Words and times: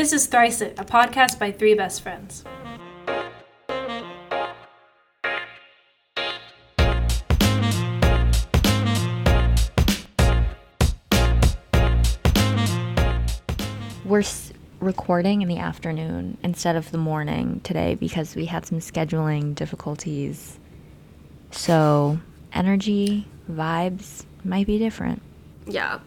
This 0.00 0.14
is 0.14 0.24
Thrice 0.24 0.62
It, 0.62 0.78
a 0.78 0.84
podcast 0.86 1.38
by 1.38 1.52
three 1.52 1.74
best 1.74 2.00
friends. 2.00 2.42
We're 14.06 14.20
s- 14.20 14.54
recording 14.80 15.42
in 15.42 15.48
the 15.48 15.58
afternoon 15.58 16.38
instead 16.42 16.76
of 16.76 16.90
the 16.92 16.96
morning 16.96 17.60
today 17.62 17.94
because 17.94 18.34
we 18.34 18.46
had 18.46 18.64
some 18.64 18.78
scheduling 18.78 19.54
difficulties. 19.54 20.58
So, 21.50 22.18
energy, 22.54 23.28
vibes 23.50 24.24
might 24.44 24.66
be 24.66 24.78
different. 24.78 25.20
Yeah. 25.66 25.98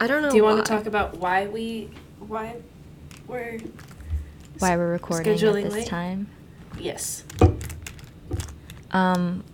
I 0.00 0.08
don't 0.08 0.22
know. 0.22 0.30
Do 0.30 0.36
you 0.36 0.42
want 0.42 0.66
to 0.66 0.68
talk 0.68 0.86
about 0.86 1.18
why 1.18 1.46
we 1.46 1.90
why 2.18 2.56
we're 3.30 3.60
Why 4.58 4.76
we're 4.76 4.90
recording 4.92 5.32
at 5.32 5.38
this 5.40 5.72
late? 5.72 5.86
time. 5.86 6.26
yes. 6.78 7.24
Um, 8.92 9.44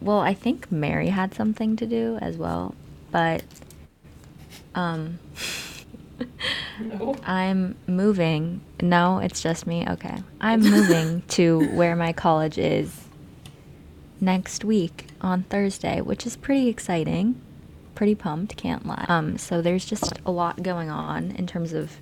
well, 0.00 0.18
I 0.18 0.34
think 0.34 0.70
Mary 0.72 1.08
had 1.08 1.32
something 1.34 1.76
to 1.76 1.86
do 1.86 2.18
as 2.20 2.36
well, 2.36 2.74
but 3.12 3.44
um, 4.74 5.18
No. 6.80 7.14
I'm 7.24 7.76
moving. 7.86 8.60
No, 8.82 9.18
it's 9.18 9.40
just 9.40 9.66
me. 9.66 9.86
Okay. 9.88 10.16
I'm 10.40 10.60
moving 10.60 11.22
to 11.28 11.60
where 11.74 11.94
my 11.96 12.12
college 12.12 12.58
is 12.58 13.02
next 14.20 14.64
week 14.64 15.06
on 15.20 15.44
Thursday, 15.44 16.00
which 16.00 16.26
is 16.26 16.36
pretty 16.36 16.68
exciting. 16.68 17.40
Pretty 17.94 18.14
pumped, 18.14 18.56
can't 18.56 18.84
lie. 18.86 19.06
Um, 19.08 19.38
so 19.38 19.62
there's 19.62 19.84
just 19.86 20.12
a 20.26 20.30
lot 20.30 20.62
going 20.62 20.90
on 20.90 21.30
in 21.32 21.46
terms 21.46 21.72
of 21.72 21.92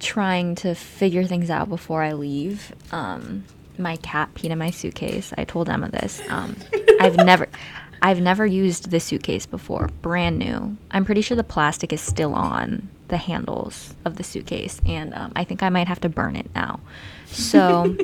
trying 0.00 0.54
to 0.56 0.74
figure 0.74 1.24
things 1.24 1.50
out 1.50 1.68
before 1.68 2.02
I 2.02 2.12
leave. 2.12 2.72
Um, 2.90 3.44
my 3.78 3.96
cat 3.96 4.34
peed 4.34 4.50
in 4.50 4.58
my 4.58 4.70
suitcase. 4.70 5.32
I 5.38 5.44
told 5.44 5.68
Emma 5.68 5.90
this. 5.90 6.20
Um, 6.28 6.56
I've 7.00 7.16
never, 7.16 7.48
I've 8.02 8.20
never 8.20 8.46
used 8.46 8.90
this 8.90 9.04
suitcase 9.04 9.46
before. 9.46 9.88
Brand 10.02 10.38
new. 10.38 10.76
I'm 10.90 11.04
pretty 11.04 11.20
sure 11.20 11.36
the 11.36 11.44
plastic 11.44 11.92
is 11.92 12.00
still 12.00 12.34
on 12.34 12.88
the 13.08 13.16
handles 13.16 13.94
of 14.04 14.16
the 14.16 14.22
suitcase, 14.22 14.80
and 14.86 15.12
um, 15.14 15.32
I 15.34 15.44
think 15.44 15.62
I 15.62 15.68
might 15.68 15.88
have 15.88 16.00
to 16.00 16.08
burn 16.08 16.36
it 16.36 16.48
now. 16.54 16.80
So 17.26 17.96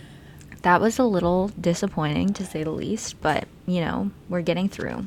that 0.62 0.80
was 0.80 0.98
a 0.98 1.04
little 1.04 1.48
disappointing 1.60 2.32
to 2.34 2.44
say 2.44 2.64
the 2.64 2.70
least, 2.70 3.20
but 3.20 3.46
you 3.66 3.80
know 3.80 4.10
we're 4.28 4.42
getting 4.42 4.68
through. 4.68 5.06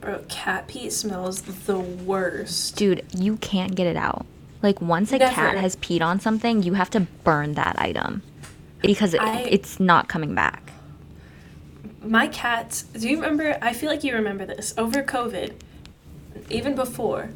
Bro, 0.00 0.24
cat 0.28 0.66
pee 0.68 0.88
smells 0.88 1.42
the 1.42 1.78
worst. 1.78 2.76
Dude, 2.76 3.04
you 3.14 3.36
can't 3.36 3.74
get 3.74 3.86
it 3.86 3.96
out. 3.96 4.24
Like 4.62 4.80
once 4.80 5.12
a 5.12 5.18
cat 5.18 5.56
has 5.56 5.76
peed 5.76 6.02
on 6.02 6.20
something, 6.20 6.62
you 6.62 6.74
have 6.74 6.90
to 6.90 7.00
burn 7.24 7.54
that 7.54 7.78
item 7.78 8.22
because 8.82 9.14
it, 9.14 9.20
I- 9.20 9.40
it's 9.42 9.80
not 9.80 10.08
coming 10.08 10.34
back. 10.34 10.72
My 12.02 12.28
cats, 12.28 12.82
do 12.82 13.08
you 13.08 13.16
remember? 13.16 13.58
I 13.60 13.72
feel 13.74 13.90
like 13.90 14.02
you 14.04 14.14
remember 14.14 14.46
this. 14.46 14.72
Over 14.78 15.02
COVID, 15.02 15.52
even 16.48 16.74
before, 16.74 17.28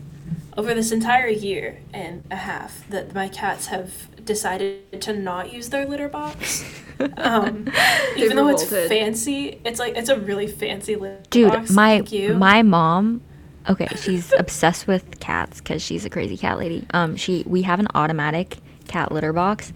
over 0.57 0.73
this 0.75 0.91
entire 0.91 1.29
year 1.29 1.81
and 1.93 2.25
a 2.31 2.37
half, 2.37 2.89
that 2.89 3.15
my 3.15 3.29
cats 3.29 3.67
have 3.67 4.09
decided 4.25 5.03
to 5.03 5.13
not 5.13 5.53
use 5.53 5.69
their 5.69 5.87
litter 5.87 6.09
box. 6.09 6.65
Um, 7.17 7.69
even 8.17 8.37
though 8.37 8.47
it's 8.47 8.63
fancy, 8.71 9.61
it's 9.65 9.81
like 9.81 9.97
it's 9.97 10.09
a 10.09 10.17
really 10.17 10.47
fancy 10.47 10.95
litter 10.95 11.21
Dude, 11.29 11.51
box. 11.51 11.71
my 11.73 11.97
Thank 11.97 12.13
you. 12.13 12.35
my 12.35 12.63
mom, 12.63 13.21
okay, 13.69 13.89
she's 13.97 14.33
obsessed 14.39 14.87
with 14.87 15.21
cats 15.21 15.61
because 15.61 15.83
she's 15.83 16.05
a 16.05 16.11
crazy 16.11 16.37
cat 16.37 16.59
lady. 16.59 16.87
Um, 16.93 17.17
she 17.17 17.45
we 17.47 17.63
have 17.63 17.81
an 17.81 17.89
automatic 17.95 18.59
cat 18.89 19.13
litter 19.13 19.33
box, 19.33 19.73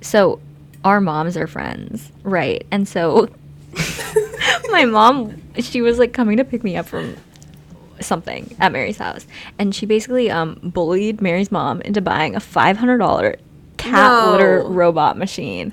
so 0.00 0.40
our 0.84 1.00
moms 1.00 1.36
are 1.36 1.46
friends, 1.46 2.10
right? 2.22 2.66
And 2.70 2.86
so 2.86 3.28
my 4.70 4.84
mom, 4.84 5.42
she 5.58 5.82
was 5.82 5.98
like 5.98 6.12
coming 6.12 6.36
to 6.36 6.44
pick 6.44 6.62
me 6.62 6.76
up 6.76 6.86
from 6.86 7.16
something 8.00 8.54
at 8.58 8.72
Mary's 8.72 8.98
house, 8.98 9.26
and 9.58 9.74
she 9.74 9.86
basically 9.86 10.30
um 10.30 10.60
bullied 10.62 11.20
Mary's 11.20 11.50
mom 11.50 11.80
into 11.82 12.00
buying 12.00 12.36
a 12.36 12.40
five 12.40 12.76
hundred 12.76 12.98
dollar 12.98 13.36
cat 13.76 14.30
litter 14.30 14.62
robot 14.62 15.16
machine. 15.18 15.72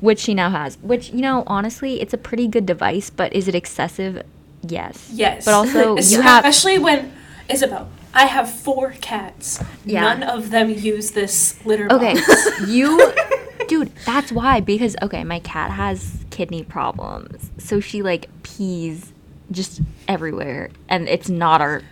Which 0.00 0.18
she 0.18 0.32
now 0.32 0.48
has. 0.48 0.78
Which, 0.78 1.10
you 1.10 1.20
know, 1.20 1.44
honestly, 1.46 2.00
it's 2.00 2.14
a 2.14 2.16
pretty 2.16 2.48
good 2.48 2.64
device, 2.64 3.10
but 3.10 3.34
is 3.34 3.48
it 3.48 3.54
excessive? 3.54 4.22
Yes. 4.66 5.10
Yes. 5.12 5.44
But 5.44 5.54
also, 5.54 5.96
you 6.00 6.20
have. 6.20 6.44
especially 6.44 6.78
when 6.78 7.12
Isabelle, 7.48 7.88
I 8.12 8.26
have 8.26 8.50
four 8.50 8.92
cats. 9.00 9.62
Yeah. 9.84 10.02
None 10.02 10.22
of 10.22 10.50
them 10.50 10.70
use 10.70 11.12
this 11.12 11.64
litter 11.64 11.86
box. 11.88 12.02
Okay, 12.02 12.64
you. 12.72 13.12
Dude, 13.68 13.92
that's 14.04 14.32
why. 14.32 14.60
Because, 14.60 14.96
okay, 15.02 15.22
my 15.22 15.38
cat 15.40 15.70
has 15.70 16.24
kidney 16.30 16.64
problems. 16.64 17.50
So 17.58 17.78
she, 17.78 18.02
like, 18.02 18.28
pees 18.42 19.12
just 19.52 19.80
everywhere. 20.08 20.70
And 20.88 21.08
it's 21.08 21.28
not 21.28 21.60
our 21.60 21.82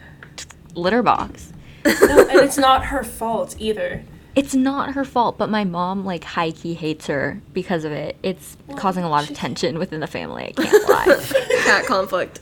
litter 0.75 1.03
box. 1.03 1.53
no, 1.85 2.27
and 2.29 2.41
it's 2.41 2.59
not 2.59 2.87
her 2.87 3.05
fault 3.05 3.55
either. 3.59 4.03
It's 4.39 4.55
not 4.55 4.95
her 4.95 5.05
fault, 5.05 5.37
but 5.37 5.51
my 5.51 5.65
mom, 5.65 6.05
like, 6.05 6.23
high 6.25 6.53
key 6.53 6.75
hates 6.75 7.07
her 7.09 7.41
because 7.53 7.85
of 7.85 7.93
it. 7.93 8.17
It's 8.23 8.57
causing 8.77 9.03
a 9.05 9.09
lot 9.09 9.29
of 9.29 9.37
tension 9.37 9.79
within 9.79 10.01
the 10.01 10.07
family. 10.07 10.55
I 10.57 10.63
can't 10.63 10.89
lie. 10.89 11.65
cat 11.65 11.85
conflict? 11.87 12.41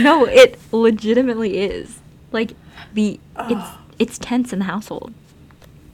no, 0.00 0.24
it 0.24 0.58
legitimately 0.72 1.58
is. 1.58 1.98
Like, 2.32 2.52
the. 2.92 3.20
It's. 3.38 3.68
It's 3.98 4.18
tense 4.18 4.52
in 4.52 4.58
the 4.58 4.64
household. 4.64 5.12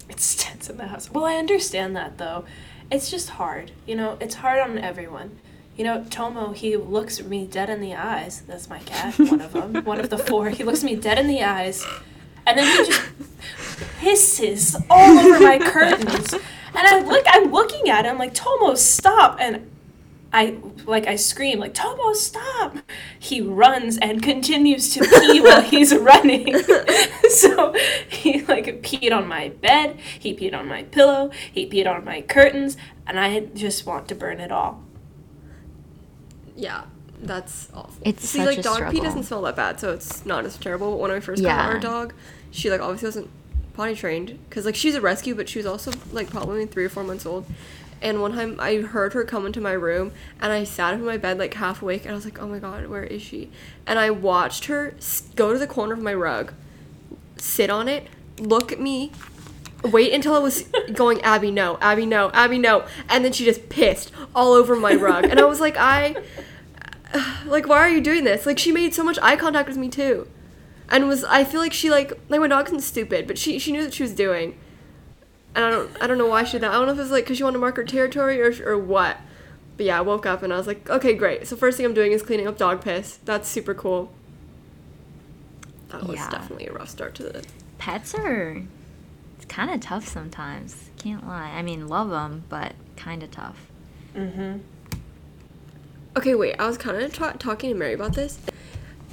It's 0.08 0.34
tense 0.36 0.70
in 0.70 0.76
the 0.78 0.86
house. 0.86 1.10
Well, 1.10 1.24
I 1.24 1.34
understand 1.36 1.94
that 1.96 2.16
though. 2.18 2.44
It's 2.90 3.10
just 3.10 3.30
hard. 3.30 3.72
You 3.86 3.94
know, 3.96 4.16
it's 4.20 4.36
hard 4.36 4.58
on 4.60 4.78
everyone. 4.78 5.38
You 5.76 5.84
know, 5.84 6.04
Tomo, 6.10 6.52
he 6.52 6.76
looks 6.76 7.22
me 7.22 7.46
dead 7.46 7.70
in 7.70 7.80
the 7.80 7.94
eyes. 7.94 8.42
That's 8.46 8.68
my 8.68 8.80
cat, 8.80 9.18
one 9.18 9.40
of 9.40 9.52
them, 9.52 9.84
one 9.84 10.00
of 10.00 10.10
the 10.10 10.18
four. 10.18 10.50
He 10.50 10.64
looks 10.64 10.82
me 10.82 10.96
dead 10.96 11.18
in 11.18 11.26
the 11.26 11.42
eyes, 11.42 11.86
and 12.50 12.58
then 12.58 12.66
he 12.84 12.90
just 12.92 13.02
pisses 14.00 14.86
all 14.90 15.18
over 15.18 15.40
my 15.40 15.58
curtains. 15.58 16.32
And 16.32 16.86
I 16.86 17.00
look, 17.00 17.24
I'm 17.28 17.50
looking 17.52 17.88
at 17.90 18.04
him 18.04 18.18
like, 18.18 18.34
Tomo, 18.34 18.74
stop! 18.74 19.38
And 19.40 19.70
I 20.32 20.58
like 20.86 21.06
I 21.06 21.16
scream 21.16 21.58
like 21.58 21.74
Tomo 21.74 22.12
stop. 22.12 22.76
He 23.18 23.40
runs 23.40 23.98
and 23.98 24.22
continues 24.22 24.94
to 24.94 25.00
pee 25.00 25.40
while 25.42 25.62
he's 25.62 25.94
running. 25.94 26.62
so 27.30 27.74
he 28.08 28.42
like 28.42 28.66
peed 28.82 29.12
on 29.12 29.26
my 29.26 29.48
bed, 29.48 29.98
he 30.18 30.34
peed 30.34 30.54
on 30.54 30.68
my 30.68 30.84
pillow, 30.84 31.30
he 31.52 31.68
peed 31.68 31.86
on 31.92 32.04
my 32.04 32.22
curtains, 32.22 32.76
and 33.06 33.18
I 33.18 33.40
just 33.40 33.86
want 33.86 34.08
to 34.08 34.14
burn 34.14 34.38
it 34.40 34.52
all. 34.52 34.84
Yeah, 36.56 36.84
that's 37.22 37.68
awful. 37.74 37.94
It's 38.02 38.28
See, 38.28 38.38
such 38.38 38.46
like 38.46 38.58
a 38.58 38.62
dog 38.62 38.92
pee 38.92 39.00
doesn't 39.00 39.24
smell 39.24 39.42
that 39.42 39.56
bad, 39.56 39.80
so 39.80 39.92
it's 39.92 40.24
not 40.24 40.44
as 40.44 40.56
terrible. 40.58 40.92
But 40.92 40.98
when 40.98 41.10
I 41.10 41.20
first 41.20 41.42
Yeah. 41.42 41.56
got 41.56 41.74
our 41.74 41.80
dog, 41.80 42.14
she 42.50 42.70
like 42.70 42.80
obviously 42.80 43.06
wasn't 43.06 43.30
potty 43.74 43.94
trained 43.94 44.38
because 44.48 44.64
like 44.66 44.74
she's 44.74 44.94
a 44.94 45.00
rescue, 45.00 45.34
but 45.34 45.48
she 45.48 45.58
was 45.58 45.66
also 45.66 45.92
like 46.12 46.30
probably 46.30 46.66
three 46.66 46.84
or 46.84 46.88
four 46.88 47.04
months 47.04 47.26
old. 47.26 47.46
And 48.02 48.22
one 48.22 48.32
time 48.32 48.56
I 48.58 48.76
heard 48.76 49.12
her 49.12 49.24
come 49.24 49.44
into 49.44 49.60
my 49.60 49.72
room, 49.72 50.12
and 50.40 50.52
I 50.52 50.64
sat 50.64 50.94
up 50.94 51.00
in 51.00 51.06
my 51.06 51.18
bed 51.18 51.38
like 51.38 51.54
half 51.54 51.82
awake, 51.82 52.02
and 52.02 52.12
I 52.12 52.14
was 52.14 52.24
like, 52.24 52.40
"Oh 52.40 52.48
my 52.48 52.58
god, 52.58 52.86
where 52.86 53.04
is 53.04 53.20
she?" 53.20 53.50
And 53.86 53.98
I 53.98 54.10
watched 54.10 54.66
her 54.66 54.94
go 55.36 55.52
to 55.52 55.58
the 55.58 55.66
corner 55.66 55.92
of 55.92 56.00
my 56.00 56.14
rug, 56.14 56.54
sit 57.36 57.68
on 57.68 57.88
it, 57.88 58.08
look 58.38 58.72
at 58.72 58.80
me, 58.80 59.12
wait 59.84 60.12
until 60.12 60.34
I 60.34 60.38
was 60.38 60.62
going, 60.92 61.20
Abby, 61.22 61.50
no, 61.50 61.78
Abby, 61.80 62.06
no, 62.06 62.30
Abby, 62.32 62.58
no, 62.58 62.86
and 63.08 63.24
then 63.24 63.32
she 63.32 63.44
just 63.44 63.68
pissed 63.68 64.10
all 64.34 64.52
over 64.52 64.76
my 64.76 64.94
rug, 64.94 65.24
and 65.24 65.38
I 65.38 65.44
was 65.44 65.60
like, 65.60 65.76
I, 65.76 66.16
like, 67.46 67.66
why 67.68 67.78
are 67.78 67.88
you 67.88 68.00
doing 68.00 68.24
this? 68.24 68.46
Like, 68.46 68.58
she 68.58 68.72
made 68.72 68.94
so 68.94 69.04
much 69.04 69.18
eye 69.22 69.36
contact 69.36 69.68
with 69.68 69.78
me 69.78 69.88
too, 69.88 70.26
and 70.90 71.06
was 71.08 71.24
I 71.24 71.44
feel 71.44 71.60
like 71.60 71.72
she 71.72 71.90
like 71.90 72.12
like 72.28 72.40
my 72.40 72.48
dog 72.48 72.66
isn't 72.66 72.80
stupid, 72.80 73.26
but 73.26 73.38
she 73.38 73.58
she 73.58 73.72
knew 73.72 73.82
what 73.84 73.94
she 73.94 74.02
was 74.02 74.12
doing, 74.14 74.58
and 75.54 75.64
I 75.64 75.70
don't 75.70 75.90
I 76.02 76.06
don't 76.06 76.18
know 76.18 76.26
why 76.26 76.44
she 76.44 76.52
did 76.52 76.62
that. 76.62 76.70
I 76.70 76.74
don't 76.74 76.86
know 76.86 76.92
if 76.92 76.98
it 76.98 77.02
was 77.02 77.10
like 77.10 77.24
because 77.24 77.36
she 77.38 77.44
wanted 77.44 77.54
to 77.54 77.60
mark 77.60 77.76
her 77.76 77.84
territory 77.84 78.40
or 78.42 78.52
or 78.66 78.78
what. 78.78 79.16
But 79.76 79.86
yeah, 79.86 79.98
I 79.98 80.02
woke 80.02 80.26
up 80.26 80.42
and 80.42 80.52
I 80.52 80.56
was 80.58 80.66
like, 80.66 80.90
okay, 80.90 81.14
great. 81.14 81.46
So 81.46 81.56
first 81.56 81.76
thing 81.78 81.86
I'm 81.86 81.94
doing 81.94 82.12
is 82.12 82.22
cleaning 82.22 82.46
up 82.46 82.58
dog 82.58 82.82
piss. 82.82 83.18
That's 83.24 83.48
super 83.48 83.72
cool. 83.72 84.12
That 85.88 86.02
was 86.04 86.16
Yeah. 86.16 86.28
definitely 86.30 86.66
a 86.66 86.72
rough 86.72 86.90
start 86.90 87.14
to 87.16 87.22
the 87.22 87.44
Pets 87.78 88.14
are. 88.14 88.62
It's 89.36 89.46
kind 89.46 89.70
of 89.70 89.80
tough 89.80 90.06
sometimes. 90.06 90.90
Can't 90.98 91.26
lie. 91.26 91.50
I 91.56 91.62
mean, 91.62 91.88
love 91.88 92.10
them, 92.10 92.44
but 92.50 92.74
kind 92.96 93.22
of 93.22 93.30
tough. 93.30 93.70
Mm-hmm. 94.14 94.58
Okay, 96.16 96.34
wait. 96.34 96.56
I 96.58 96.66
was 96.66 96.76
kind 96.76 96.98
of 97.02 97.14
ta- 97.14 97.32
talking 97.38 97.70
to 97.70 97.76
Mary 97.76 97.94
about 97.94 98.12
this. 98.12 98.38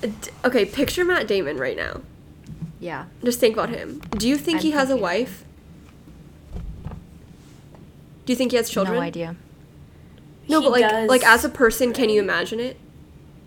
D- 0.01 0.09
Okay, 0.45 0.65
picture 0.65 1.03
Matt 1.03 1.27
Damon 1.27 1.57
right 1.57 1.75
now. 1.77 2.01
Yeah. 2.79 3.05
Just 3.23 3.39
think 3.39 3.55
about 3.55 3.69
him. 3.69 3.99
Do 4.11 4.27
you 4.27 4.37
think 4.37 4.57
I'm 4.59 4.63
he 4.63 4.71
has 4.71 4.89
a 4.89 4.97
wife? 4.97 5.43
Do 8.25 8.33
you 8.33 8.35
think 8.35 8.51
he 8.51 8.57
has 8.57 8.69
children? 8.69 8.97
No 8.97 9.01
idea. 9.01 9.35
No, 10.49 10.59
He 10.61 10.65
but 10.67 10.71
like 10.71 10.81
does. 10.89 11.09
like 11.09 11.23
as 11.25 11.43
a 11.45 11.49
person, 11.49 11.93
can 11.93 12.09
you 12.09 12.21
imagine 12.21 12.59
it? 12.59 12.77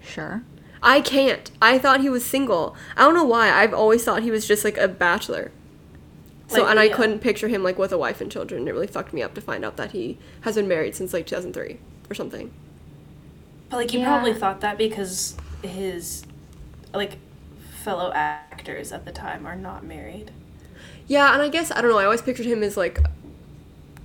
Sure. 0.02 0.43
I 0.82 1.00
can't. 1.02 1.50
I 1.61 1.79
thought 1.79 2.00
he 2.00 2.08
was 2.08 2.25
single. 2.25 2.75
I 2.96 3.03
don't 3.05 3.14
know 3.14 3.25
why. 3.25 3.50
I've 3.50 3.75
always 3.75 4.03
thought 4.05 4.23
he 4.23 4.31
was 4.31 4.46
just 4.46 4.64
like 4.64 4.79
a 4.79 4.88
bachelor. 4.88 5.53
So 6.49 6.62
Like, 6.62 6.70
and 6.70 6.81
I 6.81 6.85
yeah. 6.85 6.96
couldn't 6.96 7.20
picture 7.20 7.49
him 7.49 7.62
like 7.62 7.79
with 7.79 7.93
a 7.93 7.99
wife 7.99 8.20
and 8.20 8.32
children. 8.32 8.67
It 8.67 8.73
really 8.73 8.87
fucked 8.87 9.12
me 9.12 9.23
up 9.23 9.35
to 9.35 9.41
find 9.41 9.64
out 9.64 9.76
that 9.76 9.93
he 9.93 10.19
has 10.41 10.56
been 10.56 10.67
married 10.67 10.94
since 10.94 11.12
like 11.12 11.26
2003 11.26 11.79
or 12.11 12.14
something. 12.14 12.50
But 13.69 13.76
like 13.76 13.93
you 13.93 14.00
Yeah. 14.00 14.06
probably 14.08 14.35
thought 14.35 14.61
that 14.62 14.76
because 14.79 15.37
his 15.62 16.25
like 16.94 17.19
fellow 17.82 18.12
actors 18.14 18.92
at 18.92 19.04
the 19.04 19.12
time 19.12 19.46
are 19.46 19.56
not 19.56 19.84
married. 19.84 20.31
Yeah, 21.06 21.32
and 21.32 21.42
I 21.42 21.48
guess 21.48 21.70
I 21.70 21.81
don't 21.81 21.90
know. 21.90 21.98
I 21.98 22.04
always 22.04 22.22
pictured 22.22 22.46
him 22.46 22.62
as 22.62 22.76
like 22.76 23.00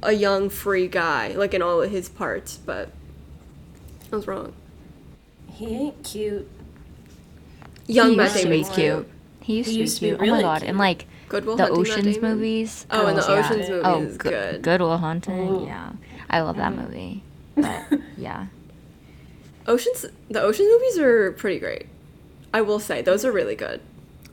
a 0.04 0.12
young 0.14 0.50
free 0.50 0.88
guy, 0.88 1.30
like 1.30 1.54
in 1.54 1.62
all 1.62 1.82
of 1.82 1.92
his 1.92 2.10
parts, 2.10 2.58
but 2.58 2.90
I 4.12 4.16
was 4.16 4.28
wrong. 4.28 4.54
He 5.52 5.68
ain't 5.68 6.04
cute. 6.04 6.48
Young 7.88 8.12
he 8.12 8.16
Matt 8.16 8.32
used 8.32 8.44
to 8.44 8.50
be 8.50 8.64
cute. 8.64 8.74
cute. 8.74 9.08
He 9.42 9.58
used, 9.58 9.70
He 9.70 9.76
to, 9.76 9.82
used 9.82 9.96
to 9.98 10.02
be 10.02 10.12
be 10.12 10.18
cute. 10.18 10.30
oh 10.30 10.36
my 10.36 10.42
god! 10.42 10.58
cute. 10.60 10.70
And 10.70 10.78
like 10.78 11.06
Good 11.30 11.46
Will 11.46 11.56
the 11.56 11.70
Ocean's 11.70 12.20
movies. 12.20 12.86
Oh, 12.92 13.06
and 13.08 13.18
the 13.18 13.22
yeah. 13.28 13.40
Ocean's 13.40 13.70
movie 13.70 13.82
Oh, 13.86 14.02
is 14.02 14.18
Good- 14.18 14.30
good. 14.32 14.62
Goodwill 14.64 14.98
Hunting. 14.98 15.50
Ooh. 15.50 15.66
Yeah, 15.66 15.92
I 16.30 16.42
love 16.42 16.58
that 16.58 16.74
Mhm. 16.74 16.84
movie. 16.84 17.24
But 17.56 18.00
yeah, 18.18 18.48
Ocean's 19.68 20.06
the 20.30 20.42
Ocean 20.42 20.68
movies 20.68 20.98
are 20.98 21.32
pretty 21.34 21.60
great. 21.60 21.86
I 22.56 22.62
will 22.62 22.80
say 22.80 23.02
those 23.02 23.26
are 23.26 23.32
really 23.34 23.56
good. 23.56 23.82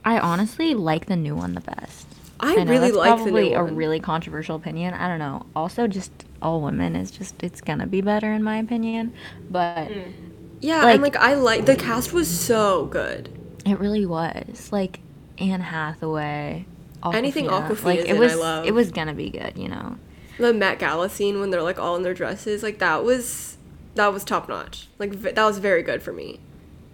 I 0.05 0.19
honestly 0.19 0.75
like 0.75 1.07
the 1.07 1.17
new 1.17 1.35
one 1.35 1.55
the 1.55 1.61
best. 1.61 2.07
I, 2.39 2.55
know 2.55 2.65
really 2.65 2.79
that's 2.91 2.95
like 2.97 3.11
the 3.11 3.17
probably 3.25 3.49
new 3.51 3.57
a 3.57 3.65
one. 3.65 3.77
really 3.77 4.01
controversial 4.01 4.57
opinion. 4.57 4.95
I 4.95 5.09
don't 5.09 5.19
know. 5.19 5.47
Also, 5.57 5.87
just 5.87 6.13
all 6.41 6.61
women 6.61 6.95
is 6.97 7.11
just 7.11 7.43
it's 7.43 7.61
gonna 7.61 7.87
be 7.87 8.01
better 8.01 8.33
in 8.33 8.43
my 8.43 8.59
opinion. 8.59 9.13
But 9.51 9.89
Mm. 9.89 10.13
yeah, 10.61 10.83
like- 10.85 10.95
and 10.95 11.03
like 11.03 11.17
I 11.17 11.35
like 11.35 11.67
the 11.67 11.77
cast 11.77 12.13
was 12.13 12.29
so 12.29 12.87
good. 12.87 13.29
it 13.65 13.79
really 13.79 14.07
was 14.07 14.71
like 14.73 15.01
Anne 15.39 15.61
Hathaway. 15.61 16.67
Anything 17.13 17.47
Awkwafina, 17.47 17.69
Awkwafina's 17.69 17.85
like 17.85 17.99
in, 18.01 18.07
it 18.07 18.17
I 18.17 18.21
was 18.21 18.37
love. 18.37 18.67
it 18.67 18.75
was 18.75 18.91
gonna 18.93 19.15
be 19.15 19.31
good, 19.31 19.53
you 19.57 19.69
know. 19.69 19.97
The 20.39 20.53
Met 20.53 20.79
Gala 20.79 21.09
scene 21.09 21.41
when 21.41 21.51
they're 21.51 21.63
like 21.63 21.79
all 21.81 21.97
in 21.97 22.03
their 22.03 22.15
dresses, 22.15 22.63
like 22.63 22.79
that 22.79 23.03
was 23.05 23.57
that 23.97 24.13
was 24.13 24.25
top 24.25 24.49
notch. 24.49 24.89
Like 24.99 25.13
v- 25.13 25.33
that 25.33 25.45
was 25.45 25.59
very 25.59 25.83
good 25.83 26.03
for 26.03 26.13
me. 26.13 26.41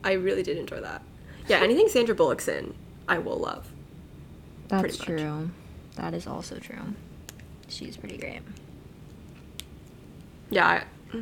I 0.05 0.13
really 0.13 0.43
did 0.43 0.57
enjoy 0.59 0.81
that. 0.81 1.03
Yeah, 1.49 1.59
anything 1.59 1.89
Sandra 1.89 2.15
Bullock's 2.15 2.49
in, 2.49 2.75
I 3.09 3.19
will 3.19 3.39
love. 3.39 3.73
That's 4.69 4.97
Pretty 4.97 4.99
true. 4.99 5.51
That 5.97 6.15
is 6.15 6.27
also 6.27 6.59
true. 6.59 6.95
She's 7.69 7.97
pretty 7.97 8.19
great. 8.19 8.43
Yeah, 10.51 10.85
I, 11.13 11.19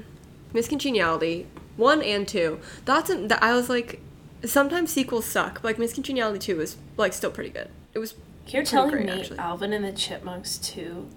Miss 0.52 0.68
Congeniality 0.68 1.46
one 1.76 2.02
and 2.02 2.26
two. 2.26 2.60
That's 2.84 3.10
an, 3.10 3.28
that 3.28 3.42
I 3.42 3.54
was 3.54 3.68
like, 3.68 4.00
sometimes 4.44 4.92
sequels 4.92 5.24
suck. 5.24 5.54
But 5.54 5.64
like 5.64 5.78
Miss 5.78 5.92
Congeniality 5.92 6.38
two 6.38 6.56
was 6.56 6.76
like 6.96 7.12
still 7.12 7.30
pretty 7.30 7.50
good. 7.50 7.68
It 7.94 7.98
was. 7.98 8.14
You're 8.48 8.64
telling 8.64 8.92
great, 8.92 9.06
me 9.06 9.12
actually. 9.12 9.38
Alvin 9.38 9.72
and 9.72 9.84
the 9.84 9.92
Chipmunks 9.92 10.58
too? 10.58 11.08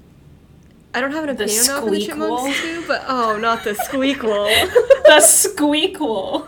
I 0.94 1.02
don't 1.02 1.12
have 1.12 1.24
an 1.26 1.30
opinion 1.30 1.70
on 1.70 1.92
the 1.92 2.00
Chipmunks 2.00 2.44
squeakquel? 2.44 2.62
two, 2.62 2.88
but 2.88 3.04
oh, 3.08 3.38
not 3.38 3.64
the 3.64 3.72
squeakquel. 3.72 4.72
the 5.04 5.20
squeakquel. 5.22 6.48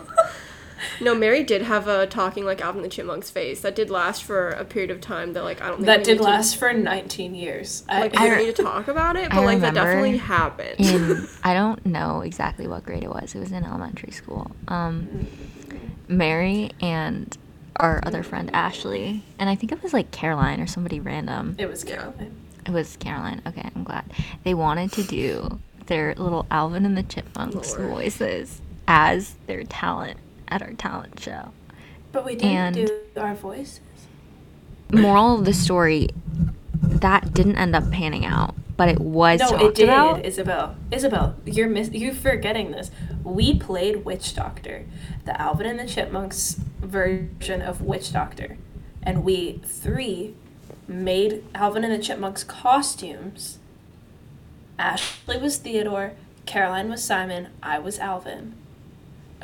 No, 1.00 1.14
Mary 1.14 1.42
did 1.44 1.62
have 1.62 1.88
a 1.88 2.06
talking 2.06 2.44
like 2.44 2.60
Alvin 2.60 2.82
and 2.82 2.90
the 2.90 2.94
Chipmunks 2.94 3.30
face 3.30 3.60
that 3.62 3.74
did 3.74 3.90
last 3.90 4.22
for 4.24 4.50
a 4.50 4.64
period 4.64 4.90
of 4.90 5.00
time. 5.00 5.32
That 5.32 5.44
like 5.44 5.60
I 5.62 5.66
don't 5.68 5.76
think 5.76 5.86
that 5.86 6.04
did 6.04 6.12
need 6.12 6.18
to- 6.18 6.24
last 6.24 6.56
for 6.56 6.72
19 6.72 7.34
years. 7.34 7.84
I- 7.88 8.00
Like 8.00 8.12
we 8.12 8.18
don't 8.18 8.38
need 8.38 8.56
to 8.56 8.62
talk 8.62 8.88
about 8.88 9.16
it, 9.16 9.30
but 9.30 9.38
I 9.38 9.44
like 9.44 9.60
that 9.60 9.74
definitely 9.74 10.16
happened. 10.18 10.76
in 10.80 11.28
I 11.44 11.54
don't 11.54 11.84
know 11.86 12.20
exactly 12.22 12.66
what 12.66 12.84
grade 12.84 13.02
it 13.04 13.10
was. 13.10 13.34
It 13.34 13.38
was 13.40 13.52
in 13.52 13.64
elementary 13.64 14.12
school. 14.12 14.50
Um, 14.68 15.26
Mary 16.08 16.70
and 16.80 17.36
our 17.76 18.00
other 18.04 18.22
friend 18.22 18.50
Ashley, 18.52 19.22
and 19.38 19.48
I 19.48 19.54
think 19.54 19.72
it 19.72 19.82
was 19.82 19.92
like 19.92 20.10
Caroline 20.10 20.60
or 20.60 20.66
somebody 20.66 21.00
random. 21.00 21.56
it 21.58 21.66
was 21.68 21.84
Caroline. 21.84 22.34
It 22.66 22.70
was 22.70 22.96
Caroline. 22.96 23.42
Okay, 23.46 23.68
I'm 23.74 23.82
glad. 23.82 24.04
They 24.44 24.54
wanted 24.54 24.92
to 24.92 25.02
do 25.02 25.58
their 25.86 26.14
little 26.16 26.46
Alvin 26.50 26.84
and 26.84 26.96
the 26.96 27.02
Chipmunks 27.02 27.76
Lord. 27.76 27.90
voices 27.90 28.60
as 28.86 29.34
their 29.46 29.64
talent 29.64 30.18
at 30.52 30.62
our 30.62 30.72
talent 30.74 31.18
show. 31.18 31.50
But 32.12 32.24
we 32.26 32.34
didn't 32.34 32.50
And- 32.50 32.74
do 32.76 33.00
our 33.16 33.34
voices. 33.34 33.80
Moral 34.92 35.38
of 35.38 35.46
the 35.46 35.54
story, 35.54 36.10
that 36.82 37.32
didn't 37.32 37.56
end 37.56 37.74
up 37.74 37.90
panning 37.90 38.26
out, 38.26 38.54
but 38.76 38.90
it 38.90 39.00
was 39.00 39.40
No, 39.40 39.48
talked 39.50 39.62
it 39.62 39.74
did, 39.76 39.84
about. 39.88 40.24
Isabelle. 40.26 40.74
Isabelle, 40.90 41.34
you're 41.46 41.68
miss- 41.70 41.90
you're 41.92 42.12
forgetting 42.12 42.72
this. 42.72 42.90
We 43.24 43.58
played 43.58 44.04
Witch 44.04 44.34
Doctor, 44.34 44.84
the 45.24 45.40
Alvin 45.40 45.66
and 45.66 45.78
the 45.78 45.86
Chipmunks 45.86 46.60
version 46.82 47.62
of 47.62 47.80
Witch 47.80 48.12
Doctor, 48.12 48.58
and 49.02 49.24
we 49.24 49.60
three 49.64 50.34
made 50.86 51.42
Alvin 51.54 51.84
and 51.84 51.92
the 51.94 51.98
Chipmunks 52.04 52.44
costumes. 52.44 53.58
Ashley 54.78 55.38
was 55.38 55.56
Theodore, 55.56 56.12
Caroline 56.44 56.90
was 56.90 57.02
Simon, 57.02 57.48
I 57.62 57.78
was 57.78 57.98
Alvin. 57.98 58.54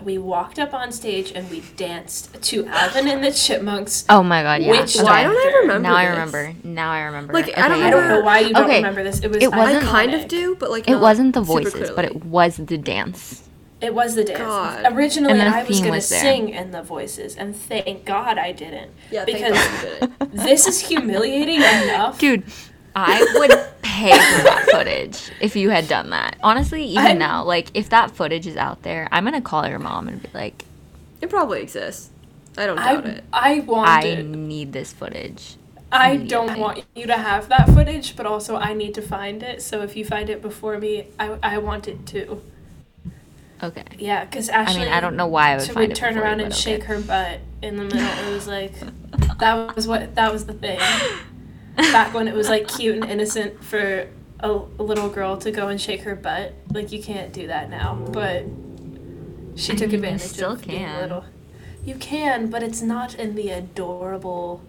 We 0.05 0.19
walked 0.19 0.59
up 0.59 0.73
on 0.75 0.93
stage 0.93 1.33
and 1.33 1.51
we 1.51 1.61
danced 1.77 2.41
to 2.43 2.67
Alvin 2.67 3.09
and 3.09 3.23
the 3.25 3.33
Chipmunks. 3.33 4.05
Oh 4.09 4.23
my 4.23 4.43
god, 4.43 4.63
yeah. 4.63 4.71
Which 4.71 4.97
okay. 4.97 5.05
Why 5.05 5.23
don't 5.25 5.37
I 5.37 5.59
remember 5.61 5.89
Now 5.89 5.97
I 5.97 6.07
remember. 6.07 6.55
Now 6.65 6.91
I 6.93 7.01
remember. 7.03 7.33
Like, 7.33 7.57
I 7.59 7.69
don't 7.69 7.79
Okay, 7.79 7.87
I 7.87 7.91
don't 7.91 8.09
know 8.09 8.21
why 8.21 8.39
you 8.41 8.53
don't 8.55 8.65
Okay, 8.65 8.77
remember 8.77 9.03
this. 9.05 9.21
It 9.21 9.29
was 9.29 9.43
it 9.43 9.53
I 9.53 9.57
wasn't- 9.57 9.85
kind 9.85 10.15
of 10.15 10.29
do, 10.29 10.57
but 10.57 10.71
like 10.71 10.89
It 10.89 10.97
wasn't 11.01 11.35
the 11.35 11.41
voices, 11.41 11.91
but 11.91 12.05
it 12.05 12.25
was 12.25 12.57
the 12.57 12.79
dance. 12.79 13.45
It 13.81 13.95
was 13.95 14.17
the 14.17 14.25
dance. 14.25 14.41
God. 14.41 14.93
Originally, 14.93 15.39
the 15.39 15.45
I 15.45 15.63
was 15.63 15.77
theme 15.79 15.87
going 15.87 16.01
to 16.01 16.05
sing 16.05 16.49
in 16.49 16.73
the 16.73 16.83
voices, 16.83 17.37
and 17.37 17.55
thank 17.55 18.05
God 18.05 18.37
I 18.37 18.51
didn't. 18.51 18.91
Yeah, 19.13 19.25
thank 19.25 19.39
because 19.39 19.53
God 19.55 19.83
you 19.85 20.09
did 20.09 20.11
it. 20.21 20.33
this 20.33 20.67
is 20.67 20.81
humiliating 20.81 21.57
enough. 21.85 22.19
Dude, 22.19 22.43
I 23.07 23.35
would 23.39 23.83
pay 23.83 24.11
for 24.13 24.43
that 24.45 24.67
footage 24.71 25.31
if 25.41 25.57
you 25.57 25.71
had 25.71 25.89
done 25.89 26.11
that. 26.11 26.37
Honestly, 26.43 26.85
even 26.85 27.05
I'm- 27.07 27.19
now, 27.19 27.45
like 27.45 27.69
if 27.75 27.89
that 27.91 28.11
footage 28.11 28.47
is 28.47 28.57
out 28.57 28.83
there, 28.83 29.09
I'm 29.13 29.25
gonna 29.25 29.41
call 29.41 29.69
your 29.69 29.79
mom 29.79 30.09
and 30.09 30.23
be 30.23 30.29
like, 30.35 30.65
It 31.21 31.31
probably 31.31 31.61
exists. 31.63 32.11
I 32.57 32.67
don't 32.67 32.77
doubt 32.77 33.07
I, 33.07 33.09
it. 33.09 33.25
I 33.33 33.61
want 33.61 33.89
I 33.89 34.03
it. 34.03 34.23
need 34.27 34.73
this 34.73 34.93
footage. 34.93 35.57
I 35.91 36.17
don't 36.17 36.59
want 36.59 36.85
you 36.95 37.07
to 37.07 37.17
have 37.17 37.49
that 37.49 37.69
footage, 37.71 38.15
but 38.15 38.27
also 38.27 38.57
I 38.57 38.75
need 38.75 38.95
to 38.95 39.03
find 39.03 39.43
it. 39.43 39.63
So 39.63 39.81
if 39.83 39.97
you 39.97 40.05
find 40.05 40.29
it 40.29 40.43
before 40.43 40.79
me, 40.79 41.07
I, 41.19 41.39
I 41.43 41.59
want 41.59 41.89
it 41.89 42.05
too. 42.05 42.43
Okay. 43.63 43.85
Yeah, 43.99 44.25
because 44.25 44.49
Ashley. 44.51 44.83
I 44.83 44.85
mean, 44.85 44.93
I 44.93 45.01
don't 45.01 45.17
know 45.17 45.27
why 45.27 45.53
I 45.53 45.57
would 45.57 45.67
she 45.67 45.73
find 45.73 45.89
would 45.89 45.91
it 45.93 45.97
turn 45.97 46.15
before 46.15 46.27
you, 46.27 46.31
around 46.31 46.41
and 46.41 46.51
but 46.51 46.57
shake 46.59 46.85
her 46.85 47.01
butt 47.01 47.41
in 47.63 47.77
the 47.77 47.85
middle. 47.85 48.01
It 48.01 48.33
was 48.33 48.47
like 48.47 48.73
that 49.39 49.75
was 49.75 49.89
what 49.89 50.15
that 50.15 50.33
was 50.33 50.47
the 50.47 50.53
thing. 50.53 50.79
Back 51.79 52.13
when 52.15 52.29
it 52.29 52.35
was 52.35 52.49
like 52.49 52.69
cute 52.69 52.97
and 52.97 53.05
innocent 53.05 53.63
for 53.65 54.09
a, 54.41 54.51
a 54.51 54.83
little 54.83 55.09
girl 55.09 55.37
to 55.39 55.51
go 55.51 55.69
and 55.69 55.81
shake 55.81 56.03
her 56.03 56.15
butt, 56.15 56.55
like 56.73 56.93
you 56.93 57.03
can't 57.03 57.33
do 57.33 57.47
that 57.47 57.71
now. 57.71 57.95
But 57.95 58.45
she 59.57 59.73
I 59.73 59.77
took 59.77 59.91
mean, 59.91 59.91
you 59.91 59.97
advantage 59.97 60.21
still 60.31 60.53
of 60.53 60.63
being 60.67 60.79
can. 60.81 61.01
little. 61.01 61.25
You 61.85 61.95
can, 61.95 62.51
but 62.51 62.63
it's 62.63 62.83
not 62.83 63.15
in 63.15 63.35
the 63.35 63.51
adorable. 63.51 64.63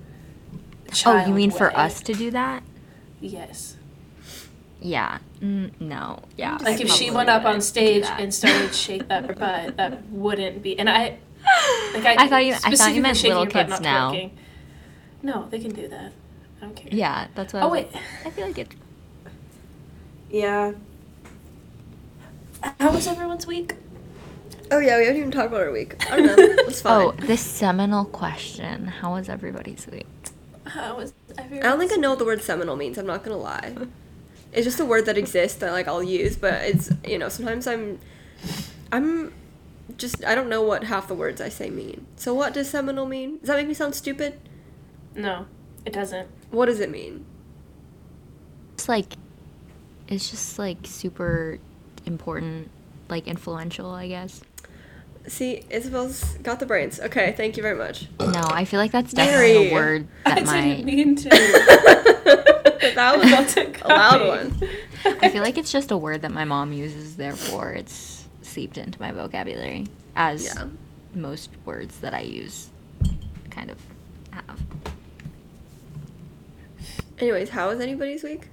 Oh, 1.06 1.26
you 1.26 1.34
mean 1.34 1.52
for 1.52 1.76
us 1.78 2.02
to 2.02 2.14
do 2.14 2.32
that? 2.32 2.64
Yes. 3.20 3.76
Yeah. 4.82 5.18
Mm, 5.42 5.72
no. 5.82 6.22
Yeah. 6.38 6.54
Like 6.62 6.80
I 6.80 6.84
if 6.84 6.92
she 6.92 7.12
went 7.12 7.30
up 7.30 7.44
on 7.46 7.60
stage 7.62 8.06
and 8.06 8.34
started 8.34 8.74
shake 8.74 9.08
that 9.10 9.28
butt, 9.40 9.78
that 9.78 10.04
wouldn't 10.10 10.64
be. 10.64 10.78
And 10.80 10.90
I, 10.90 11.18
like 11.94 12.06
I, 12.06 12.16
I 12.24 12.28
thought 12.28 12.46
you- 12.46 12.54
I 12.64 12.76
thought 12.76 12.94
you 12.96 13.02
meant 13.02 13.22
little 13.24 13.46
kids 13.46 13.82
now. 13.82 14.12
twerking. 14.12 14.32
No, 15.22 15.48
they 15.50 15.60
can 15.60 15.74
do 15.74 15.88
that. 15.90 16.14
I 16.62 16.66
don't 16.66 16.76
care. 16.76 16.90
Yeah, 16.92 17.28
that's 17.36 17.54
what. 17.54 17.64
I 17.64 17.66
Oh 17.66 17.70
was 17.70 17.74
wait. 17.84 17.94
like. 17.94 18.04
I 18.26 18.30
feel 18.32 18.48
like 18.48 18.58
it. 18.58 18.76
Yeah. 20.30 20.74
How 22.80 22.92
was 22.92 23.08
everyone's 23.08 23.48
week? 23.48 23.76
Oh 24.72 24.80
yeah, 24.80 24.98
we 24.98 25.06
haven't 25.06 25.18
even 25.20 25.32
talked 25.32 25.48
about 25.48 25.62
our 25.62 25.72
week. 25.72 25.96
I 26.12 26.18
don't 26.18 26.26
know. 26.28 26.36
It's 26.68 26.82
fine. 26.82 27.08
Oh, 27.08 27.12
this 27.12 27.42
seminal 27.42 28.06
question. 28.06 28.86
How 28.88 29.14
was 29.14 29.30
everybody's 29.30 29.88
week? 29.88 30.06
How 30.66 30.98
was 30.98 31.14
everyone's 31.38 31.66
I 31.66 31.70
don't 31.70 31.80
think 31.80 31.92
I 31.94 31.96
know 31.96 32.12
what 32.12 32.20
the 32.20 32.26
word 32.26 32.42
seminal 32.44 32.76
means. 32.76 32.98
I'm 32.98 33.08
not 33.08 33.24
gonna 33.24 33.38
lie. 33.38 33.76
It's 34.52 34.66
just 34.66 34.80
a 34.80 34.86
word 34.86 35.06
that 35.06 35.18
exists 35.18 35.58
that 35.60 35.72
like 35.72 35.88
I'll 35.88 36.04
use, 36.04 36.36
but 36.38 36.54
it's 36.64 36.92
you 37.06 37.18
know 37.18 37.30
sometimes 37.30 37.68
I'm, 37.68 38.00
I'm, 38.92 39.32
just 39.98 40.24
I 40.26 40.36
don't 40.36 40.50
know 40.50 40.62
what 40.62 40.84
half 40.86 41.08
the 41.08 41.16
words 41.16 41.42
I 41.42 41.50
say 41.50 41.70
mean. 41.70 42.06
So 42.16 42.34
what 42.34 42.54
does 42.54 42.70
seminal 42.70 43.06
mean? 43.06 43.40
Does 43.40 43.48
that 43.48 43.58
make 43.58 43.68
me 43.68 43.74
sound 43.74 43.96
stupid? 43.96 44.40
No, 45.16 45.46
it 45.86 45.94
doesn't. 45.94 46.28
What 46.52 46.66
does 46.68 46.80
it 46.80 46.90
mean? 46.90 47.26
It's 48.74 48.88
like, 48.90 49.14
it's 50.08 50.30
just 50.30 50.58
like 50.60 50.78
super 50.84 51.60
important, 52.06 52.70
like 53.10 53.28
influential, 53.28 53.92
I 53.92 54.08
guess. 54.08 54.42
See, 55.28 55.64
Isabelle's 55.70 56.24
got 56.42 56.60
the 56.60 56.66
brains. 56.66 57.00
Okay, 57.00 57.34
thank 57.38 57.58
you 57.58 57.64
very 57.64 57.78
much. 57.78 58.08
No, 58.20 58.42
I 58.46 58.66
feel 58.66 58.80
like 58.80 58.92
that's 58.92 59.14
definitely 59.14 59.54
Mary. 59.54 59.70
a 59.70 59.74
word 59.74 60.08
I 60.26 60.30
that 60.30 60.36
didn't 60.36 60.48
might. 60.48 60.86
mean 60.86 61.16
to. 61.18 61.30
that 62.96 63.16
was 63.18 63.30
That's 63.30 63.58
a 63.58 63.86
a 63.86 63.88
loud 63.88 64.28
one. 64.28 64.70
I 65.22 65.30
feel 65.30 65.44
like 65.44 65.58
it's 65.58 65.72
just 65.72 65.92
a 65.92 65.98
word 65.98 66.22
that 66.24 66.32
my 66.32 66.46
mom 66.46 66.72
uses, 66.74 67.16
therefore 67.18 67.72
it's 67.74 68.26
seeped 68.42 68.78
into 68.78 69.00
my 69.00 69.12
vocabulary, 69.12 69.88
as 70.16 70.46
Yeah. 70.46 70.66
most 71.14 71.50
words 71.66 72.00
that 72.00 72.14
I 72.14 72.22
use 72.22 72.70
kind 73.52 73.70
of 73.70 73.78
have. 74.32 74.60
Anyways, 77.20 77.50
how 77.50 77.70
was 77.70 77.82
anybody's 77.82 78.24
week? 78.24 78.48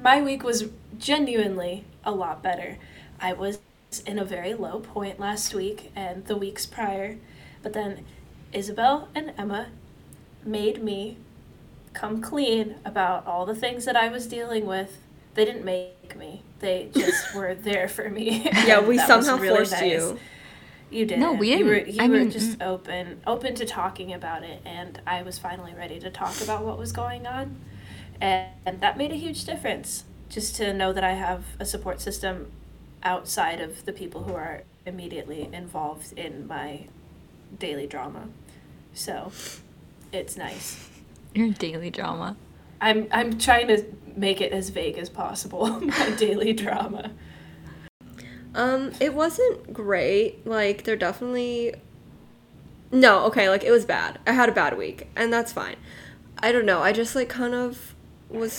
My 0.00 0.22
week 0.22 0.44
was 0.44 0.66
genuinely 0.98 1.84
a 2.04 2.12
lot 2.12 2.42
better. 2.42 2.78
I 3.20 3.32
was 3.32 3.58
in 4.06 4.18
a 4.18 4.24
very 4.24 4.54
low 4.54 4.80
point 4.80 5.18
last 5.18 5.54
week 5.54 5.90
and 5.96 6.24
the 6.26 6.36
weeks 6.36 6.66
prior, 6.66 7.16
but 7.62 7.72
then 7.72 8.04
Isabelle 8.52 9.08
and 9.14 9.32
Emma 9.36 9.68
made 10.44 10.82
me 10.82 11.16
come 11.94 12.20
clean 12.20 12.76
about 12.84 13.26
all 13.26 13.44
the 13.46 13.54
things 13.54 13.84
that 13.86 13.96
I 13.96 14.08
was 14.08 14.26
dealing 14.26 14.66
with. 14.66 14.98
They 15.34 15.44
didn't 15.44 15.64
make 15.64 16.16
me. 16.16 16.42
They 16.60 16.90
just 16.94 17.34
were 17.36 17.54
there 17.54 17.88
for 17.88 18.08
me. 18.08 18.50
Yeah, 18.66 18.80
we 18.80 18.98
somehow 19.06 19.36
really 19.36 19.56
forced 19.56 19.72
nice. 19.72 19.90
you. 19.90 20.18
You 20.94 21.06
did. 21.06 21.18
No, 21.18 21.32
we 21.32 21.54
You 21.56 21.64
were, 21.64 21.74
didn't. 21.80 21.94
you 21.94 22.02
I 22.02 22.08
were 22.08 22.18
mean, 22.20 22.30
just 22.30 22.58
mm. 22.58 22.66
open, 22.66 23.20
open 23.26 23.54
to 23.56 23.66
talking 23.66 24.12
about 24.12 24.44
it, 24.44 24.60
and 24.64 25.00
I 25.06 25.22
was 25.22 25.38
finally 25.38 25.74
ready 25.74 25.98
to 26.00 26.10
talk 26.10 26.40
about 26.40 26.64
what 26.64 26.78
was 26.78 26.92
going 26.92 27.26
on, 27.26 27.56
and, 28.20 28.50
and 28.64 28.80
that 28.80 28.96
made 28.96 29.10
a 29.12 29.16
huge 29.16 29.44
difference. 29.44 30.04
Just 30.28 30.56
to 30.56 30.72
know 30.72 30.92
that 30.92 31.04
I 31.04 31.12
have 31.12 31.44
a 31.60 31.64
support 31.64 32.00
system 32.00 32.50
outside 33.02 33.60
of 33.60 33.84
the 33.84 33.92
people 33.92 34.24
who 34.24 34.34
are 34.34 34.62
immediately 34.86 35.48
involved 35.52 36.12
in 36.16 36.46
my 36.46 36.86
daily 37.58 37.86
drama, 37.86 38.28
so 38.92 39.32
it's 40.12 40.36
nice. 40.36 40.88
Your 41.34 41.50
daily 41.50 41.90
drama. 41.90 42.36
I'm 42.80 43.08
I'm 43.10 43.38
trying 43.38 43.66
to 43.68 43.84
make 44.16 44.40
it 44.40 44.52
as 44.52 44.68
vague 44.70 44.98
as 44.98 45.08
possible. 45.08 45.80
my 45.80 46.10
daily 46.10 46.52
drama. 46.52 47.10
Um, 48.54 48.92
it 49.00 49.14
wasn't 49.14 49.72
great. 49.72 50.46
Like, 50.46 50.84
there 50.84 50.96
definitely. 50.96 51.74
No, 52.92 53.24
okay, 53.24 53.48
like, 53.48 53.64
it 53.64 53.72
was 53.72 53.84
bad. 53.84 54.20
I 54.26 54.32
had 54.32 54.48
a 54.48 54.52
bad 54.52 54.78
week, 54.78 55.08
and 55.16 55.32
that's 55.32 55.52
fine. 55.52 55.76
I 56.38 56.52
don't 56.52 56.66
know. 56.66 56.80
I 56.80 56.92
just, 56.92 57.16
like, 57.16 57.28
kind 57.28 57.54
of 57.54 57.94
was 58.28 58.56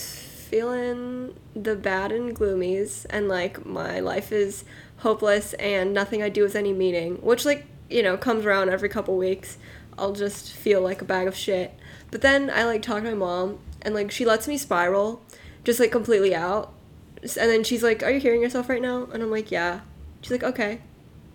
feeling 0.50 1.34
the 1.54 1.74
bad 1.74 2.12
and 2.12 2.36
gloomies, 2.36 3.06
and, 3.08 3.28
like, 3.28 3.64
my 3.64 4.00
life 4.00 4.32
is 4.32 4.64
hopeless, 4.98 5.54
and 5.54 5.94
nothing 5.94 6.22
I 6.22 6.28
do 6.28 6.42
has 6.42 6.54
any 6.54 6.74
meaning, 6.74 7.16
which, 7.16 7.46
like, 7.46 7.66
you 7.88 8.02
know, 8.02 8.18
comes 8.18 8.44
around 8.44 8.68
every 8.68 8.90
couple 8.90 9.16
weeks. 9.16 9.56
I'll 9.96 10.12
just 10.12 10.52
feel 10.52 10.82
like 10.82 11.00
a 11.00 11.06
bag 11.06 11.26
of 11.26 11.34
shit. 11.34 11.72
But 12.10 12.20
then 12.20 12.50
I, 12.50 12.64
like, 12.64 12.82
talk 12.82 13.02
to 13.02 13.08
my 13.08 13.14
mom, 13.14 13.58
and, 13.80 13.94
like, 13.94 14.10
she 14.10 14.26
lets 14.26 14.46
me 14.46 14.58
spiral, 14.58 15.22
just, 15.64 15.80
like, 15.80 15.92
completely 15.92 16.34
out. 16.34 16.74
And 17.22 17.50
then 17.50 17.64
she's 17.64 17.82
like, 17.82 18.02
Are 18.02 18.10
you 18.10 18.20
hearing 18.20 18.42
yourself 18.42 18.68
right 18.68 18.82
now? 18.82 19.08
And 19.12 19.22
I'm 19.22 19.30
like, 19.30 19.50
Yeah. 19.50 19.80
She's 20.22 20.30
like, 20.30 20.42
Okay. 20.44 20.80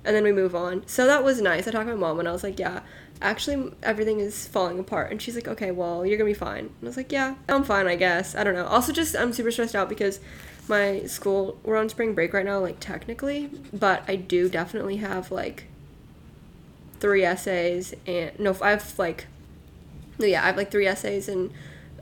And 0.04 0.16
then 0.16 0.24
we 0.24 0.32
move 0.32 0.56
on. 0.56 0.86
So 0.88 1.06
that 1.06 1.24
was 1.24 1.42
nice. 1.42 1.68
I 1.68 1.72
talked 1.72 1.88
to 1.88 1.96
my 1.96 2.00
mom 2.00 2.20
and 2.20 2.28
I 2.28 2.32
was 2.32 2.44
like, 2.44 2.60
Yeah, 2.60 2.82
actually, 3.22 3.74
everything 3.84 4.20
is 4.20 4.48
falling 4.48 4.80
apart. 4.80 5.12
And 5.12 5.22
she's 5.22 5.36
like, 5.36 5.48
Okay, 5.48 5.72
well, 5.72 6.06
you're 6.06 6.18
gonna 6.18 6.30
be 6.30 6.34
fine. 6.34 6.66
And 6.66 6.84
I 6.84 6.86
was 6.86 6.98
like, 6.98 7.12
Yeah, 7.12 7.36
I'm 7.50 7.64
fine, 7.64 7.88
I 7.88 7.96
guess. 7.96 8.36
I 8.36 8.44
don't 8.44 8.56
know. 8.56 8.66
Also, 8.66 8.92
just, 8.92 9.16
I'm 9.16 9.34
super 9.34 9.52
stressed 9.52 9.76
out 9.76 9.90
because 9.90 10.20
my 10.68 11.02
school, 11.04 11.60
we're 11.64 11.78
on 11.78 11.90
spring 11.90 12.14
break 12.14 12.34
right 12.34 12.46
now, 12.46 12.60
like, 12.60 12.80
technically. 12.80 13.50
But 13.74 14.04
I 14.08 14.16
do 14.16 14.50
definitely 14.50 14.98
have, 14.98 15.32
like, 15.32 15.66
three 17.00 17.24
essays 17.24 17.94
and, 18.06 18.38
no, 18.40 18.56
I 18.62 18.72
have, 18.72 18.98
like, 18.98 19.28
yeah, 20.18 20.44
I 20.44 20.48
have, 20.48 20.58
like, 20.58 20.72
three 20.72 20.88
essays 20.88 21.28
and 21.28 21.52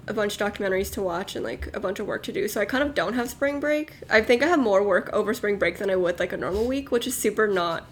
a 0.09 0.13
bunch 0.13 0.39
of 0.39 0.53
documentaries 0.53 0.91
to 0.93 1.01
watch 1.01 1.35
and 1.35 1.45
like 1.45 1.73
a 1.75 1.79
bunch 1.79 1.99
of 1.99 2.07
work 2.07 2.23
to 2.23 2.33
do. 2.33 2.47
So 2.47 2.59
I 2.59 2.65
kind 2.65 2.83
of 2.83 2.95
don't 2.95 3.13
have 3.13 3.29
spring 3.29 3.59
break. 3.59 3.93
I 4.09 4.21
think 4.21 4.41
I 4.41 4.47
have 4.47 4.59
more 4.59 4.83
work 4.83 5.09
over 5.13 5.33
spring 5.33 5.57
break 5.57 5.77
than 5.77 5.89
I 5.89 5.95
would 5.95 6.19
like 6.19 6.33
a 6.33 6.37
normal 6.37 6.65
week, 6.65 6.91
which 6.91 7.07
is 7.07 7.15
super 7.15 7.47
not 7.47 7.85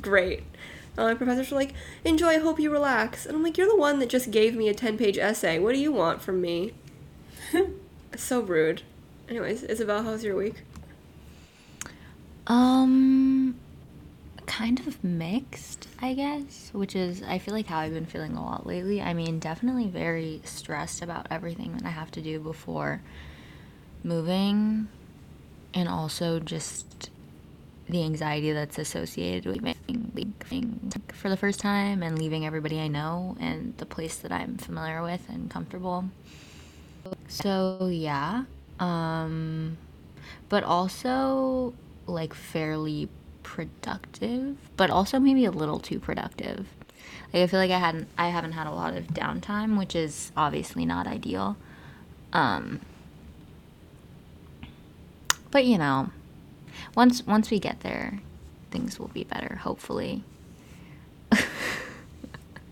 great. 0.00 0.44
Uh, 0.96 1.06
my 1.06 1.14
professors 1.14 1.50
were 1.50 1.58
like, 1.58 1.74
"Enjoy. 2.04 2.28
I 2.28 2.38
hope 2.38 2.60
you 2.60 2.70
relax." 2.70 3.26
And 3.26 3.34
I'm 3.34 3.42
like, 3.42 3.58
"You're 3.58 3.68
the 3.68 3.76
one 3.76 3.98
that 3.98 4.08
just 4.08 4.30
gave 4.30 4.54
me 4.54 4.68
a 4.68 4.74
10-page 4.74 5.18
essay. 5.18 5.58
What 5.58 5.72
do 5.72 5.80
you 5.80 5.90
want 5.92 6.22
from 6.22 6.40
me?" 6.40 6.72
so 8.16 8.40
rude. 8.40 8.82
Anyways, 9.28 9.64
Isabelle, 9.64 10.04
how's 10.04 10.22
your 10.22 10.36
week? 10.36 10.62
Um, 12.46 13.56
kind 14.46 14.80
of 14.86 15.02
mixed, 15.02 15.88
I 16.00 16.14
guess, 16.14 16.70
which 16.72 16.94
is, 16.94 17.22
I 17.22 17.38
feel 17.38 17.54
like 17.54 17.66
how 17.66 17.78
I've 17.78 17.94
been 17.94 18.06
feeling 18.06 18.36
a 18.36 18.44
lot 18.44 18.66
lately. 18.66 19.00
I 19.00 19.14
mean, 19.14 19.38
definitely 19.38 19.88
very 19.88 20.40
stressed 20.44 21.02
about 21.02 21.26
everything 21.30 21.72
that 21.74 21.84
I 21.84 21.90
have 21.90 22.10
to 22.12 22.20
do 22.20 22.38
before 22.38 23.02
moving, 24.02 24.88
and 25.72 25.88
also 25.88 26.40
just 26.40 27.10
the 27.88 28.02
anxiety 28.02 28.52
that's 28.52 28.78
associated 28.78 29.46
with 29.46 29.76
leaving 29.88 30.92
for 31.12 31.28
the 31.28 31.36
first 31.36 31.60
time 31.60 32.02
and 32.02 32.18
leaving 32.18 32.46
everybody 32.46 32.80
I 32.80 32.88
know 32.88 33.36
and 33.40 33.76
the 33.76 33.86
place 33.86 34.16
that 34.16 34.32
I'm 34.32 34.56
familiar 34.56 35.02
with 35.02 35.28
and 35.28 35.50
comfortable. 35.50 36.04
So, 37.28 37.88
yeah. 37.90 38.44
Um, 38.80 39.76
but 40.48 40.64
also 40.64 41.74
like 42.06 42.34
fairly 42.34 43.08
productive, 43.44 44.56
but 44.76 44.90
also 44.90 45.20
maybe 45.20 45.44
a 45.44 45.52
little 45.52 45.78
too 45.78 46.00
productive. 46.00 46.66
Like 47.32 47.42
I 47.44 47.46
feel 47.46 47.60
like 47.60 47.70
I 47.70 47.78
hadn't 47.78 48.08
I 48.18 48.28
haven't 48.30 48.52
had 48.52 48.66
a 48.66 48.72
lot 48.72 48.96
of 48.96 49.04
downtime, 49.08 49.78
which 49.78 49.94
is 49.94 50.32
obviously 50.36 50.84
not 50.84 51.06
ideal. 51.06 51.56
Um 52.32 52.80
but 55.52 55.64
you 55.64 55.78
know, 55.78 56.10
once 56.96 57.24
once 57.24 57.50
we 57.50 57.60
get 57.60 57.80
there, 57.80 58.20
things 58.72 58.98
will 58.98 59.08
be 59.08 59.22
better, 59.22 59.56
hopefully. 59.62 60.24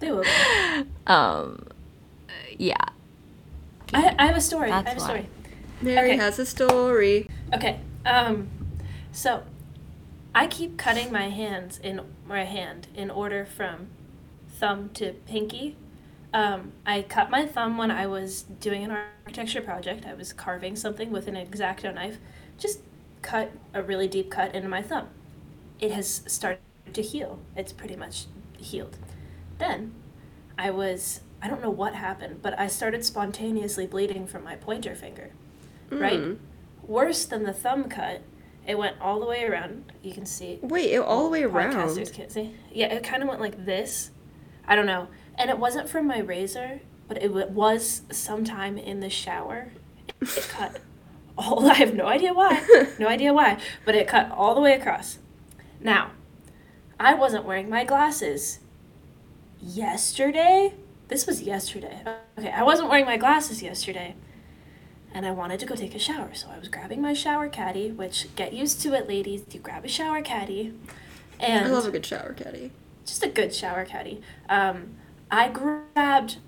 They 0.00 0.10
will. 0.10 0.24
Um 1.06 1.66
yeah. 2.58 2.76
I, 3.94 4.14
I 4.18 4.26
have 4.26 4.36
a 4.36 4.40
story. 4.40 4.70
I 4.70 4.82
That's 4.82 4.88
have 4.88 4.96
a 4.96 5.00
why. 5.00 5.06
story. 5.06 5.28
Mary 5.82 6.10
Okay. 6.12 6.16
has 6.16 6.38
a 6.38 6.46
story. 6.46 7.28
Okay. 7.52 7.78
Um, 8.06 8.48
so 9.12 9.42
I 10.34 10.46
keep 10.46 10.78
cutting 10.78 11.12
my 11.12 11.28
hands 11.28 11.78
in 11.78 12.00
my 12.26 12.44
hand 12.44 12.88
in 12.94 13.10
order 13.10 13.44
from 13.44 13.88
thumb 14.48 14.90
to 14.94 15.12
pinky. 15.26 15.76
Um, 16.32 16.72
I 16.86 17.02
cut 17.02 17.30
my 17.30 17.46
thumb 17.46 17.76
when 17.76 17.90
I 17.90 18.06
was 18.06 18.42
doing 18.42 18.84
an 18.84 18.90
architecture 18.90 19.60
project. 19.60 20.06
I 20.06 20.14
was 20.14 20.32
carving 20.32 20.76
something 20.76 21.10
with 21.10 21.28
an 21.28 21.36
X-Acto 21.36 21.94
knife. 21.94 22.18
Just 22.58 22.80
cut 23.20 23.52
a 23.74 23.82
really 23.82 24.08
deep 24.08 24.30
cut 24.30 24.54
into 24.54 24.68
my 24.68 24.80
thumb. 24.82 25.08
It 25.80 25.90
has 25.90 26.22
started 26.26 26.60
to 26.92 27.02
heal. 27.02 27.38
It's 27.54 27.72
pretty 27.72 27.96
much 27.96 28.26
healed. 28.56 28.96
Then 29.58 29.92
I 30.58 30.70
was 30.70 31.20
I 31.42 31.48
don't 31.48 31.60
know 31.60 31.70
what 31.70 31.96
happened, 31.96 32.40
but 32.40 32.58
I 32.58 32.68
started 32.68 33.04
spontaneously 33.04 33.86
bleeding 33.86 34.26
from 34.28 34.44
my 34.44 34.54
pointer 34.54 34.94
finger. 34.94 35.30
Right? 35.90 36.20
Mm. 36.20 36.38
worse 36.86 37.26
than 37.26 37.42
the 37.42 37.52
thumb 37.52 37.84
cut. 37.84 38.22
It 38.66 38.78
went 38.78 39.00
all 39.00 39.18
the 39.18 39.26
way 39.26 39.44
around. 39.44 39.92
You 40.02 40.12
can 40.12 40.26
see. 40.26 40.58
Wait, 40.62 40.92
it 40.92 41.00
all 41.00 41.24
the 41.24 41.30
way 41.30 41.42
around. 41.42 41.74
Podcasters 41.74 42.12
can't 42.12 42.30
see. 42.30 42.54
Yeah, 42.72 42.92
it 42.92 43.02
kind 43.02 43.22
of 43.22 43.28
went 43.28 43.40
like 43.40 43.64
this. 43.64 44.10
I 44.66 44.76
don't 44.76 44.86
know. 44.86 45.08
And 45.36 45.50
it 45.50 45.58
wasn't 45.58 45.88
from 45.88 46.06
my 46.06 46.18
razor, 46.18 46.80
but 47.08 47.20
it 47.22 47.32
was 47.32 48.02
sometime 48.10 48.78
in 48.78 49.00
the 49.00 49.10
shower. 49.10 49.72
It 50.20 50.46
cut 50.48 50.80
all. 51.38 51.68
I 51.68 51.74
have 51.74 51.94
no 51.94 52.06
idea 52.06 52.32
why. 52.32 52.62
No 52.98 53.08
idea 53.08 53.32
why. 53.32 53.58
But 53.84 53.96
it 53.96 54.06
cut 54.06 54.30
all 54.30 54.54
the 54.54 54.60
way 54.60 54.74
across. 54.74 55.18
Now, 55.80 56.12
I 57.00 57.14
wasn't 57.14 57.44
wearing 57.44 57.68
my 57.68 57.82
glasses 57.84 58.60
yesterday. 59.60 60.74
This 61.08 61.26
was 61.26 61.42
yesterday. 61.42 62.02
Okay, 62.38 62.52
I 62.52 62.62
wasn't 62.62 62.88
wearing 62.88 63.04
my 63.06 63.16
glasses 63.16 63.60
yesterday 63.62 64.14
and 65.14 65.26
I 65.26 65.30
wanted 65.30 65.60
to 65.60 65.66
go 65.66 65.74
take 65.74 65.94
a 65.94 65.98
shower. 65.98 66.34
So 66.34 66.48
I 66.54 66.58
was 66.58 66.68
grabbing 66.68 67.00
my 67.00 67.12
shower 67.12 67.48
caddy, 67.48 67.90
which 67.90 68.34
get 68.36 68.52
used 68.52 68.80
to 68.82 68.94
it, 68.94 69.08
ladies. 69.08 69.44
You 69.50 69.60
grab 69.60 69.84
a 69.84 69.88
shower 69.88 70.22
caddy, 70.22 70.74
and 71.40 71.66
I 71.66 71.68
love 71.68 71.86
a 71.86 71.90
good 71.90 72.06
shower 72.06 72.34
caddy. 72.34 72.70
just 73.04 73.22
a 73.22 73.28
good 73.28 73.54
shower 73.54 73.84
caddy. 73.84 74.20
Um, 74.48 74.96
I 75.30 75.48
grabbed 75.48 76.38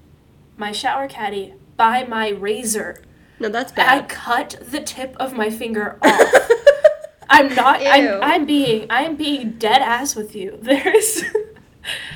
my 0.57 0.73
shower 0.73 1.09
caddy 1.09 1.55
by 1.77 2.05
my 2.05 2.29
razor. 2.29 3.03
No, 3.41 3.49
that's 3.49 3.73
bad. 3.73 4.05
I 4.05 4.07
cut 4.07 4.57
the 4.63 4.81
tip 4.81 5.17
of 5.19 5.35
my 5.35 5.51
finger 5.51 5.99
off. 6.03 6.51
I'm 7.29 7.55
not. 7.55 7.83
Ew. 7.83 7.89
I'm. 7.89 8.23
I'm 8.23 8.47
being. 8.47 8.87
I'm 8.91 9.17
being 9.17 9.53
dead 9.53 9.83
ass 9.83 10.15
with 10.15 10.37
you. 10.37 10.59
There's 10.63 11.25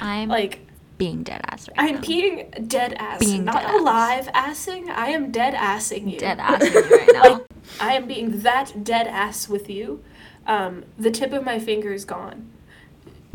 I'm 0.00 0.28
like 0.28 0.67
being 0.98 1.22
dead 1.22 1.40
ass 1.44 1.68
right 1.68 1.76
I'm 1.78 1.94
now. 1.96 2.00
being 2.00 2.50
dead 2.66 2.94
ass, 2.94 3.20
Being 3.20 3.44
not 3.44 3.54
dead 3.62 3.64
ass. 3.66 3.80
alive 3.80 4.26
assing. 4.34 4.90
I 4.90 5.08
am 5.10 5.30
dead 5.30 5.54
assing 5.54 6.12
you. 6.12 6.18
dead 6.18 6.38
ass 6.40 6.60
right 6.62 7.08
now. 7.12 7.32
Like, 7.34 7.42
I 7.80 7.94
am 7.94 8.06
being 8.06 8.40
that 8.40 8.82
dead 8.84 9.06
ass 9.06 9.48
with 9.48 9.70
you. 9.70 10.02
Um, 10.46 10.84
the 10.98 11.10
tip 11.10 11.32
of 11.32 11.44
my 11.44 11.58
finger 11.58 11.92
is 11.92 12.04
gone, 12.04 12.50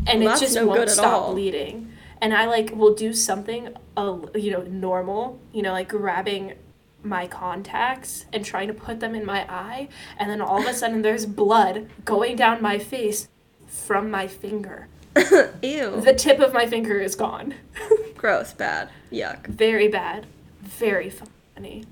and 0.06 0.22
Well, 0.22 0.36
it 0.36 0.40
just 0.40 0.54
no 0.54 0.66
won't 0.66 0.78
good 0.80 0.88
at 0.88 0.94
stop 0.94 1.22
all. 1.22 1.32
bleeding. 1.32 1.90
And 2.20 2.32
I 2.34 2.46
like 2.46 2.70
will 2.74 2.94
do 2.94 3.12
something, 3.12 3.68
uh, 3.96 4.18
you 4.34 4.50
know, 4.50 4.62
normal. 4.62 5.38
You 5.52 5.62
know, 5.62 5.72
like 5.72 5.88
grabbing 5.88 6.54
my 7.02 7.26
contacts 7.26 8.24
and 8.32 8.44
trying 8.44 8.66
to 8.68 8.74
put 8.74 9.00
them 9.00 9.14
in 9.14 9.24
my 9.26 9.42
eye, 9.48 9.88
and 10.18 10.30
then 10.30 10.40
all 10.40 10.58
of 10.60 10.66
a 10.66 10.74
sudden 10.74 11.02
there's 11.02 11.26
blood 11.26 11.88
going 12.04 12.34
down 12.36 12.60
my 12.62 12.78
face 12.78 13.28
from 13.66 14.10
my 14.10 14.26
finger. 14.26 14.88
Ew. 15.62 16.00
The 16.00 16.14
tip 16.16 16.40
of 16.40 16.52
my 16.52 16.66
finger 16.66 16.98
is 17.00 17.14
gone. 17.14 17.54
Gross, 18.16 18.52
bad, 18.52 18.90
yuck. 19.12 19.46
Very 19.46 19.88
bad. 19.88 20.26
Very 20.62 21.10
funny. 21.10 21.84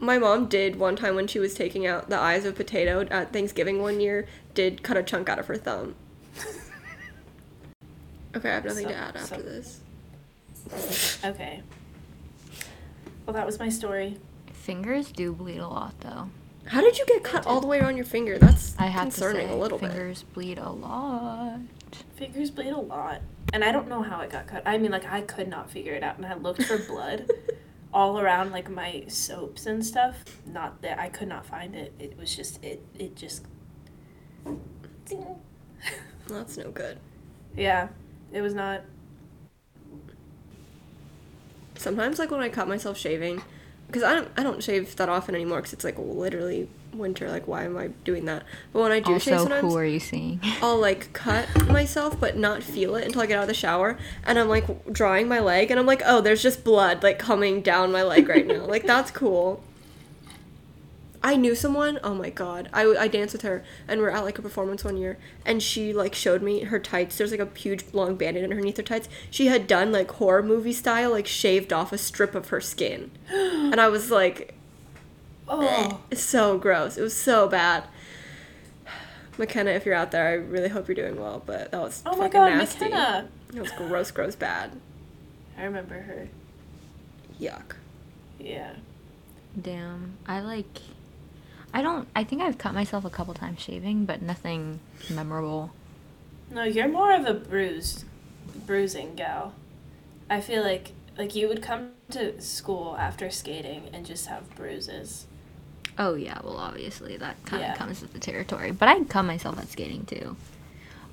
My 0.00 0.18
mom 0.18 0.46
did 0.46 0.76
one 0.76 0.94
time 0.96 1.16
when 1.16 1.26
she 1.26 1.38
was 1.40 1.54
taking 1.54 1.86
out 1.86 2.08
the 2.08 2.18
eyes 2.18 2.44
of 2.44 2.54
a 2.54 2.56
potato 2.56 3.00
at 3.10 3.32
Thanksgiving 3.32 3.82
one 3.82 3.98
year, 4.00 4.26
did 4.54 4.82
cut 4.84 4.96
a 4.96 5.02
chunk 5.02 5.28
out 5.28 5.38
of 5.38 5.46
her 5.46 5.56
thumb. 5.56 5.94
Okay, 8.36 8.50
I 8.50 8.54
have 8.54 8.64
nothing 8.66 8.84
So- 8.84 8.90
to 8.90 8.96
add 8.96 9.16
after 9.16 9.36
so- 9.36 9.42
this. 9.42 9.80
Okay. 11.24 11.62
Well, 13.26 13.32
that 13.34 13.46
was 13.46 13.58
my 13.58 13.70
story. 13.70 14.18
Fingers 14.52 15.10
do 15.10 15.32
bleed 15.32 15.58
a 15.58 15.66
lot, 15.66 15.98
though. 16.00 16.28
How 16.66 16.82
did 16.82 16.98
you 16.98 17.06
get 17.06 17.24
cut 17.24 17.46
all 17.46 17.60
the 17.62 17.66
way 17.66 17.80
around 17.80 17.96
your 17.96 18.04
finger? 18.04 18.38
That's 18.38 18.76
I 18.78 18.86
have 18.86 19.04
concerning 19.04 19.46
to 19.46 19.52
say, 19.52 19.58
a 19.58 19.60
little 19.60 19.78
bit. 19.78 19.90
fingers 19.92 20.24
bleed 20.34 20.58
a 20.58 20.68
lot. 20.70 21.60
Fingers 22.16 22.50
bleed 22.50 22.70
a 22.70 22.78
lot. 22.78 23.22
And 23.52 23.64
I 23.64 23.72
don't 23.72 23.88
know 23.88 24.02
how 24.02 24.20
it 24.20 24.30
got 24.30 24.46
cut. 24.46 24.62
I 24.66 24.78
mean, 24.78 24.90
like, 24.90 25.10
I 25.10 25.22
could 25.22 25.48
not 25.48 25.70
figure 25.70 25.94
it 25.94 26.02
out. 26.02 26.16
And 26.18 26.26
I 26.26 26.34
looked 26.34 26.62
for 26.64 26.78
blood 26.78 27.30
all 27.94 28.20
around, 28.20 28.52
like, 28.52 28.70
my 28.70 29.04
soaps 29.08 29.66
and 29.66 29.84
stuff. 29.84 30.16
Not 30.46 30.82
that 30.82 30.98
I 30.98 31.08
could 31.08 31.28
not 31.28 31.46
find 31.46 31.74
it. 31.74 31.92
It 31.98 32.18
was 32.18 32.34
just, 32.34 32.62
it, 32.62 32.84
it 32.98 33.16
just. 33.16 33.44
That's 36.28 36.58
no 36.58 36.70
good. 36.70 36.98
Yeah, 37.56 37.88
it 38.32 38.42
was 38.42 38.54
not. 38.54 38.82
Sometimes, 41.76 42.18
like 42.18 42.30
when 42.30 42.40
I 42.40 42.48
cut 42.48 42.68
myself 42.68 42.98
shaving, 42.98 43.42
because 43.86 44.02
I 44.02 44.14
don't, 44.14 44.28
I 44.36 44.42
don't 44.42 44.62
shave 44.62 44.94
that 44.96 45.08
often 45.08 45.34
anymore 45.34 45.58
because 45.58 45.72
it's 45.72 45.84
like 45.84 45.96
literally 45.98 46.68
winter. 46.98 47.30
Like, 47.30 47.46
why 47.48 47.64
am 47.64 47.76
I 47.76 47.88
doing 48.04 48.24
that? 48.26 48.44
But 48.72 48.82
when 48.82 48.92
I 48.92 49.00
do 49.00 49.18
shave, 49.18 49.34
Also, 49.34 49.44
sometimes 49.44 49.72
who 49.72 49.78
are 49.78 49.84
you 49.84 50.00
seeing? 50.00 50.40
I'll 50.62 50.78
like 50.78 51.12
cut 51.12 51.68
myself 51.68 52.18
but 52.20 52.36
not 52.36 52.62
feel 52.62 52.96
it 52.96 53.04
until 53.06 53.22
I 53.22 53.26
get 53.26 53.38
out 53.38 53.42
of 53.42 53.48
the 53.48 53.54
shower, 53.54 53.96
and 54.24 54.38
I'm 54.38 54.48
like 54.48 54.92
drawing 54.92 55.28
my 55.28 55.40
leg, 55.40 55.70
and 55.70 55.78
I'm 55.80 55.86
like, 55.86 56.02
oh, 56.04 56.20
there's 56.20 56.42
just 56.42 56.64
blood 56.64 57.02
like 57.02 57.18
coming 57.18 57.62
down 57.62 57.92
my 57.92 58.02
leg 58.02 58.28
right 58.28 58.46
now. 58.46 58.64
like 58.66 58.84
that's 58.84 59.10
cool. 59.10 59.62
I 61.20 61.34
knew 61.34 61.56
someone. 61.56 61.98
Oh 62.04 62.14
my 62.14 62.30
god, 62.30 62.68
I, 62.72 62.84
I 62.84 63.08
danced 63.08 63.32
with 63.32 63.42
her, 63.42 63.64
and 63.88 64.00
we're 64.00 64.10
at 64.10 64.22
like 64.22 64.38
a 64.38 64.42
performance 64.42 64.84
one 64.84 64.96
year, 64.96 65.18
and 65.44 65.60
she 65.62 65.92
like 65.92 66.14
showed 66.14 66.42
me 66.42 66.62
her 66.64 66.78
tights. 66.78 67.18
There's 67.18 67.32
like 67.32 67.40
a 67.40 67.48
huge 67.58 67.84
long 67.92 68.14
band-aid 68.14 68.44
underneath 68.44 68.76
her 68.76 68.84
tights. 68.84 69.08
She 69.30 69.46
had 69.46 69.66
done 69.66 69.90
like 69.90 70.12
horror 70.12 70.44
movie 70.44 70.72
style, 70.72 71.10
like 71.10 71.26
shaved 71.26 71.72
off 71.72 71.92
a 71.92 71.98
strip 71.98 72.36
of 72.36 72.50
her 72.50 72.60
skin, 72.60 73.10
and 73.30 73.80
I 73.80 73.88
was 73.88 74.12
like, 74.12 74.54
Oh, 75.48 76.00
it's 76.10 76.22
so 76.22 76.58
gross. 76.58 76.96
It 76.96 77.02
was 77.02 77.16
so 77.16 77.48
bad. 77.48 77.84
McKenna, 79.38 79.70
if 79.70 79.86
you're 79.86 79.94
out 79.94 80.10
there, 80.10 80.26
I 80.26 80.32
really 80.32 80.68
hope 80.68 80.88
you're 80.88 80.94
doing 80.94 81.20
well. 81.20 81.42
But 81.44 81.70
that 81.70 81.80
was 81.80 82.02
oh 82.04 82.16
my 82.16 82.28
god, 82.28 82.50
nasty. 82.50 82.86
McKenna. 82.86 83.28
It 83.54 83.60
was 83.60 83.70
gross, 83.72 84.10
gross, 84.10 84.34
bad. 84.34 84.72
I 85.56 85.64
remember 85.64 85.94
her. 85.94 86.28
Yuck. 87.40 87.76
Yeah. 88.38 88.72
Damn. 89.60 90.16
I 90.26 90.40
like. 90.40 90.80
I 91.72 91.82
don't. 91.82 92.08
I 92.14 92.24
think 92.24 92.42
I've 92.42 92.58
cut 92.58 92.74
myself 92.74 93.04
a 93.04 93.10
couple 93.10 93.34
times 93.34 93.60
shaving, 93.60 94.04
but 94.04 94.22
nothing 94.22 94.80
memorable. 95.08 95.70
No, 96.50 96.64
you're 96.64 96.88
more 96.88 97.12
of 97.14 97.26
a 97.26 97.34
bruised, 97.34 98.04
bruising 98.66 99.14
gal. 99.14 99.54
I 100.28 100.40
feel 100.40 100.62
like 100.62 100.92
like 101.16 101.34
you 101.34 101.48
would 101.48 101.62
come 101.62 101.90
to 102.10 102.40
school 102.40 102.96
after 102.98 103.30
skating 103.30 103.88
and 103.92 104.06
just 104.06 104.26
have 104.26 104.54
bruises. 104.54 105.26
Oh 105.98 106.14
yeah, 106.14 106.38
well 106.44 106.56
obviously 106.56 107.16
that 107.16 107.36
kind 107.44 107.62
of 107.62 107.70
Yeah. 107.70 107.76
comes 107.76 108.00
with 108.00 108.12
the 108.12 108.20
territory. 108.20 108.70
But 108.70 108.88
I 108.88 109.02
cut 109.04 109.24
myself 109.24 109.58
at 109.58 109.68
skating 109.68 110.04
too. 110.06 110.36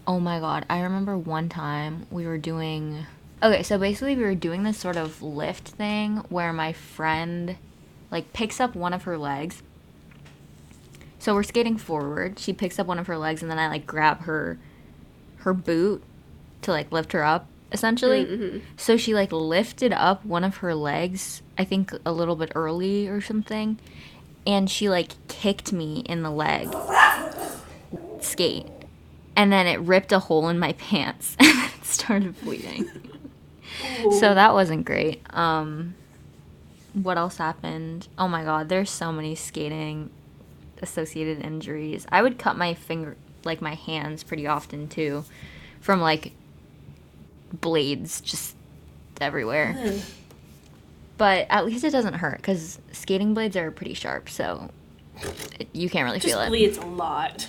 Oh 0.07 0.19
my 0.19 0.39
god, 0.39 0.65
I 0.69 0.81
remember 0.81 1.17
one 1.17 1.49
time 1.49 2.05
we 2.11 2.25
were 2.27 2.37
doing 2.37 3.05
Okay, 3.43 3.63
so 3.63 3.77
basically 3.77 4.15
we 4.15 4.23
were 4.23 4.35
doing 4.35 4.63
this 4.63 4.77
sort 4.77 4.95
of 4.95 5.21
lift 5.21 5.67
thing 5.69 6.17
where 6.29 6.53
my 6.53 6.71
friend 6.73 7.57
like 8.11 8.31
picks 8.33 8.59
up 8.59 8.75
one 8.75 8.93
of 8.93 9.03
her 9.03 9.17
legs. 9.17 9.61
So 11.19 11.33
we're 11.33 11.43
skating 11.43 11.77
forward. 11.77 12.39
She 12.39 12.53
picks 12.53 12.77
up 12.79 12.87
one 12.87 12.99
of 12.99 13.07
her 13.07 13.17
legs 13.17 13.41
and 13.41 13.49
then 13.51 13.57
I 13.59 13.67
like 13.67 13.85
grab 13.87 14.21
her 14.21 14.57
her 15.37 15.53
boot 15.53 16.03
to 16.61 16.71
like 16.71 16.91
lift 16.91 17.11
her 17.13 17.23
up 17.23 17.47
essentially. 17.71 18.25
Mm-hmm. 18.25 18.59
So 18.77 18.95
she 18.97 19.13
like 19.13 19.31
lifted 19.31 19.91
up 19.91 20.23
one 20.25 20.43
of 20.43 20.57
her 20.57 20.73
legs, 20.75 21.41
I 21.57 21.65
think 21.65 21.91
a 22.05 22.11
little 22.11 22.35
bit 22.35 22.51
early 22.55 23.07
or 23.07 23.21
something, 23.21 23.79
and 24.45 24.69
she 24.69 24.89
like 24.89 25.13
kicked 25.27 25.71
me 25.73 25.99
in 26.07 26.23
the 26.23 26.31
leg 26.31 26.73
skate. 28.21 28.67
And 29.35 29.51
then 29.51 29.67
it 29.67 29.79
ripped 29.81 30.11
a 30.11 30.19
hole 30.19 30.47
in 30.47 30.57
my 30.57 30.73
pants 30.73 31.35
and 31.39 31.71
it 31.73 31.85
started 31.85 32.39
bleeding. 32.41 32.89
so 34.19 34.33
that 34.33 34.53
wasn't 34.53 34.85
great. 34.85 35.21
Um 35.31 35.95
what 36.93 37.17
else 37.17 37.37
happened? 37.37 38.07
Oh 38.17 38.27
my 38.27 38.43
god, 38.43 38.69
there's 38.69 38.89
so 38.89 39.11
many 39.11 39.35
skating 39.35 40.09
associated 40.81 41.43
injuries. 41.43 42.05
I 42.09 42.21
would 42.21 42.37
cut 42.39 42.57
my 42.57 42.73
finger 42.73 43.17
like 43.43 43.61
my 43.61 43.75
hands 43.75 44.23
pretty 44.23 44.47
often 44.47 44.87
too 44.87 45.23
from 45.81 46.01
like 46.01 46.31
blades 47.53 48.21
just 48.21 48.55
everywhere. 49.21 49.75
Ugh. 49.77 50.01
But 51.17 51.47
at 51.49 51.65
least 51.65 51.83
it 51.83 51.91
doesn't 51.91 52.15
hurt 52.15 52.37
because 52.37 52.79
skating 52.91 53.33
blades 53.33 53.55
are 53.55 53.71
pretty 53.71 53.93
sharp, 53.93 54.29
so 54.29 54.69
it, 55.59 55.69
you 55.71 55.89
can't 55.89 56.05
really 56.05 56.19
just 56.19 56.33
feel 56.33 56.41
it. 56.41 56.49
bleeds 56.49 56.77
a 56.77 56.85
lot. 56.85 57.47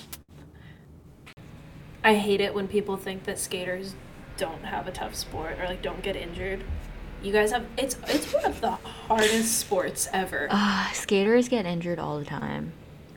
I 2.05 2.15
hate 2.15 2.41
it 2.41 2.55
when 2.55 2.69
people 2.69 2.97
think 2.97 3.25
that 3.25 3.39
skaters 3.39 3.95
don't 4.37 4.65
have 4.65 4.87
a 4.87 4.93
tough 4.93 5.15
sport 5.15 5.59
or 5.59 5.65
like 5.67 5.83
don't 5.83 6.03
get 6.03 6.15
injured. 6.15 6.63
You 7.23 7.33
guys 7.33 7.51
have 7.51 7.67
it's 7.77 7.97
it's 8.07 8.33
one 8.33 8.45
of 8.45 8.61
the 8.61 8.71
hardest 8.71 9.59
sports 9.59 10.09
ever. 10.13 10.47
Ah, 10.51 10.91
skaters 10.95 11.49
get 11.49 11.67
injured 11.67 11.99
all 11.99 12.19
the 12.19 12.25
time. 12.25 12.73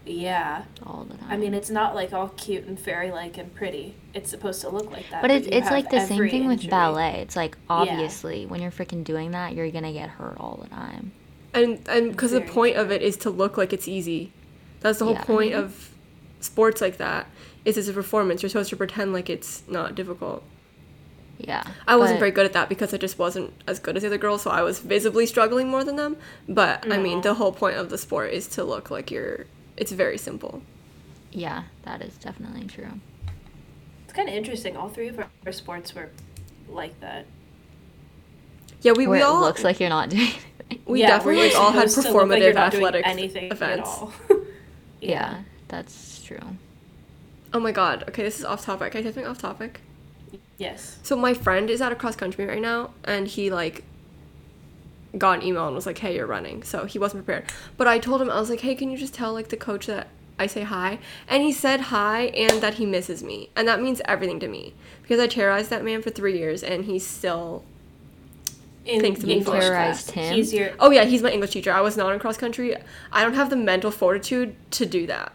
Yeah. 0.09 0.63
All 0.85 1.05
the 1.09 1.17
time. 1.17 1.27
I 1.29 1.37
mean, 1.37 1.53
it's 1.53 1.69
not 1.69 1.95
like 1.95 2.13
all 2.13 2.29
cute 2.29 2.65
and 2.65 2.79
fairy 2.79 3.11
like 3.11 3.37
and 3.37 3.53
pretty. 3.53 3.95
It's 4.13 4.29
supposed 4.29 4.61
to 4.61 4.69
look 4.69 4.91
like 4.91 5.09
that. 5.09 5.21
but 5.21 5.31
it's 5.31 5.47
it's 5.47 5.69
like 5.69 5.89
the 5.89 6.05
same 6.05 6.17
every 6.17 6.31
thing 6.31 6.47
with 6.47 6.59
injury. 6.59 6.69
ballet. 6.69 7.21
It's 7.21 7.35
like 7.35 7.57
obviously 7.69 8.45
when 8.45 8.61
you're 8.61 8.71
freaking 8.71 9.03
doing 9.03 9.31
that, 9.31 9.53
you're 9.53 9.69
gonna 9.71 9.93
get 9.93 10.09
hurt 10.09 10.37
all 10.39 10.59
the 10.61 10.69
time. 10.69 11.11
And 11.53 11.79
and 11.87 12.11
because 12.11 12.31
the 12.31 12.41
point 12.41 12.75
true. 12.75 12.83
of 12.83 12.91
it 12.91 13.01
is 13.01 13.17
to 13.17 13.29
look 13.29 13.57
like 13.57 13.73
it's 13.73 13.87
easy. 13.87 14.31
That's 14.81 14.99
the 14.99 15.05
whole 15.05 15.15
Yeah. 15.15 15.23
point 15.23 15.53
mm-hmm. 15.53 15.63
of 15.63 15.89
sports 16.39 16.81
like 16.81 16.97
that. 16.97 17.27
Is 17.65 17.77
it's 17.77 17.87
a 17.87 17.93
performance. 17.93 18.41
You're 18.41 18.49
supposed 18.49 18.69
to 18.69 18.77
pretend 18.77 19.13
like 19.13 19.29
it's 19.29 19.63
not 19.67 19.95
difficult. 19.95 20.43
Yeah. 21.39 21.63
I 21.87 21.95
wasn't 21.95 22.19
very 22.19 22.31
good 22.31 22.45
at 22.45 22.53
that 22.53 22.67
because 22.69 22.93
I 22.93 22.97
just 22.97 23.17
wasn't 23.17 23.53
as 23.65 23.79
good 23.79 23.95
as 23.95 24.03
the 24.03 24.07
other 24.07 24.17
girls, 24.17 24.41
so 24.41 24.51
I 24.51 24.61
was 24.61 24.79
visibly 24.79 25.25
struggling 25.25 25.69
more 25.69 25.83
than 25.83 25.95
them. 25.95 26.17
But 26.47 26.83
I 26.85 26.89
mm-hmm. 26.89 27.03
mean, 27.03 27.21
the 27.21 27.33
whole 27.35 27.53
point 27.53 27.77
of 27.77 27.89
the 27.89 27.97
sport 27.97 28.33
is 28.33 28.47
to 28.49 28.63
look 28.63 28.91
like 28.91 29.09
you're. 29.09 29.45
It's 29.79 29.93
very 29.93 30.17
simple. 30.17 30.61
Yeah, 31.31 31.63
that 31.83 32.01
is 32.01 32.17
definitely 32.17 32.65
true. 32.67 32.99
It's 34.03 34.13
kind 34.13 34.27
of 34.27 34.35
interesting. 34.35 34.75
All 34.75 34.89
three 34.89 35.07
of 35.07 35.17
our, 35.17 35.27
our 35.45 35.51
sports 35.53 35.95
were 35.95 36.09
like 36.67 36.99
that. 36.99 37.25
Yeah, 38.81 38.91
we, 38.91 39.07
Where 39.07 39.19
we 39.19 39.23
it 39.23 39.25
all 39.25 39.39
looks 39.39 39.63
like 39.63 39.79
you're 39.79 39.89
not 39.89 40.09
doing 40.09 40.23
anything. 40.23 40.81
we 40.85 41.01
yeah, 41.01 41.07
definitely 41.07 41.49
like, 41.49 41.55
all 41.55 41.71
had 41.71 41.89
supposed 41.89 42.07
to 42.07 42.13
look 42.13 42.29
like 42.29 42.41
performative 42.41 42.55
athletic 42.55 43.07
anything 43.07 43.51
events. 43.51 43.89
At 43.89 44.01
all. 44.01 44.13
Yeah, 45.01 45.43
that's 45.69 46.21
true. 46.23 46.41
Oh 47.53 47.59
my 47.61 47.71
god. 47.71 48.03
Okay, 48.09 48.21
this 48.21 48.37
is 48.37 48.43
off 48.43 48.65
topic. 48.65 48.91
Can 48.91 48.99
I 48.99 49.03
say 49.03 49.13
something 49.13 49.27
off 49.27 49.37
topic? 49.37 49.79
Yes. 50.57 50.99
So 51.03 51.15
my 51.15 51.33
friend 51.33 51.69
is 51.69 51.81
at 51.81 51.93
a 51.93 51.95
cross 51.95 52.17
country 52.17 52.45
right 52.45 52.61
now, 52.61 52.89
and 53.05 53.25
he 53.25 53.49
like 53.49 53.85
got 55.17 55.39
an 55.39 55.45
email 55.45 55.65
and 55.65 55.75
was 55.75 55.85
like, 55.85 55.97
"Hey, 55.97 56.15
you're 56.15 56.27
running." 56.27 56.63
So 56.63 56.85
he 56.85 56.99
wasn't 56.99 57.25
prepared. 57.25 57.49
But 57.77 57.87
I 57.87 57.99
told 57.99 58.21
him 58.21 58.29
I 58.29 58.39
was 58.39 58.49
like, 58.49 58.61
"Hey, 58.61 58.75
can 58.75 58.91
you 58.91 58.97
just 58.97 59.13
tell 59.13 59.33
like 59.33 59.49
the 59.49 59.57
coach 59.57 59.87
that 59.87 60.07
I 60.37 60.47
say 60.47 60.61
hi?" 60.63 60.99
And 61.27 61.43
he 61.43 61.51
said 61.51 61.81
hi 61.81 62.25
and 62.27 62.61
that 62.61 62.75
he 62.75 62.85
misses 62.85 63.23
me, 63.23 63.49
and 63.55 63.67
that 63.67 63.81
means 63.81 64.01
everything 64.05 64.39
to 64.41 64.47
me 64.47 64.73
because 65.01 65.19
I 65.19 65.27
terrorized 65.27 65.69
that 65.71 65.83
man 65.83 66.01
for 66.01 66.09
three 66.11 66.37
years, 66.37 66.63
and 66.63 66.85
he's 66.85 67.05
still. 67.05 67.63
In 68.85 69.01
Thanks 69.01 69.19
to 69.19 69.27
me 69.27 69.33
English 69.37 69.53
for- 69.55 69.59
Terrorized 69.61 70.07
class. 70.13 70.29
him? 70.29 70.35
He's 70.35 70.53
your 70.53 70.71
Oh 70.79 70.89
yeah, 70.89 71.03
he's 71.03 71.21
my 71.21 71.29
English 71.31 71.51
teacher. 71.51 71.71
I 71.71 71.81
was 71.81 71.95
not 71.97 72.11
in 72.13 72.19
cross 72.19 72.37
country. 72.37 72.75
I 73.11 73.21
don't 73.23 73.35
have 73.35 73.49
the 73.51 73.55
mental 73.55 73.91
fortitude 73.91 74.55
to 74.71 74.85
do 74.85 75.05
that. 75.07 75.31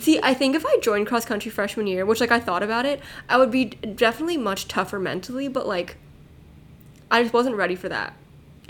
See, 0.00 0.18
I 0.22 0.32
think 0.34 0.56
if 0.56 0.64
I 0.66 0.78
joined 0.78 1.06
cross 1.06 1.24
country 1.24 1.50
freshman 1.50 1.86
year, 1.86 2.04
which 2.06 2.18
like 2.20 2.32
I 2.32 2.40
thought 2.40 2.62
about 2.62 2.86
it, 2.86 3.00
I 3.28 3.36
would 3.36 3.50
be 3.50 3.66
definitely 3.66 4.38
much 4.38 4.66
tougher 4.66 4.98
mentally, 4.98 5.46
but 5.46 5.68
like 5.68 5.96
I 7.10 7.22
just 7.22 7.34
wasn't 7.34 7.56
ready 7.56 7.76
for 7.76 7.88
that. 7.90 8.14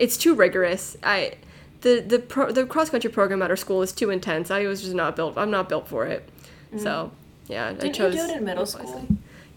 It's 0.02 0.16
too 0.16 0.34
rigorous. 0.34 0.96
I 1.02 1.34
the 1.82 2.00
the 2.00 2.18
pro, 2.18 2.50
the 2.50 2.66
cross 2.66 2.90
country 2.90 3.10
program 3.10 3.40
at 3.42 3.50
our 3.50 3.56
school 3.56 3.82
is 3.82 3.92
too 3.92 4.10
intense. 4.10 4.50
I 4.50 4.66
was 4.66 4.82
just 4.82 4.94
not 4.94 5.14
built. 5.16 5.38
I'm 5.38 5.50
not 5.50 5.68
built 5.68 5.86
for 5.88 6.06
it. 6.06 6.28
Mm-hmm. 6.68 6.78
So 6.78 7.12
yeah, 7.48 7.68
I 7.68 7.72
Didn't 7.72 7.86
you 7.86 7.92
chose. 7.92 8.14
do 8.14 8.20
it 8.20 8.36
in 8.38 8.44
middle 8.44 8.64
wisely. 8.64 8.86
school? 8.86 9.06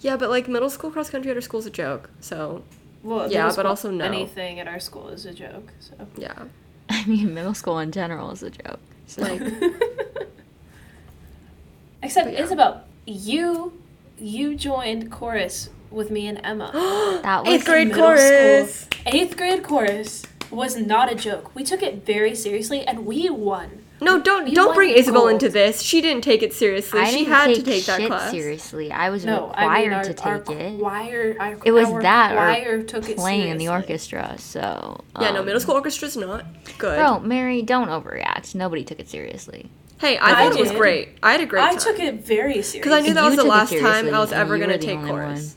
Yeah, 0.02 0.18
but 0.18 0.30
like 0.30 0.48
middle 0.48 0.70
school 0.70 0.92
cross 0.92 1.10
country 1.10 1.32
at 1.32 1.38
our 1.38 1.42
school 1.42 1.60
is 1.62 1.66
a 1.66 1.72
joke. 1.72 2.10
So 2.20 2.64
Well, 3.04 3.32
Yeah, 3.32 3.52
but 3.56 3.66
also 3.66 3.90
no. 3.90 4.06
Anything 4.06 4.60
at 4.60 4.68
our 4.68 4.80
school 4.80 5.08
is 5.10 5.26
a 5.26 5.34
joke. 5.34 5.72
So. 5.80 5.94
yeah, 6.16 6.44
I 6.90 7.04
mean, 7.06 7.34
middle 7.34 7.54
school 7.56 7.80
in 7.80 7.92
general 7.92 8.30
is 8.32 8.44
a 8.44 8.52
joke. 8.52 8.80
So. 9.08 9.22
like 9.24 9.42
Except 12.04 12.26
But 12.28 12.34
yeah. 12.34 12.44
Isabelle, 12.44 12.84
you 13.06 13.74
you 14.18 14.56
joined 14.56 15.12
chorus 15.12 15.70
with 15.90 16.12
me 16.12 16.28
and 16.28 16.40
Emma. 16.44 16.70
that 17.24 17.44
was 17.44 17.54
eighth 17.54 17.66
grade 17.66 17.94
chorus. 17.94 18.82
School. 18.82 19.02
Eighth 19.08 19.38
grade 19.38 19.64
chorus. 19.64 20.24
Was 20.52 20.78
not 20.78 21.12
a 21.12 21.16
joke. 21.16 21.54
We 21.56 21.64
took 21.64 21.82
it 21.84 22.06
very 22.06 22.36
seriously 22.36 22.86
and 22.86 23.06
we 23.06 23.30
won. 23.30 23.82
No, 24.02 24.22
don't 24.22 24.48
You 24.48 24.56
don't 24.56 24.76
bring 24.76 24.90
Isabelle 24.94 25.22
gold. 25.22 25.32
into 25.34 25.50
this. 25.50 25.82
She 25.82 26.02
didn't 26.02 26.24
take 26.24 26.44
it 26.44 26.54
seriously. 26.54 27.00
I 27.00 27.06
she 27.10 27.20
didn't 27.20 27.34
had 27.34 27.46
take 27.48 27.56
to 27.58 27.64
take 27.64 27.86
that 27.86 28.02
class. 28.08 28.30
seriously. 28.32 28.92
I 28.92 29.10
was 29.10 29.24
No, 29.26 29.48
required 29.48 29.70
I 29.70 29.82
mean 29.84 29.94
our, 29.94 30.04
to 30.04 30.24
our 30.24 30.40
take 30.42 30.58
it. 30.58 30.80
choir. 30.80 31.36
Our, 31.40 31.58
It 31.64 31.72
was 31.72 31.90
our 31.90 32.02
that 32.02 32.32
or 32.34 32.36
choir 32.36 32.84
took 32.84 33.10
it 33.10 33.18
Playing 33.18 33.50
in 33.50 33.58
the 33.58 33.70
orchestra, 33.70 34.36
so 34.38 35.02
Yeah, 35.22 35.32
no, 35.32 35.40
um, 35.40 35.46
middle 35.46 35.62
school 35.62 35.76
orchestra's 35.76 36.18
not 36.18 36.46
good. 36.78 36.98
Bro, 37.00 37.22
Mary, 37.22 37.62
don't 37.62 37.88
overreact. 37.88 38.54
Nobody 38.54 38.84
took 38.84 39.00
it 39.00 39.10
seriously. 39.10 39.70
hey, 40.00 40.18
I 40.18 40.32
I 40.32 40.50
thought 40.50 40.60
it 40.60 40.62
was 40.62 40.72
great. 40.74 41.18
I 41.24 41.32
had 41.32 41.40
a 41.42 41.46
great 41.46 41.64
I 41.64 41.70
time. 41.72 41.80
took 41.80 42.00
it 42.00 42.26
very 42.26 42.62
seriously. 42.62 42.80
because 42.82 42.94
I 42.94 43.00
knew 43.00 43.14
that 43.14 43.24
You 43.24 43.30
was 43.30 43.38
the 43.38 43.44
last 43.46 43.72
time 43.78 44.14
I 44.14 44.20
was 44.20 44.34
ever 44.34 44.58
gonna 44.60 44.78
take 44.78 44.98
only 44.98 45.10
chorus. 45.10 45.56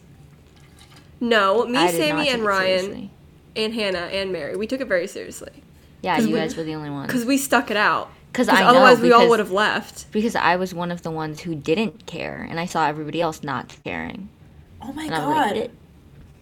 one. 1.20 1.28
No, 1.30 1.66
me, 1.66 1.76
I 1.78 1.90
Sammy, 1.90 2.28
and 2.28 2.44
Ryan, 2.44 2.80
seriously. 2.84 3.10
And 3.58 3.74
Hannah 3.74 4.08
and 4.12 4.32
Mary, 4.32 4.56
we 4.56 4.66
took 4.66 4.80
it 4.80 4.86
very 4.88 5.06
seriously 5.06 5.62
Yeah, 6.02 6.18
you 6.18 6.28
we- 6.34 6.38
guys 6.38 6.56
were 6.56 6.62
the 6.64 6.74
only 6.74 6.90
ones. 6.90 7.06
because 7.08 7.24
we 7.24 7.36
stuck 7.38 7.70
it 7.70 7.76
out. 7.76 8.10
Because 8.32 8.46
Because 8.46 8.60
I 8.60 8.62
know, 8.62 8.68
otherwise, 8.68 9.00
we 9.00 9.10
all 9.12 9.28
would 9.30 9.38
have 9.38 9.50
left. 9.50 10.12
Because 10.12 10.36
I 10.36 10.56
was 10.56 10.74
one 10.74 10.90
of 10.92 11.02
the 11.02 11.10
ones 11.10 11.40
who 11.40 11.54
didn't 11.54 12.06
care, 12.06 12.46
and 12.48 12.60
I 12.60 12.66
saw 12.66 12.86
everybody 12.86 13.20
else 13.22 13.42
not 13.42 13.74
caring. 13.84 14.28
oh 14.82 14.92
my 14.92 15.04
And 15.04 15.14
I 15.14 15.26
like, 15.26 15.34
god. 15.48 15.56
"It- 15.56 15.70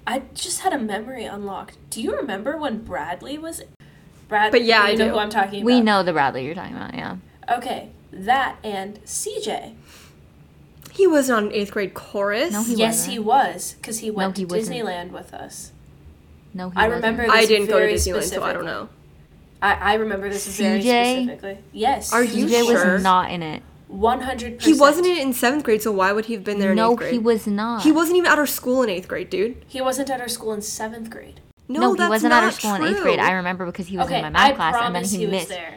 I 0.07 0.23
just 0.35 0.61
had 0.61 0.73
a 0.73 0.79
memory 0.79 1.25
unlocked. 1.25 1.79
Do 1.91 2.03
you 2.03 2.15
remember 2.17 2.57
when 2.57 2.79
Bradley 2.85 3.39
was 3.39 3.63
Brad 4.29 4.51
But 4.53 4.63
yeah, 4.65 4.85
you 4.87 4.93
I 4.93 4.95
know 4.97 5.05
do. 5.07 5.11
who 5.13 5.19
I'm 5.19 5.31
talking 5.31 5.61
about. 5.63 5.67
we 5.67 5.81
know 5.81 6.03
the 6.03 6.13
Bradley 6.13 6.45
you're 6.45 6.55
talking 6.55 6.77
about, 6.77 6.95
yeah. 6.95 7.17
Okay, 7.51 7.91
that 8.13 8.57
and 8.65 8.99
CJ. 9.05 9.75
He 10.93 11.07
was 11.07 11.29
on 11.31 11.53
eighth 11.53 11.71
grade 11.73 11.95
chorus. 11.95 12.53
No, 12.53 12.63
he 12.65 12.75
yes, 12.75 12.95
wasn't. 12.99 13.13
he 13.13 13.19
was 13.19 13.75
because 13.81 13.99
he 14.01 14.11
went 14.11 14.37
he 14.37 14.45
to 14.45 14.57
wasn't. 14.57 14.77
Disneyland 14.77 15.11
with 15.13 15.33
us. 15.35 15.73
No, 16.55 16.71
he 16.71 16.77
I 16.77 16.89
wasn't. 16.89 17.05
remember 17.05 17.33
I 17.33 17.47
didn't 17.47 17.67
go 17.67 17.75
to 17.75 17.79
very 17.81 17.95
Disneyland, 17.95 18.23
so 18.25 18.43
I 18.43 18.53
don't 18.53 18.65
know. 18.65 18.89
I, 19.63 19.75
I 19.75 19.95
remember 19.95 20.29
this 20.29 20.47
very 20.59 20.81
CJ? 20.83 21.23
specifically. 21.23 21.59
Yes. 21.73 22.13
Are 22.13 22.23
you 22.25 22.47
CJ 22.47 22.65
sure? 22.67 22.95
was 22.95 23.03
not 23.03 23.31
in 23.31 23.43
it. 23.43 23.63
One 23.89 24.21
hundred. 24.23 24.63
He 24.63 24.73
wasn't 24.75 25.07
in 25.07 25.33
seventh 25.33 25.63
grade, 25.65 25.81
so 25.83 25.93
why 25.93 26.13
would 26.13 26.25
he 26.27 26.33
have 26.35 26.43
been 26.45 26.59
there 26.59 26.71
in 26.73 26.77
No, 26.77 26.91
eighth 26.93 26.99
grade? 26.99 27.13
he 27.13 27.19
was 27.19 27.47
not. 27.47 27.83
He 27.83 27.93
wasn't 27.93 28.17
even 28.19 28.31
at 28.31 28.39
our 28.39 28.47
school 28.47 28.83
in 28.83 28.89
eighth 28.91 29.07
grade, 29.09 29.31
dude. 29.31 29.63
He 29.67 29.81
wasn't 29.81 30.11
at 30.11 30.21
our 30.21 30.29
school 30.29 30.53
in 30.53 30.61
seventh 30.63 31.09
grade. 31.11 31.41
No, 31.69 31.81
No, 31.81 31.93
he 31.93 31.99
that's 31.99 32.11
wasn't 32.11 32.31
not 32.31 32.43
out 32.45 32.49
of 32.49 32.55
school 32.55 32.75
in 32.75 32.83
eighth 32.85 33.01
grade. 33.03 33.19
true. 33.19 33.27
I 33.29 33.33
remember 33.33 33.65
because 33.67 33.87
he 33.87 33.97
was 33.97 34.07
okay, 34.07 34.17
in 34.17 34.23
my 34.23 34.31
math 34.31 34.53
I 34.53 34.53
class, 34.55 34.75
and 34.75 34.83
then 34.87 34.93
promise 34.93 35.11
he, 35.13 35.19
he 35.19 35.25
was 35.27 35.33
missed. 35.33 35.49
there. 35.51 35.75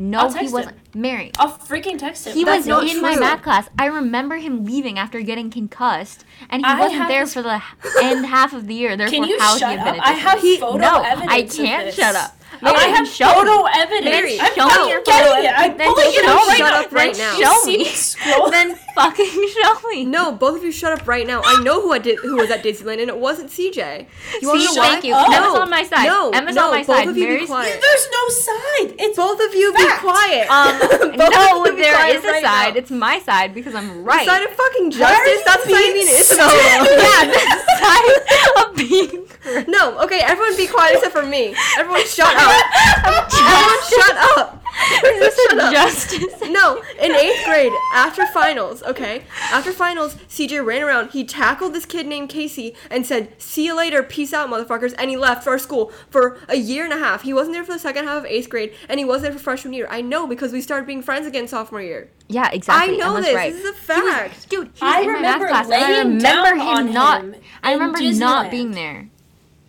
No, 0.00 0.28
he 0.30 0.48
wasn't. 0.48 0.76
him. 0.76 1.00
Mary, 1.02 1.30
I'll 1.38 1.52
freaking 1.52 1.98
text 1.98 2.26
him. 2.26 2.32
he 2.34 2.42
That's 2.44 2.66
was 2.66 2.92
in 2.92 3.00
my 3.02 3.16
math 3.16 3.42
class. 3.42 3.68
I 3.78 3.86
remember 3.86 4.36
him 4.36 4.64
leaving 4.64 4.98
after 4.98 5.20
getting 5.20 5.50
concussed, 5.50 6.24
and 6.48 6.64
he 6.64 6.70
I 6.72 6.80
wasn't 6.80 7.06
there 7.08 7.24
this- 7.24 7.34
for 7.34 7.42
the 7.42 7.62
end 8.02 8.26
half 8.26 8.52
of 8.52 8.66
the 8.66 8.74
year. 8.74 8.96
Therefore, 8.96 9.12
Can 9.20 9.28
you 9.28 9.38
how 9.38 9.56
shut 9.58 9.72
he 9.72 9.76
up? 9.78 9.96
I 10.00 10.12
have 10.12 10.38
addicted? 10.38 10.60
photo 10.60 10.78
no, 10.78 11.02
evidence. 11.02 11.30
I 11.32 11.42
can't 11.42 11.94
shut 11.94 12.14
up. 12.16 12.36
I 12.62 12.82
have 12.88 13.06
show 13.08 13.26
photo 13.32 13.62
me. 13.62 13.70
evidence. 13.74 14.04
Mary, 14.04 14.40
I'm 14.40 14.54
show 14.54 14.66
me 14.66 15.02
getting 15.04 15.44
it. 15.44 15.52
I'm 15.54 15.76
pulling 15.76 16.14
it 16.14 16.24
up 16.24 16.42
right 16.50 16.56
Shut 16.58 16.70
now. 16.72 16.80
up 16.80 16.92
right 16.92 17.16
now. 17.16 17.36
You 17.38 17.44
Show 17.44 17.58
see 17.62 17.76
me. 17.78 17.84
me 17.84 17.90
scroll? 17.90 18.50
then 18.50 18.78
fucking 18.94 19.26
show 19.62 19.88
me. 19.88 20.04
No, 20.04 20.32
both 20.32 20.58
of 20.58 20.64
you 20.64 20.72
shut 20.72 20.98
up 20.98 21.06
right 21.08 21.26
now. 21.26 21.42
I 21.44 21.62
know 21.62 21.80
who 21.80 21.92
I 21.92 21.98
did 21.98 22.18
who 22.18 22.36
was 22.36 22.50
at 22.50 22.62
Disneyland, 22.62 23.00
and 23.00 23.08
it 23.08 23.16
wasn't 23.18 23.50
CJ. 23.50 24.06
You 24.40 24.48
wanna 24.48 24.60
See, 24.60 24.66
know 24.66 24.74
why? 24.82 24.88
thank 24.92 25.04
you. 25.04 25.14
up. 25.14 25.28
Emma's 25.30 25.58
on 25.58 25.70
my 25.70 25.82
side. 25.84 26.06
No, 26.06 26.30
Emma's 26.30 26.54
no, 26.56 26.64
on 26.66 26.70
my 26.72 26.78
both 26.84 26.86
side. 26.96 27.08
of 27.08 27.16
you 27.16 27.38
be 27.40 27.46
quiet. 27.46 27.80
There's 27.80 28.08
no 28.12 28.28
side. 28.28 28.94
It's 28.98 29.16
Both 29.16 29.40
of 29.40 29.54
you 29.54 29.72
Fact. 29.74 30.02
be 30.02 30.08
quiet. 30.08 30.50
Um, 30.50 30.78
Both 31.16 31.30
no, 31.34 31.64
of 31.64 31.66
you 31.70 31.76
be 31.76 31.82
quiet 31.90 32.16
is 32.16 32.24
a 32.24 32.28
right 32.28 32.42
side. 32.42 32.74
now. 32.74 32.78
It's 32.80 32.90
my 32.90 33.18
side 33.20 33.54
because 33.54 33.74
I'm 33.74 34.04
right. 34.04 34.26
Side 34.26 34.42
of 34.42 34.50
fucking 34.50 34.90
justice. 34.92 35.42
That's 35.44 35.64
the 35.66 35.70
side 35.70 35.78
of 35.80 35.84
being 35.84 35.92
being 35.94 36.06
so- 36.06 36.34
Isabelle. 36.34 36.86
yeah, 36.98 37.24
the 37.26 37.40
side 37.80 38.66
of 38.66 38.76
being 38.76 39.26
correct. 39.26 39.68
No, 39.68 39.98
okay, 40.04 40.20
everyone 40.20 40.56
be 40.56 40.66
quiet 40.66 40.96
except 40.96 41.12
for 41.14 41.22
me. 41.24 41.54
Everyone 41.78 42.04
shut 42.06 42.34
up. 42.36 42.64
everyone 43.04 43.80
shut 43.88 44.16
up. 44.38 44.59
Is 45.04 45.20
this 45.20 45.46
Shut 45.50 45.58
a 45.58 45.62
up. 45.64 45.72
justice? 45.72 46.40
No, 46.48 46.82
in 47.00 47.12
eighth 47.12 47.44
grade, 47.44 47.72
after 47.94 48.26
finals, 48.26 48.82
okay? 48.82 49.24
After 49.52 49.72
finals, 49.72 50.16
CJ 50.28 50.64
ran 50.64 50.82
around, 50.82 51.10
he 51.10 51.24
tackled 51.24 51.74
this 51.74 51.84
kid 51.86 52.06
named 52.06 52.28
Casey 52.28 52.74
and 52.90 53.06
said, 53.06 53.32
See 53.40 53.64
you 53.66 53.76
later, 53.76 54.02
peace 54.02 54.32
out, 54.32 54.48
motherfuckers, 54.48 54.94
and 54.98 55.10
he 55.10 55.16
left 55.16 55.44
for 55.44 55.50
our 55.50 55.58
school 55.58 55.92
for 56.10 56.38
a 56.48 56.56
year 56.56 56.84
and 56.84 56.92
a 56.92 56.98
half. 56.98 57.22
He 57.22 57.32
wasn't 57.32 57.54
there 57.54 57.64
for 57.64 57.72
the 57.72 57.78
second 57.78 58.04
half 58.06 58.18
of 58.18 58.26
eighth 58.26 58.48
grade, 58.48 58.72
and 58.88 58.98
he 58.98 59.04
wasn't 59.04 59.24
there 59.24 59.32
for 59.32 59.38
freshman 59.38 59.72
year. 59.74 59.86
I 59.90 60.00
know 60.00 60.26
because 60.26 60.52
we 60.52 60.60
started 60.60 60.86
being 60.86 61.02
friends 61.02 61.26
again 61.26 61.46
sophomore 61.48 61.82
year. 61.82 62.10
Yeah, 62.28 62.50
exactly. 62.52 62.94
I 62.94 62.96
know 62.96 63.14
Emma's 63.16 63.26
this. 63.26 63.34
Right. 63.34 63.52
This 63.52 63.64
is 63.64 63.70
a 63.88 63.94
He 63.94 64.00
was- 64.00 64.12
fact. 64.12 64.48
dude, 64.48 64.66
he 64.74 64.84
was 64.84 64.94
I 64.94 65.00
in 65.02 65.06
my 65.06 65.12
math 65.20 65.34
remember 65.40 65.48
class, 65.48 65.64
and 65.66 65.74
I 65.74 65.98
remember 65.98 66.54
him 66.56 66.92
not. 66.92 67.22
him 67.22 67.34
I 67.62 67.72
in 67.72 67.78
remember 67.80 68.00
not 68.18 68.50
being 68.50 68.72
there. 68.72 69.08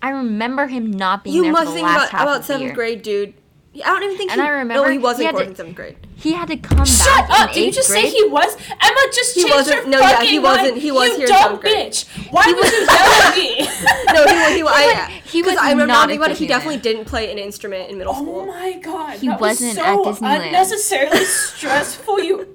I 0.03 0.09
remember 0.09 0.67
him 0.67 0.89
not 0.89 1.23
being 1.23 1.35
You 1.35 1.43
there 1.43 1.51
must 1.51 1.65
for 1.65 1.69
the 1.69 1.75
think 1.75 1.85
last 1.87 1.97
about, 1.97 2.11
half 2.11 2.21
about 2.23 2.35
of 2.37 2.41
the 2.41 2.47
seventh 2.47 2.65
year. 2.65 2.73
grade, 2.75 3.01
dude. 3.03 3.33
I 3.73 3.79
don't 3.87 4.03
even 4.03 4.17
think 4.17 4.31
And 4.31 4.41
he. 4.41 4.47
I 4.47 4.49
remember 4.51 4.83
no, 4.85 4.91
he 4.91 4.97
wasn't 4.97 5.19
he 5.21 5.25
had 5.27 5.35
course 5.35 5.47
to- 5.47 5.55
seventh 5.55 5.75
grade. 5.77 5.95
He 6.17 6.33
had 6.33 6.49
to 6.49 6.57
come 6.57 6.85
Shut 6.85 7.07
back 7.07 7.29
Shut 7.29 7.39
up! 7.49 7.53
Did 7.53 7.65
you 7.67 7.71
just 7.71 7.89
grade. 7.89 8.03
say 8.05 8.11
he 8.11 8.23
was? 8.25 8.55
Emma 8.69 8.99
just 9.13 9.33
He 9.33 9.41
changed 9.43 9.55
wasn't- 9.55 9.83
her 9.85 9.89
no, 9.89 9.99
yeah, 9.99 10.09
fucking 10.11 10.29
he 10.29 10.39
wasn't- 10.39 10.77
he 10.77 10.91
was 10.91 11.09
you 11.09 11.15
here 11.15 11.25
in 11.25 11.29
dumb 11.29 11.41
seventh 11.43 11.61
grade. 11.61 11.91
bitch. 11.93 12.31
Why 12.31 12.45
would 12.47 12.71
you 12.71 12.79
yell 12.91 13.21
at 13.23 13.35
me? 13.37 13.67
No, 14.13 14.25
he 14.27 14.33
was. 14.35 14.53
He, 14.53 14.63
was, 14.63 14.71
I, 14.73 15.21
he 15.23 15.41
was 15.41 15.55
I 15.57 15.69
remember 15.71 15.87
not 15.87 16.01
talking 16.03 16.17
about 16.17 16.31
it. 16.31 16.37
He 16.37 16.47
definitely 16.47 16.77
didn't 16.81 17.05
play 17.05 17.31
an 17.31 17.37
instrument 17.37 17.89
in 17.89 17.97
middle 17.97 18.13
Oh 18.13 18.21
school. 18.21 18.39
Oh 18.41 18.45
my 18.47 18.73
god. 18.73 19.17
He 19.19 19.27
that 19.29 19.39
wasn't 19.39 19.77
was 19.77 19.77
at 19.77 19.95
Disneyland. 19.95 20.47
unnecessarily 20.47 21.23
stressful, 21.25 22.19
you 22.19 22.47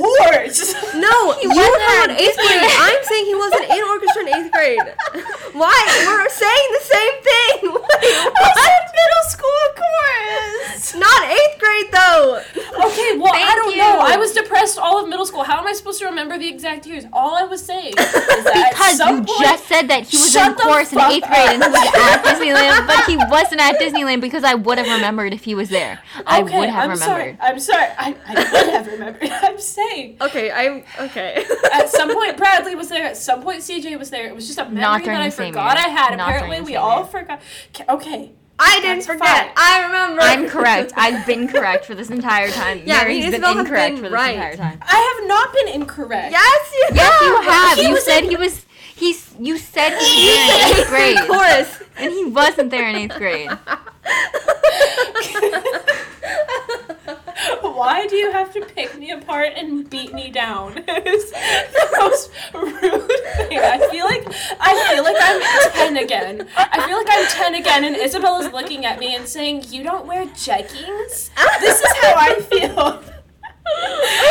whores. 0.00 0.74
No, 1.00 1.16
you 1.40 1.48
wasn't 1.48 1.80
were 1.80 2.02
at 2.04 2.10
in 2.10 2.16
eighth 2.18 2.36
grade. 2.36 2.70
I'm 2.78 3.02
saying 3.04 3.24
he 3.26 3.34
wasn't 3.34 3.64
in 3.70 3.82
orchestra 3.84 4.22
in 4.22 4.28
eighth 4.28 4.52
grade. 4.52 4.80
Why? 5.52 5.78
We're 6.06 6.28
saying 6.28 6.66
the 6.78 6.84
same 6.84 7.16
thing. 7.22 7.72
Wait, 7.72 8.04
I 8.04 8.30
what? 8.34 8.58
said 8.58 8.82
middle 9.00 9.24
school 9.30 9.62
chorus. 9.80 10.94
Not 10.94 11.20
eighth 11.30 11.58
grade 11.58 11.88
though. 11.92 12.42
Okay, 12.90 13.18
well, 13.18 13.32
I 13.34 13.54
don't 13.56 13.72
you. 13.72 13.78
know. 13.78 13.98
I 14.00 14.16
was 14.16 14.32
depressed 14.32 14.78
all 14.78 15.02
of 15.02 15.08
middle 15.08 15.26
school. 15.26 15.42
How 15.44 15.58
am 15.60 15.66
I 15.66 15.72
supposed 15.72 15.98
to 16.00 16.06
remember 16.06 16.38
the 16.38 16.48
exact 16.48 16.86
years? 16.86 17.04
All 17.12 17.36
I 17.36 17.44
was 17.44 17.62
saying 17.64 17.88
is 17.90 17.94
that 17.96 18.64
at 18.66 18.70
Because 18.74 18.96
some 18.98 19.18
you 19.18 19.22
point, 19.24 19.40
just 19.40 19.66
said 19.68 19.88
that 19.88 20.04
he 20.06 20.16
was 20.16 20.34
in 20.34 20.54
the 20.54 20.62
course 20.62 20.92
in 20.92 20.98
fuck 20.98 21.12
eighth 21.12 21.26
grade 21.28 21.50
and 21.50 21.62
he 21.62 21.68
was 21.70 21.94
at 21.94 22.22
Disneyland, 22.24 22.86
but 22.86 23.04
he 23.06 23.16
wasn't 23.16 23.60
at 23.60 23.78
Disneyland 23.80 24.20
because 24.20 24.44
I 24.44 24.54
would 24.54 24.78
have 24.78 24.88
remembered 24.88 25.32
if 25.34 25.44
he 25.44 25.54
was 25.54 25.68
there. 25.68 26.00
I 26.26 26.42
Okay, 26.42 26.58
would 26.58 26.68
have 26.68 26.84
I'm 26.84 26.90
remembered. 26.90 27.04
sorry. 27.04 27.36
I'm 27.40 27.58
sorry. 27.60 27.86
I, 27.98 28.16
I 28.26 28.34
would 28.34 28.72
have 28.74 28.86
remembered. 28.88 29.30
I'm 29.30 29.58
saying. 29.60 29.89
Okay, 30.20 30.50
I'm 30.50 30.84
okay. 31.06 31.44
At 31.72 31.88
some 31.88 32.12
point, 32.14 32.36
Bradley 32.36 32.74
was 32.74 32.88
there. 32.88 33.04
At 33.06 33.16
some 33.16 33.42
point, 33.42 33.60
CJ 33.60 33.98
was 33.98 34.10
there. 34.10 34.26
It 34.26 34.34
was 34.34 34.46
just 34.46 34.58
a 34.58 34.64
memory 34.64 34.80
Not 34.80 35.04
that 35.04 35.20
I 35.22 35.30
forgot 35.30 35.76
year. 35.76 35.86
I 35.86 35.88
had. 35.88 36.16
Not 36.16 36.28
Apparently, 36.30 36.60
we 36.60 36.76
all 36.76 36.98
year. 36.98 37.06
forgot. 37.06 37.40
Okay. 37.88 38.30
I 38.62 38.78
didn't 38.80 38.96
That's 38.98 39.06
forget. 39.06 39.46
fine. 39.46 39.50
I 39.56 39.86
remember. 39.86 40.20
I'm 40.22 40.48
correct. 40.48 40.92
I've 40.96 41.26
been 41.32 41.48
correct 41.48 41.86
for 41.86 41.94
this 41.94 42.10
entire 42.10 42.50
time. 42.50 42.82
Yeah, 42.84 42.98
Mary's 42.98 43.26
me 43.26 43.34
and 43.34 43.42
been 43.42 43.58
incorrect 43.58 43.94
been 43.94 44.04
for 44.04 44.10
this 44.10 44.12
right. 44.12 44.34
entire 44.34 44.56
time. 44.56 44.78
I 44.82 45.16
have 45.18 45.28
not 45.28 45.52
been 45.54 45.68
incorrect. 45.68 46.30
Yes, 46.30 46.72
you 46.74 46.88
Yes, 46.94 47.22
you 47.22 47.40
have. 47.50 47.78
He 47.78 47.88
you 47.88 48.00
said 48.00 48.24
in- 48.24 48.30
he 48.30 48.36
was. 48.36 48.66
He's. 48.94 49.34
You 49.40 49.56
said 49.56 49.90
he 49.98 50.04
was 50.04 50.46
there 50.46 50.68
in 50.68 50.78
eighth 50.78 50.88
grade, 50.90 51.18
Of 51.18 51.26
course. 51.28 51.82
and 51.96 52.12
he 52.12 52.24
wasn't 52.26 52.70
there 52.70 52.88
in 52.90 52.96
eighth 52.96 53.16
grade. 53.16 53.50
Why 57.62 58.06
do 58.06 58.16
you 58.16 58.32
have 58.32 58.52
to 58.54 58.64
pick 58.64 58.98
me 58.98 59.10
apart 59.10 59.52
and 59.56 59.88
beat 59.88 60.12
me 60.12 60.30
down? 60.30 60.82
It's 60.88 61.30
the 61.30 61.96
most 61.98 62.30
rude 62.54 63.08
thing. 63.48 63.58
I 63.58 63.88
feel 63.90 64.04
like 64.04 64.26
I 64.60 64.92
feel 64.92 65.04
like 65.04 65.16
I'm 65.18 65.72
ten 65.72 65.96
again. 65.96 66.46
I 66.56 66.86
feel 66.86 66.96
like 66.96 67.06
I'm 67.10 67.26
ten 67.28 67.54
again, 67.54 67.84
and 67.84 67.96
Isabella's 67.96 68.52
looking 68.52 68.84
at 68.84 68.98
me 68.98 69.14
and 69.14 69.26
saying, 69.26 69.64
"You 69.70 69.82
don't 69.82 70.06
wear 70.06 70.26
jeggings." 70.26 71.30
This 71.60 71.80
is 71.80 71.92
how 72.02 72.14
I 72.16 72.40
feel. 72.50 73.02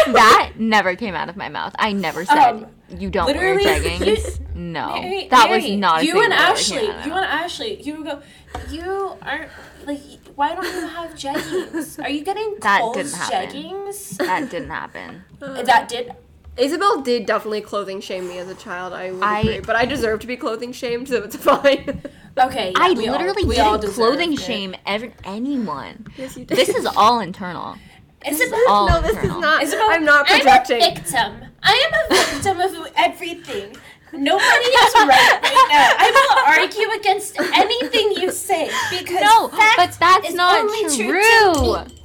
That 0.08 0.54
never 0.58 0.96
came 0.96 1.16
out 1.16 1.30
of 1.30 1.38
my 1.38 1.48
mouth. 1.50 1.74
I 1.80 1.94
never 1.94 2.26
said 2.26 2.38
Um, 2.38 2.66
you 2.90 3.10
don't 3.10 3.26
wear 3.34 3.58
jeggings. 3.58 4.40
No, 4.56 5.00
Mary- 5.02 5.28
that 5.32 5.50
was 5.50 5.70
not 5.70 6.02
a 6.02 6.06
you 6.06 6.14
thing 6.14 6.24
and 6.26 6.34
Ashley. 6.34 6.78
came 6.80 6.90
out 6.92 7.00
of 7.00 7.06
You 7.06 7.14
and 7.14 7.26
Ashley. 7.26 7.82
You 7.82 8.04
go. 8.04 8.22
You 8.70 9.14
aren't 9.22 9.50
like. 9.86 10.00
Why 10.40 10.56
don't 10.56 10.64
you 10.74 10.88
have 10.88 11.12
jeggings? 11.24 12.02
Are 12.02 12.10
you 12.10 12.24
getting 12.24 12.56
That 12.62 12.80
Kohl's 12.80 12.96
didn't 12.96 13.14
happen. 13.14 13.50
jeggings? 13.50 14.18
That 14.18 14.50
didn't 14.50 14.70
happen. 14.70 15.24
Uh, 15.42 15.62
that 15.64 15.88
did. 15.90 16.12
Isabelle 16.58 17.02
did 17.02 17.26
definitely 17.26 17.62
clothing 17.62 18.00
shame 18.02 18.28
me 18.28 18.38
as 18.40 18.50
a 18.50 18.56
child. 18.56 18.92
I 18.94 19.12
would 19.12 19.24
I- 19.24 19.40
agree, 19.40 19.60
but 19.62 19.76
I 19.78 19.86
deserve 19.86 20.20
to 20.22 20.28
be 20.28 20.36
clothing 20.38 20.72
shamed, 20.74 21.08
so 21.10 21.24
it's 21.24 21.36
fine. 21.52 22.02
Okay. 22.38 22.68
yeah, 22.72 22.84
I 22.86 22.92
we 22.94 23.08
all- 23.08 23.14
literally 23.18 23.44
we 23.46 23.58
all 23.60 23.78
didn't 23.78 23.94
clothing 23.96 24.34
it. 24.34 24.40
shame 24.40 24.76
ever 24.86 25.12
anyone. 25.26 26.08
yes, 26.18 26.38
you 26.38 26.44
did. 26.46 26.58
This 26.58 26.70
is 26.70 26.86
all 26.86 27.20
internal. 27.20 27.76
Isabelle, 28.26 28.60
all 28.70 28.88
no, 28.90 29.02
this 29.02 29.18
is 29.18 29.30
not. 29.30 29.64
Isabelle, 29.64 29.88
I'm 29.92 30.04
not 30.06 30.26
projecting. 30.28 30.82
I'm 30.84 30.92
a 30.92 30.96
victim. 30.96 31.32
I 31.64 31.74
am 31.86 31.92
a 32.12 32.26
victim 32.34 32.60
of 32.60 32.88
everything. 32.98 33.78
Nobody 34.14 34.66
is 34.66 34.94
right 34.96 35.08
right 35.08 35.68
now. 35.70 35.94
I 35.98 36.12
will 36.16 36.62
argue 36.62 36.90
against 37.00 37.40
anything 37.40 38.12
you 38.22 38.32
say 38.32 38.70
because 38.90 39.22
No, 39.22 39.48
fact 39.50 39.78
but 39.78 39.98
that's 40.00 40.30
is 40.30 40.36
not 40.36 40.62
only 40.62 40.96
true. 40.96 41.78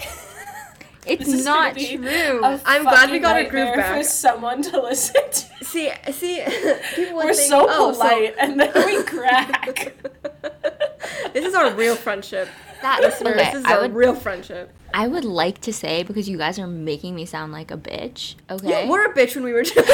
It's 1.06 1.26
This 1.30 1.44
not 1.44 1.76
true. 1.76 2.40
I'm 2.64 2.82
glad 2.84 3.10
we 3.10 3.18
got 3.18 3.36
a 3.38 3.42
groove 3.44 3.66
nightmare 3.66 3.76
back. 3.76 3.98
for 3.98 4.04
someone 4.08 4.62
to 4.62 4.80
listen 4.80 5.20
to. 5.30 5.64
See, 5.64 5.92
see, 6.12 6.42
people 6.94 7.16
We're 7.16 7.34
think, 7.34 7.48
so 7.50 7.66
oh, 7.68 7.92
polite, 7.92 8.34
and 8.40 8.58
then 8.58 8.72
we 8.86 9.02
crack. 9.02 9.66
this 9.66 9.92
This 11.34 11.44
is 11.44 11.54
our 11.54 11.74
real 11.74 11.94
friendship. 11.94 12.48
That 12.84 13.00
Listeners, 13.00 13.34
okay, 13.36 13.44
this 13.52 13.54
is 13.60 13.64
I 13.64 13.74
our 13.76 13.80
would 13.82 13.94
real 13.94 14.14
friendship. 14.14 14.70
I 14.92 15.08
would 15.08 15.24
like 15.24 15.60
to 15.62 15.72
say 15.72 16.02
because 16.02 16.28
you 16.28 16.36
guys 16.38 16.58
are 16.58 16.66
making 16.66 17.14
me 17.14 17.24
sound 17.24 17.50
like 17.50 17.70
a 17.70 17.76
bitch. 17.78 18.34
Okay. 18.50 18.84
You 18.84 18.90
were 18.92 19.04
a 19.06 19.14
bitch 19.14 19.34
when 19.34 19.42
we 19.42 19.52
were 19.54 19.64
together. 19.70 19.88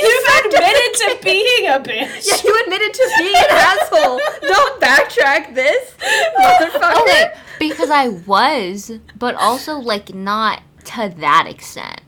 You've 0.00 0.28
admitted 0.44 0.94
to 0.94 1.18
being 1.24 1.66
a 1.66 1.80
bitch. 1.80 2.28
yeah, 2.28 2.36
you 2.44 2.62
admitted 2.64 2.92
to 2.94 3.10
being 3.18 3.34
an 3.34 3.44
asshole. 3.50 4.20
Don't 4.42 4.80
backtrack 4.80 5.54
this, 5.54 5.94
motherfucker. 6.38 7.00
okay, 7.02 7.32
because 7.58 7.90
I 7.90 8.08
was, 8.08 8.92
but 9.18 9.34
also 9.34 9.78
like 9.78 10.14
not 10.14 10.62
to 10.84 11.12
that 11.18 11.46
extent. 11.48 12.02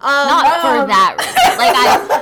Um, 0.00 0.10
Not 0.28 0.60
for 0.60 0.78
Um. 0.82 0.88
that 0.88 1.16
reason. 1.18 1.58
Like 1.58 1.74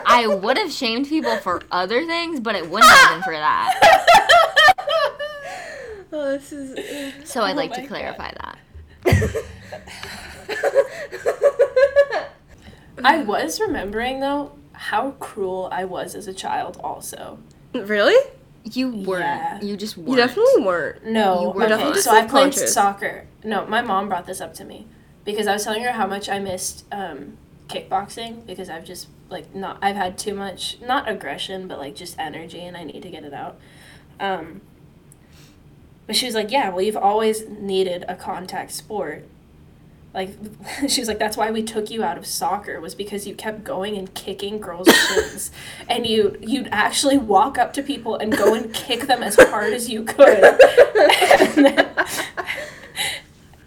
I 0.07 0.23
I 0.23 0.27
would 0.27 0.59
have 0.59 0.70
shamed 0.73 1.09
people 1.09 1.37
for 1.38 1.62
other 1.73 2.05
things, 2.07 2.38
but 2.40 2.55
it 2.55 2.68
wouldn't 2.70 2.90
have 2.90 3.14
been 3.16 3.23
for 3.23 3.33
that. 3.33 3.75
oh, 6.12 6.33
this 6.33 6.53
is. 6.53 7.29
So 7.29 7.42
I'd 7.42 7.53
Oh 7.53 7.57
like 7.57 7.70
my 7.70 7.77
to 7.77 7.83
God. 7.83 7.88
clarify 7.88 8.33
that. 8.33 8.59
I 13.05 13.23
was 13.23 13.61
remembering 13.61 14.20
though 14.20 14.53
how 14.73 15.12
cruel 15.12 15.68
I 15.73 15.85
was 15.85 16.14
as 16.14 16.27
a 16.27 16.35
child. 16.35 16.79
Also, 16.83 17.38
really? 17.73 18.31
You 18.64 18.90
weren't. 18.90 19.25
Yeah. 19.25 19.61
You 19.62 19.77
just 19.77 19.96
weren't. 19.96 20.11
You 20.11 20.16
definitely 20.16 20.62
weren't. 20.64 21.07
no. 21.07 21.42
You 21.42 21.49
were 21.51 21.62
okay, 21.64 21.68
definitely 21.70 22.01
so 22.03 22.11
I 22.12 22.27
played 22.27 22.55
soccer. 22.55 23.27
No, 23.42 23.66
my 23.66 23.81
mom 23.81 24.09
brought 24.09 24.27
this 24.27 24.40
up 24.40 24.53
to 24.55 24.64
me 24.64 24.87
because 25.25 25.46
I 25.46 25.55
was 25.55 25.64
telling 25.64 25.83
her 25.83 25.92
how 25.92 26.07
much 26.07 26.29
I 26.29 26.38
missed 26.38 26.85
um, 26.92 27.38
kickboxing 27.68 28.46
because 28.46 28.68
I've 28.68 28.85
just 28.85 29.09
like 29.31 29.55
not 29.55 29.79
I've 29.81 29.96
had 29.96 30.18
too 30.18 30.35
much 30.35 30.79
not 30.83 31.09
aggression 31.09 31.68
but 31.68 31.79
like 31.79 31.94
just 31.94 32.18
energy 32.18 32.61
and 32.61 32.77
I 32.77 32.85
need 32.85 33.03
to 33.03 33.11
get 33.11 33.25
it 33.25 33.33
out. 33.33 33.59
Um, 34.18 34.61
but 36.11 36.16
she 36.16 36.27
was 36.27 36.35
like, 36.35 36.51
"Yeah, 36.51 36.70
well, 36.70 36.83
you've 36.83 36.96
always 36.96 37.46
needed 37.46 38.05
a 38.09 38.16
contact 38.16 38.73
sport." 38.73 39.29
Like 40.12 40.31
she 40.88 41.01
was 41.01 41.07
like, 41.07 41.20
"That's 41.20 41.37
why 41.37 41.53
we 41.53 41.62
took 41.62 41.88
you 41.88 42.03
out 42.03 42.18
of 42.18 42.27
soccer 42.27 42.81
was 42.81 42.96
because 42.96 43.29
you 43.29 43.35
kept 43.37 43.62
going 43.62 43.96
and 43.96 44.12
kicking 44.12 44.59
girls' 44.59 44.92
shins, 45.09 45.53
and 45.88 46.09
you 46.09 46.37
you'd 46.40 46.68
actually 46.73 47.16
walk 47.16 47.59
up 47.59 47.73
to 47.75 47.83
people 47.85 48.16
and 48.16 48.37
go 48.37 48.55
and 48.55 48.75
kick 48.75 49.03
them 49.03 49.23
as 49.23 49.37
hard 49.37 49.73
as 49.73 49.88
you 49.88 50.03
could, 50.03 50.42
and, 50.99 51.64
then, 51.64 51.88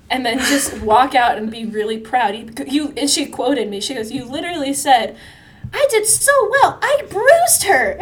and 0.09 0.25
then 0.25 0.39
just 0.39 0.81
walk 0.81 1.15
out 1.15 1.37
and 1.37 1.49
be 1.49 1.63
really 1.63 1.97
proud." 1.97 2.35
You, 2.35 2.51
you 2.67 2.93
and 2.97 3.09
she 3.09 3.25
quoted 3.25 3.69
me. 3.69 3.79
She 3.79 3.93
goes, 3.93 4.11
"You 4.11 4.25
literally 4.25 4.73
said." 4.73 5.15
I 5.75 5.87
did 5.89 6.05
so 6.05 6.31
well. 6.51 6.77
I 6.83 7.03
bruised 7.09 7.63
her. 7.63 7.97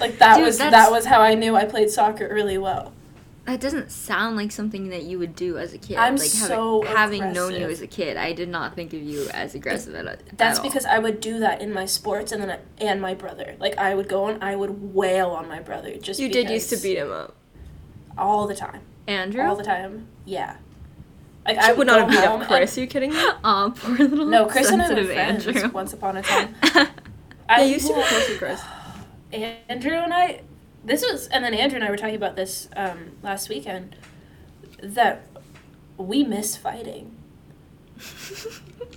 Like 0.00 0.18
that 0.18 0.36
Dude, 0.36 0.44
was 0.46 0.58
that 0.58 0.90
was 0.90 1.04
how 1.04 1.20
I 1.20 1.34
knew 1.34 1.54
I 1.56 1.64
played 1.64 1.90
soccer 1.90 2.28
really 2.32 2.58
well. 2.58 2.92
That 3.46 3.60
doesn't 3.60 3.90
sound 3.90 4.36
like 4.36 4.52
something 4.52 4.90
that 4.90 5.02
you 5.04 5.18
would 5.18 5.34
do 5.34 5.58
as 5.58 5.72
a 5.74 5.78
kid. 5.78 5.96
I'm 5.96 6.14
like 6.16 6.28
so 6.28 6.82
having, 6.82 7.22
having 7.22 7.32
known 7.32 7.54
you 7.54 7.66
as 7.68 7.80
a 7.80 7.86
kid, 7.86 8.16
I 8.16 8.32
did 8.32 8.48
not 8.48 8.76
think 8.76 8.92
of 8.92 9.02
you 9.02 9.28
as 9.30 9.54
aggressive 9.54 9.94
at, 9.94 10.06
at 10.06 10.38
That's 10.38 10.58
all. 10.58 10.64
because 10.64 10.84
I 10.84 10.98
would 10.98 11.20
do 11.20 11.40
that 11.40 11.60
in 11.60 11.72
my 11.72 11.84
sports 11.86 12.30
and 12.32 12.40
then 12.42 12.50
I, 12.50 12.58
and 12.78 13.00
my 13.00 13.14
brother. 13.14 13.56
Like 13.58 13.76
I 13.78 13.94
would 13.94 14.08
go 14.08 14.26
and 14.28 14.42
I 14.44 14.54
would 14.54 14.94
wail 14.94 15.30
on 15.30 15.48
my 15.48 15.58
brother 15.58 15.96
just 15.96 16.20
You 16.20 16.28
did 16.28 16.48
used 16.50 16.70
to 16.70 16.76
beat 16.76 16.96
him 16.98 17.10
up. 17.10 17.34
all 18.16 18.46
the 18.46 18.54
time. 18.54 18.82
Andrew. 19.08 19.42
All 19.42 19.56
the 19.56 19.64
time. 19.64 20.06
Yeah. 20.24 20.56
Like 21.44 21.56
I 21.56 21.72
would 21.72 21.86
not 21.88 22.00
have 22.00 22.10
beat 22.10 22.18
up 22.18 22.40
and- 22.40 22.46
Chris. 22.48 22.76
Are 22.76 22.82
you 22.82 22.86
kidding 22.86 23.10
me? 23.10 23.16
Aw, 23.44 23.70
poor 23.70 23.96
little 23.96 24.26
no, 24.26 24.46
Chris 24.46 24.70
and 24.70 24.80
I 24.82 24.92
were 24.92 25.04
friends 25.06 25.46
Andrew. 25.48 25.70
once 25.70 25.92
upon 25.92 26.18
a 26.18 26.22
time. 26.22 26.54
I 27.48 27.62
used 27.64 27.88
to 27.88 27.94
be 27.94 28.02
close 28.02 28.28
with 28.28 28.38
Chris. 28.38 28.60
Andrew 29.32 29.92
and 29.92 30.12
I, 30.12 30.42
this 30.84 31.02
was, 31.02 31.28
and 31.28 31.44
then 31.44 31.54
Andrew 31.54 31.76
and 31.76 31.84
I 31.84 31.90
were 31.90 31.96
talking 31.96 32.16
about 32.16 32.36
this 32.36 32.68
um, 32.76 33.12
last 33.22 33.48
weekend, 33.48 33.96
that 34.82 35.26
we 35.96 36.24
miss 36.24 36.56
fighting. 36.56 37.16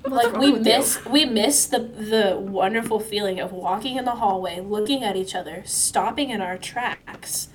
like 0.06 0.34
we 0.34 0.52
with 0.52 0.66
you? 0.66 0.74
miss 0.74 1.06
we 1.06 1.26
miss 1.26 1.66
the 1.66 1.80
the 1.80 2.38
wonderful 2.40 3.00
feeling 3.00 3.40
of 3.40 3.52
walking 3.52 3.98
in 3.98 4.06
the 4.06 4.16
hallway, 4.16 4.60
looking 4.60 5.04
at 5.04 5.16
each 5.16 5.36
other, 5.36 5.62
stopping 5.66 6.30
in 6.30 6.42
our 6.42 6.58
tracks, 6.58 7.50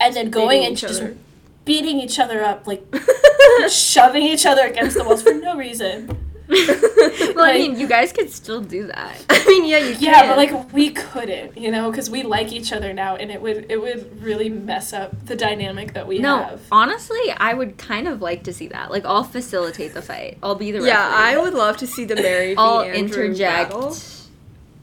and 0.00 0.14
then 0.14 0.30
going 0.30 0.64
and 0.64 0.76
just 0.76 1.02
other. 1.02 1.16
beating 1.64 1.98
each 1.98 2.18
other 2.18 2.42
up, 2.42 2.66
like 2.66 2.84
shoving 3.68 4.22
each 4.22 4.46
other 4.46 4.66
against 4.66 4.96
the 4.96 5.04
walls 5.04 5.22
for 5.22 5.34
no 5.34 5.56
reason. 5.56 6.25
well, 7.34 7.44
I 7.44 7.54
mean, 7.54 7.78
you 7.78 7.86
guys 7.88 8.12
could 8.12 8.30
still 8.30 8.60
do 8.60 8.86
that. 8.86 9.24
I 9.30 9.44
mean, 9.46 9.64
yeah, 9.64 9.78
you 9.78 9.96
Yeah, 9.98 10.20
can. 10.22 10.28
but 10.28 10.36
like 10.36 10.72
we 10.72 10.90
couldn't, 10.90 11.56
you 11.58 11.70
know, 11.70 11.90
because 11.90 12.08
we 12.08 12.22
like 12.22 12.52
each 12.52 12.72
other 12.72 12.92
now, 12.92 13.16
and 13.16 13.30
it 13.30 13.40
would 13.42 13.66
it 13.70 13.80
would 13.80 14.22
really 14.22 14.48
mess 14.48 14.92
up 14.92 15.26
the 15.26 15.34
dynamic 15.36 15.92
that 15.94 16.06
we 16.06 16.18
No, 16.18 16.38
have. 16.42 16.60
honestly, 16.70 17.18
I 17.36 17.54
would 17.54 17.78
kind 17.78 18.06
of 18.08 18.22
like 18.22 18.44
to 18.44 18.52
see 18.52 18.68
that. 18.68 18.90
Like, 18.90 19.04
I'll 19.04 19.24
facilitate 19.24 19.92
the 19.94 20.02
fight. 20.02 20.38
I'll 20.42 20.54
be 20.54 20.70
the 20.70 20.78
referee. 20.78 20.88
yeah, 20.90 21.10
I 21.14 21.36
would 21.36 21.54
love 21.54 21.76
to 21.78 21.86
see 21.86 22.04
the 22.04 22.16
Mary 22.16 22.50
v. 22.54 22.56
I'll 22.58 22.82
interject 22.82 23.70
battle. 23.70 23.96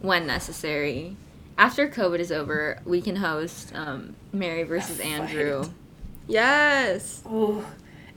when 0.02 0.28
necessary. 0.28 1.16
After 1.58 1.88
COVID 1.88 2.20
is 2.20 2.32
over, 2.32 2.80
we 2.84 3.00
can 3.02 3.16
host 3.18 3.72
um, 3.76 4.16
Mary 4.34 4.64
versus 4.64 4.98
fight. 4.98 5.06
Andrew. 5.08 5.66
Yes. 6.28 7.22
Oh, 7.26 7.64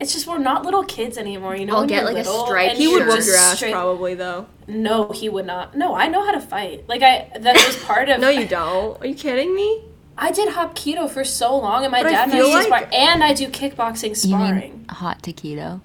it's 0.00 0.12
just 0.12 0.26
we're 0.26 0.38
not 0.38 0.64
little 0.64 0.84
kids 0.84 1.16
anymore, 1.18 1.56
you 1.56 1.64
know. 1.66 1.74
I'll 1.74 1.80
when 1.80 1.88
get, 1.88 1.96
you're 2.02 2.12
like, 2.12 2.24
a 2.26 2.28
little 2.30 2.46
striped 2.46 2.70
and 2.70 2.78
He 2.78 2.88
would 2.88 3.06
whoop 3.06 3.24
your 3.24 3.36
ass 3.36 3.56
straight- 3.56 3.72
probably 3.72 4.14
though. 4.14 4.46
No, 4.66 5.08
he 5.12 5.28
would 5.28 5.46
not. 5.46 5.76
No, 5.76 5.94
I 5.94 6.08
know 6.08 6.24
how 6.24 6.32
to 6.32 6.40
fight. 6.40 6.88
Like 6.88 7.02
I, 7.02 7.30
that 7.38 7.54
was 7.66 7.76
part 7.84 8.08
of. 8.08 8.20
No, 8.20 8.28
you 8.28 8.46
don't. 8.46 9.00
Are 9.00 9.06
you 9.06 9.14
kidding 9.14 9.54
me? 9.54 9.82
I 10.18 10.32
did 10.32 10.48
Hapkido 10.54 11.10
for 11.10 11.24
so 11.24 11.56
long, 11.58 11.84
and 11.84 11.92
my 11.92 12.02
But 12.02 12.10
dad 12.10 12.30
feel 12.30 12.48
knows 12.50 12.64
to 12.64 12.70
like- 12.70 12.84
spar, 12.86 12.88
and 12.92 13.22
I 13.22 13.32
do 13.34 13.48
kickboxing 13.48 14.08
You 14.10 14.14
sparring. 14.14 14.58
mean 14.72 14.86
hot 14.88 15.22
taquito? 15.22 15.80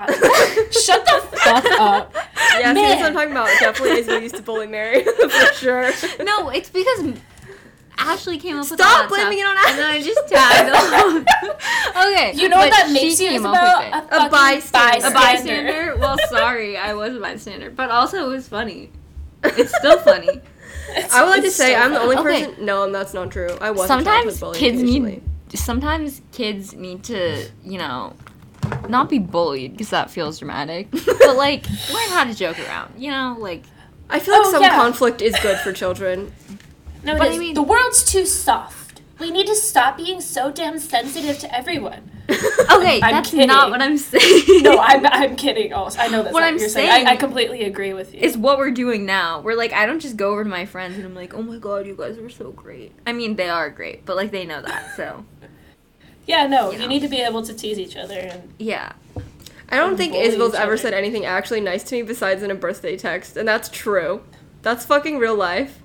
Shut 0.00 1.04
the 1.04 1.22
fuck 1.44 1.64
up. 1.78 2.14
Yeah, 2.58 2.74
see, 2.74 2.80
that's 2.82 3.00
what 3.00 3.06
I'm 3.08 3.12
talking 3.14 3.30
about. 3.32 3.48
Definitely 3.60 3.98
Isabelle 4.00 4.20
used 4.22 4.36
to 4.36 4.42
bully 4.42 4.66
Mary 4.66 5.04
for 5.04 5.52
sure. 5.54 5.90
No, 6.24 6.48
it's 6.50 6.68
because 6.70 7.14
Ashley 8.00 8.38
came 8.38 8.56
up 8.56 8.68
with 8.70 8.78
Stop 8.78 8.78
that 8.78 9.08
blaming 9.08 9.38
stuff, 9.38 9.56
it 9.56 9.58
on 9.58 9.70
And 9.70 9.78
then 9.78 9.90
I 9.90 10.02
just 10.02 10.28
tagged 10.28 10.68
along. 11.94 12.06
okay. 12.14 12.32
You 12.34 12.48
know 12.48 12.56
what 12.58 12.70
that 12.70 12.86
she 12.88 12.92
makes 12.94 13.20
you, 13.20 13.28
came 13.28 13.46
up 13.46 13.52
with 13.52 13.94
it. 13.94 14.04
A, 14.26 14.28
bystander. 14.30 15.06
a 15.06 15.10
bystander. 15.10 15.96
well, 15.98 16.16
sorry, 16.28 16.76
I 16.76 16.94
was 16.94 17.14
a 17.16 17.20
bystander, 17.20 17.70
but 17.70 17.90
also 17.90 18.24
it 18.24 18.28
was 18.28 18.48
funny. 18.48 18.90
It's 19.44 19.76
still 19.76 19.98
funny. 20.02 20.28
It's- 20.28 21.12
I 21.12 21.22
would 21.22 21.30
like 21.30 21.42
to 21.42 21.50
say 21.50 21.74
so 21.74 21.78
I'm 21.80 21.92
the 21.92 22.00
funny. 22.00 22.16
only 22.16 22.30
Okay. 22.30 22.46
person. 22.46 22.64
No, 22.64 22.90
that's 22.90 23.14
not 23.14 23.30
true. 23.30 23.56
I 23.60 23.70
was 23.70 23.86
sometimes 23.86 24.42
a 24.42 24.52
kids 24.52 24.80
occasionally. 24.82 25.22
need. 25.50 25.58
Sometimes 25.58 26.22
kids 26.32 26.74
need 26.74 27.04
to, 27.04 27.48
you 27.64 27.78
know, 27.78 28.14
not 28.88 29.08
be 29.08 29.18
bullied 29.18 29.72
because 29.72 29.90
that 29.90 30.10
feels 30.10 30.38
dramatic, 30.38 30.90
but 31.06 31.36
like 31.36 31.68
learn 31.92 32.08
how 32.10 32.24
to 32.24 32.34
joke 32.34 32.58
around. 32.60 32.94
You 33.00 33.10
know, 33.10 33.36
like 33.38 33.64
I 34.08 34.20
feel 34.20 34.34
like 34.34 34.46
Oh, 34.46 34.52
some 34.52 34.62
yeah. 34.62 34.76
conflict 34.76 35.22
is 35.22 35.34
good 35.40 35.58
for 35.58 35.72
children. 35.72 36.32
No, 37.02 37.16
But 37.16 37.32
I 37.32 37.38
mean- 37.38 37.54
the 37.54 37.62
world's 37.62 38.04
too 38.04 38.26
soft. 38.26 39.00
We 39.18 39.30
need 39.30 39.46
to 39.48 39.54
stop 39.54 39.98
being 39.98 40.20
so 40.22 40.50
damn 40.50 40.78
sensitive 40.78 41.38
to 41.40 41.54
everyone. 41.54 42.10
okay, 42.30 43.00
I'm 43.02 43.12
that's 43.12 43.30
kidding. 43.30 43.48
not 43.48 43.70
what 43.70 43.82
I'm 43.82 43.98
saying. 43.98 44.44
No, 44.62 44.78
I'm, 44.78 45.04
I'm 45.06 45.36
kidding. 45.36 45.72
Also, 45.74 45.98
I 45.98 46.08
know 46.08 46.22
that's 46.22 46.32
What 46.32 46.42
I'm 46.42 46.54
what 46.54 46.70
saying. 46.70 46.88
saying 46.88 47.06
I, 47.06 47.12
I 47.12 47.16
completely 47.16 47.64
agree 47.64 47.92
with 47.92 48.14
you. 48.14 48.20
is 48.20 48.38
what 48.38 48.56
we're 48.56 48.70
doing 48.70 49.04
now. 49.04 49.40
We're 49.40 49.56
like, 49.56 49.72
I 49.72 49.84
don't 49.84 50.00
just 50.00 50.16
go 50.16 50.30
over 50.32 50.44
to 50.44 50.48
my 50.48 50.64
friends 50.64 50.96
and 50.96 51.04
I'm 51.04 51.14
like, 51.14 51.34
oh 51.34 51.42
my 51.42 51.58
god, 51.58 51.86
you 51.86 51.94
guys 51.96 52.16
are 52.18 52.30
so 52.30 52.50
great. 52.52 52.92
I 53.06 53.12
mean, 53.12 53.36
they 53.36 53.48
are 53.50 53.68
great, 53.68 54.06
but 54.06 54.16
like 54.16 54.30
they 54.30 54.46
know 54.46 54.62
that, 54.62 54.94
so 54.96 55.24
yeah, 56.26 56.46
no, 56.46 56.66
you 56.70 56.74
you, 56.74 56.78
know. 56.80 56.86
need 56.86 57.00
to 57.02 57.08
be 57.08 57.20
able 57.20 57.42
to 57.42 57.52
tease 57.52 57.78
each 57.78 57.96
other. 57.96 58.14
And 58.18 58.54
yeah. 58.58 58.92
I 59.68 59.76
don't 59.76 59.96
think 59.96 60.14
Isabelle's 60.14 60.54
ever 60.54 60.76
said 60.76 60.94
anything 60.94 61.24
actually 61.26 61.60
nice 61.60 61.82
to 61.84 61.94
me 61.96 62.02
besides 62.02 62.42
in 62.42 62.50
a 62.50 62.54
birthday 62.54 62.96
text, 62.96 63.36
and 63.36 63.46
that's 63.46 63.68
true. 63.68 64.22
That's 64.62 64.84
fucking 64.86 65.18
real 65.18 65.34
life. 65.36 65.78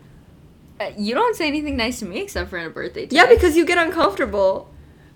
Uh, 0.79 0.91
you 0.97 1.13
don't 1.15 1.35
say 1.35 1.47
anything 1.47 1.77
nice 1.77 1.99
to 1.99 2.05
me 2.05 2.21
except 2.21 2.49
for 2.49 2.57
in 2.57 2.65
a 2.65 2.69
birthday. 2.69 3.01
Text. 3.01 3.15
Yeah, 3.15 3.27
because 3.27 3.55
you 3.55 3.65
get 3.65 3.77
uncomfortable. 3.77 4.69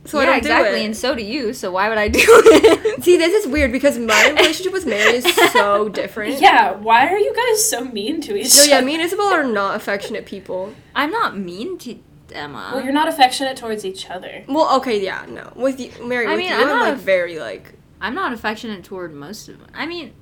So 0.06 0.18
I 0.18 0.22
yeah, 0.22 0.28
don't 0.30 0.38
exactly, 0.38 0.70
do 0.80 0.84
it. 0.84 0.86
and 0.86 0.96
so 0.98 1.14
do 1.14 1.22
you. 1.22 1.52
So 1.54 1.72
why 1.72 1.90
would 1.90 1.98
I 1.98 2.08
do 2.08 2.20
it? 2.24 3.04
See, 3.04 3.18
this 3.18 3.34
is 3.34 3.52
weird 3.52 3.74
because 3.74 3.98
my 3.98 4.30
relationship 4.38 4.72
with 4.72 4.86
Mary 4.86 5.18
is 5.18 5.26
so 5.52 5.90
different. 5.90 6.40
yeah, 6.40 6.72
why 6.72 7.08
are 7.10 7.18
you 7.18 7.36
guys 7.36 7.70
so 7.70 7.84
mean 7.84 8.22
to 8.22 8.36
each 8.38 8.58
other? 8.58 8.68
No, 8.70 8.76
yeah, 8.78 8.82
me 8.82 8.94
and 8.94 9.04
Isabelle 9.04 9.26
are 9.34 9.44
not 9.44 9.76
affectionate 9.76 10.26
people. 10.26 10.74
I'm 10.96 11.12
not 11.12 11.38
mean 11.38 11.78
to 11.80 12.00
Emma. 12.32 12.72
Well, 12.74 12.84
you're 12.84 12.94
not 12.94 13.10
affectionate 13.10 13.58
towards 13.58 13.84
each 13.84 14.10
other. 14.10 14.46
Well, 14.48 14.78
okay, 14.78 15.04
yeah, 15.04 15.26
no. 15.28 15.52
With 15.56 15.80
you, 15.82 15.92
Mary, 16.06 16.28
I 16.28 16.30
with 16.32 16.40
mean, 16.40 16.50
you, 16.50 16.56
I'm 16.56 16.62
I'm, 16.62 16.68
not 16.70 16.82
like 16.86 16.94
a- 16.94 16.98
very 16.98 17.38
like. 17.40 17.74
I'm 18.00 18.16
not 18.16 18.32
affectionate 18.32 18.86
toward 18.86 19.14
most 19.14 19.50
of. 19.50 19.60
Them. 19.60 19.68
I 19.74 19.86
mean, 19.86 20.14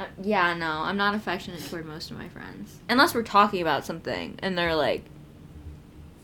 uh, 0.00 0.06
yeah, 0.22 0.54
no, 0.54 0.66
I'm 0.66 0.96
not 0.96 1.14
affectionate 1.14 1.62
toward 1.68 1.84
most 1.84 2.10
of 2.10 2.16
my 2.16 2.28
friends, 2.30 2.78
unless 2.88 3.14
we're 3.14 3.22
talking 3.22 3.60
about 3.60 3.84
something 3.84 4.38
and 4.38 4.56
they're 4.56 4.74
like 4.74 5.04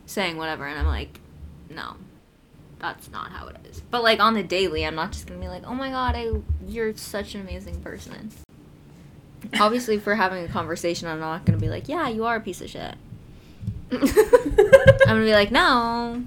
saying 0.06 0.38
whatever, 0.38 0.66
and 0.66 0.78
I'm 0.78 0.86
like, 0.86 1.20
no, 1.68 1.96
that's 2.78 3.10
not 3.10 3.30
how 3.32 3.48
it 3.48 3.56
is. 3.68 3.82
But 3.90 4.02
like 4.02 4.18
on 4.18 4.32
the 4.32 4.42
daily, 4.42 4.86
I'm 4.86 4.94
not 4.94 5.12
just 5.12 5.26
gonna 5.26 5.40
be 5.40 5.48
like, 5.48 5.64
oh 5.66 5.74
my 5.74 5.90
god, 5.90 6.14
I, 6.16 6.30
you're 6.66 6.96
such 6.96 7.34
an 7.34 7.42
amazing 7.42 7.82
person. 7.82 8.32
Obviously, 9.60 9.96
if 9.96 10.06
we're 10.06 10.14
having 10.14 10.42
a 10.42 10.48
conversation, 10.48 11.06
I'm 11.06 11.20
not 11.20 11.44
gonna 11.44 11.58
be 11.58 11.68
like, 11.68 11.86
yeah, 11.86 12.08
you 12.08 12.24
are 12.24 12.36
a 12.36 12.40
piece 12.40 12.62
of 12.62 12.70
shit. 12.70 12.94
I'm 13.92 15.06
gonna 15.06 15.20
be 15.20 15.32
like, 15.32 15.50
no, 15.50 16.24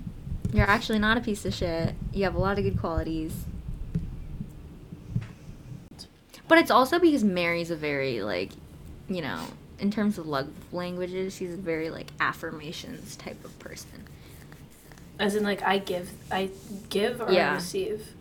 you're 0.53 0.69
actually 0.69 0.99
not 0.99 1.17
a 1.17 1.21
piece 1.21 1.45
of 1.45 1.53
shit. 1.55 1.95
You 2.13 2.25
have 2.25 2.35
a 2.35 2.39
lot 2.39 2.59
of 2.59 2.63
good 2.63 2.79
qualities. 2.79 3.33
But 6.49 6.57
it's 6.57 6.71
also 6.71 6.99
because 6.99 7.23
Mary's 7.23 7.71
a 7.71 7.77
very 7.77 8.21
like, 8.21 8.51
you 9.07 9.21
know, 9.21 9.45
in 9.79 9.91
terms 9.91 10.17
of 10.17 10.27
love 10.27 10.49
languages, 10.73 11.35
she's 11.35 11.53
a 11.53 11.57
very 11.57 11.89
like 11.89 12.07
affirmations 12.19 13.15
type 13.15 13.43
of 13.45 13.57
person. 13.59 14.03
As 15.19 15.35
in, 15.35 15.43
like, 15.43 15.62
I 15.62 15.79
give, 15.79 16.09
I 16.31 16.49
give 16.89 17.21
or 17.21 17.31
Yeah. 17.31 17.51
I 17.51 17.55
receive. 17.55 18.13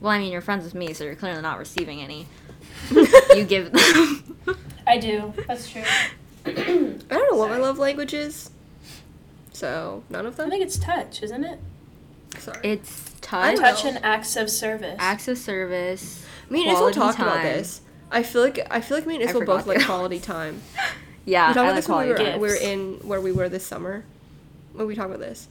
Well, 0.00 0.10
I 0.12 0.18
mean, 0.18 0.32
you're 0.32 0.40
friends 0.40 0.64
with 0.64 0.74
me, 0.74 0.94
so 0.94 1.04
you're 1.04 1.14
clearly 1.14 1.42
not 1.42 1.58
receiving 1.58 2.00
any. 2.00 2.26
you 2.90 3.44
give 3.44 3.72
them. 3.72 4.36
I 4.86 4.98
do. 4.98 5.32
That's 5.46 5.70
true. 5.70 5.82
I 6.46 6.52
don't 6.52 7.30
know 7.30 7.36
what 7.36 7.50
my 7.50 7.58
love 7.58 7.78
language 7.78 8.14
is. 8.14 8.50
So 9.52 10.02
none 10.10 10.26
of 10.26 10.36
them. 10.36 10.46
I 10.46 10.50
think 10.50 10.64
it's 10.64 10.78
touch, 10.78 11.22
isn't 11.22 11.44
it? 11.44 11.60
Sorry. 12.38 12.58
it's 12.64 13.14
touch. 13.20 13.58
Touch 13.58 13.84
and 13.84 14.02
acts 14.02 14.34
of 14.36 14.50
service. 14.50 14.96
acts 14.98 15.28
of 15.28 15.38
service. 15.38 16.26
Me 16.50 16.60
and 16.62 16.70
Isabelle 16.70 16.78
quality 16.92 16.98
talked 16.98 17.18
about 17.18 17.42
this. 17.42 17.80
I 18.10 18.22
feel 18.22 18.42
like 18.42 18.66
I 18.70 18.80
feel 18.80 18.96
like 18.96 19.06
me 19.06 19.14
and 19.16 19.24
I 19.24 19.26
Isabelle 19.26 19.40
forgot 19.40 19.56
both 19.58 19.66
like 19.66 19.84
quality 19.86 20.20
time. 20.20 20.62
Yeah, 21.26 21.48
we 21.48 21.54
talked 21.54 21.58
I 21.58 21.62
about 21.62 21.74
like 21.74 21.76
this 21.76 21.88
when 21.88 22.06
we 22.06 22.12
were, 22.12 22.38
we 22.38 22.48
were 22.50 22.54
in 22.56 22.94
where 23.08 23.20
we 23.20 23.32
were 23.32 23.48
this 23.48 23.66
summer. 23.66 24.04
When 24.74 24.86
we 24.86 24.94
talk 24.94 25.06
about 25.06 25.20
this, 25.20 25.48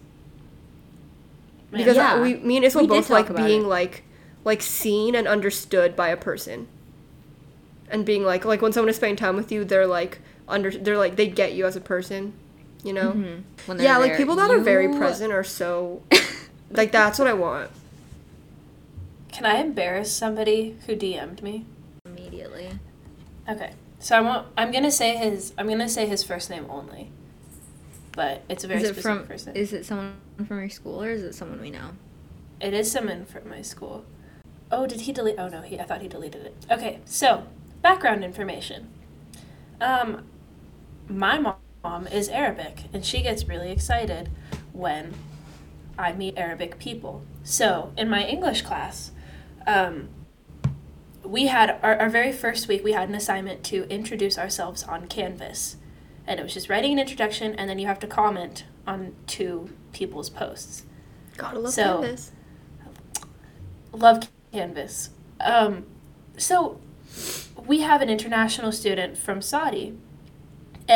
because 1.72 1.96
Yeah. 1.96 2.22
we, 2.22 2.36
me 2.36 2.58
and 2.58 2.66
Isabelle 2.66 2.84
We 2.84 2.88
both 2.90 3.10
like 3.10 3.36
being 3.36 3.64
it. 3.64 3.68
like, 3.68 4.04
like 4.44 4.62
seen 4.62 5.16
and 5.16 5.28
understood 5.28 5.96
by 5.96 6.10
a 6.10 6.18
person, 6.18 6.68
and 7.90 8.06
being 8.06 8.24
like, 8.24 8.46
like 8.46 8.62
when 8.62 8.72
someone 8.72 8.90
is 8.90 8.98
spending 8.98 9.16
time 9.16 9.36
with 9.36 9.52
you, 9.52 9.66
they're 9.66 9.88
like 9.88 10.20
under, 10.48 10.70
they're 10.70 10.98
like 10.98 11.16
they 11.16 11.28
get 11.28 11.54
you 11.54 11.66
as 11.66 11.76
a 11.76 11.82
person, 11.82 12.34
you 12.84 12.94
know. 12.94 13.12
Mhm. 13.14 13.42
When 13.66 13.78
they're 13.78 13.88
Yeah, 13.88 13.98
like 13.98 14.16
people 14.16 14.36
that 14.36 14.52
are 14.52 14.60
very 14.60 14.90
present 14.90 15.34
are 15.34 15.44
so, 15.44 16.04
like 16.70 16.92
that's 16.92 17.18
what 17.18 17.28
I 17.28 17.34
want. 17.34 17.72
Can 19.34 19.46
I 19.46 19.56
embarrass 19.58 20.12
somebody 20.12 20.78
who 20.86 20.96
DM'd 20.96 21.42
me? 21.42 21.66
immediately. 22.06 22.70
Okay. 23.50 23.74
So 24.00 24.18
I 24.18 24.22
won't. 24.22 24.48
I'm 24.58 24.72
gonna 24.72 24.92
say 24.92 25.16
his. 25.16 25.54
I'm 25.58 25.68
gonna 25.68 25.90
say 25.90 26.06
his 26.06 26.24
first 26.24 26.50
name 26.50 26.66
only. 26.70 27.10
But 28.12 28.44
it's 28.48 28.64
a 28.64 28.68
very 28.68 28.82
Is 28.82 28.90
it 28.90 28.94
specific 28.94 29.18
from? 29.20 29.28
person. 29.28 29.56
Is 29.56 29.74
it 29.74 29.86
someone 29.86 30.16
from 30.48 30.60
your 30.60 30.70
school 30.70 31.02
or 31.04 31.10
is 31.10 31.24
it 31.24 31.34
someone 31.34 31.60
we 31.62 31.72
know? 31.72 31.92
It 32.62 32.74
is 32.74 32.92
someone 32.92 33.26
from 33.26 33.50
my 33.50 33.62
school. 33.62 34.06
Oh, 34.72 34.86
did 34.86 35.02
he 35.02 35.12
delete? 35.12 35.40
Oh 35.40 35.48
no, 35.48 35.62
he. 35.62 35.80
I 35.80 35.84
thought 35.84 36.02
he 36.02 36.08
deleted 36.08 36.46
it. 36.46 36.56
Okay, 36.70 37.00
so 37.06 37.48
background 37.82 38.24
information. 38.24 38.90
Um, 39.82 40.26
my 41.08 41.56
mom 41.84 42.08
is 42.08 42.30
Arabic, 42.30 42.84
and 42.94 43.06
she 43.06 43.22
gets 43.22 43.48
really 43.48 43.72
excited 43.72 44.30
when 44.74 45.14
I 45.98 46.14
meet 46.14 46.38
Arabic 46.38 46.78
people. 46.78 47.24
So 47.44 47.94
in 47.98 48.10
my 48.10 48.26
English 48.26 48.62
class, 48.62 49.12
um, 49.68 50.10
we 51.24 51.48
had 51.48 51.80
our, 51.82 51.96
our 52.00 52.10
very 52.10 52.32
first 52.32 52.68
week. 52.68 52.84
We 52.84 52.92
had 52.94 53.10
an 53.10 53.16
assignment 53.16 53.64
to 53.66 53.88
introduce 53.90 54.38
ourselves 54.38 54.84
on 54.84 55.08
Canvas, 55.08 55.78
and 56.28 56.40
it 56.40 56.44
was 56.44 56.54
just 56.54 56.70
writing 56.70 56.94
an 56.94 57.00
introduction, 57.00 57.56
and 57.56 57.70
then 57.70 57.80
you 57.80 57.88
have 57.88 58.00
to 58.00 58.08
comment 58.08 58.66
on 58.86 59.16
two 59.28 59.70
people's 59.94 60.30
posts. 60.30 60.84
Gotta 61.38 61.60
love 61.60 61.74
So- 61.74 62.02
Canvas. 62.02 62.32
love 63.92 64.30
canvas 64.52 65.10
um, 65.40 65.86
so 66.38 66.80
we 67.68 67.82
have 67.82 68.02
an 68.02 68.10
international 68.10 68.72
student 68.72 69.18
from 69.18 69.40
saudi 69.42 69.96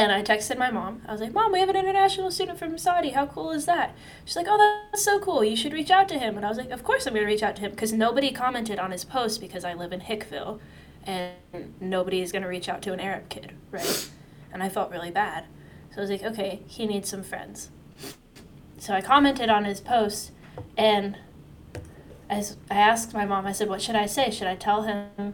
and 0.04 0.12
i 0.12 0.22
texted 0.22 0.58
my 0.58 0.72
mom. 0.72 1.02
I 1.08 1.12
was 1.12 1.22
like 1.22 1.34
mom 1.34 1.52
we 1.52 1.60
have 1.60 1.70
an 1.70 1.76
international 1.76 2.32
student 2.32 2.60
from 2.60 2.78
saudi. 2.78 3.10
How 3.10 3.26
cool 3.26 3.52
is 3.52 3.66
that? 3.66 3.96
She's 4.26 4.36
like 4.36 4.48
oh 4.50 4.58
that's 4.92 5.04
so 5.04 5.20
cool. 5.20 5.44
You 5.44 5.56
should 5.56 5.74
reach 5.74 5.92
out 5.92 6.08
to 6.10 6.20
him. 6.20 6.36
And 6.38 6.46
i 6.46 6.50
was 6.50 6.58
like 6.58 6.72
of 6.72 6.84
course 6.84 7.06
i'm 7.06 7.14
going 7.14 7.26
to 7.26 7.32
reach 7.32 7.44
out 7.44 7.56
to 7.58 7.62
him 7.62 7.72
because 7.72 7.94
nobody 7.94 8.32
commented 8.32 8.80
on 8.80 8.92
his 8.92 9.04
post 9.04 9.42
because 9.42 9.64
i 9.64 9.74
live 9.74 9.92
in 9.92 10.02
hickville 10.02 10.60
and 11.04 11.34
nobody 11.80 12.22
is 12.22 12.32
going 12.32 12.42
to 12.42 12.48
reach 12.50 12.68
out 12.70 12.82
to 12.84 12.94
an 12.94 13.00
arab 13.00 13.30
kid 13.30 13.54
right? 13.72 14.10
And 14.52 14.64
i 14.64 14.70
felt 14.70 14.92
really 14.92 15.12
bad. 15.12 15.46
So 15.92 15.98
i 15.98 16.02
was 16.02 16.10
like 16.10 16.24
okay 16.24 16.62
he 16.68 16.86
needs 16.86 17.10
some 17.10 17.24
friends. 17.24 17.70
So 18.78 18.94
i 18.94 19.02
commented 19.02 19.50
on 19.50 19.66
his 19.66 19.82
post 19.82 20.32
and 20.78 21.18
I 22.30 22.44
asked 22.70 23.14
my 23.14 23.26
mom, 23.26 23.46
I 23.46 23.52
said, 23.52 23.70
what 23.70 23.82
should 23.82 23.96
I 23.96 24.06
say? 24.06 24.32
Should 24.32 24.48
I 24.48 24.56
tell 24.56 24.84
him, 24.84 25.34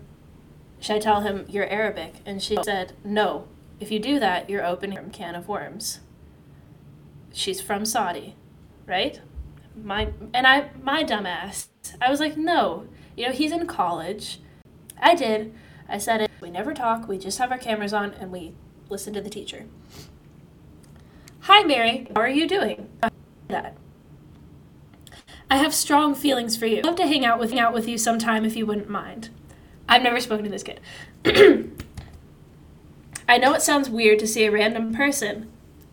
should 0.80 0.96
I 0.96 1.00
tell 1.00 1.22
him 1.22 1.46
you're 1.50 1.68
Arabic? 1.68 2.16
And 2.26 2.42
she 2.42 2.58
said, 2.64 2.94
no. 3.04 3.48
If 3.84 3.92
you 3.92 4.00
do 4.00 4.18
that, 4.18 4.50
you're 4.50 4.66
opening 4.66 4.98
a 4.98 5.04
can 5.10 5.36
of 5.36 5.50
worms. 5.50 6.00
She's 7.34 7.60
from 7.60 7.86
Saudi, 7.86 8.38
right? 8.86 9.20
My, 9.76 10.14
and 10.34 10.48
I, 10.48 10.70
my 10.82 11.04
dumbass, 11.04 11.68
I 12.02 12.10
was 12.10 12.22
like, 12.22 12.38
no. 12.38 12.88
You 13.18 13.26
know, 13.26 13.34
he's 13.34 13.52
in 13.52 13.68
college. 13.68 14.40
I 14.98 15.16
did. 15.16 15.54
I 15.90 15.98
said 15.98 16.22
it. 16.22 16.32
We 16.40 16.50
never 16.50 16.74
talk. 16.74 17.10
We 17.10 17.18
just 17.18 17.40
have 17.40 17.52
our 17.52 17.58
cameras 17.58 17.92
on 17.92 18.14
and 18.14 18.32
we 18.32 18.54
listen 18.88 19.14
to 19.16 19.22
the 19.22 19.30
teacher. 19.30 19.66
Hi, 21.42 21.64
Mary. 21.64 22.08
How 22.16 22.22
are 22.22 22.30
you 22.30 22.48
doing? 22.48 22.88
That. 23.50 23.76
I 25.52 25.58
have 25.58 25.74
strong 25.74 26.16
feelings 26.16 26.56
for 26.56 26.68
you. 26.68 26.78
I'd 26.78 26.86
love 26.86 26.96
to 26.96 27.08
hang 27.08 27.26
out 27.26 27.38
with 27.38 27.50
hang 27.50 27.60
out 27.60 27.74
with 27.74 27.90
you 27.90 27.98
sometime 27.98 28.46
if 28.46 28.56
you 28.56 28.66
wouldn't 28.66 28.90
mind. 28.90 29.30
I've 29.90 30.04
never 30.04 30.22
spoken 30.22 30.46
to 30.46 30.50
this 30.50 30.64
kid. 30.64 30.80
I 33.28 33.38
know 33.38 33.54
it 33.54 33.62
sounds 33.62 33.90
weird 33.90 34.20
to 34.20 34.28
see 34.28 34.46
a 34.46 34.52
random 34.52 34.94
person. 34.94 35.50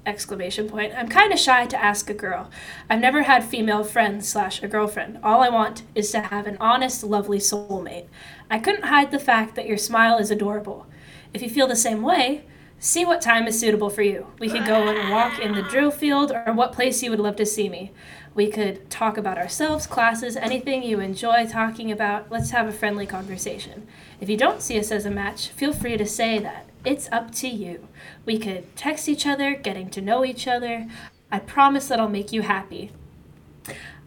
Exclamation 0.06 0.68
point. 0.68 0.94
I'm 0.96 1.08
kind 1.08 1.32
of 1.32 1.38
shy 1.38 1.66
to 1.66 1.82
ask 1.82 2.08
a 2.08 2.14
girl. 2.14 2.50
I've 2.88 3.00
never 3.00 3.22
had 3.22 3.44
female 3.44 3.84
friends 3.84 4.26
slash 4.26 4.62
a 4.62 4.68
girlfriend. 4.68 5.18
All 5.22 5.42
I 5.42 5.50
want 5.50 5.82
is 5.94 6.10
to 6.12 6.20
have 6.20 6.46
an 6.46 6.56
honest, 6.58 7.04
lovely 7.04 7.38
soulmate. 7.38 8.06
I 8.50 8.58
couldn't 8.58 8.86
hide 8.86 9.10
the 9.10 9.18
fact 9.18 9.54
that 9.56 9.66
your 9.66 9.76
smile 9.76 10.18
is 10.18 10.30
adorable. 10.30 10.86
If 11.32 11.42
you 11.42 11.50
feel 11.50 11.68
the 11.68 11.76
same 11.76 12.02
way, 12.02 12.44
see 12.78 13.04
what 13.04 13.20
time 13.20 13.46
is 13.46 13.60
suitable 13.60 13.90
for 13.90 14.02
you. 14.02 14.26
We 14.38 14.48
could 14.48 14.66
go 14.66 14.88
on 14.88 14.96
a 14.96 15.10
walk 15.10 15.38
in 15.38 15.52
the 15.52 15.62
drill 15.62 15.90
field 15.90 16.32
or 16.32 16.52
what 16.54 16.72
place 16.72 17.02
you 17.02 17.10
would 17.10 17.20
love 17.20 17.36
to 17.36 17.46
see 17.46 17.68
me. 17.68 17.92
We 18.34 18.48
could 18.50 18.88
talk 18.90 19.18
about 19.18 19.38
ourselves, 19.38 19.86
classes, 19.86 20.34
anything 20.34 20.82
you 20.82 20.98
enjoy 20.98 21.46
talking 21.46 21.92
about. 21.92 22.30
Let's 22.30 22.50
have 22.50 22.66
a 22.66 22.72
friendly 22.72 23.06
conversation. 23.06 23.86
If 24.18 24.30
you 24.30 24.38
don't 24.38 24.62
see 24.62 24.78
us 24.78 24.90
as 24.90 25.04
a 25.04 25.10
match, 25.10 25.48
feel 25.48 25.74
free 25.74 25.98
to 25.98 26.06
say 26.06 26.38
that. 26.38 26.69
It's 26.84 27.08
up 27.12 27.30
to 27.36 27.48
you. 27.48 27.86
We 28.24 28.38
could 28.38 28.74
text 28.76 29.08
each 29.08 29.26
other, 29.26 29.54
getting 29.54 29.90
to 29.90 30.00
know 30.00 30.24
each 30.24 30.46
other. 30.48 30.88
I 31.30 31.38
promise 31.38 31.88
that 31.88 32.00
I'll 32.00 32.08
make 32.08 32.32
you 32.32 32.42
happy. 32.42 32.90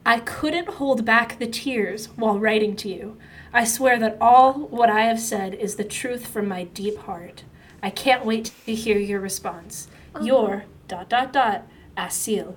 I 0.06 0.20
couldn't 0.20 0.68
hold 0.68 1.06
back 1.06 1.40
the 1.40 1.48
tears 1.48 2.08
while 2.16 2.40
writing 2.40 2.76
to 2.78 2.90
you. 2.90 3.18
I 3.54 3.64
swear 3.64 3.98
that 4.00 4.18
all 4.20 4.54
what 4.54 4.90
I 4.90 5.02
have 5.02 5.20
said 5.20 5.54
is 5.54 5.76
the 5.76 5.84
truth 5.84 6.28
from 6.28 6.48
my 6.48 6.64
deep 6.66 6.98
heart. 6.98 7.44
I 7.82 7.90
can't 7.90 8.26
wait 8.26 8.52
to 8.66 8.74
hear 8.76 8.98
your 8.98 9.20
response. 9.20 9.88
Oh. 10.16 10.24
Your 10.24 10.66
dot 10.88 11.10
dot 11.10 11.32
dot 11.32 11.68
Asil. 11.98 12.56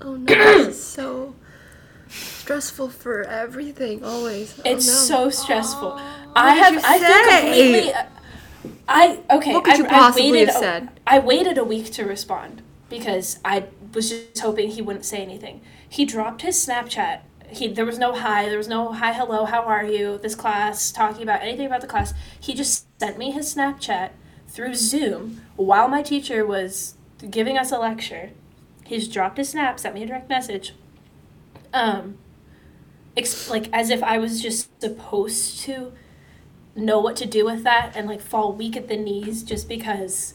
Oh 0.00 0.16
no, 0.16 0.24
this 0.24 0.68
is 0.76 0.82
so 0.98 1.34
stressful 2.08 2.90
for 2.90 3.22
everything. 3.22 4.04
Always. 4.04 4.58
Oh, 4.58 4.62
It's 4.64 4.86
no. 4.86 4.92
so 4.92 5.30
stressful. 5.30 5.98
I 6.36 6.54
did 6.54 6.62
have 6.74 6.84
I 6.84 6.98
feel 6.98 7.46
completely 7.46 7.92
uh, 7.92 8.04
I 8.88 9.20
okay. 9.30 9.52
What 9.54 9.64
could 9.64 9.74
I, 9.74 9.76
you 9.78 9.86
I 9.86 9.88
possibly 9.88 10.32
waited 10.32 10.48
have 10.48 10.56
said? 10.56 11.00
I 11.06 11.18
waited 11.18 11.58
a 11.58 11.64
week 11.64 11.92
to 11.92 12.04
respond 12.04 12.62
because 12.88 13.38
I 13.44 13.64
was 13.94 14.10
just 14.10 14.38
hoping 14.38 14.70
he 14.70 14.82
wouldn't 14.82 15.04
say 15.04 15.18
anything. 15.18 15.60
He 15.88 16.04
dropped 16.04 16.42
his 16.42 16.56
Snapchat. 16.56 17.20
He 17.50 17.68
there 17.68 17.86
was 17.86 17.98
no 17.98 18.14
hi, 18.14 18.48
there 18.48 18.58
was 18.58 18.68
no 18.68 18.92
hi, 18.92 19.12
hello, 19.12 19.44
how 19.44 19.62
are 19.62 19.84
you? 19.84 20.18
This 20.18 20.34
class 20.34 20.90
talking 20.92 21.22
about 21.22 21.42
anything 21.42 21.66
about 21.66 21.80
the 21.80 21.86
class. 21.86 22.12
He 22.38 22.54
just 22.54 22.86
sent 22.98 23.18
me 23.18 23.30
his 23.30 23.54
Snapchat 23.54 24.10
through 24.48 24.74
Zoom 24.74 25.42
while 25.56 25.88
my 25.88 26.02
teacher 26.02 26.44
was 26.44 26.94
giving 27.30 27.56
us 27.56 27.72
a 27.72 27.78
lecture. 27.78 28.30
He 28.84 28.98
just 28.98 29.12
dropped 29.12 29.36
his 29.36 29.50
snap, 29.50 29.78
sent 29.78 29.94
me 29.94 30.02
a 30.02 30.06
direct 30.06 30.28
message. 30.28 30.74
Um, 31.74 32.16
ex- 33.16 33.50
like 33.50 33.68
as 33.72 33.90
if 33.90 34.02
I 34.02 34.18
was 34.18 34.40
just 34.40 34.80
supposed 34.80 35.60
to 35.60 35.92
know 36.78 36.98
what 37.00 37.16
to 37.16 37.26
do 37.26 37.44
with 37.44 37.64
that 37.64 37.92
and 37.96 38.08
like 38.08 38.20
fall 38.20 38.52
weak 38.52 38.76
at 38.76 38.88
the 38.88 38.96
knees 38.96 39.42
just 39.42 39.68
because 39.68 40.34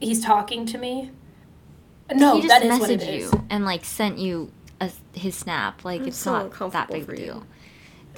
he's 0.00 0.22
talking 0.22 0.66
to 0.66 0.78
me. 0.78 1.10
No, 2.12 2.36
he 2.36 2.42
just 2.42 2.60
that 2.60 2.62
is 2.62 2.78
what 2.78 2.90
it 2.90 3.00
messaged 3.00 3.08
is. 3.08 3.32
you 3.32 3.44
and 3.50 3.64
like 3.64 3.84
sent 3.84 4.18
you 4.18 4.52
a, 4.80 4.90
his 5.14 5.34
snap. 5.36 5.84
Like 5.84 6.02
I'm 6.02 6.08
it's 6.08 6.16
so 6.18 6.32
not 6.32 6.72
that 6.72 6.88
big 6.90 7.06
for 7.06 7.12
a 7.12 7.16
deal. 7.16 7.46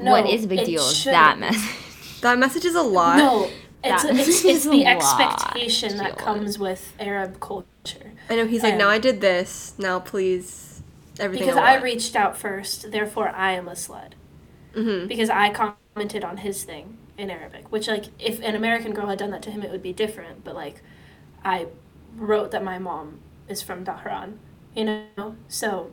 No, 0.01 0.11
what 0.13 0.27
is 0.29 0.45
a 0.45 0.49
big 0.49 0.65
deal 0.67 0.83
is 0.83 1.05
that 1.05 1.39
message. 1.39 2.21
That 2.23 2.39
message 2.39 2.65
is 2.65 2.75
a 2.75 2.83
lie. 2.83 3.19
No, 3.19 3.45
it's 3.85 4.03
That 4.03 4.17
it's, 4.17 4.45
it's 4.45 4.65
the 4.65 4.87
expectation 4.87 5.97
that 5.99 6.17
comes 6.19 6.59
with 6.59 6.93
Arab 6.99 7.41
culture. 7.41 8.13
I 8.29 8.37
know 8.37 8.47
he's 8.47 8.63
like, 8.63 8.77
now 8.77 8.89
I 8.89 8.99
did 8.99 9.21
this. 9.21 9.75
Now 9.79 10.01
please, 10.01 10.83
everything. 11.21 11.47
Because 11.47 11.59
I 11.59 11.81
reached 11.81 12.17
out 12.17 12.37
first, 12.37 12.91
therefore 12.91 13.29
I 13.29 13.53
am 13.53 13.69
a 13.69 13.73
slut. 13.73 14.13
hmm 14.75 15.07
Because 15.07 15.31
I 15.31 15.51
commented 15.97 16.25
on 16.25 16.37
his 16.37 16.63
thing 16.63 16.99
in 17.17 17.31
Arabic, 17.31 17.73
which 17.73 17.89
like 17.89 18.05
if 18.19 18.39
an 18.43 18.55
American 18.55 18.93
girl 18.93 19.07
had 19.07 19.19
done 19.19 19.31
that 19.31 19.41
to 19.43 19.51
him, 19.51 19.63
it 19.63 19.71
would 19.71 19.83
be 19.83 19.95
different. 19.95 20.45
But 20.45 20.55
like, 20.55 20.83
I 21.43 21.69
wrote 22.17 22.51
that 22.51 22.63
my 22.63 22.79
mom 22.79 23.21
is 23.49 23.63
from 23.63 23.83
Dhahran, 23.83 24.35
you 24.75 24.85
know? 24.85 25.37
So 25.49 25.91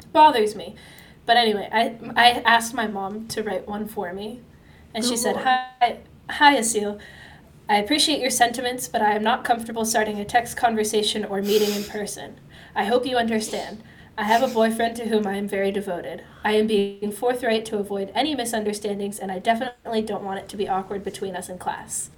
it 0.00 0.12
bothers 0.12 0.56
me. 0.56 0.74
But 1.26 1.36
anyway, 1.36 1.68
I 1.72 1.96
I 2.16 2.42
asked 2.44 2.74
my 2.74 2.88
mom 2.88 3.28
to 3.28 3.44
write 3.44 3.68
one 3.68 3.86
for 3.86 4.12
me, 4.12 4.40
and 4.92 5.04
she 5.04 5.16
said, 5.16 5.36
"Hi, 5.36 5.98
hi, 6.28 6.56
Asil. 6.56 6.98
I 7.68 7.76
appreciate 7.76 8.18
your 8.18 8.30
sentiments, 8.30 8.88
but 8.88 9.00
I 9.00 9.12
am 9.14 9.22
not 9.22 9.44
comfortable 9.44 9.84
starting 9.84 10.18
a 10.18 10.24
text 10.24 10.56
conversation 10.56 11.24
or 11.24 11.40
meeting 11.40 11.72
in 11.72 11.84
person. 11.84 12.40
I 12.74 12.86
hope 12.86 13.06
you 13.06 13.16
understand. 13.16 13.84
I 14.18 14.24
have 14.24 14.42
a 14.42 14.48
boyfriend 14.52 14.96
to 14.96 15.08
whom 15.08 15.26
I 15.26 15.36
am 15.36 15.48
very 15.48 15.70
devoted. 15.72 16.22
I 16.44 16.52
am 16.52 16.66
being 16.66 17.10
forthright 17.12 17.64
to 17.66 17.78
avoid 17.78 18.12
any 18.14 18.34
misunderstandings, 18.34 19.18
and 19.18 19.32
I 19.32 19.38
definitely 19.38 20.02
don't 20.02 20.22
want 20.22 20.38
it 20.40 20.48
to 20.50 20.56
be 20.56 20.68
awkward 20.68 21.02
between 21.02 21.34
us 21.34 21.48
in 21.48 21.58
class." 21.58 22.10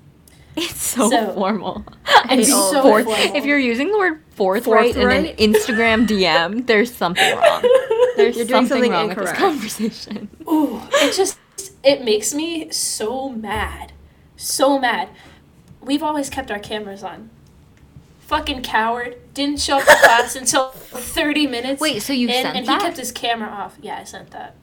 It's 0.56 0.80
so, 0.80 1.10
So- 1.10 1.32
formal. 1.34 1.84
It's 2.06 2.30
And 2.30 2.46
so 2.46 2.82
forth- 2.82 3.04
formal. 3.06 3.36
If 3.36 3.44
you're 3.44 3.58
using 3.58 3.90
the 3.90 3.98
word 3.98 4.22
forthright, 4.30 4.94
Forthright? 4.94 5.38
in 5.38 5.48
an 5.50 5.52
Instagram 5.54 6.06
DM, 6.06 6.66
there's 6.66 6.94
something 6.94 7.36
wrong. 7.36 7.62
There's 8.16 8.36
You're 8.36 8.44
doing 8.46 8.66
something, 8.68 8.68
something 8.68 8.92
wrong 8.92 9.08
with 9.08 9.18
this 9.18 9.32
conversation. 9.32 10.28
Ooh, 10.48 10.80
it 10.92 11.12
just 11.16 11.38
it 11.82 12.04
makes 12.04 12.32
me 12.32 12.70
so 12.70 13.28
mad. 13.30 13.92
So 14.36 14.78
mad. 14.78 15.08
We've 15.80 16.02
always 16.04 16.30
kept 16.30 16.52
our 16.52 16.60
cameras 16.60 17.02
on. 17.02 17.30
Fucking 18.26 18.62
coward. 18.62 19.16
Didn't 19.34 19.60
show 19.60 19.78
up 19.78 19.84
to 19.84 19.96
class 19.96 20.34
until 20.40 20.70
30 20.70 21.46
minutes. 21.46 21.80
Wait, 21.80 22.02
so 22.02 22.12
you 22.12 22.28
in, 22.28 22.42
sent 22.42 22.56
and 22.56 22.66
that? 22.66 22.80
he 22.80 22.86
kept 22.86 22.96
his 22.96 23.12
camera 23.12 23.48
off. 23.48 23.76
Yeah, 23.80 23.98
I 23.98 24.04
sent 24.04 24.30
that. 24.30 24.54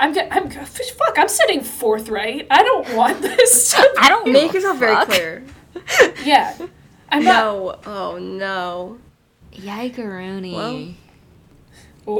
I'm 0.00 0.12
go- 0.12 0.28
I'm 0.30 0.48
go- 0.48 0.64
fuck. 0.64 1.18
I'm 1.18 1.28
sitting 1.28 1.60
forthright. 1.62 2.46
I 2.50 2.62
don't 2.62 2.94
want 2.94 3.20
this. 3.22 3.74
I 3.98 4.08
don't 4.08 4.30
Make 4.30 4.52
give 4.52 4.62
a 4.62 4.68
yourself 4.68 4.78
very 4.78 5.04
clear. 5.06 5.42
yeah. 6.24 6.56
I'm 7.10 7.24
not. 7.24 7.44
No. 7.44 7.78
Oh 7.86 8.18
no. 8.18 8.98
Yikeroony. 9.52 10.52
Well, 10.52 10.94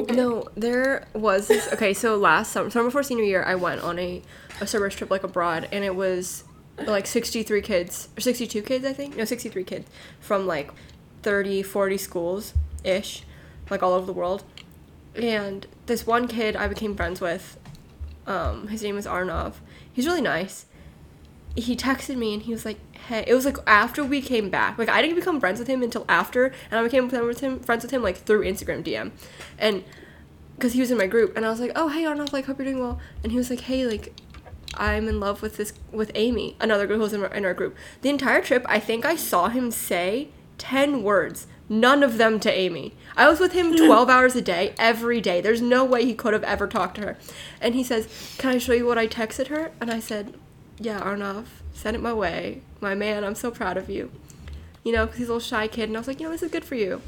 Okay. 0.01 0.15
No, 0.15 0.47
there 0.55 1.07
was 1.15 1.49
this. 1.49 1.73
Okay, 1.73 1.95
so 1.95 2.17
last 2.17 2.53
summer, 2.53 2.69
summer 2.69 2.89
before 2.89 3.03
senior 3.03 3.25
year, 3.25 3.43
I 3.43 3.55
went 3.55 3.81
on 3.81 3.99
a, 3.99 4.21
a 4.61 4.67
service 4.67 4.95
trip 4.95 5.11
like 5.11 5.23
abroad, 5.25 5.67
and 5.73 5.83
it 5.83 5.95
was 5.97 6.45
like 6.87 7.07
63 7.07 7.63
kids, 7.63 8.09
or 8.17 8.21
62 8.21 8.63
kids, 8.63 8.85
I 8.85 8.93
think. 8.93 9.17
No, 9.17 9.25
63 9.25 9.65
kids 9.65 9.89
from 10.21 10.47
like 10.47 10.71
30, 11.23 11.63
40 11.63 11.97
schools 11.97 12.55
ish, 12.85 13.23
like 13.71 13.83
all 13.83 13.93
over 13.93 14.07
the 14.07 14.13
world. 14.13 14.45
And 15.15 15.67
this 15.87 16.07
one 16.07 16.29
kid 16.29 16.57
I 16.57 16.69
became 16.69 16.95
friends 16.95 17.21
with, 17.21 17.59
um, 18.27 18.69
his 18.69 18.83
name 18.83 18.95
was 18.95 19.07
Arnav. 19.07 19.55
He's 19.93 20.07
really 20.07 20.21
nice. 20.21 20.67
He 21.57 21.75
texted 21.75 22.17
me 22.17 22.35
and 22.35 22.43
he 22.43 22.53
was 22.53 22.65
like, 22.65 22.79
"Hey," 23.09 23.25
it 23.27 23.35
was 23.35 23.45
like 23.45 23.57
after 23.67 24.05
we 24.05 24.21
came 24.21 24.49
back. 24.49 24.79
Like 24.79 24.89
I 24.89 25.03
didn't 25.03 25.17
become 25.17 25.41
friends 25.41 25.59
with 25.59 25.67
him 25.67 25.83
until 25.83 26.05
after, 26.09 26.53
and 26.71 26.79
I 26.79 26.83
became 26.85 27.09
friends 27.09 27.27
with 27.27 27.41
him, 27.41 27.59
friends 27.59 27.83
with 27.83 27.91
him 27.91 28.03
like 28.03 28.17
through 28.17 28.45
Instagram 28.45 28.85
DM, 28.85 29.11
and 29.59 29.83
because 30.55 30.75
he 30.75 30.81
was 30.81 30.93
in 30.93 30.99
my 30.99 31.09
group, 31.09 31.37
and 31.37 31.45
I 31.45 31.49
was 31.49 31.59
like, 31.59 31.73
"Oh, 31.75 31.89
hey 31.89 32.05
Arnav, 32.05 32.33
like 32.33 32.45
hope 32.45 32.59
you're 32.59 32.67
doing 32.67 32.81
well." 32.81 33.01
And 33.25 33.33
he 33.33 33.39
was 33.39 33.51
like, 33.51 33.61
"Hey, 33.61 33.87
like." 33.87 34.15
I'm 34.79 35.09
in 35.09 35.21
love 35.21 35.43
with 35.43 35.57
this 35.57 35.73
with 35.91 36.13
Amy, 36.15 36.57
another 36.61 36.87
girl 36.87 36.97
who 36.97 37.03
was 37.03 37.13
in 37.13 37.23
our, 37.23 37.35
in 37.35 37.45
our 37.45 37.55
group. 37.55 37.77
The 38.03 38.09
entire 38.09 38.41
trip, 38.41 38.65
I 38.69 38.79
think 38.79 39.05
I 39.05 39.17
saw 39.17 39.49
him 39.49 39.71
say 39.71 40.29
ten 40.57 41.03
words, 41.03 41.47
none 41.69 42.03
of 42.03 42.17
them 42.17 42.39
to 42.41 42.53
Amy. 42.53 42.95
I 43.17 43.29
was 43.29 43.41
with 43.41 43.53
him 43.53 43.77
twelve 43.77 44.09
hours 44.09 44.37
a 44.37 44.41
day, 44.41 44.75
every 44.79 45.21
day. 45.21 45.41
There's 45.41 45.61
no 45.61 45.85
way 45.85 46.05
he 46.05 46.15
could 46.15 46.33
have 46.33 46.45
ever 46.45 46.67
talked 46.67 46.95
to 46.97 47.03
her. 47.03 47.19
And 47.61 47.75
he 47.75 47.83
says, 47.83 48.37
"Can 48.39 48.51
I 48.51 48.59
show 48.59 48.73
you 48.73 48.87
what 48.87 48.99
I 48.99 49.09
texted 49.09 49.49
her?" 49.49 49.73
And 49.81 49.91
I 49.91 50.01
said, 50.01 50.35
"Yeah, 50.79 51.01
Arnav, 51.01 51.47
send 51.75 51.97
it 51.97 52.03
my 52.03 52.15
way, 52.15 52.63
my 52.81 52.95
man. 52.95 53.25
I'm 53.25 53.35
so 53.35 53.51
proud 53.51 53.77
of 53.77 53.91
you." 53.91 54.11
You 54.85 54.93
know, 54.93 55.07
because 55.07 55.19
he's 55.19 55.29
a 55.29 55.33
little 55.33 55.47
shy 55.47 55.67
kid, 55.67 55.89
and 55.89 55.97
I 55.97 56.01
was 56.01 56.07
like, 56.07 56.21
"You 56.21 56.27
know, 56.27 56.33
this 56.33 56.43
is 56.43 56.51
good 56.53 56.65
for 56.65 56.77
you." 56.77 57.03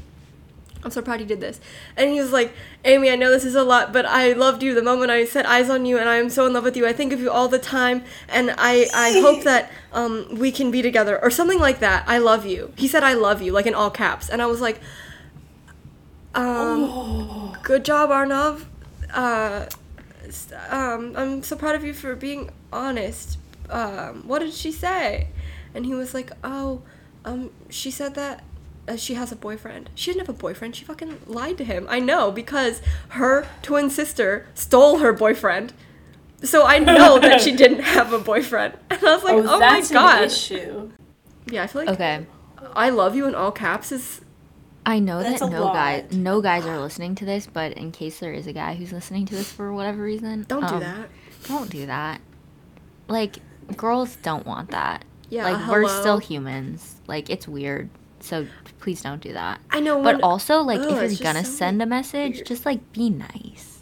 I'm 0.83 0.91
so 0.91 1.01
proud 1.01 1.19
you 1.19 1.25
did 1.25 1.41
this. 1.41 1.59
And 1.95 2.09
he 2.09 2.19
was 2.19 2.31
like, 2.31 2.53
Amy, 2.85 3.11
I 3.11 3.15
know 3.15 3.29
this 3.29 3.45
is 3.45 3.55
a 3.55 3.63
lot, 3.63 3.93
but 3.93 4.05
I 4.05 4.33
loved 4.33 4.63
you 4.63 4.73
the 4.73 4.81
moment 4.81 5.11
I 5.11 5.25
set 5.25 5.45
eyes 5.45 5.69
on 5.69 5.85
you, 5.85 5.97
and 5.97 6.09
I 6.09 6.17
am 6.17 6.29
so 6.29 6.45
in 6.47 6.53
love 6.53 6.63
with 6.63 6.75
you. 6.75 6.87
I 6.87 6.93
think 6.93 7.13
of 7.13 7.19
you 7.19 7.29
all 7.29 7.47
the 7.47 7.59
time, 7.59 8.03
and 8.27 8.53
I, 8.57 8.87
I 8.93 9.19
hope 9.21 9.43
that 9.43 9.71
um, 9.93 10.27
we 10.31 10.51
can 10.51 10.71
be 10.71 10.81
together, 10.81 11.21
or 11.21 11.29
something 11.29 11.59
like 11.59 11.79
that. 11.79 12.03
I 12.07 12.17
love 12.17 12.45
you. 12.45 12.73
He 12.75 12.87
said, 12.87 13.03
I 13.03 13.13
love 13.13 13.41
you, 13.41 13.51
like 13.51 13.67
in 13.67 13.75
all 13.75 13.91
caps. 13.91 14.29
And 14.29 14.41
I 14.41 14.47
was 14.47 14.61
like, 14.61 14.79
um, 16.33 17.55
good 17.63 17.85
job, 17.85 18.09
Arnav. 18.09 18.65
Uh, 19.13 19.65
um, 20.69 21.13
I'm 21.15 21.43
so 21.43 21.55
proud 21.55 21.75
of 21.75 21.83
you 21.83 21.93
for 21.93 22.15
being 22.15 22.49
honest. 22.71 23.37
Um, 23.69 24.27
what 24.27 24.39
did 24.39 24.53
she 24.53 24.71
say? 24.71 25.27
And 25.73 25.85
he 25.85 25.93
was 25.93 26.13
like, 26.13 26.31
oh, 26.43 26.81
um, 27.25 27.51
she 27.69 27.91
said 27.91 28.15
that 28.15 28.43
uh, 28.87 28.95
she 28.95 29.13
has 29.13 29.31
a 29.31 29.35
boyfriend. 29.35 29.89
She 29.95 30.11
didn't 30.11 30.27
have 30.27 30.35
a 30.35 30.39
boyfriend. 30.39 30.75
She 30.75 30.85
fucking 30.85 31.21
lied 31.27 31.57
to 31.59 31.63
him. 31.63 31.85
I 31.89 31.99
know 31.99 32.31
because 32.31 32.81
her 33.09 33.47
twin 33.61 33.89
sister 33.89 34.47
stole 34.53 34.99
her 34.99 35.13
boyfriend. 35.13 35.73
So 36.43 36.65
I 36.65 36.79
know 36.79 37.19
that 37.19 37.41
she 37.41 37.51
didn't 37.55 37.81
have 37.81 38.13
a 38.13 38.19
boyfriend. 38.19 38.73
And 38.89 39.03
I 39.03 39.15
was 39.15 39.23
like, 39.23 39.35
oh, 39.35 39.39
oh, 39.39 39.43
my 39.43 39.59
that's 39.59 39.89
an 39.89 39.93
god. 39.93 40.23
issue. 40.23 40.91
Yeah, 41.47 41.63
I 41.63 41.67
feel 41.67 41.81
like 41.85 41.89
Okay. 41.89 42.25
I 42.75 42.89
love 42.89 43.15
you 43.15 43.25
in 43.27 43.35
all 43.35 43.51
caps 43.51 43.91
is 43.91 44.21
I 44.85 44.99
know 44.99 45.21
That's 45.21 45.41
that 45.41 45.51
no 45.51 45.65
lot. 45.65 45.73
guys 45.73 46.11
no 46.11 46.41
guys 46.41 46.65
are 46.65 46.79
listening 46.79 47.13
to 47.15 47.25
this, 47.25 47.45
but 47.47 47.73
in 47.73 47.91
case 47.91 48.19
there 48.19 48.33
is 48.33 48.47
a 48.47 48.53
guy 48.53 48.73
who's 48.75 48.91
listening 48.91 49.25
to 49.27 49.35
this 49.35 49.51
for 49.51 49.71
whatever 49.73 50.01
reason, 50.01 50.45
don't 50.47 50.67
do 50.67 50.75
um, 50.75 50.79
that. 50.79 51.09
Don't 51.47 51.69
do 51.69 51.85
that. 51.85 52.21
Like 53.07 53.37
girls 53.77 54.15
don't 54.17 54.45
want 54.45 54.71
that. 54.71 55.05
Yeah, 55.29 55.49
like 55.49 55.69
we're 55.69 55.87
still 55.87 56.17
humans. 56.17 56.95
Like 57.07 57.29
it's 57.29 57.47
weird. 57.47 57.89
So 58.21 58.47
please 58.79 59.01
don't 59.01 59.21
do 59.21 59.33
that. 59.33 59.59
I 59.69 59.79
know 59.79 59.95
But 60.01 60.15
when- 60.15 60.23
also 60.23 60.61
like 60.61 60.79
if 60.79 60.85
oh, 60.87 61.01
you're 61.01 61.15
gonna 61.17 61.43
so 61.45 61.51
send 61.51 61.81
a 61.81 61.85
message, 61.85 62.35
weird. 62.35 62.45
just 62.47 62.65
like 62.65 62.91
be 62.93 63.09
nice. 63.09 63.79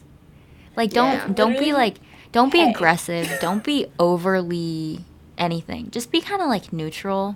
Like 0.76 0.92
don't 0.92 1.14
Yeah. 1.14 1.28
don't 1.34 1.58
be 1.60 1.74
like 1.74 1.98
don't 2.32 2.52
be 2.52 2.62
aggressive, 2.62 3.28
don't 3.42 3.64
be 3.64 3.88
overly 4.00 5.04
anything. 5.38 5.90
Just 5.92 6.12
be 6.12 6.22
kind 6.22 6.42
of 6.42 6.48
like 6.48 6.72
neutral. 6.74 7.36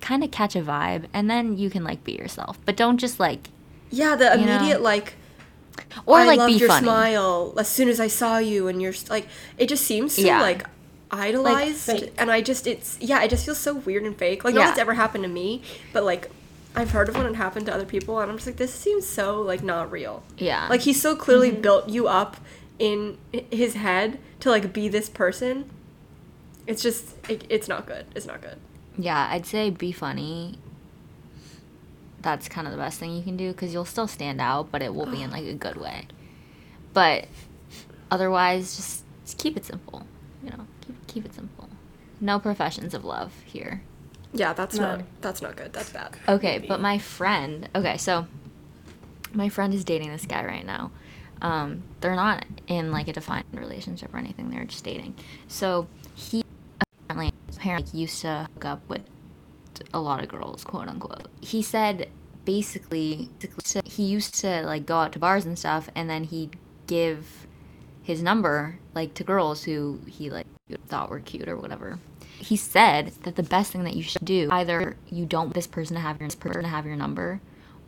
Kind 0.00 0.22
of 0.24 0.30
catch 0.30 0.54
a 0.56 0.60
vibe 0.62 1.04
and 1.12 1.28
then 1.30 1.56
you 1.58 1.70
can 1.70 1.82
like 1.84 2.04
be 2.04 2.12
yourself. 2.12 2.58
But 2.64 2.76
don't 2.76 2.98
just 2.98 3.18
like 3.20 3.48
Yeah, 3.90 4.14
the 4.16 4.36
you 4.38 4.46
know? 4.46 4.56
immediate 4.58 4.82
like 4.82 5.14
or 6.06 6.18
I 6.18 6.24
like 6.24 6.38
loved 6.38 6.54
your 6.54 6.68
funny. 6.68 6.84
smile 6.84 7.54
as 7.58 7.68
soon 7.68 7.88
as 7.88 8.00
I 8.00 8.08
saw 8.08 8.38
you, 8.38 8.66
and 8.68 8.82
you're 8.82 8.92
like, 9.08 9.26
it 9.56 9.68
just 9.68 9.84
seems 9.84 10.14
so 10.14 10.22
Yeah. 10.22 10.40
like 10.42 10.66
idolized, 11.10 11.78
fake. 11.80 12.12
and 12.18 12.30
I 12.30 12.40
just 12.40 12.66
it's 12.66 12.98
yeah, 13.00 13.22
it 13.22 13.28
just 13.30 13.44
feels 13.44 13.58
so 13.58 13.74
weird 13.74 14.04
and 14.04 14.16
fake. 14.16 14.44
Like, 14.44 14.54
Yeah. 14.54 14.70
it's 14.70 14.78
ever 14.78 14.94
happened 14.94 15.24
to 15.24 15.28
me, 15.30 15.62
but 15.92 16.04
like 16.04 16.30
I've 16.76 16.90
heard 16.90 17.08
of 17.08 17.16
when 17.16 17.26
it 17.26 17.34
happened 17.34 17.66
to 17.66 17.74
other 17.74 17.86
people, 17.86 18.20
and 18.20 18.30
I'm 18.30 18.36
just 18.36 18.46
like, 18.46 18.56
this 18.56 18.72
seems 18.74 19.06
so 19.06 19.40
like 19.40 19.62
not 19.62 19.90
real. 19.90 20.22
Yeah. 20.36 20.68
Like 20.68 20.82
he's 20.82 21.00
so 21.00 21.16
clearly 21.16 21.50
Mm-hmm. 21.50 21.62
built 21.62 21.88
you 21.88 22.06
up 22.08 22.36
in 22.78 23.18
his 23.50 23.74
head 23.74 24.18
to 24.40 24.50
like 24.50 24.72
be 24.72 24.88
this 24.88 25.08
person. 25.08 25.68
It's 26.66 26.82
just 26.82 27.16
it, 27.30 27.44
it's 27.48 27.66
not 27.68 27.86
good. 27.86 28.06
It's 28.14 28.26
not 28.26 28.40
good. 28.42 28.58
Yeah, 28.98 29.28
I'd 29.30 29.46
say 29.46 29.70
be 29.70 29.92
funny. 29.92 30.58
That's 32.20 32.48
kind 32.48 32.66
of 32.66 32.72
the 32.72 32.78
best 32.78 32.98
thing 32.98 33.14
you 33.16 33.22
can 33.22 33.36
do 33.36 33.52
because 33.52 33.72
you'll 33.72 33.84
still 33.84 34.08
stand 34.08 34.40
out, 34.40 34.70
but 34.72 34.82
it 34.82 34.92
will 34.94 35.06
be 35.06 35.22
in 35.22 35.30
like 35.30 35.44
a 35.46 35.54
good 35.54 35.76
way. 35.76 36.08
But 36.92 37.26
otherwise, 38.10 38.76
just, 38.76 39.04
just 39.24 39.38
keep 39.38 39.56
it 39.56 39.64
simple. 39.64 40.04
You 40.42 40.50
know, 40.50 40.66
keep 40.88 41.06
keep 41.06 41.24
it 41.24 41.34
simple. 41.34 41.68
No 42.20 42.38
professions 42.40 42.94
of 42.94 43.04
love 43.04 43.32
here. 43.44 43.82
Yeah, 44.32 44.52
that's 44.52 44.76
No. 44.76 44.96
not 44.96 45.04
that's 45.20 45.40
not 45.40 45.56
good. 45.56 45.72
That's 45.72 45.90
bad. 45.90 46.16
Okay, 46.28 46.56
Maybe. 46.56 46.68
but 46.68 46.80
my 46.80 46.98
friend. 46.98 47.68
Okay, 47.74 47.96
so 47.96 48.26
my 49.32 49.48
friend 49.48 49.72
is 49.72 49.84
dating 49.84 50.10
this 50.10 50.26
guy 50.26 50.44
right 50.44 50.66
now. 50.66 50.90
Um, 51.40 51.84
they're 52.00 52.16
not 52.16 52.44
in 52.66 52.90
like 52.90 53.06
a 53.08 53.12
defined 53.12 53.44
relationship 53.52 54.12
or 54.12 54.18
anything. 54.18 54.50
They're 54.50 54.64
just 54.64 54.84
dating. 54.84 55.14
So 55.46 55.86
he 56.14 56.44
apparently 57.08 57.32
apparently 57.56 58.00
used 58.00 58.20
to 58.22 58.48
hook 58.54 58.64
up 58.64 58.88
with 58.88 59.02
a 59.94 60.00
lot 60.00 60.22
of 60.22 60.28
girls, 60.28 60.64
quote 60.64 60.88
unquote. 60.88 61.28
He 61.40 61.62
said 61.62 62.08
basically 62.44 63.28
basically 63.38 63.88
he 63.90 64.04
used 64.04 64.34
to 64.40 64.62
like 64.62 64.86
go 64.86 64.96
out 64.98 65.12
to 65.12 65.18
bars 65.18 65.44
and 65.46 65.58
stuff, 65.58 65.88
and 65.94 66.10
then 66.10 66.24
he'd 66.24 66.56
give 66.86 67.46
his 68.02 68.22
number 68.22 68.78
like 68.94 69.14
to 69.14 69.22
girls 69.24 69.64
who 69.64 70.00
he 70.06 70.28
like 70.30 70.46
thought 70.76 71.10
were 71.10 71.20
cute 71.20 71.48
or 71.48 71.56
whatever. 71.56 71.98
He 72.38 72.56
said 72.56 73.12
that 73.24 73.36
the 73.36 73.42
best 73.42 73.72
thing 73.72 73.84
that 73.84 73.96
you 73.96 74.02
should 74.02 74.24
do 74.24 74.48
either 74.52 74.96
you 75.10 75.26
don't 75.26 75.46
want 75.46 75.54
this 75.54 75.66
person 75.66 75.96
to 75.96 76.00
have 76.00 76.20
your 76.20 76.28
this 76.28 76.36
person 76.36 76.62
to 76.62 76.68
have 76.68 76.86
your 76.86 76.96
number, 76.96 77.40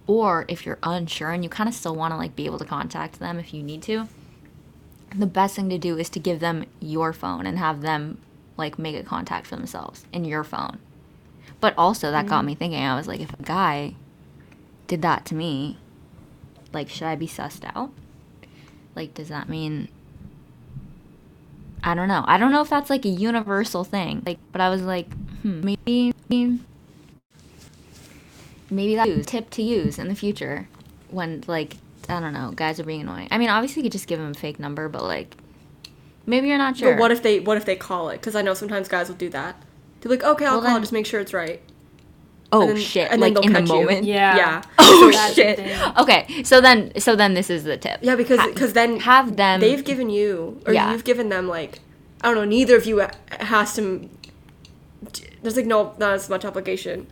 or 0.06 0.44
if 0.48 0.66
you're 0.66 0.78
unsure 0.82 1.30
and 1.30 1.44
you 1.44 1.50
kind 1.50 1.68
of 1.68 1.74
still 1.74 1.94
want 1.94 2.12
to 2.12 2.16
like 2.16 2.34
be 2.34 2.46
able 2.46 2.58
to 2.58 2.64
contact 2.64 3.18
them 3.18 3.38
if 3.38 3.54
you 3.54 3.62
need 3.62 3.82
to, 3.82 4.08
the 5.16 5.26
best 5.26 5.56
thing 5.56 5.68
to 5.70 5.78
do 5.78 5.98
is 5.98 6.08
to 6.10 6.18
give 6.18 6.40
them 6.40 6.64
your 6.80 7.12
phone 7.12 7.46
and 7.46 7.58
have 7.58 7.82
them 7.82 8.18
like 8.56 8.78
make 8.78 8.96
a 8.96 9.02
contact 9.02 9.46
for 9.46 9.56
themselves 9.56 10.04
in 10.12 10.24
your 10.24 10.44
phone. 10.44 10.78
But 11.60 11.74
also 11.76 12.10
that 12.10 12.26
got 12.26 12.38
mm-hmm. 12.38 12.46
me 12.46 12.54
thinking. 12.54 12.82
I 12.82 12.96
was 12.96 13.06
like, 13.06 13.20
if 13.20 13.32
a 13.32 13.42
guy 13.42 13.94
did 14.86 15.02
that 15.02 15.24
to 15.26 15.34
me, 15.34 15.78
like, 16.72 16.88
should 16.88 17.06
I 17.06 17.16
be 17.16 17.26
sussed 17.26 17.68
out? 17.74 17.92
Like, 18.94 19.14
does 19.14 19.28
that 19.28 19.48
mean? 19.48 19.88
I 21.82 21.94
don't 21.94 22.08
know. 22.08 22.24
I 22.26 22.36
don't 22.38 22.52
know 22.52 22.60
if 22.62 22.68
that's 22.70 22.90
like 22.90 23.04
a 23.04 23.08
universal 23.08 23.84
thing. 23.84 24.22
Like, 24.26 24.38
but 24.52 24.60
I 24.60 24.68
was 24.68 24.82
like, 24.82 25.12
hmm, 25.42 25.74
maybe. 25.86 26.12
maybe 28.70 28.94
that's 28.94 29.10
a 29.10 29.24
tip 29.24 29.50
to 29.50 29.62
use 29.62 29.98
in 29.98 30.08
the 30.08 30.14
future 30.14 30.68
when 31.10 31.42
like 31.46 31.76
I 32.08 32.20
don't 32.20 32.32
know, 32.32 32.52
guys 32.54 32.80
are 32.80 32.84
being 32.84 33.02
annoying. 33.02 33.28
I 33.30 33.38
mean, 33.38 33.50
obviously 33.50 33.80
you 33.80 33.84
could 33.84 33.92
just 33.92 34.06
give 34.06 34.18
them 34.18 34.30
a 34.30 34.34
fake 34.34 34.58
number, 34.58 34.88
but 34.88 35.02
like 35.02 35.36
maybe 36.26 36.48
you're 36.48 36.58
not 36.58 36.76
sure. 36.76 36.92
But 36.94 37.00
what 37.00 37.10
if 37.12 37.22
they 37.22 37.40
what 37.40 37.56
if 37.56 37.64
they 37.64 37.76
call 37.76 38.10
it? 38.10 38.14
Because 38.20 38.34
I 38.36 38.42
know 38.42 38.54
sometimes 38.54 38.88
guys 38.88 39.08
will 39.08 39.16
do 39.16 39.28
that. 39.30 39.60
They're 40.00 40.10
like, 40.10 40.22
okay, 40.22 40.46
I'll 40.46 40.54
Well, 40.54 40.62
call 40.62 40.72
then- 40.74 40.82
just 40.82 40.92
make 40.92 41.06
sure 41.06 41.20
it's 41.20 41.32
right. 41.34 41.60
Oh 42.52 42.66
then- 42.68 42.76
shit! 42.76 43.18
like 43.18 43.36
in 43.44 43.52
the 43.52 43.60
you. 43.60 43.66
moment. 43.66 44.04
Yeah. 44.04 44.36
Yeah. 44.36 44.62
Oh 44.78 45.10
shit! 45.34 45.58
Okay, 45.98 46.42
so 46.42 46.60
then 46.60 46.92
so 46.98 47.14
then 47.16 47.34
this 47.34 47.48
is 47.50 47.64
the 47.64 47.76
tip. 47.76 48.00
Yeah, 48.02 48.16
because 48.16 48.40
because 48.48 48.72
then 48.72 49.00
have 49.00 49.36
them. 49.36 49.60
they've 49.60 49.84
given 49.84 50.10
you 50.10 50.60
or 50.66 50.72
Yeah. 50.72 50.92
you've 50.92 51.04
given 51.04 51.28
them 51.28 51.48
like 51.48 51.78
I 52.22 52.26
don't 52.28 52.34
know. 52.36 52.44
Neither 52.44 52.76
of 52.76 52.86
you 52.86 53.06
has 53.40 53.74
to. 53.76 54.08
There's 55.42 55.56
like 55.56 55.66
no 55.66 55.94
not 55.98 56.12
as 56.14 56.28
much 56.28 56.44
obligation. 56.44 57.06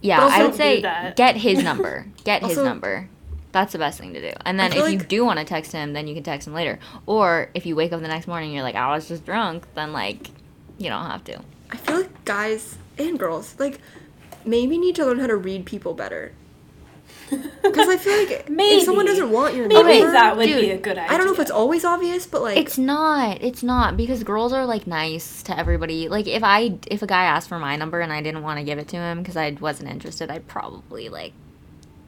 yeah, 0.00 0.22
also 0.22 0.34
I 0.36 0.42
would 0.44 0.54
say 0.54 0.80
get 1.16 1.36
his 1.36 1.62
number. 1.62 2.06
Get 2.24 2.42
his 2.42 2.56
number. 2.56 3.08
That's 3.52 3.72
the 3.72 3.78
best 3.78 3.98
thing 3.98 4.14
to 4.14 4.20
do. 4.20 4.32
And 4.46 4.58
then 4.60 4.72
if 4.72 4.90
you 4.90 4.98
do 4.98 5.24
want 5.24 5.40
to 5.40 5.44
text 5.44 5.72
him, 5.72 5.92
then 5.92 6.06
you 6.06 6.14
can 6.14 6.22
text 6.22 6.46
him 6.46 6.54
later. 6.54 6.78
Or 7.06 7.50
if 7.52 7.66
you 7.66 7.74
wake 7.74 7.92
up 7.92 8.00
the 8.00 8.06
next 8.08 8.28
morning 8.28 8.50
and 8.50 8.54
you're 8.54 8.62
like, 8.62 8.76
I 8.76 8.94
was 8.94 9.08
just 9.08 9.24
drunk, 9.26 9.64
then 9.74 9.92
like 9.92 10.28
you 10.78 10.88
don't 10.88 11.04
have 11.04 11.24
to. 11.24 11.40
I 11.70 11.76
feel 11.76 11.96
like 11.96 12.24
guys 12.24 12.78
and 12.96 13.18
girls 13.18 13.56
like 13.58 13.80
maybe 14.44 14.78
need 14.78 14.94
to 14.96 15.06
learn 15.06 15.18
how 15.18 15.26
to 15.26 15.36
read 15.36 15.66
people 15.66 15.94
better. 15.94 16.32
Because 17.62 17.88
I 17.88 17.96
feel 17.96 18.18
like 18.18 18.46
if 18.48 18.84
someone 18.84 19.06
doesn't 19.06 19.30
want 19.30 19.54
your 19.54 19.68
number. 19.68 19.84
Maybe 19.84 20.00
number, 20.00 20.12
that 20.12 20.36
would 20.36 20.46
dude, 20.46 20.60
be 20.60 20.70
a 20.70 20.78
good 20.78 20.98
idea. 20.98 21.12
I 21.12 21.16
don't 21.16 21.26
know 21.26 21.32
if 21.32 21.38
it's 21.38 21.50
always 21.50 21.84
obvious, 21.84 22.26
but 22.26 22.42
like 22.42 22.56
It's 22.56 22.76
not. 22.76 23.42
It's 23.42 23.62
not 23.62 23.96
because 23.96 24.24
girls 24.24 24.52
are 24.52 24.66
like 24.66 24.86
nice 24.86 25.42
to 25.44 25.56
everybody. 25.56 26.08
Like 26.08 26.26
if 26.26 26.42
I 26.42 26.78
if 26.88 27.02
a 27.02 27.06
guy 27.06 27.24
asked 27.24 27.48
for 27.48 27.58
my 27.58 27.76
number 27.76 28.00
and 28.00 28.12
I 28.12 28.20
didn't 28.20 28.42
want 28.42 28.58
to 28.58 28.64
give 28.64 28.78
it 28.78 28.88
to 28.88 28.96
him 28.96 29.18
because 29.18 29.36
I 29.36 29.56
wasn't 29.60 29.90
interested, 29.90 30.30
I'd 30.30 30.48
probably 30.48 31.08
like 31.08 31.32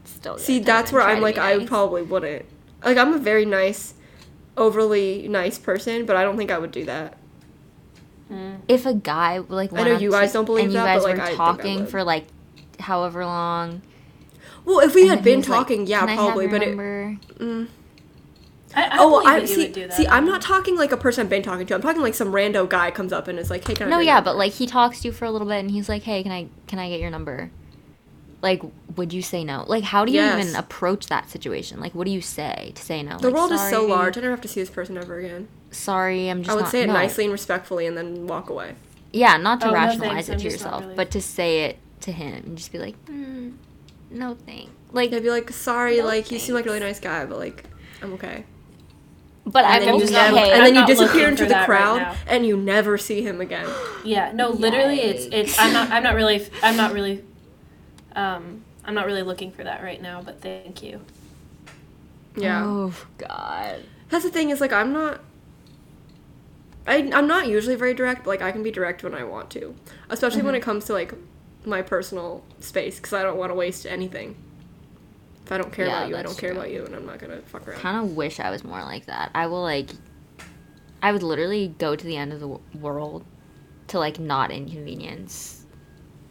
still. 0.03 0.37
see 0.37 0.59
that's 0.59 0.91
where 0.91 1.01
I'm 1.01 1.21
like 1.21 1.35
be 1.35 1.41
I 1.41 1.65
probably 1.65 2.01
wouldn't. 2.01 2.45
Like 2.83 2.97
I'm 2.97 3.13
a 3.13 3.19
very 3.19 3.45
nice, 3.45 3.93
overly 4.57 5.27
nice 5.29 5.57
person, 5.57 6.05
but 6.05 6.15
I 6.15 6.23
don't 6.23 6.37
think 6.37 6.51
I 6.51 6.57
would 6.57 6.71
do 6.71 6.85
that. 6.85 7.17
If 8.67 8.85
a 8.85 8.93
guy 8.93 9.39
like 9.39 9.71
I 9.73 9.75
know 9.77 9.81
went 9.83 9.95
up 9.95 10.01
you 10.01 10.09
to- 10.09 10.17
guys 10.17 10.33
don't 10.33 10.45
believe 10.45 10.65
and 10.65 10.73
that, 10.75 10.79
you 10.79 10.85
guys 10.85 11.03
but, 11.03 11.09
like, 11.09 11.17
were 11.17 11.23
I 11.23 11.35
talking 11.35 11.85
for 11.87 12.03
like 12.03 12.25
however 12.79 13.25
long. 13.25 13.81
Well, 14.65 14.79
if 14.79 14.95
we 14.95 15.07
had 15.07 15.23
been 15.23 15.39
was 15.39 15.49
like, 15.49 15.59
talking, 15.59 15.87
yeah, 15.87 15.99
"Can 15.99 16.09
I 16.09 16.11
have 16.13 16.19
probably, 16.25 16.45
your 16.45 16.51
but 16.51 16.63
it. 16.63 16.77
Mm. 16.77 17.67
I, 18.75 18.83
I 18.85 18.97
Oh, 18.99 19.23
I 19.25 19.43
see. 19.45 19.57
would 19.63 19.73
do 19.73 19.87
that. 19.87 19.93
See, 19.93 20.07
I'm 20.07 20.25
not 20.25 20.41
talking 20.41 20.75
like 20.77 20.91
a 20.91 20.97
person 20.97 21.23
I've 21.25 21.29
been 21.29 21.43
talking 21.43 21.65
to. 21.67 21.75
I'm 21.75 21.81
talking 21.81 22.01
like 22.01 22.15
some 22.15 22.31
rando 22.31 22.67
guy 22.67 22.89
comes 22.89 23.11
up 23.13 23.27
and 23.27 23.37
is 23.37 23.49
like, 23.49 23.67
"Hey, 23.67 23.75
can 23.75 23.87
I?" 23.87 23.89
No, 23.89 23.99
yeah, 23.99 24.15
number?" 24.15 24.31
but 24.31 24.37
like 24.37 24.53
he 24.53 24.65
talks 24.65 25.01
to 25.01 25.09
you 25.09 25.11
for 25.11 25.25
a 25.25 25.31
little 25.31 25.47
bit 25.47 25.59
and 25.59 25.69
he's 25.71 25.89
like, 25.89 26.03
"Hey, 26.03 26.23
can 26.23 26.31
I 26.31 26.47
can 26.67 26.79
I 26.79 26.89
get 26.89 26.99
your 26.99 27.09
number?" 27.11 27.51
Like, 28.43 28.61
would 28.97 29.13
you 29.13 29.21
say 29.21 29.43
no? 29.45 29.63
Like, 29.67 29.85
how 29.85 30.03
do 30.03 30.11
you 30.11 30.19
Yes. 30.19 30.43
even 30.45 30.55
approach 30.57 31.07
that 31.07 31.29
situation? 31.29 31.79
Like, 31.79 31.95
what 31.95 32.03
do 32.05 32.11
you 32.11 32.19
say 32.21 32.73
to 32.75 32.81
say 32.83 33.01
no? 33.01 33.17
the 33.17 33.27
Like, 33.29 33.35
world 33.35 33.51
is 33.53 33.61
so 33.69 33.85
large. 33.87 34.17
I 34.17 34.21
never 34.21 34.31
have 34.31 34.41
to 34.41 34.47
see 34.49 34.59
this 34.59 34.69
person 34.69 34.97
ever 34.97 35.17
again. 35.17 35.47
Sorry, 35.71 36.27
I'm 36.27 36.39
just. 36.43 36.51
I 36.51 36.55
would 36.55 36.63
not, 36.63 36.71
say 36.71 36.81
it 36.81 36.87
no. 36.87 36.93
nicely 36.93 37.23
and 37.23 37.31
respectfully, 37.31 37.85
and 37.87 37.97
then 37.97 38.27
walk 38.27 38.49
away. 38.49 38.75
Yeah, 39.13 39.37
not 39.37 39.61
to 39.61 39.69
Oh, 39.69 39.73
rationalize 39.73 40.27
thanks, 40.27 40.29
it 40.29 40.45
to 40.45 40.51
yourself, 40.53 40.81
really- 40.83 40.95
but 40.95 41.09
to 41.11 41.21
say 41.21 41.63
it 41.63 41.77
to 42.01 42.11
him 42.11 42.43
and 42.45 42.57
just 42.57 42.71
be 42.73 42.79
like, 42.79 42.95
mm, 43.05 43.53
"No, 44.11 44.35
thanks." 44.45 44.71
Like, 44.91 45.13
I'd 45.13 45.23
be 45.23 45.29
like, 45.31 45.49
"Sorry, 45.51 45.99
No, 45.99 46.05
like 46.05 46.29
you 46.29 46.37
seem 46.37 46.53
like 46.53 46.65
a 46.65 46.69
really 46.69 46.81
nice 46.81 46.99
guy, 46.99 47.25
but 47.25 47.39
like, 47.39 47.63
I'm 48.01 48.13
okay." 48.15 48.43
but 49.45 49.63
And 49.65 49.73
I 49.73 49.79
then 49.79 49.87
will 49.93 49.95
you 49.95 50.01
just 50.01 50.13
never- 50.13 50.35
never, 50.35 50.51
and 50.51 50.61
I'm 50.63 50.73
then 50.73 50.75
you 50.75 50.85
disappear 50.85 51.27
into 51.29 51.43
the 51.43 51.49
that 51.49 51.67
right 51.69 51.79
crowd, 51.81 52.17
and 52.27 52.45
you 52.45 52.55
never 52.57 52.97
see 52.97 53.21
him 53.21 53.39
again. 53.39 53.67
Yeah, 54.05 54.31
no, 54.33 54.49
literally, 54.49 54.99
it's 54.99 55.25
it's. 55.31 55.57
I'm 55.57 55.71
not. 55.71 55.89
I'm 55.89 56.03
not 56.03 56.15
really. 56.15 56.45
I'm 56.61 56.75
not 56.75 56.91
really. 56.93 57.23
Um, 58.15 58.63
I'm 58.85 58.93
not 58.93 59.05
really 59.05 59.23
looking 59.23 59.51
for 59.51 59.63
that 59.63 59.83
right 59.83 60.01
now. 60.01 60.21
But 60.21 60.41
thank 60.41 60.83
you. 60.83 61.01
Yeah. 62.35 62.63
Oh 62.65 62.93
God. 63.17 63.83
That's 64.09 64.23
the 64.23 64.31
thing 64.31 64.49
is 64.49 64.61
like 64.61 64.73
I'm 64.73 64.93
not. 64.93 65.21
I 66.85 67.09
I'm 67.13 67.27
not 67.27 67.47
usually 67.47 67.75
very 67.75 67.93
direct, 67.93 68.23
but 68.23 68.29
like 68.31 68.41
I 68.41 68.51
can 68.51 68.63
be 68.63 68.71
direct 68.71 69.03
when 69.03 69.13
I 69.13 69.23
want 69.23 69.49
to, 69.51 69.75
especially 70.09 70.41
when 70.43 70.55
it 70.55 70.59
Mm-hmm. 70.59 70.65
comes 70.65 70.85
to 70.85 70.93
like 70.93 71.13
my 71.65 71.81
personal 71.81 72.43
space, 72.59 72.97
because 72.97 73.13
I 73.13 73.23
don't 73.23 73.37
want 73.37 73.51
to 73.51 73.55
waste 73.55 73.85
anything. 73.85 74.35
If 75.45 75.51
I 75.51 75.57
don't 75.57 75.71
care 75.73 75.87
Yeah, 75.87 75.89
about 75.89 76.09
you, 76.09 76.15
I 76.17 76.23
don't 76.23 76.37
care 76.37 76.51
true. 76.51 76.57
about 76.57 76.71
you, 76.71 76.85
and 76.85 76.95
I'm 76.95 77.05
not 77.05 77.19
gonna 77.19 77.41
fuck 77.43 77.67
around. 77.67 77.81
Kind 77.81 77.97
of 77.97 78.15
wish 78.15 78.39
I 78.39 78.49
was 78.51 78.63
more 78.63 78.83
like 78.83 79.05
that. 79.07 79.31
I 79.35 79.47
will 79.47 79.61
like. 79.61 79.91
I 81.01 81.11
would 81.11 81.23
literally 81.23 81.67
go 81.77 81.95
to 81.95 82.05
the 82.05 82.17
end 82.17 82.33
of 82.33 82.39
the 82.39 82.47
w- 82.47 82.63
world 82.73 83.25
to 83.87 83.99
like 83.99 84.19
not 84.19 84.51
inconvenience 84.51 85.62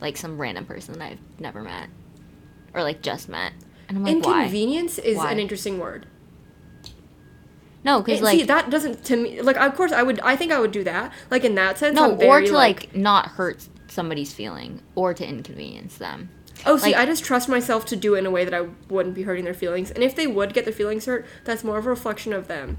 like 0.03 0.17
some 0.19 0.39
random 0.39 0.67
person 0.67 0.99
that 0.99 1.13
I've 1.13 1.41
never 1.41 1.63
met 1.63 1.89
or 2.75 2.83
like 2.83 3.01
just 3.01 3.29
met. 3.29 3.53
And 3.89 3.99
I'm 3.99 4.05
like, 4.05 4.25
why? 4.25 4.39
Inconvenience 4.41 4.99
is 4.99 5.17
Why? 5.17 5.33
an 5.33 5.39
interesting 5.39 5.79
word. 5.79 6.07
No, 7.85 8.01
because 8.01 8.21
like 8.21 8.39
see, 8.39 8.45
that 8.45 8.71
doesn't 8.71 9.05
to 9.07 9.17
me 9.17 9.43
like. 9.43 9.57
Of 9.57 9.75
course, 9.75 9.91
I 9.93 10.03
would. 10.03 10.21
I 10.21 10.37
think 10.37 10.53
I 10.53 10.61
would 10.61 10.71
do 10.71 10.85
that. 10.85 11.13
Like 11.31 11.45
in 11.45 11.57
that 11.57 11.79
sense. 11.79 11.97
no, 11.97 12.13
I'm 12.13 12.19
very, 12.19 12.45
or 12.45 12.49
to 12.49 12.53
like, 12.53 12.95
not 12.95 13.29
hurt 13.29 13.67
somebody's 13.89 14.33
feeling 14.33 14.81
or 14.95 15.13
to 15.15 15.27
inconvenience 15.27 15.97
them. 15.97 16.31
Oh, 16.65 16.77
see, 16.77 16.93
like- 16.93 16.97
I 16.97 17.07
just 17.07 17.25
trust 17.25 17.49
myself 17.49 17.85
to 17.87 17.97
do 17.97 18.15
it 18.15 18.19
in 18.19 18.27
a 18.27 18.31
way 18.31 18.45
that 18.45 18.55
I 18.55 18.69
wouldn't 18.89 19.17
be 19.17 19.23
hurting 19.23 19.45
their 19.45 19.55
feelings. 19.55 19.91
And 19.91 20.05
if 20.05 20.15
they 20.15 20.29
would 20.29 20.55
get 20.55 20.65
their 20.65 20.73
feelings 20.73 21.07
hurt, 21.07 21.27
that's 21.45 21.65
more 21.65 21.77
of 21.77 21.87
a 21.87 21.91
reflection 21.91 22.33
of 22.33 22.47
them. 22.47 22.79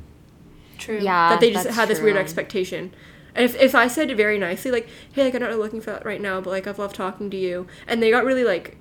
True. 0.77 0.99
Yeah, 0.99 1.29
that 1.29 1.41
they 1.41 1.51
just 1.51 1.65
that's 1.65 1.75
had 1.75 1.89
this 1.89 1.99
weird 1.99 2.15
expectation. 2.15 2.93
And 3.35 3.43
if, 3.45 3.59
if 3.59 3.73
I 3.75 3.87
said 3.87 4.11
it 4.11 4.15
very 4.17 4.37
nicely, 4.37 4.69
like, 4.71 4.87
hey, 5.13 5.23
like, 5.23 5.33
I'm 5.33 5.41
not 5.41 5.47
really 5.47 5.61
looking 5.61 5.81
for 5.81 5.91
that 5.91 6.05
right 6.05 6.21
now, 6.21 6.39
but, 6.41 6.51
like, 6.51 6.67
I've 6.67 6.77
loved 6.79 6.95
talking 6.95 7.29
to 7.31 7.37
you, 7.37 7.67
and 7.87 8.01
they 8.01 8.11
got 8.11 8.25
really, 8.25 8.43
like, 8.43 8.77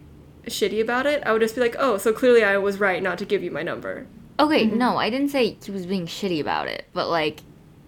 shitty 0.47 0.81
about 0.83 1.07
it, 1.07 1.23
I 1.25 1.33
would 1.33 1.41
just 1.41 1.55
be 1.55 1.61
like, 1.61 1.77
oh, 1.79 1.97
so 1.99 2.13
clearly 2.13 2.45
I 2.45 2.59
was 2.59 2.79
right 2.81 3.03
not 3.03 3.17
to 3.19 3.25
give 3.25 3.43
you 3.43 3.51
my 3.51 3.63
number. 3.63 4.07
Okay, 4.41 4.67
Mm-hmm. 4.67 4.79
no, 4.79 4.97
I 4.97 5.09
didn't 5.09 5.29
say 5.31 5.57
he 5.65 5.71
was 5.71 5.87
being 5.87 6.07
shitty 6.07 6.41
about 6.41 6.67
it, 6.67 6.87
but 6.93 7.09
like, 7.09 7.41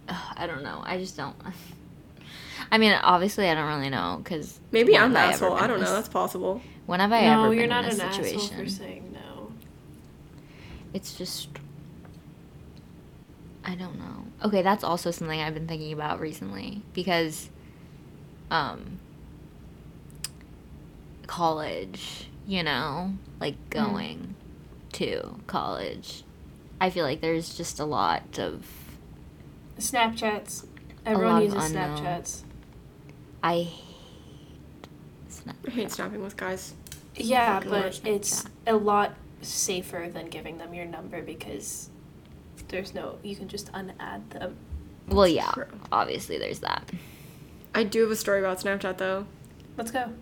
ugh, 0.08 0.34
I 0.36 0.46
don't 0.46 0.62
know. 0.62 0.82
I 0.84 0.98
just 0.98 1.16
don't. 1.16 1.34
I 2.70 2.78
mean, 2.78 2.92
obviously, 2.92 3.48
I 3.48 3.54
don't 3.54 3.66
really 3.76 3.90
know 3.90 4.20
because 4.22 4.60
Maybe 4.72 4.96
I'm 4.96 5.12
the 5.12 5.18
asshole. 5.18 5.54
I 5.54 5.66
don't 5.66 5.80
know. 5.80 5.92
That's 5.92 6.08
possible. 6.08 6.60
When 6.86 7.00
have 7.00 7.12
I 7.12 7.24
No, 7.24 7.44
ever 7.44 7.54
you're 7.54 7.62
been 7.64 7.70
not 7.70 7.84
in 7.84 7.92
an 7.92 8.00
a 8.00 8.04
asshole 8.04 8.24
situation? 8.24 8.64
for 8.64 8.70
saying 8.70 9.12
no. 9.12 9.52
It's 10.92 11.16
just. 11.16 11.48
I 13.64 13.74
don't 13.74 13.98
know. 13.98 14.24
Okay, 14.44 14.60
that's 14.62 14.84
also 14.84 15.10
something 15.10 15.40
I've 15.40 15.54
been 15.54 15.66
thinking 15.66 15.92
about 15.92 16.20
recently 16.20 16.82
because, 16.92 17.48
um, 18.50 18.98
college, 21.26 22.28
you 22.46 22.62
know, 22.62 23.14
like 23.40 23.54
Mm. 23.70 23.70
going 23.70 24.34
to 24.92 25.40
college. 25.46 26.24
I 26.80 26.90
feel 26.90 27.04
like 27.04 27.20
there's 27.20 27.56
just 27.56 27.80
a 27.80 27.84
lot 27.84 28.38
of. 28.38 28.66
Snapchats. 29.78 30.62
lot 30.64 30.68
Everyone 31.06 31.36
of 31.38 31.42
uses 31.44 31.70
unknown. 31.70 31.98
Snapchats. 31.98 32.42
I 33.42 33.62
hate 33.62 34.88
Snap. 35.28 35.56
I 35.66 35.70
hate 35.70 35.90
snapping 35.90 36.22
with 36.22 36.36
guys. 36.36 36.74
Yeah, 37.16 37.60
but 37.60 38.00
it's 38.04 38.42
Snapchat. 38.44 38.48
a 38.68 38.74
lot 38.76 39.14
safer 39.42 40.08
than 40.12 40.28
giving 40.28 40.58
them 40.58 40.74
your 40.74 40.86
number 40.86 41.22
because 41.22 41.90
there's 42.68 42.94
no 42.94 43.18
you 43.22 43.36
can 43.36 43.48
just 43.48 43.70
unadd 43.72 44.28
them. 44.30 44.56
Well, 45.08 45.28
yeah, 45.28 45.50
True. 45.52 45.66
obviously 45.92 46.38
there's 46.38 46.60
that. 46.60 46.90
I 47.74 47.84
do 47.84 48.02
have 48.02 48.10
a 48.10 48.16
story 48.16 48.38
about 48.40 48.60
Snapchat, 48.60 48.98
though. 48.98 49.26
Let's 49.76 49.90
go. 49.90 50.12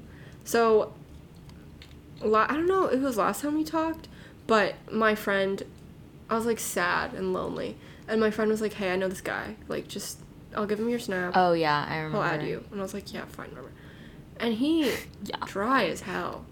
So, 0.45 0.93
la- 2.21 2.47
I 2.49 2.55
don't 2.55 2.67
know, 2.67 2.87
it 2.87 3.01
was 3.01 3.17
last 3.17 3.43
time 3.43 3.55
we 3.55 3.65
talked, 3.65 4.09
but 4.47 4.75
my 4.91 5.15
friend, 5.15 5.63
I 6.31 6.35
was 6.37 6.47
like 6.47 6.59
sad 6.59 7.13
and 7.15 7.33
lonely. 7.33 7.77
And 8.09 8.21
my 8.21 8.31
friend 8.31 8.51
was 8.51 8.61
like, 8.61 8.73
hey, 8.75 8.93
I 8.93 8.97
know 8.97 9.09
this 9.09 9.21
guy. 9.21 9.55
Like, 9.69 9.87
just, 9.87 10.19
I'll 10.57 10.67
give 10.67 10.81
him 10.81 10.89
your 10.89 10.99
snap. 10.99 11.33
Oh 11.37 11.53
yeah, 11.53 11.87
I 11.89 11.99
remember. 11.99 12.19
I'll 12.19 12.25
add 12.25 12.43
you. 12.43 12.65
And 12.73 12.81
I 12.81 12.83
was 12.83 12.95
like, 12.95 13.13
yeah, 13.15 13.25
fine, 13.27 13.51
remember. 13.51 13.71
And 14.41 14.55
he, 14.55 14.91
Yeah. 15.25 15.37
dry 15.47 15.85
as 15.87 16.01
hell. 16.01 16.45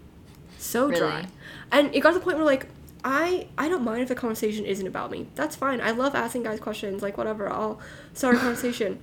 So 0.57 0.87
Really? 0.87 0.99
dry. 0.99 1.27
And 1.71 1.93
it 1.93 1.99
got 1.99 2.11
to 2.13 2.19
the 2.19 2.23
point 2.23 2.37
where, 2.37 2.45
like, 2.45 2.67
I, 3.03 3.47
I 3.57 3.69
don't 3.69 3.83
mind 3.83 4.01
if 4.01 4.09
the 4.09 4.15
conversation 4.15 4.65
isn't 4.65 4.85
about 4.85 5.11
me. 5.11 5.27
That's 5.35 5.55
fine. 5.55 5.81
I 5.81 5.91
love 5.91 6.15
asking 6.15 6.43
guys 6.43 6.59
questions. 6.59 7.01
Like, 7.01 7.17
whatever. 7.17 7.49
I'll 7.49 7.79
start 8.13 8.35
a 8.35 8.39
conversation. 8.39 8.99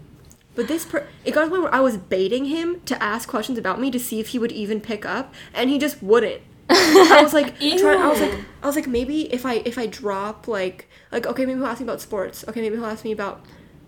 But 0.55 0.69
this, 0.69 0.85
per- 0.85 1.07
it 1.25 1.33
got 1.33 1.45
to 1.45 1.47
the 1.47 1.51
point 1.51 1.63
where 1.65 1.75
I 1.75 1.81
was 1.81 1.97
baiting 1.97 2.47
him 2.47 2.81
to 2.87 3.01
ask 3.03 3.29
questions 3.29 3.59
about 3.59 3.81
me 3.81 3.91
to 3.91 3.99
see 3.99 4.19
if 4.21 4.29
he 4.29 4.39
would 4.39 4.53
even 4.53 4.81
pick 4.81 5.05
up, 5.05 5.33
and 5.55 5.71
he 5.71 5.79
just 5.79 6.03
wouldn't. 6.03 6.43
I 6.71 7.21
was 7.23 7.33
like, 7.33 7.59
trying, 7.59 7.99
I 7.99 8.09
was 8.09 8.21
like, 8.21 8.35
I 8.63 8.67
was 8.67 8.77
like, 8.77 8.87
maybe 8.87 9.33
if 9.33 9.47
I 9.47 9.63
if 9.65 9.79
I 9.79 9.87
drop 9.87 10.49
like 10.49 10.89
like 11.13 11.27
okay, 11.27 11.47
maybe 11.47 11.59
he'll 11.59 11.69
ask 11.69 11.81
me 11.81 11.87
about 11.87 12.01
sports. 12.01 12.45
Okay, 12.49 12.61
maybe 12.61 12.77
he'll 12.77 12.87
ask 12.87 13.05
me 13.05 13.13
about 13.13 13.45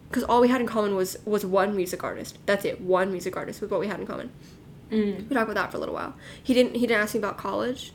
because 0.09 0.25
all 0.25 0.41
we 0.41 0.49
had 0.49 0.61
in 0.61 0.67
common 0.67 0.95
was 0.95 1.19
was 1.25 1.45
one 1.45 1.77
music 1.77 2.03
artist. 2.03 2.39
That's 2.47 2.65
it, 2.65 2.81
one 2.81 3.11
music 3.11 3.37
artist 3.37 3.61
was 3.61 3.71
what 3.71 3.81
we 3.81 3.89
had 3.89 4.01
in 4.01 4.07
common. 4.07 4.31
Mm. 4.91 5.29
We 5.29 5.35
talked 5.35 5.51
about 5.51 5.55
that 5.55 5.71
for 5.71 5.77
a 5.77 5.81
little 5.81 5.95
while. 5.95 6.15
He 6.43 6.55
didn't 6.55 6.75
he 6.75 6.87
didn't 6.87 7.03
ask 7.03 7.15
me 7.15 7.19
about 7.19 7.37
college. 7.37 7.93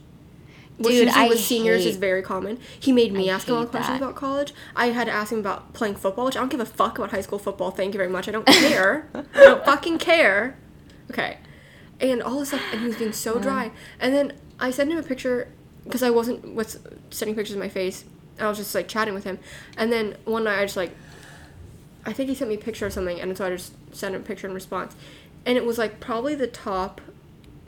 Dude, 0.82 1.08
I 1.08 1.28
with 1.28 1.40
seniors 1.40 1.86
is 1.86 1.96
very 1.96 2.22
common. 2.22 2.60
He 2.80 2.92
made 2.92 3.14
me 3.14 3.30
I 3.30 3.36
ask 3.36 3.48
him 3.48 3.56
all 3.56 3.62
hate 3.62 3.72
questions 3.72 4.00
that. 4.00 4.04
about 4.04 4.16
college. 4.16 4.54
I 4.76 4.88
had 4.88 5.06
to 5.06 5.12
ask 5.12 5.32
him 5.32 5.40
about 5.40 5.74
playing 5.74 5.96
football, 5.96 6.26
which 6.26 6.36
I 6.36 6.40
don't 6.40 6.50
give 6.50 6.60
a 6.60 6.66
fuck 6.66 6.98
about 6.98 7.12
high 7.12 7.22
school 7.22 7.40
football. 7.40 7.72
Thank 7.72 7.94
you 7.94 7.98
very 7.98 8.10
much. 8.10 8.28
I 8.28 8.32
don't 8.32 8.46
care. 8.48 9.08
I 9.14 9.24
don't 9.34 9.64
fucking 9.66 10.00
care. 10.00 10.58
Okay. 11.10 11.38
And 12.02 12.22
all 12.22 12.40
this 12.40 12.50
stuff, 12.50 12.62
and 12.72 12.82
he 12.82 12.88
was 12.88 12.98
being 12.98 13.14
so 13.14 13.40
dry. 13.40 13.68
Uh-huh. 13.68 13.76
And 14.02 14.14
then 14.14 14.34
I 14.60 14.72
sent 14.72 14.92
him 14.92 14.98
a 14.98 15.04
picture 15.04 15.48
because 15.86 16.04
I 16.04 16.10
wasn't 16.10 16.54
with 16.54 16.86
sending 17.10 17.36
pictures 17.36 17.54
of 17.56 17.60
my 17.60 17.70
face. 17.70 18.04
I 18.40 18.50
was 18.50 18.58
just 18.58 18.76
like 18.76 18.90
chatting 18.90 19.14
with 19.14 19.24
him, 19.24 19.40
and 19.78 19.94
then 19.94 20.18
one 20.26 20.44
night 20.44 20.60
I 20.60 20.66
just 20.66 20.76
like, 20.76 20.92
I 22.06 22.12
think 22.12 22.28
he 22.28 22.36
sent 22.36 22.50
me 22.50 22.56
a 22.56 22.60
picture 22.60 22.86
of 22.86 22.92
something, 22.92 23.22
and 23.22 23.38
so 23.38 23.46
I 23.46 23.50
just 23.52 23.74
sent 23.96 24.14
him 24.14 24.22
a 24.22 24.24
picture 24.26 24.46
in 24.46 24.54
response, 24.54 24.94
and 25.46 25.58
it 25.58 25.66
was 25.66 25.78
like 25.78 26.02
probably 26.02 26.36
the 26.36 26.48
top, 26.48 27.00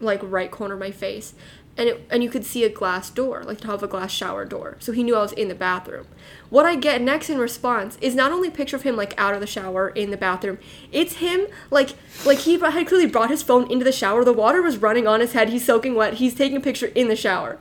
like 0.01 0.19
right 0.23 0.51
corner 0.51 0.73
of 0.73 0.81
my 0.81 0.91
face, 0.91 1.33
and 1.77 1.89
it 1.89 2.07
and 2.09 2.23
you 2.23 2.29
could 2.29 2.45
see 2.45 2.63
a 2.63 2.69
glass 2.69 3.09
door, 3.09 3.43
like 3.43 3.59
top 3.59 3.75
of 3.75 3.83
a 3.83 3.87
glass 3.87 4.11
shower 4.11 4.45
door, 4.45 4.77
so 4.79 4.91
he 4.91 5.03
knew 5.03 5.15
I 5.15 5.21
was 5.21 5.31
in 5.33 5.47
the 5.47 5.55
bathroom. 5.55 6.07
What 6.49 6.65
I 6.65 6.75
get 6.75 7.01
next 7.01 7.29
in 7.29 7.37
response 7.37 7.97
is 8.01 8.15
not 8.15 8.31
only 8.31 8.47
a 8.47 8.51
picture 8.51 8.75
of 8.75 8.83
him 8.83 8.95
like 8.95 9.13
out 9.17 9.33
of 9.33 9.39
the 9.39 9.47
shower 9.47 9.89
in 9.89 10.11
the 10.11 10.17
bathroom, 10.17 10.57
it's 10.91 11.15
him 11.15 11.47
like 11.69 11.91
like 12.25 12.39
he 12.39 12.59
had 12.59 12.87
clearly 12.87 13.07
brought 13.07 13.29
his 13.29 13.43
phone 13.43 13.69
into 13.71 13.85
the 13.85 13.91
shower. 13.91 14.23
The 14.23 14.33
water 14.33 14.61
was 14.61 14.77
running 14.77 15.07
on 15.07 15.19
his 15.19 15.33
head. 15.33 15.49
He's 15.49 15.65
soaking 15.65 15.95
wet. 15.95 16.15
He's 16.15 16.33
taking 16.33 16.57
a 16.57 16.61
picture 16.61 16.87
in 16.87 17.07
the 17.07 17.15
shower, 17.15 17.59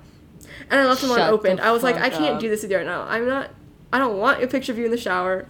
and 0.71 0.81
I 0.81 0.87
left 0.87 1.03
him 1.03 1.11
Shut 1.11 1.21
unopened. 1.21 1.61
I 1.61 1.73
was 1.73 1.83
like, 1.83 1.97
I 1.97 2.09
can't 2.09 2.37
up. 2.37 2.41
do 2.41 2.49
this 2.49 2.63
with 2.63 2.71
you 2.71 2.79
right 2.79 2.87
now. 2.87 3.03
I'm 3.03 3.27
not. 3.27 3.51
I 3.93 3.99
don't 3.99 4.19
want 4.19 4.43
a 4.43 4.47
picture 4.47 4.73
of 4.73 4.79
you 4.79 4.87
in 4.87 4.91
the 4.91 4.99
shower. 4.99 5.47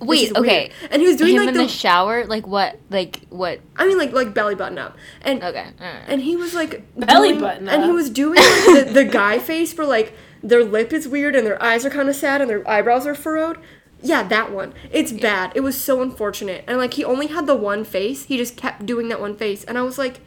This 0.00 0.08
Wait, 0.08 0.22
is 0.28 0.32
weird. 0.32 0.46
okay. 0.46 0.70
And 0.90 1.02
he 1.02 1.08
was 1.08 1.16
doing 1.16 1.32
Him 1.34 1.38
like 1.40 1.48
in 1.48 1.54
the, 1.54 1.62
the, 1.64 1.68
shower, 1.68 2.24
like 2.26 2.46
what? 2.46 2.78
Like 2.88 3.22
what? 3.30 3.60
I 3.76 3.86
mean 3.86 3.98
like 3.98 4.12
like 4.12 4.32
belly 4.32 4.54
button 4.54 4.78
up, 4.78 4.96
and 5.22 5.42
Okay. 5.42 5.66
alright. 5.80 6.02
and 6.06 6.20
he 6.22 6.36
was 6.36 6.54
like 6.54 6.82
Belly 6.96 7.30
doing- 7.30 7.40
button 7.40 7.68
up. 7.68 7.74
and 7.74 7.84
he 7.84 7.90
was 7.90 8.08
doing 8.10 8.36
like, 8.38 8.86
the, 8.86 8.90
the 8.92 9.04
guy 9.04 9.38
face 9.40 9.76
where 9.76 9.86
like 9.86 10.14
their 10.42 10.62
lip 10.64 10.92
is 10.92 11.08
weird 11.08 11.34
and 11.34 11.44
their 11.44 11.60
eyes 11.60 11.84
are 11.84 11.90
kind 11.90 12.08
of 12.08 12.14
sad 12.14 12.40
and 12.40 12.48
their 12.48 12.68
eyebrows 12.68 13.06
are 13.06 13.14
furrowed. 13.14 13.58
Yeah, 14.00 14.22
that 14.28 14.52
one. 14.52 14.72
It's 14.92 15.10
bad. 15.10 15.50
It 15.56 15.60
was 15.62 15.76
so 15.80 16.00
unfortunate. 16.00 16.62
And 16.68 16.78
like 16.78 16.94
he 16.94 17.04
only 17.04 17.26
had 17.26 17.46
the 17.48 17.56
one 17.56 17.82
face. 17.82 18.26
He 18.26 18.36
just 18.36 18.56
kept 18.56 18.86
doing 18.86 19.08
that 19.08 19.20
one 19.20 19.34
face, 19.36 19.64
and 19.64 19.76
I 19.76 19.82
was 19.82 19.98
like, 19.98 20.20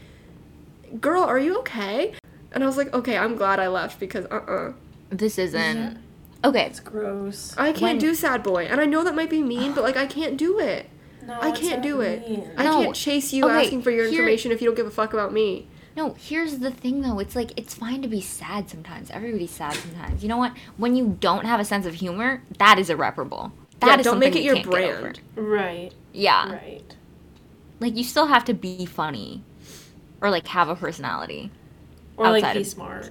"Girl, 0.99 1.23
are 1.23 1.39
you 1.39 1.57
okay?" 1.59 2.13
And 2.51 2.61
I 2.63 2.67
was 2.67 2.75
like, 2.75 2.93
"Okay, 2.93 3.17
I'm 3.17 3.37
glad 3.37 3.61
I 3.61 3.69
left 3.69 3.97
because 4.01 4.25
uh 4.25 4.41
uh 4.45 4.73
this 5.09 5.37
isn't. 5.37 5.97
Okay. 6.43 6.65
It's 6.65 6.79
gross. 6.79 7.53
I 7.57 7.71
can't 7.71 7.81
When- 7.81 7.97
do 7.99 8.15
sad 8.15 8.41
boy." 8.43 8.65
And 8.65 8.81
I 8.81 8.85
know 8.85 9.03
that 9.03 9.15
might 9.15 9.29
be 9.29 9.41
mean, 9.41 9.73
but 9.73 9.83
like 9.83 9.97
I 9.97 10.05
can't 10.05 10.37
do 10.37 10.59
it. 10.59 10.89
No, 11.25 11.33
I 11.39 11.49
it's 11.49 11.59
can't 11.59 11.77
not 11.77 11.83
do 11.83 12.01
it. 12.01 12.27
mean. 12.27 12.49
I 12.57 12.63
No. 12.63 12.81
can't 12.83 12.95
chase 12.95 13.31
you 13.31 13.45
Okay, 13.45 13.61
asking 13.65 13.83
for 13.83 13.91
your 13.91 14.05
here- 14.05 14.13
information 14.21 14.51
if 14.51 14.59
you 14.61 14.67
don't 14.67 14.75
give 14.75 14.87
a 14.87 14.91
fuck 14.91 15.13
about 15.13 15.31
me. 15.31 15.67
No, 15.95 16.15
here's 16.17 16.59
the 16.59 16.71
thing 16.71 17.01
though. 17.01 17.19
It's 17.19 17.35
like 17.35 17.51
it's 17.57 17.75
fine 17.75 18.01
to 18.01 18.07
be 18.07 18.21
sad 18.21 18.69
sometimes. 18.69 19.11
Everybody's 19.11 19.51
sad 19.51 19.73
sometimes. 19.73 20.23
You 20.23 20.29
know 20.29 20.37
what? 20.37 20.53
When 20.77 20.95
you 20.95 21.17
don't 21.19 21.45
have 21.45 21.59
a 21.59 21.65
sense 21.65 21.85
of 21.85 21.95
humor, 21.95 22.41
that 22.57 22.79
is 22.79 22.89
irreparable. 22.89 23.51
That 23.81 23.87
Yeah, 23.87 23.97
is 23.99 24.05
don't 24.05 24.17
make 24.19 24.27
something 24.33 24.41
it 24.41 24.45
you 24.45 24.53
your 24.53 24.55
can't 24.63 24.71
get 24.71 24.83
over. 24.93 25.01
brand. 25.01 25.19
Right. 25.35 25.91
Yeah. 26.13 26.53
Right. 26.53 26.95
Like 27.79 27.95
you 27.97 28.03
still 28.03 28.27
have 28.27 28.45
to 28.45 28.53
be 28.53 28.85
funny 28.85 29.43
or 30.21 30.29
like 30.29 30.47
have 30.47 30.69
a 30.69 30.75
personality. 30.75 31.51
Or 32.17 32.29
like 32.29 32.43
Outside 32.43 32.53
be 32.55 32.61
of- 32.61 32.67
smart. 32.67 33.09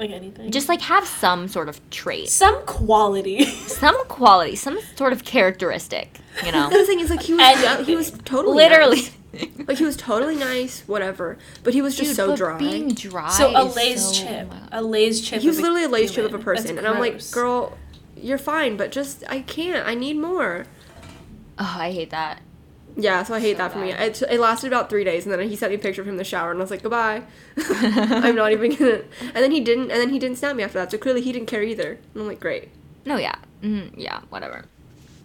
Like 0.00 0.10
anything. 0.10 0.50
Just 0.50 0.68
like 0.70 0.80
have 0.80 1.06
some 1.06 1.46
sort 1.46 1.68
of 1.68 1.78
trait. 1.90 2.28
some 2.30 2.64
quality. 2.64 3.44
Some 3.80 4.06
quality, 4.08 4.56
some 4.56 4.78
sort 4.96 5.12
of 5.12 5.24
characteristic, 5.24 6.18
you 6.44 6.50
know. 6.52 6.68
The 6.72 6.84
thing 6.86 7.00
is, 7.00 7.10
like 7.10 7.20
he 7.22 7.34
was, 7.34 7.64
And- 7.64 7.86
he 7.86 7.94
was 7.96 8.10
totally 8.24 8.56
Literally. 8.56 9.02
nice. 9.32 9.48
like 9.68 9.76
he 9.78 9.84
was 9.84 9.96
totally 9.98 10.36
nice, 10.36 10.80
whatever. 10.88 11.36
But 11.62 11.74
he 11.74 11.82
was 11.82 11.94
just 11.96 12.10
Dude, 12.10 12.16
so 12.16 12.26
but 12.28 12.36
dry. 12.38 12.58
Being 12.58 12.94
dry. 12.94 13.28
so 13.30 13.54
a 13.54 13.66
is 13.66 13.76
Lay's 13.76 14.02
so- 14.04 14.12
chip. 14.24 14.52
A 14.72 14.82
Lay's 14.82 15.20
chip. 15.20 15.42
he 15.42 15.48
was 15.48 15.58
of 15.58 15.62
literally 15.64 15.84
a 15.84 15.88
Lay's 15.88 16.10
chip 16.12 16.24
of 16.24 16.32
a 16.34 16.38
person, 16.42 16.76
That's 16.76 16.78
and 16.78 16.88
I'm 16.88 16.98
like, 16.98 17.30
girl, 17.30 17.76
you're 18.16 18.38
fine, 18.38 18.76
but 18.78 18.90
just 18.92 19.22
I 19.28 19.40
can't. 19.42 19.86
I 19.86 19.94
need 19.94 20.16
more. 20.16 20.64
Oh, 21.58 21.76
I 21.78 21.92
hate 21.92 22.08
that. 22.10 22.40
Yeah, 22.96 23.22
so 23.22 23.34
I 23.34 23.40
hate 23.40 23.56
So 23.56 23.58
that 23.58 23.72
for 23.72 23.78
me. 23.78 23.92
It, 23.92 24.20
it 24.22 24.40
lasted 24.40 24.66
about 24.66 24.90
three 24.90 25.04
days, 25.04 25.24
and 25.24 25.32
then 25.32 25.48
he 25.48 25.56
sent 25.56 25.70
me 25.70 25.76
a 25.76 25.78
picture 25.78 26.02
of 26.02 26.08
him 26.08 26.14
in 26.14 26.18
the 26.18 26.24
shower, 26.24 26.50
and 26.50 26.60
I 26.60 26.62
was 26.62 26.70
like, 26.70 26.82
goodbye. 26.82 27.22
I'm 27.56 28.34
not 28.34 28.52
even 28.52 28.74
gonna. 28.74 29.02
And 29.20 29.36
then 29.36 29.50
he 29.52 29.60
didn't, 29.60 29.90
and 29.90 30.00
then 30.00 30.10
he 30.10 30.18
didn't 30.18 30.38
snap 30.38 30.56
me 30.56 30.62
after 30.62 30.78
that. 30.78 30.90
So 30.90 30.98
clearly 30.98 31.20
he 31.20 31.32
didn't 31.32 31.46
care 31.48 31.62
either. 31.62 31.92
And 32.14 32.22
I'm 32.22 32.26
like, 32.26 32.40
great. 32.40 32.70
No, 33.04 33.16
yeah. 33.16 33.36
Mm, 33.62 33.94
yeah, 33.96 34.20
whatever. 34.28 34.64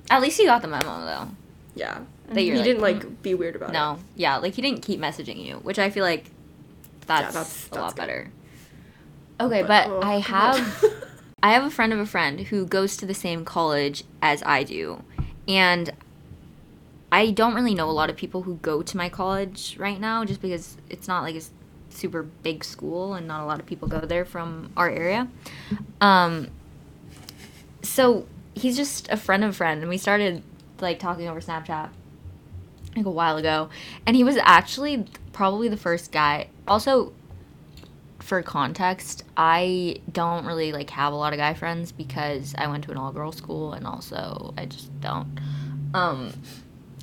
At 0.10 0.22
least 0.22 0.40
you 0.40 0.46
got 0.46 0.62
the 0.62 0.68
memo 0.68 1.06
though. 1.06 1.28
Yeah. 1.76 2.00
That 2.28 2.38
He 2.38 2.48
you're 2.48 2.56
like, 2.58 2.66
didn't 2.66 2.82
like 2.82 3.22
be 3.24 3.34
weird 3.34 3.56
about 3.56 3.70
it. 3.70 3.74
No, 3.74 4.00
yeah, 4.16 4.38
like 4.38 4.54
he 4.56 4.62
didn't 4.62 4.82
keep 4.82 5.00
messaging 5.00 5.44
you, 5.44 5.56
which 5.58 5.78
I 5.80 5.90
feel 5.90 6.04
like 6.04 6.26
that's, 7.08 7.34
that's- 7.34 7.70
a 7.72 7.76
lot 7.76 7.96
good. 7.96 8.02
better. 8.02 8.32
Okay, 9.40 9.64
but, 9.64 9.88
oh, 9.88 10.02
I 10.02 10.20
have 10.20 10.86
I 11.44 11.54
have 11.54 11.64
a 11.66 11.70
friend 11.70 11.92
of 11.92 12.00
a 12.00 12.06
friend 12.06 12.40
who 12.40 12.66
goes 12.66 12.96
to 12.98 13.06
the 13.06 13.14
same 13.14 13.44
college 13.46 14.04
as 14.22 14.42
I 14.44 14.64
do, 14.64 15.04
and 15.48 15.92
I 17.12 17.32
don't 17.32 17.54
really 17.54 17.76
know 17.76 17.90
a 17.90 17.92
lot 17.92 18.10
of 18.10 18.16
people 18.16 18.42
who 18.44 18.56
go 18.56 18.82
to 18.82 18.98
my 18.98 19.10
college 19.10 19.78
right 19.80 20.00
now, 20.00 20.26
just 20.26 20.42
because 20.42 20.78
it's 20.90 21.08
not 21.08 21.24
like 21.24 21.36
a 21.36 21.42
super 21.90 22.24
big 22.24 22.64
school 22.64 23.14
and 23.14 23.28
not 23.28 23.42
a 23.42 23.46
lot 23.46 23.60
of 23.60 23.66
people 23.66 23.88
go 23.88 24.02
there 24.02 24.26
from 24.26 24.72
our 24.76 24.90
area. 24.90 25.28
Um, 26.02 26.50
so 27.82 28.28
he's 28.54 28.76
just 28.76 29.10
a 29.10 29.18
friend 29.18 29.44
of 29.44 29.52
a 29.52 29.54
friend, 29.54 29.82
and 29.82 29.90
we 29.90 29.98
started 29.98 30.44
like 30.82 31.00
talking 31.00 31.28
over 31.28 31.40
Snapchat 31.40 31.90
like 32.96 33.06
a 33.06 33.12
while 33.12 33.38
ago, 33.38 33.70
and 34.06 34.16
he 34.16 34.24
was 34.24 34.38
actually 34.42 35.06
probably 35.34 35.68
the 35.68 35.78
first 35.78 36.12
guy. 36.12 36.48
Also, 36.68 37.14
for 38.20 38.42
context, 38.42 39.24
I 39.38 39.98
don't 40.12 40.46
really 40.46 40.72
like 40.72 40.90
have 40.90 41.14
a 41.14 41.16
lot 41.16 41.34
of 41.34 41.38
guy 41.38 41.54
friends 41.54 41.92
because 41.92 42.56
I 42.58 42.68
went 42.68 42.84
to 42.86 42.92
an 42.92 42.98
all 42.98 43.12
girl 43.12 43.32
school, 43.32 43.74
and 43.74 43.86
also 43.86 44.54
I 44.58 44.66
just 44.66 45.00
don't. 45.00 45.40
Um, 45.94 46.34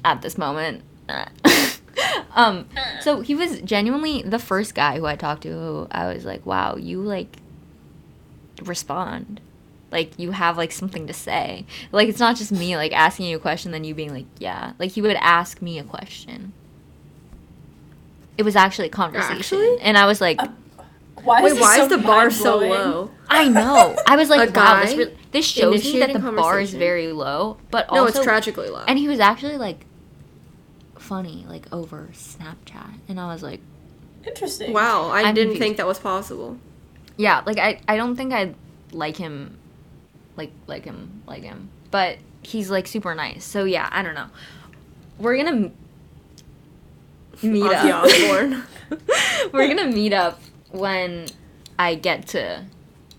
at 0.04 0.22
this 0.22 0.38
moment. 0.38 0.82
um, 2.34 2.68
so 3.00 3.20
he 3.20 3.34
was 3.34 3.60
genuinely 3.60 4.22
the 4.22 4.38
first 4.38 4.74
guy 4.74 4.98
who 4.98 5.06
I 5.06 5.16
talked 5.16 5.42
to. 5.42 5.50
Who 5.50 5.88
I 5.90 6.12
was 6.12 6.24
like, 6.24 6.46
wow, 6.46 6.76
you 6.76 7.00
like 7.02 7.36
respond 8.62 9.40
like 9.92 10.18
you 10.18 10.30
have 10.30 10.56
like 10.56 10.72
something 10.72 11.06
to 11.06 11.12
say 11.12 11.64
like 11.92 12.08
it's 12.08 12.18
not 12.18 12.36
just 12.36 12.50
me 12.50 12.76
like 12.76 12.92
asking 12.92 13.26
you 13.26 13.36
a 13.36 13.40
question 13.40 13.70
then 13.70 13.84
you 13.84 13.94
being 13.94 14.12
like 14.12 14.24
yeah 14.38 14.72
like 14.78 14.90
he 14.92 15.02
would 15.02 15.16
ask 15.16 15.60
me 15.62 15.78
a 15.78 15.84
question 15.84 16.52
it 18.38 18.42
was 18.42 18.56
actually 18.56 18.86
a 18.86 18.90
conversation 18.90 19.38
Actually? 19.38 19.80
and 19.82 19.98
i 19.98 20.06
was 20.06 20.20
like 20.20 20.40
Why, 21.22 21.42
Wait, 21.42 21.52
is, 21.52 21.60
why 21.60 21.76
this 21.76 21.84
is 21.84 21.90
the 21.90 21.98
bar 21.98 22.30
so 22.30 22.58
low? 22.58 23.10
i 23.28 23.48
know 23.48 23.96
i 24.06 24.16
was 24.16 24.30
like 24.30 24.54
wow 24.56 24.82
this, 24.82 24.96
re- 24.96 25.16
this 25.30 25.44
shows 25.44 25.84
me 25.84 25.98
that 26.00 26.12
the 26.12 26.32
bar 26.32 26.58
is 26.60 26.72
very 26.72 27.12
low 27.12 27.58
but 27.70 27.88
also, 27.88 27.94
No, 27.94 28.06
also 28.06 28.18
it's 28.20 28.24
tragically 28.24 28.70
low. 28.70 28.84
and 28.88 28.98
he 28.98 29.08
was 29.08 29.20
actually 29.20 29.58
like 29.58 29.84
funny 31.02 31.44
like 31.48 31.64
over 31.72 32.08
snapchat 32.12 32.94
and 33.08 33.18
i 33.20 33.32
was 33.32 33.42
like 33.42 33.60
Interesting. 34.24 34.72
wow, 34.72 35.08
I 35.08 35.22
I'm 35.22 35.34
didn't 35.34 35.54
confused. 35.54 35.58
think 35.58 35.76
that 35.78 35.86
was 35.86 35.98
possible. 35.98 36.56
yeah 37.16 37.42
like 37.44 37.58
i 37.58 37.80
i 37.88 37.96
don't 37.96 38.14
think 38.16 38.32
i'd 38.32 38.54
like 38.92 39.16
him 39.16 39.58
like 40.36 40.52
like 40.68 40.84
him 40.84 41.22
like 41.26 41.42
him 41.42 41.68
but 41.90 42.18
he's 42.42 42.70
like 42.70 42.86
super 42.86 43.14
nice 43.14 43.44
so 43.44 43.64
yeah 43.64 43.88
i 43.90 44.02
don't 44.02 44.14
know 44.14 44.28
we're 45.18 45.36
gonna 45.36 45.70
meet 47.42 47.62
Ozzy 47.64 47.90
up 47.90 48.04
Osbourne. 48.04 48.62
we're 49.52 49.66
gonna 49.68 49.90
meet 49.90 50.12
up 50.12 50.40
when 50.70 51.26
i 51.78 51.94
get 51.94 52.28
to 52.28 52.64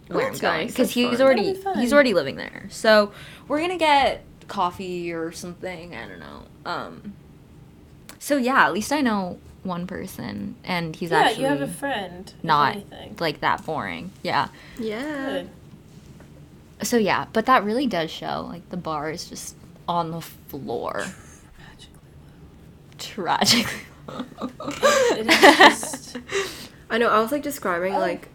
where 0.08 0.28
i'm 0.32 0.38
going 0.38 0.68
because 0.68 0.88
That's 0.88 0.92
he's 0.92 1.18
fun. 1.18 1.22
already 1.22 1.54
be 1.54 1.64
he's 1.80 1.92
already 1.94 2.14
living 2.14 2.36
there 2.38 2.68
so 2.70 3.12
we're 3.48 3.60
gonna 3.60 3.78
get 3.78 4.24
coffee 4.48 5.12
or 5.12 5.32
something 5.32 5.96
i 5.96 6.08
don't 6.08 6.20
know 6.20 6.44
um 6.66 7.14
so 8.24 8.38
yeah 8.38 8.66
at 8.66 8.72
least 8.74 8.92
i 8.94 9.02
know 9.02 9.38
one 9.64 9.86
person 9.88 10.56
and 10.64 10.96
he's 10.96 11.12
Yeah, 11.12 11.20
actually 11.20 11.44
you 11.44 11.50
have 11.50 11.62
a 11.62 11.68
friend. 11.68 12.32
not 12.42 12.78
like 13.20 13.40
that 13.42 13.66
boring 13.66 14.12
yeah 14.22 14.48
yeah. 14.80 15.44
Good. 15.44 15.50
So 16.88 16.98
yeah, 16.98 17.28
but 17.32 17.46
that 17.46 17.64
really 17.64 17.88
does 17.88 18.12
show 18.12 18.46
like 18.50 18.70
the 18.70 18.76
bar 18.78 19.10
is 19.10 19.30
just 19.30 19.56
on 19.88 20.12
the 20.12 20.20
floor. 20.20 21.06
Tragically. 22.98 23.82
It 25.18 25.28
is 25.28 25.58
just. 25.58 26.18
I 26.90 26.98
know. 26.98 27.08
I 27.10 27.20
was 27.22 27.32
like 27.32 27.42
describing 27.44 27.96
Oh. 27.96 28.00
like, 28.00 28.28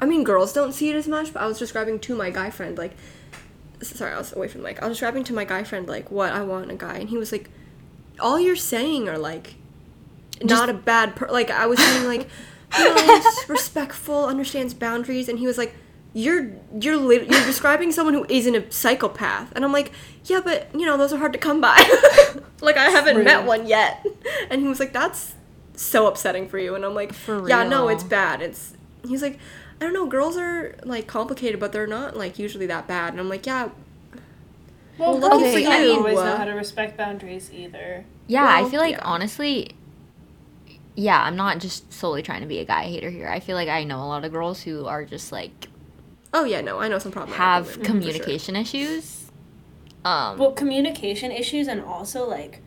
I 0.00 0.06
mean, 0.06 0.22
girls 0.24 0.52
don't 0.52 0.72
see 0.72 0.90
it 0.90 0.96
as 0.96 1.08
much, 1.08 1.32
but 1.32 1.42
I 1.42 1.46
was 1.46 1.58
describing 1.58 1.98
to 2.00 2.14
my 2.14 2.30
guy 2.30 2.50
friend 2.50 2.78
like, 2.78 2.92
sorry, 3.82 4.12
I 4.12 4.18
was 4.18 4.32
away 4.32 4.46
from 4.48 4.62
the 4.62 4.68
mic. 4.68 4.80
I 4.82 4.86
was 4.86 4.98
describing 4.98 5.24
to 5.24 5.32
my 5.34 5.44
guy 5.44 5.64
friend 5.64 5.88
like 5.88 6.10
what 6.12 6.32
I 6.32 6.42
want 6.42 6.64
in 6.66 6.70
a 6.70 6.76
guy, 6.76 6.94
and 6.98 7.08
he 7.08 7.16
was 7.18 7.32
like, 7.32 7.50
all 8.22 8.40
you're 8.40 8.56
saying 8.56 9.08
are 9.08 9.18
like, 9.18 9.54
not 10.42 10.68
a 10.70 10.74
bad 10.74 11.14
per 11.16 11.28
like 11.28 11.50
I 11.50 11.66
was 11.66 11.78
saying 11.78 12.06
like, 12.06 12.28
nice, 12.72 13.48
respectful, 13.48 14.24
understands 14.26 14.74
boundaries, 14.74 15.28
and 15.28 15.38
he 15.38 15.46
was 15.46 15.58
like. 15.58 15.74
You're 16.14 16.50
you're 16.78 16.98
lit- 16.98 17.30
you're 17.30 17.46
describing 17.46 17.90
someone 17.90 18.12
who 18.12 18.26
isn't 18.28 18.54
a 18.54 18.70
psychopath, 18.70 19.50
and 19.56 19.64
I'm 19.64 19.72
like, 19.72 19.92
yeah, 20.26 20.42
but 20.44 20.68
you 20.78 20.84
know 20.84 20.98
those 20.98 21.10
are 21.10 21.16
hard 21.16 21.32
to 21.32 21.38
come 21.38 21.58
by. 21.62 21.78
like 22.60 22.76
I 22.76 22.90
haven't 22.90 23.24
met 23.24 23.46
one 23.46 23.66
yet, 23.66 24.04
and 24.50 24.60
he 24.60 24.68
was 24.68 24.78
like, 24.78 24.92
that's 24.92 25.32
so 25.74 26.06
upsetting 26.06 26.48
for 26.48 26.58
you, 26.58 26.74
and 26.74 26.84
I'm 26.84 26.94
like, 26.94 27.14
For 27.14 27.48
yeah, 27.48 27.64
no, 27.64 27.88
it's 27.88 28.04
bad. 28.04 28.42
It's 28.42 28.74
he's 29.08 29.22
like, 29.22 29.38
I 29.80 29.84
don't 29.84 29.94
know, 29.94 30.04
girls 30.06 30.36
are 30.36 30.76
like 30.84 31.06
complicated, 31.06 31.58
but 31.58 31.72
they're 31.72 31.86
not 31.86 32.14
like 32.14 32.38
usually 32.38 32.66
that 32.66 32.86
bad, 32.86 33.14
and 33.14 33.20
I'm 33.20 33.30
like, 33.30 33.46
yeah, 33.46 33.70
Well, 34.98 35.18
lucky 35.18 35.38
girls 35.38 35.54
for 35.54 35.60
don't 35.60 35.98
always 35.98 36.16
know 36.16 36.36
how 36.36 36.44
to 36.44 36.52
respect 36.52 36.96
boundaries 36.96 37.50
either. 37.52 38.04
Yeah, 38.26 38.46
I 38.46 38.68
feel 38.68 38.80
like 38.80 38.96
yeah. 38.96 39.04
honestly 39.04 39.74
yeah, 40.94 41.22
I'm 41.22 41.36
not 41.36 41.58
just 41.58 41.90
solely 41.92 42.22
trying 42.22 42.42
to 42.42 42.46
be 42.46 42.58
a 42.58 42.64
guy 42.64 42.84
hater 42.84 43.08
here. 43.10 43.28
I 43.28 43.40
feel 43.40 43.56
like 43.56 43.68
I 43.68 43.84
know 43.84 44.02
a 44.02 44.04
lot 44.04 44.24
of 44.24 44.32
girls 44.32 44.62
who 44.62 44.86
are 44.86 45.04
just 45.04 45.32
like 45.32 45.68
Oh 46.34 46.44
yeah, 46.44 46.60
no, 46.60 46.78
I 46.78 46.88
know 46.88 46.98
some 46.98 47.12
problems. 47.12 47.36
have 47.36 47.66
women, 47.66 47.78
for 47.78 47.84
sure. 47.84 47.94
communication 47.94 48.56
issues. 48.56 49.30
Um, 50.04 50.38
Well, 50.38 50.52
communication 50.52 51.30
issues 51.30 51.68
and 51.68 51.80
also 51.82 52.28
like 52.28 52.60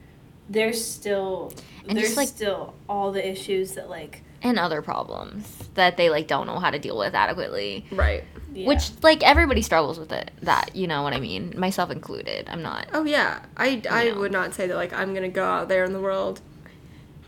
there's 0.50 0.84
still 0.84 1.54
And 1.88 1.98
there's 1.98 2.10
just, 2.10 2.18
like- 2.18 2.28
still 2.28 2.74
all 2.88 3.12
the 3.12 3.28
issues 3.28 3.74
that 3.74 3.90
like 3.90 4.24
and 4.42 4.60
other 4.60 4.82
problems 4.82 5.65
that 5.76 5.96
they 5.98 6.10
like 6.10 6.28
don't 6.28 6.48
know 6.48 6.60
how 6.60 6.72
to 6.72 6.80
deal 6.80 6.98
with 6.98 7.14
adequately. 7.14 7.86
Right. 7.92 8.24
yeah. 8.54 8.68
Which 8.68 8.92
like 9.04 9.24
everybody 9.24 9.62
struggles 9.62 10.00
with 10.00 10.12
it. 10.12 10.32
That 10.42 10.76
you 10.76 10.88
know 10.88 11.04
what 11.04 11.14
I 11.14 11.20
mean, 11.20 11.54
myself 11.58 11.92
included. 11.92 12.48
I'm 12.50 12.62
not. 12.62 12.88
Oh 12.94 13.04
yeah, 13.06 13.42
I, 13.56 13.82
I 13.90 14.04
Yeah. 14.08 14.16
would 14.16 14.32
not 14.32 14.54
say 14.54 14.68
that 14.68 14.76
like 14.76 14.94
I'm 14.94 15.14
gonna 15.14 15.30
go 15.30 15.46
out 15.46 15.68
there 15.70 15.84
in 15.86 15.94
the 15.94 16.00
world, 16.02 16.42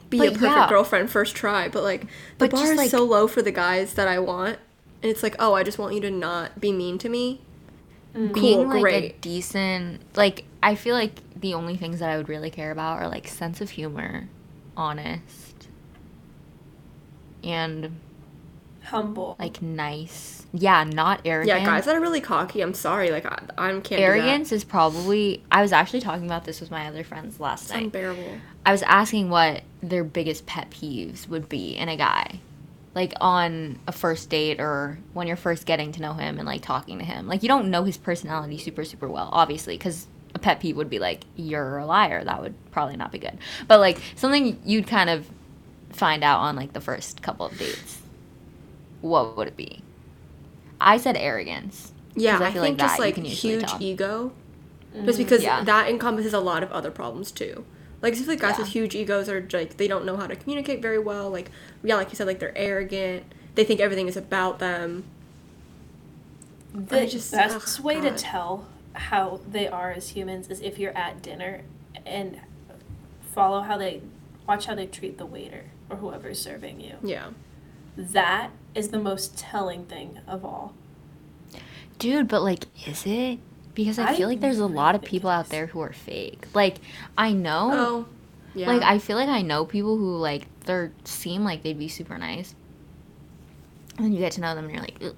be 0.09 0.17
But 0.19 0.27
a 0.27 0.31
perfect 0.31 0.43
yeah. 0.43 0.69
girlfriend 0.69 1.09
first 1.09 1.35
try. 1.35 1.67
But 1.67 1.83
like 1.83 2.01
the 2.01 2.07
But 2.39 2.51
bar 2.51 2.71
is 2.71 2.77
like- 2.77 2.89
so 2.89 3.03
low 3.03 3.27
for 3.27 3.41
the 3.41 3.51
guys 3.51 3.93
that 3.95 4.07
I 4.07 4.19
want, 4.19 4.57
and 5.03 5.11
it's 5.11 5.21
like 5.23 5.35
oh 5.39 5.53
I 5.53 5.63
just 5.63 5.77
want 5.77 5.93
you 5.93 6.01
to 6.01 6.11
not 6.11 6.59
be 6.59 6.71
mean 6.71 6.97
to 6.99 7.09
me. 7.09 7.41
Mm. 8.15 8.33
being 8.33 8.69
Cool, 8.71 8.81
like 8.81 8.93
a 8.93 9.15
decent 9.19 10.01
like 10.15 10.45
I 10.63 10.75
feel 10.75 10.95
like 10.95 11.19
the 11.39 11.53
only 11.53 11.75
things 11.75 11.99
that 11.99 12.09
I 12.09 12.15
would 12.17 12.29
really 12.29 12.49
care 12.49 12.71
about 12.71 12.99
are 12.99 13.07
like 13.09 13.27
sense 13.27 13.59
of 13.61 13.69
humor, 13.71 14.29
honest, 14.77 15.67
and 17.43 17.99
humble. 18.87 19.35
like 19.39 19.61
nice. 19.61 20.45
Yeah, 20.53 20.83
not 20.85 21.21
arrogant. 21.25 21.59
Yeah, 21.59 21.65
guys 21.65 21.85
that 21.85 21.95
are 21.95 21.99
really 22.01 22.21
cocky. 22.21 22.61
I'm 22.61 22.73
sorry, 22.73 23.11
like 23.11 23.25
I, 23.25 23.39
I 23.57 23.79
can't. 23.81 24.01
Arrogance 24.01 24.51
is 24.51 24.63
probably. 24.63 25.43
I 25.51 25.61
was 25.61 25.71
actually 25.73 26.01
talking 26.01 26.25
about 26.25 26.45
this 26.45 26.61
with 26.61 26.71
my 26.71 26.87
other 26.87 27.03
friends 27.03 27.39
last 27.39 27.63
It's 27.63 27.73
night. 27.73 27.83
unbearable. 27.83 28.37
I 28.65 28.71
was 28.71 28.81
asking 28.83 29.29
what 29.29 29.63
their 29.83 30.03
biggest 30.03 30.45
pet 30.45 30.69
peeves 30.71 31.27
would 31.27 31.49
be 31.49 31.75
in 31.75 31.89
a 31.89 31.97
guy. 31.97 32.39
Like 32.95 33.13
on 33.21 33.77
a 33.87 33.91
first 33.91 34.29
date 34.29 34.59
or 34.59 34.97
when 35.13 35.27
you're 35.27 35.35
first 35.35 35.65
getting 35.67 35.91
to 35.91 36.01
know 36.01 36.13
him 36.13 36.39
and 36.39 36.47
like 36.47 36.61
talking 36.61 36.97
to 36.97 37.05
him. 37.05 37.27
Like 37.27 37.43
you 37.43 37.49
don't 37.49 37.69
know 37.69 37.83
his 37.83 37.97
personality 37.97 38.57
super, 38.57 38.83
super 38.85 39.07
well, 39.07 39.29
obviously, 39.31 39.77
because 39.77 40.07
a 40.33 40.39
pet 40.39 40.59
peeve 40.59 40.75
would 40.77 40.89
be 40.89 40.97
like, 40.97 41.23
you're 41.35 41.77
a 41.77 41.85
liar. 41.85 42.23
That 42.23 42.41
would 42.41 42.55
probably 42.71 42.95
not 42.95 43.11
be 43.11 43.19
good. 43.19 43.37
But 43.67 43.79
like 43.81 43.99
something 44.15 44.59
you'd 44.65 44.87
kind 44.87 45.09
of 45.11 45.29
find 45.91 46.23
out 46.23 46.39
on 46.39 46.55
like 46.55 46.73
the 46.73 46.81
first 46.81 47.21
couple 47.21 47.45
of 47.45 47.57
dates. 47.59 47.96
What 49.01 49.37
would 49.37 49.47
it 49.47 49.57
be? 49.57 49.81
I 50.79 50.97
said 50.97 51.17
arrogance. 51.17 51.91
Yeah, 52.15 52.39
I 52.39 52.47
I, 52.47 52.51
feel 52.51 52.61
like 52.61 52.69
think 52.69 52.79
just 52.79 52.99
like 52.99 53.15
huge 53.17 53.63
tell. 53.69 53.81
ego, 53.81 54.31
mm-hmm. 54.95 55.05
just 55.05 55.17
because 55.17 55.43
Yeah. 55.43 55.63
that 55.63 55.89
encompasses 55.89 56.33
a 56.33 56.39
lot 56.39 56.63
of 56.63 56.71
other 56.71 56.91
problems 56.91 57.31
too. 57.31 57.63
Like 58.01 58.13
especially 58.13 58.35
guys 58.37 58.55
Yeah. 58.55 58.59
with 58.63 58.69
huge 58.69 58.95
egos 58.95 59.29
are 59.29 59.47
like 59.53 59.77
they 59.77 59.87
don't 59.87 60.05
know 60.05 60.17
how 60.17 60.27
to 60.27 60.35
communicate 60.35 60.81
very 60.81 60.99
well. 60.99 61.29
Like 61.29 61.49
yeah, 61.83 61.95
like 61.95 62.09
you 62.09 62.15
said, 62.15 62.27
like 62.27 62.39
they're 62.39 62.57
arrogant. 62.57 63.23
They 63.55 63.63
think 63.63 63.79
everything 63.79 64.07
is 64.07 64.17
about 64.17 64.59
them. 64.59 65.03
the 66.73 67.07
just- 67.07 67.31
best 67.31 67.79
ugh, 67.79 67.85
way 67.85 67.99
to 68.01 68.11
tell 68.11 68.67
how 68.93 69.39
they 69.49 69.67
are 69.67 69.91
as 69.91 70.09
humans 70.09 70.47
is 70.49 70.59
if 70.61 70.77
you're 70.79 70.95
at 70.97 71.21
dinner 71.21 71.61
and 72.05 72.39
follow 73.33 73.61
how 73.61 73.77
they 73.77 74.01
watch 74.47 74.65
how 74.65 74.75
they 74.75 74.87
treat 74.87 75.17
the 75.17 75.25
waiter 75.25 75.65
or 75.89 75.97
whoever's 75.97 76.41
serving 76.41 76.79
you. 76.79 76.95
Yeah. 77.03 77.29
That 77.95 78.51
is 78.77 78.89
the 78.89 78.99
most 78.99 79.37
telling 79.37 79.85
thing 79.85 80.19
of 80.27 80.45
all. 80.45 80.73
Dude, 81.99 82.27
but 82.27 82.41
like, 82.43 82.65
is 82.87 83.05
it? 83.05 83.39
Because 83.73 83.99
I, 83.99 84.09
I 84.11 84.15
feel 84.15 84.27
like 84.27 84.39
there's 84.39 84.59
a 84.59 84.65
lot 84.67 84.95
of 84.95 85.01
people 85.01 85.29
out 85.29 85.49
there 85.49 85.67
who 85.67 85.79
are 85.81 85.93
fake. 85.93 86.47
Like, 86.53 86.77
I 87.17 87.31
know, 87.31 87.69
Oh. 87.73 88.05
Yeah. 88.55 88.67
like, 88.67 88.81
I 88.81 88.97
feel 88.99 89.17
like 89.17 89.29
I 89.29 89.41
know 89.43 89.65
people 89.65 89.97
who 89.97 90.15
like 90.17 90.47
they 90.65 90.89
seem 91.03 91.43
like 91.43 91.61
they'd 91.63 91.77
be 91.77 91.87
super 91.87 92.17
nice, 92.17 92.55
and 93.97 94.05
then 94.05 94.13
you 94.13 94.19
get 94.19 94.31
to 94.33 94.41
know 94.41 94.55
them, 94.55 94.65
and 94.65 94.73
you're 94.73 94.81
like, 94.81 94.95
Ugh. 95.03 95.15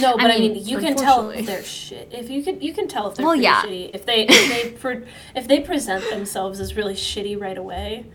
No, 0.00 0.16
but 0.16 0.30
I 0.30 0.38
mean, 0.38 0.54
mean, 0.54 0.66
you 0.66 0.78
can 0.78 0.96
tell 0.96 1.28
if 1.30 1.44
they're 1.46 1.62
shit. 1.62 2.08
If 2.10 2.30
you 2.30 2.42
can, 2.42 2.60
you 2.60 2.72
can 2.72 2.88
tell 2.88 3.10
if 3.10 3.16
they're 3.16 3.26
Well, 3.26 3.36
yeah. 3.36 3.62
shitty. 3.62 3.90
If 3.94 4.06
they 4.06 4.26
if 4.26 4.48
they 4.48 4.70
pre- 4.70 5.06
if 5.36 5.46
they 5.46 5.60
present 5.60 6.08
themselves 6.10 6.58
as 6.58 6.74
really 6.74 6.94
shitty 6.94 7.38
right 7.38 7.58
away, 7.58 8.06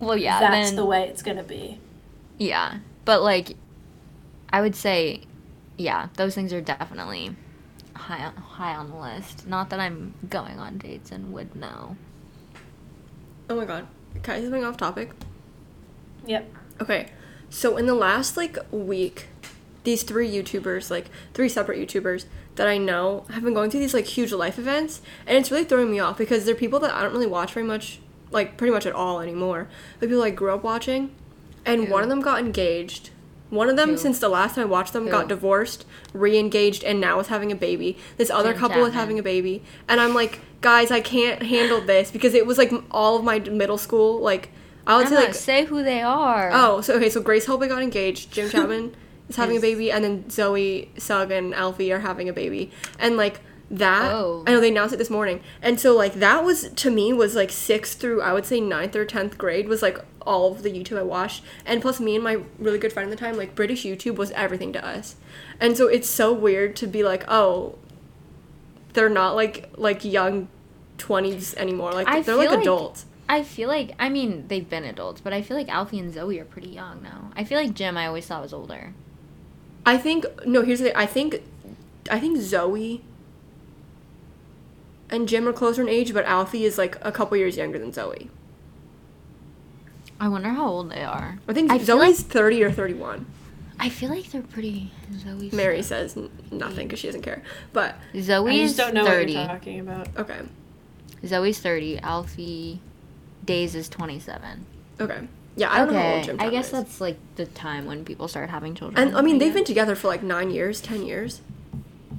well, 0.00 0.16
yeah, 0.16 0.40
that's 0.40 0.68
then, 0.70 0.76
the 0.76 0.86
way 0.86 1.06
it's 1.08 1.22
gonna 1.22 1.42
be. 1.42 1.78
yeah. 2.38 2.78
But 3.08 3.22
like, 3.22 3.56
I 4.52 4.60
would 4.60 4.76
say, 4.76 5.22
yeah, 5.78 6.08
those 6.18 6.34
things 6.34 6.52
are 6.52 6.60
definitely 6.60 7.34
high 7.94 8.22
on, 8.22 8.36
high 8.36 8.74
on 8.74 8.90
the 8.90 8.96
list. 8.96 9.46
Not 9.46 9.70
that 9.70 9.80
I'm 9.80 10.12
going 10.28 10.58
on 10.58 10.76
dates 10.76 11.10
and 11.10 11.32
would 11.32 11.56
know. 11.56 11.96
oh 13.48 13.56
my 13.56 13.64
god. 13.64 13.86
Can 14.22 14.34
I 14.34 14.38
say 14.40 14.44
something 14.44 14.62
off 14.62 14.76
topic? 14.76 15.12
Yep. 16.26 16.52
Okay. 16.82 17.08
So 17.48 17.78
in 17.78 17.86
the 17.86 17.94
last 17.94 18.36
like 18.36 18.58
week, 18.70 19.28
these 19.84 20.02
three 20.02 20.30
YouTubers, 20.30 20.90
like 20.90 21.06
three 21.32 21.48
separate 21.48 21.78
YouTubers 21.78 22.26
that 22.56 22.68
I 22.68 22.76
know, 22.76 23.24
have 23.30 23.42
been 23.42 23.54
going 23.54 23.70
through 23.70 23.80
these 23.80 23.94
like 23.94 24.04
huge 24.04 24.32
life 24.32 24.58
events, 24.58 25.00
and 25.26 25.38
it's 25.38 25.50
really 25.50 25.64
throwing 25.64 25.90
me 25.90 25.98
off 25.98 26.18
because 26.18 26.44
they're 26.44 26.54
people 26.54 26.80
that 26.80 26.92
I 26.92 27.00
don't 27.00 27.14
really 27.14 27.26
watch 27.26 27.54
very 27.54 27.64
much, 27.64 28.00
like 28.30 28.58
pretty 28.58 28.74
much 28.74 28.84
at 28.84 28.92
all 28.92 29.20
anymore. 29.20 29.66
Like 29.98 30.10
people 30.10 30.22
I 30.22 30.28
grew 30.28 30.52
up 30.52 30.62
watching, 30.62 31.14
and 31.68 31.86
Who? 31.86 31.92
one 31.92 32.02
of 32.02 32.08
them 32.08 32.20
got 32.20 32.40
engaged. 32.40 33.10
One 33.50 33.70
of 33.70 33.76
them, 33.76 33.90
Who? 33.90 33.96
since 33.96 34.18
the 34.18 34.28
last 34.28 34.56
time 34.56 34.64
I 34.64 34.66
watched 34.66 34.92
them, 34.92 35.04
Who? 35.04 35.10
got 35.10 35.28
divorced, 35.28 35.86
re-engaged, 36.12 36.84
and 36.84 37.00
now 37.00 37.18
is 37.20 37.28
having 37.28 37.50
a 37.50 37.56
baby. 37.56 37.96
This 38.16 38.30
other 38.30 38.52
Jim 38.52 38.60
couple 38.60 38.84
is 38.84 38.94
having 38.94 39.18
a 39.18 39.22
baby, 39.22 39.62
and 39.88 40.00
I'm 40.00 40.14
like, 40.14 40.40
guys, 40.60 40.90
I 40.90 41.00
can't 41.00 41.42
handle 41.42 41.80
this 41.80 42.10
because 42.10 42.34
it 42.34 42.46
was 42.46 42.58
like 42.58 42.72
all 42.90 43.16
of 43.16 43.24
my 43.24 43.38
middle 43.38 43.78
school, 43.78 44.20
like 44.20 44.50
I 44.86 44.96
would 44.96 45.08
say 45.08 45.14
like 45.14 45.34
say 45.34 45.64
who 45.64 45.82
they 45.82 46.02
are. 46.02 46.50
Oh, 46.52 46.80
so 46.80 46.94
okay, 46.94 47.10
so 47.10 47.20
Grace 47.20 47.46
Helbig 47.46 47.68
got 47.68 47.82
engaged. 47.82 48.32
Jim 48.32 48.50
Chapman 48.50 48.94
is 49.28 49.36
having 49.36 49.56
a 49.56 49.60
baby, 49.60 49.90
and 49.90 50.04
then 50.04 50.28
Zoe 50.30 50.90
Sugg 50.98 51.30
and 51.30 51.54
Alfie 51.54 51.92
are 51.92 52.00
having 52.00 52.28
a 52.28 52.32
baby, 52.32 52.70
and 52.98 53.16
like 53.16 53.40
that. 53.70 54.12
Oh. 54.12 54.44
I 54.46 54.52
know 54.52 54.60
they 54.60 54.70
announced 54.70 54.94
it 54.94 54.98
this 54.98 55.10
morning, 55.10 55.40
and 55.62 55.78
so 55.78 55.94
like 55.94 56.14
that 56.14 56.44
was 56.44 56.70
to 56.70 56.90
me 56.90 57.12
was 57.12 57.34
like 57.34 57.50
sixth 57.50 57.98
through 57.98 58.22
I 58.22 58.32
would 58.32 58.46
say 58.46 58.60
ninth 58.60 58.96
or 58.96 59.04
tenth 59.04 59.38
grade 59.38 59.68
was 59.68 59.82
like 59.82 59.98
all 60.22 60.52
of 60.52 60.62
the 60.62 60.70
YouTube 60.70 60.98
I 60.98 61.02
watched, 61.02 61.42
and 61.64 61.80
plus 61.82 62.00
me 62.00 62.14
and 62.14 62.24
my 62.24 62.42
really 62.58 62.78
good 62.78 62.92
friend 62.92 63.10
at 63.10 63.16
the 63.16 63.22
time, 63.24 63.36
like 63.36 63.54
British 63.54 63.84
YouTube 63.84 64.16
was 64.16 64.30
everything 64.32 64.72
to 64.72 64.84
us, 64.84 65.16
and 65.60 65.76
so 65.76 65.86
it's 65.86 66.08
so 66.08 66.32
weird 66.32 66.76
to 66.76 66.86
be 66.86 67.02
like, 67.02 67.24
oh, 67.28 67.76
they're 68.92 69.08
not 69.08 69.34
like 69.34 69.70
like 69.76 70.04
young. 70.04 70.48
20s 70.98 71.54
anymore 71.54 71.92
like 71.92 72.08
I 72.08 72.22
they're 72.22 72.34
like 72.34 72.50
like- 72.50 72.58
adults 72.58 73.06
I 73.28 73.42
feel 73.42 73.68
like 73.68 73.94
I 74.00 74.08
mean 74.08 74.48
they've 74.48 74.68
been 74.68 74.84
adults, 74.84 75.20
but 75.20 75.32
I 75.32 75.42
feel 75.42 75.56
like 75.56 75.68
Alfie 75.68 75.98
and 75.98 76.12
Zoe 76.12 76.40
are 76.40 76.44
pretty 76.44 76.70
young 76.70 77.02
now. 77.02 77.30
I 77.36 77.44
feel 77.44 77.58
like 77.60 77.74
Jim 77.74 77.96
I 77.96 78.06
always 78.06 78.26
thought 78.26 78.42
was 78.42 78.54
older. 78.54 78.94
I 79.84 79.98
think 79.98 80.24
no. 80.46 80.62
Here's 80.62 80.78
the 80.78 80.86
thing. 80.86 80.96
I 80.96 81.06
think, 81.06 81.42
I 82.10 82.18
think 82.20 82.38
Zoe 82.38 83.02
and 85.10 85.28
Jim 85.28 85.46
are 85.48 85.52
closer 85.52 85.82
in 85.82 85.88
age, 85.88 86.12
but 86.14 86.24
Alfie 86.24 86.64
is 86.64 86.78
like 86.78 86.96
a 87.04 87.10
couple 87.12 87.36
years 87.36 87.56
younger 87.56 87.78
than 87.78 87.92
Zoe. 87.92 88.30
I 90.20 90.28
wonder 90.28 90.48
how 90.50 90.68
old 90.68 90.90
they 90.90 91.04
are. 91.04 91.38
I 91.46 91.52
think 91.52 91.70
I 91.70 91.78
feel 91.78 91.98
Zoe's 92.00 92.22
thirty 92.22 92.62
or 92.62 92.72
thirty-one. 92.72 93.26
I 93.78 93.88
feel 93.88 94.10
like 94.10 94.30
they're 94.30 94.42
pretty. 94.42 94.90
Zoe's 95.16 95.52
Mary 95.52 95.82
says 95.82 96.16
n- 96.16 96.30
nothing 96.50 96.88
because 96.88 96.98
she 96.98 97.06
doesn't 97.06 97.22
care. 97.22 97.42
But 97.72 97.94
Zoe 98.20 98.50
I 98.50 98.54
is 98.64 98.70
just 98.74 98.78
don't 98.78 98.94
know 98.94 99.06
thirty. 99.06 99.34
what 99.36 99.40
you're 99.40 99.48
talking 99.48 99.80
about. 99.80 100.08
okay, 100.16 100.40
Zoe's 101.24 101.60
thirty. 101.60 101.98
Alfie 102.00 102.80
Deyes 103.46 103.76
is 103.76 103.88
twenty-seven. 103.88 104.66
okay, 105.00 105.28
yeah. 105.54 105.72
I 105.72 105.78
don't 105.78 105.92
know 105.92 106.00
how 106.00 106.06
old 106.08 106.16
okay, 106.18 106.26
Jim. 106.26 106.40
I 106.40 106.50
guess 106.50 106.66
is. 106.66 106.72
that's 106.72 107.00
like 107.00 107.18
the 107.36 107.46
time 107.46 107.86
when 107.86 108.04
people 108.04 108.26
start 108.26 108.50
having 108.50 108.74
children. 108.74 109.06
And 109.06 109.16
I 109.16 109.22
mean, 109.22 109.38
they've 109.38 109.54
been 109.54 109.64
together 109.64 109.94
for 109.94 110.08
like 110.08 110.24
nine 110.24 110.50
years, 110.50 110.80
ten 110.80 111.06
years, 111.06 111.40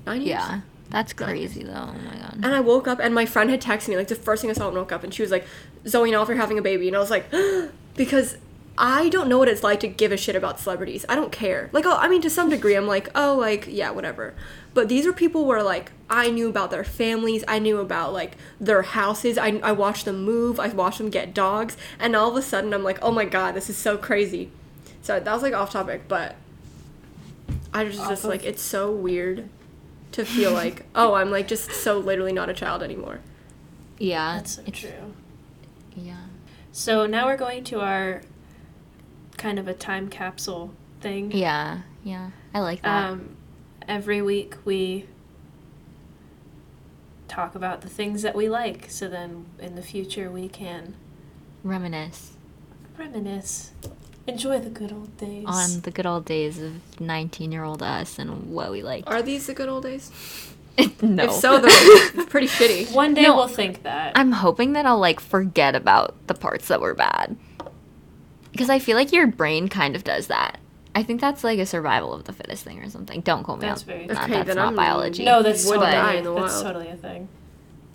nine 0.05 0.21
years. 0.21 0.29
Yeah, 0.29 0.61
that's 0.89 1.13
crazy 1.13 1.63
though. 1.63 1.89
Oh 1.89 1.95
my 2.05 2.15
god. 2.15 2.33
And 2.35 2.47
I 2.47 2.59
woke 2.59 2.87
up, 2.87 2.99
and 2.99 3.13
my 3.13 3.25
friend 3.25 3.49
had 3.49 3.61
texted 3.61 3.89
me 3.89 3.97
like 3.97 4.07
the 4.07 4.15
first 4.15 4.41
thing 4.41 4.49
I 4.49 4.53
saw 4.53 4.67
when 4.67 4.77
I 4.77 4.79
woke 4.79 4.91
up, 4.91 5.03
and 5.03 5.13
she 5.13 5.21
was 5.21 5.31
like, 5.31 5.45
"Zoe 5.87 6.09
and 6.09 6.15
Alfie 6.15 6.33
are 6.33 6.37
having 6.37 6.57
a 6.57 6.61
baby," 6.61 6.87
and 6.87 6.95
I 6.95 6.99
was 6.99 7.11
like, 7.11 7.25
because 7.95 8.37
I 8.77 9.09
don't 9.09 9.27
know 9.27 9.37
what 9.37 9.49
it's 9.49 9.61
like 9.61 9.81
to 9.81 9.87
give 9.87 10.11
a 10.11 10.17
shit 10.17 10.35
about 10.35 10.59
celebrities. 10.59 11.05
I 11.09 11.15
don't 11.15 11.33
care. 11.33 11.69
Like, 11.73 11.85
oh, 11.85 11.97
I 11.97 12.07
mean, 12.07 12.21
to 12.21 12.29
some 12.29 12.49
degree, 12.49 12.75
I'm 12.75 12.87
like, 12.87 13.09
oh, 13.13 13.35
like, 13.35 13.67
yeah, 13.67 13.91
whatever. 13.91 14.33
But 14.73 14.87
these 14.87 15.05
are 15.05 15.11
people 15.11 15.45
where 15.45 15.61
like 15.61 15.91
I 16.09 16.29
knew 16.29 16.47
about 16.47 16.71
their 16.71 16.83
families, 16.83 17.43
I 17.47 17.59
knew 17.59 17.79
about 17.79 18.13
like 18.13 18.37
their 18.59 18.81
houses, 18.81 19.37
I 19.37 19.59
I 19.63 19.73
watched 19.73 20.05
them 20.05 20.23
move, 20.23 20.59
I 20.59 20.69
watched 20.69 20.99
them 20.99 21.09
get 21.09 21.33
dogs, 21.33 21.75
and 21.99 22.15
all 22.15 22.29
of 22.29 22.35
a 22.35 22.41
sudden 22.41 22.73
I'm 22.73 22.83
like, 22.83 22.99
oh 23.01 23.11
my 23.11 23.25
god, 23.25 23.53
this 23.53 23.69
is 23.69 23.77
so 23.77 23.97
crazy. 23.97 24.51
So 25.01 25.19
that 25.19 25.33
was 25.33 25.41
like 25.41 25.53
off 25.53 25.71
topic, 25.71 26.07
but 26.07 26.35
I 27.73 27.85
just 27.85 27.97
just 28.09 28.23
like 28.23 28.45
it's 28.45 28.61
so 28.61 28.91
weird 28.91 29.49
to 30.13 30.25
feel 30.25 30.51
like 30.51 30.85
oh 30.95 31.13
I'm 31.13 31.29
like 31.31 31.47
just 31.47 31.71
so 31.71 31.97
literally 31.97 32.33
not 32.33 32.49
a 32.49 32.53
child 32.53 32.81
anymore. 32.83 33.19
yeah, 33.97 34.35
That's 34.37 34.55
so 34.55 34.61
it's- 34.65 34.79
true. 34.79 35.13
Yeah. 35.95 36.25
So 36.71 37.05
now 37.05 37.25
we're 37.25 37.37
going 37.37 37.63
to 37.65 37.81
our 37.81 38.21
kind 39.37 39.59
of 39.59 39.67
a 39.67 39.73
time 39.73 40.07
capsule 40.09 40.73
thing. 41.01 41.31
Yeah, 41.31 41.81
yeah. 42.03 42.31
I 42.53 42.59
like 42.61 42.81
that. 42.83 43.09
Um, 43.11 43.35
every 43.87 44.21
week 44.21 44.55
we 44.65 45.05
talk 47.27 47.55
about 47.55 47.81
the 47.81 47.89
things 47.89 48.21
that 48.21 48.35
we 48.35 48.49
like, 48.49 48.89
so 48.89 49.07
then 49.07 49.45
in 49.59 49.75
the 49.75 49.81
future 49.81 50.31
we 50.31 50.47
can 50.49 50.95
Reminisce. 51.63 52.33
Reminisce. 52.97 53.71
Enjoy 54.27 54.59
the 54.59 54.69
good 54.69 54.91
old 54.91 55.17
days. 55.17 55.45
On 55.47 55.81
the 55.81 55.91
good 55.91 56.05
old 56.05 56.25
days 56.25 56.59
of 56.61 56.73
19 56.99 57.51
year 57.51 57.63
old 57.63 57.81
us 57.81 58.19
and 58.19 58.51
what 58.53 58.71
we 58.71 58.83
liked. 58.83 59.07
Are 59.07 59.21
these 59.21 59.47
the 59.47 59.53
good 59.53 59.69
old 59.69 59.83
days? 59.83 60.11
no. 61.01 61.23
If 61.25 61.31
so, 61.31 61.59
they're 61.59 62.25
pretty 62.27 62.47
shitty. 62.57 62.93
One 62.93 63.13
day 63.13 63.23
No. 63.23 63.35
we'll 63.35 63.47
think 63.47 63.83
that. 63.83 64.13
I'm 64.15 64.31
hoping 64.31 64.73
that 64.73 64.85
I'll 64.85 64.99
like 64.99 65.19
forget 65.19 65.75
about 65.75 66.15
the 66.27 66.33
parts 66.35 66.67
that 66.67 66.79
were 66.79 66.93
bad. 66.93 67.35
Because 68.51 68.69
I 68.69 68.79
feel 68.79 68.95
like 68.97 69.11
your 69.11 69.27
brain 69.27 69.67
kind 69.67 69.95
of 69.95 70.03
does 70.03 70.27
that. 70.27 70.59
I 70.95 71.03
think 71.03 71.21
that's 71.21 71.43
like 71.43 71.59
a 71.59 71.65
survival 71.65 72.13
of 72.13 72.25
the 72.25 72.33
fittest 72.33 72.63
thing 72.63 72.79
or 72.79 72.89
something. 72.89 73.21
Don't 73.21 73.43
quote 73.43 73.59
me 73.61 73.67
That's 73.67 73.81
on 73.81 73.87
very 73.87 74.07
that. 74.07 74.23
Okay, 74.23 74.33
that's 74.33 74.47
then 74.47 74.55
not 74.57 74.65
I'm- 74.67 74.75
biology. 74.75 75.23
no, 75.23 75.41
that's 75.43 75.63
totally, 75.65 75.85
die 75.91 76.13
in 76.15 76.23
the 76.23 76.33
that's 76.33 76.53
wild. 76.53 76.63
totally 76.65 76.87
a 76.89 76.95
thing. 76.95 77.29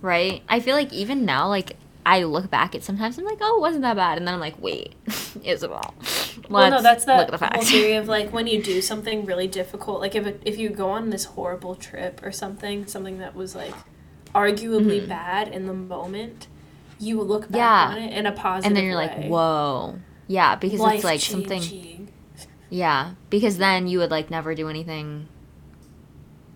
right? 0.00 0.42
I 0.48 0.60
feel 0.60 0.74
like 0.76 0.92
even 0.92 1.24
now, 1.24 1.48
like 1.48 1.76
I 2.06 2.22
look 2.24 2.50
back 2.50 2.74
at 2.74 2.82
sometimes 2.82 3.18
I'm 3.18 3.24
like, 3.24 3.38
oh, 3.40 3.56
it 3.58 3.60
wasn't 3.60 3.82
that 3.82 3.96
bad, 3.96 4.18
and 4.18 4.26
then 4.26 4.34
I'm 4.34 4.40
like, 4.40 4.60
wait, 4.60 4.94
Isabelle. 5.44 5.94
Let's 5.98 6.48
well, 6.50 6.70
no, 6.70 6.82
that's 6.82 7.04
that 7.06 7.30
the 7.30 7.38
whole 7.38 7.62
theory 7.62 7.94
of 7.94 8.08
like 8.16 8.30
when 8.32 8.46
you 8.46 8.62
do 8.62 8.82
something 8.82 9.24
really 9.24 9.46
difficult, 9.48 10.00
like 10.00 10.14
if 10.14 10.26
it, 10.26 10.42
if 10.44 10.58
you 10.58 10.68
go 10.68 10.90
on 10.90 11.10
this 11.10 11.24
horrible 11.24 11.74
trip 11.74 12.20
or 12.22 12.30
something, 12.32 12.86
something 12.86 13.18
that 13.18 13.34
was 13.34 13.54
like 13.54 13.74
arguably 14.34 15.00
Mhm. 15.02 15.08
bad 15.08 15.48
in 15.48 15.66
the 15.66 15.72
moment, 15.72 16.48
you 16.98 17.20
look 17.22 17.50
back 17.50 17.58
Yeah. 17.58 17.96
on 17.96 17.98
it 18.02 18.12
in 18.12 18.26
a 18.26 18.32
positive 18.32 18.66
and 18.66 18.76
then 18.76 18.84
you're 18.84 18.98
way. 18.98 19.06
like, 19.06 19.24
whoa, 19.28 19.98
yeah, 20.26 20.56
because 20.56 20.80
it's 20.84 21.04
like 21.04 21.20
something. 21.20 22.08
Yeah, 22.70 23.12
because 23.30 23.58
then 23.58 23.86
you 23.86 23.98
would 24.00 24.10
like 24.10 24.30
never 24.30 24.54
do 24.54 24.68
anything. 24.68 25.28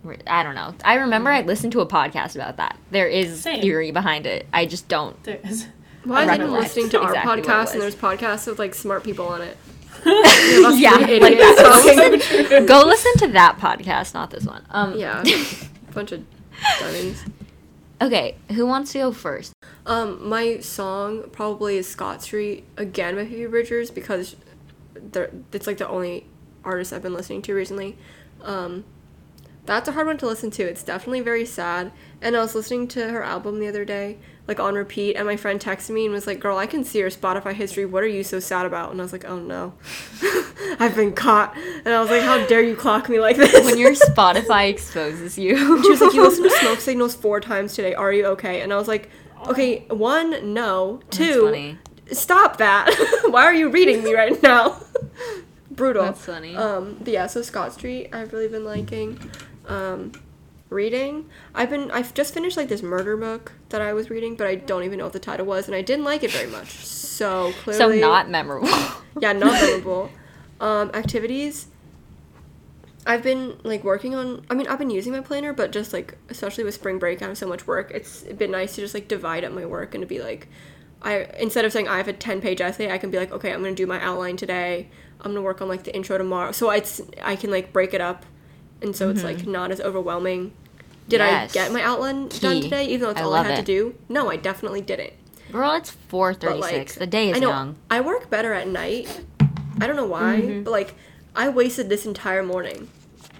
Re- 0.08 0.18
I 0.26 0.42
don't 0.42 0.54
know. 0.54 0.74
I 0.84 0.94
remember 0.94 1.30
I 1.30 1.42
listened 1.42 1.72
to 1.72 1.80
a 1.80 1.86
podcast 1.86 2.34
about 2.34 2.56
that. 2.56 2.76
There 2.90 3.06
is 3.08 3.42
Same. 3.42 3.60
theory 3.62 3.90
behind 3.90 4.26
it. 4.26 4.46
I 4.52 4.66
just 4.66 4.88
don't. 4.88 5.22
There 5.24 5.38
is. 5.44 5.66
Why 6.04 6.22
is 6.24 6.28
I 6.28 6.34
anyone 6.34 6.52
recollect 6.54 6.76
listening 6.76 6.90
to 6.90 7.00
our 7.02 7.08
exactly 7.14 7.42
podcast 7.42 7.72
and 7.72 7.82
there's 7.82 7.94
podcasts 7.96 8.46
with 8.46 8.58
like 8.58 8.74
smart 8.74 9.04
people 9.04 9.26
on 9.26 9.42
it? 9.42 9.56
yeah, 10.06 10.96
three 10.98 11.18
like 11.20 11.32
idiots 11.32 11.56
that. 11.60 12.48
talking. 12.50 12.66
Go 12.66 12.84
listen 12.86 13.12
to 13.18 13.26
that 13.32 13.58
podcast, 13.58 14.14
not 14.14 14.30
this 14.30 14.44
one. 14.44 14.64
Um, 14.70 14.96
Yeah, 14.96 15.22
bunch 15.92 16.12
of 16.12 16.24
dummies. 16.78 17.24
okay, 18.00 18.36
who 18.52 18.64
wants 18.66 18.92
to 18.92 18.98
go 18.98 19.12
first? 19.12 19.52
Um, 19.86 20.26
my 20.28 20.58
song 20.60 21.24
probably 21.32 21.76
is 21.78 21.88
Scott 21.88 22.22
Street 22.22 22.64
again 22.76 23.16
by 23.16 23.24
Phoebe 23.26 23.46
Bridgers 23.46 23.90
because 23.90 24.36
it's 25.52 25.66
like 25.66 25.78
the 25.78 25.88
only 25.88 26.26
artist 26.64 26.92
I've 26.92 27.02
been 27.02 27.14
listening 27.14 27.42
to 27.42 27.54
recently. 27.54 27.98
Um, 28.42 28.84
that's 29.68 29.88
a 29.88 29.92
hard 29.92 30.06
one 30.06 30.16
to 30.18 30.26
listen 30.26 30.50
to. 30.52 30.62
It's 30.64 30.82
definitely 30.82 31.20
very 31.20 31.44
sad. 31.44 31.92
And 32.20 32.36
I 32.36 32.40
was 32.40 32.54
listening 32.54 32.88
to 32.88 33.10
her 33.10 33.22
album 33.22 33.60
the 33.60 33.68
other 33.68 33.84
day, 33.84 34.18
like 34.48 34.58
on 34.58 34.74
repeat, 34.74 35.14
and 35.14 35.26
my 35.26 35.36
friend 35.36 35.60
texted 35.60 35.90
me 35.90 36.06
and 36.06 36.12
was 36.14 36.26
like, 36.26 36.40
"Girl, 36.40 36.56
I 36.56 36.66
can 36.66 36.82
see 36.84 36.98
your 36.98 37.10
Spotify 37.10 37.52
history. 37.52 37.84
What 37.84 38.02
are 38.02 38.08
you 38.08 38.24
so 38.24 38.40
sad 38.40 38.66
about?" 38.66 38.90
And 38.90 39.00
I 39.00 39.04
was 39.04 39.12
like, 39.12 39.26
"Oh 39.26 39.38
no, 39.38 39.74
I've 40.80 40.96
been 40.96 41.12
caught." 41.12 41.54
And 41.84 41.88
I 41.94 42.00
was 42.00 42.10
like, 42.10 42.22
"How 42.22 42.44
dare 42.46 42.62
you 42.62 42.74
clock 42.74 43.08
me 43.08 43.20
like 43.20 43.36
this?" 43.36 43.64
When 43.64 43.78
your 43.78 43.92
Spotify 43.92 44.70
exposes 44.70 45.38
you. 45.38 45.56
She 45.82 45.90
was 45.90 46.00
like, 46.00 46.14
"You 46.14 46.22
listened 46.22 46.50
to 46.50 46.56
Smoke 46.58 46.80
Signals 46.80 47.14
four 47.14 47.40
times 47.40 47.74
today. 47.74 47.94
Are 47.94 48.12
you 48.12 48.26
okay?" 48.26 48.62
And 48.62 48.72
I 48.72 48.76
was 48.76 48.88
like, 48.88 49.10
"Okay, 49.46 49.84
one, 49.90 50.54
no. 50.54 51.00
Two, 51.10 51.76
stop 52.10 52.56
that. 52.56 52.90
Why 53.30 53.44
are 53.44 53.54
you 53.54 53.68
reading 53.68 54.02
me 54.02 54.14
right 54.14 54.42
now?" 54.42 54.80
Brutal. 55.70 56.02
That's 56.02 56.24
funny. 56.24 56.56
Um, 56.56 57.00
yeah, 57.04 57.28
so 57.28 57.40
Scott 57.42 57.72
Street, 57.72 58.08
I've 58.12 58.32
really 58.32 58.48
been 58.48 58.64
liking. 58.64 59.20
Um, 59.68 60.12
reading, 60.70 61.28
I've 61.54 61.70
been, 61.70 61.90
I've 61.90 62.12
just 62.14 62.34
finished 62.34 62.56
like 62.56 62.68
this 62.68 62.82
murder 62.82 63.16
book 63.16 63.52
that 63.70 63.80
I 63.80 63.92
was 63.92 64.10
reading, 64.10 64.34
but 64.36 64.46
I 64.46 64.54
don't 64.56 64.84
even 64.84 64.98
know 64.98 65.04
what 65.04 65.12
the 65.12 65.18
title 65.18 65.46
was, 65.46 65.66
and 65.66 65.74
I 65.74 65.82
didn't 65.82 66.04
like 66.04 66.22
it 66.22 66.30
very 66.30 66.50
much. 66.50 66.70
So 66.84 67.52
so 67.70 67.88
not 67.90 68.30
memorable. 68.30 68.68
yeah, 69.20 69.32
not 69.32 69.52
memorable. 69.62 70.10
um, 70.60 70.90
activities. 70.94 71.66
I've 73.06 73.22
been 73.22 73.58
like 73.62 73.84
working 73.84 74.14
on. 74.14 74.44
I 74.50 74.54
mean, 74.54 74.66
I've 74.66 74.78
been 74.78 74.90
using 74.90 75.12
my 75.12 75.20
planner, 75.20 75.52
but 75.52 75.72
just 75.72 75.92
like 75.92 76.16
especially 76.28 76.64
with 76.64 76.74
spring 76.74 76.98
break, 76.98 77.22
I 77.22 77.26
have 77.28 77.38
so 77.38 77.46
much 77.48 77.66
work. 77.66 77.90
It's 77.92 78.22
been 78.22 78.50
nice 78.50 78.74
to 78.74 78.82
just 78.82 78.94
like 78.94 79.08
divide 79.08 79.44
up 79.44 79.52
my 79.52 79.64
work 79.64 79.94
and 79.94 80.02
to 80.02 80.06
be 80.06 80.20
like, 80.20 80.48
I 81.00 81.26
instead 81.40 81.64
of 81.64 81.72
saying 81.72 81.88
I 81.88 81.96
have 81.96 82.08
a 82.08 82.12
ten 82.12 82.40
page 82.40 82.60
essay, 82.60 82.90
I 82.90 82.98
can 82.98 83.10
be 83.10 83.18
like, 83.18 83.32
okay, 83.32 83.52
I'm 83.52 83.62
gonna 83.62 83.74
do 83.74 83.86
my 83.86 84.00
outline 84.02 84.36
today. 84.36 84.88
I'm 85.20 85.32
gonna 85.32 85.42
work 85.42 85.62
on 85.62 85.68
like 85.68 85.84
the 85.84 85.94
intro 85.94 86.18
tomorrow. 86.18 86.52
So 86.52 86.70
it's 86.70 87.00
I 87.22 87.34
can 87.36 87.50
like 87.50 87.72
break 87.72 87.94
it 87.94 88.00
up, 88.02 88.26
and 88.82 88.94
so 88.94 89.10
it's 89.10 89.24
like 89.24 89.46
not 89.46 89.70
as 89.70 89.80
overwhelming. 89.80 90.52
Did 91.08 91.20
Mm-hmm. 91.20 91.30
Yes. 91.32 91.50
I 91.50 91.54
get 91.54 91.72
my 91.72 91.82
outline 91.82 92.28
done 92.28 92.60
today, 92.60 92.84
even 92.86 93.00
though 93.02 93.10
it's 93.10 93.20
I 93.20 93.24
all 93.24 93.34
I 93.34 93.42
had 93.44 93.56
to 93.56 93.62
do? 93.62 93.94
No, 94.08 94.30
I 94.30 94.36
definitely 94.36 94.82
didn't. 94.82 95.14
Girl, 95.50 95.72
it's 95.74 95.90
four 95.90 96.34
But, 96.34 96.58
like, 96.58 96.92
the 96.92 97.06
day 97.06 97.30
is 97.30 97.36
I 97.38 97.40
know 97.40 97.48
young. 97.48 97.76
I 97.90 98.02
work 98.02 98.28
better 98.28 98.52
at 98.52 98.68
night. 98.68 99.22
I 99.80 99.86
don't 99.86 99.96
know 99.96 100.04
why, 100.06 100.40
Mm-hmm. 100.42 100.64
but 100.64 100.70
like 100.70 100.94
I 101.34 101.48
wasted 101.48 101.88
this 101.88 102.04
entire 102.04 102.42
morning. 102.42 102.88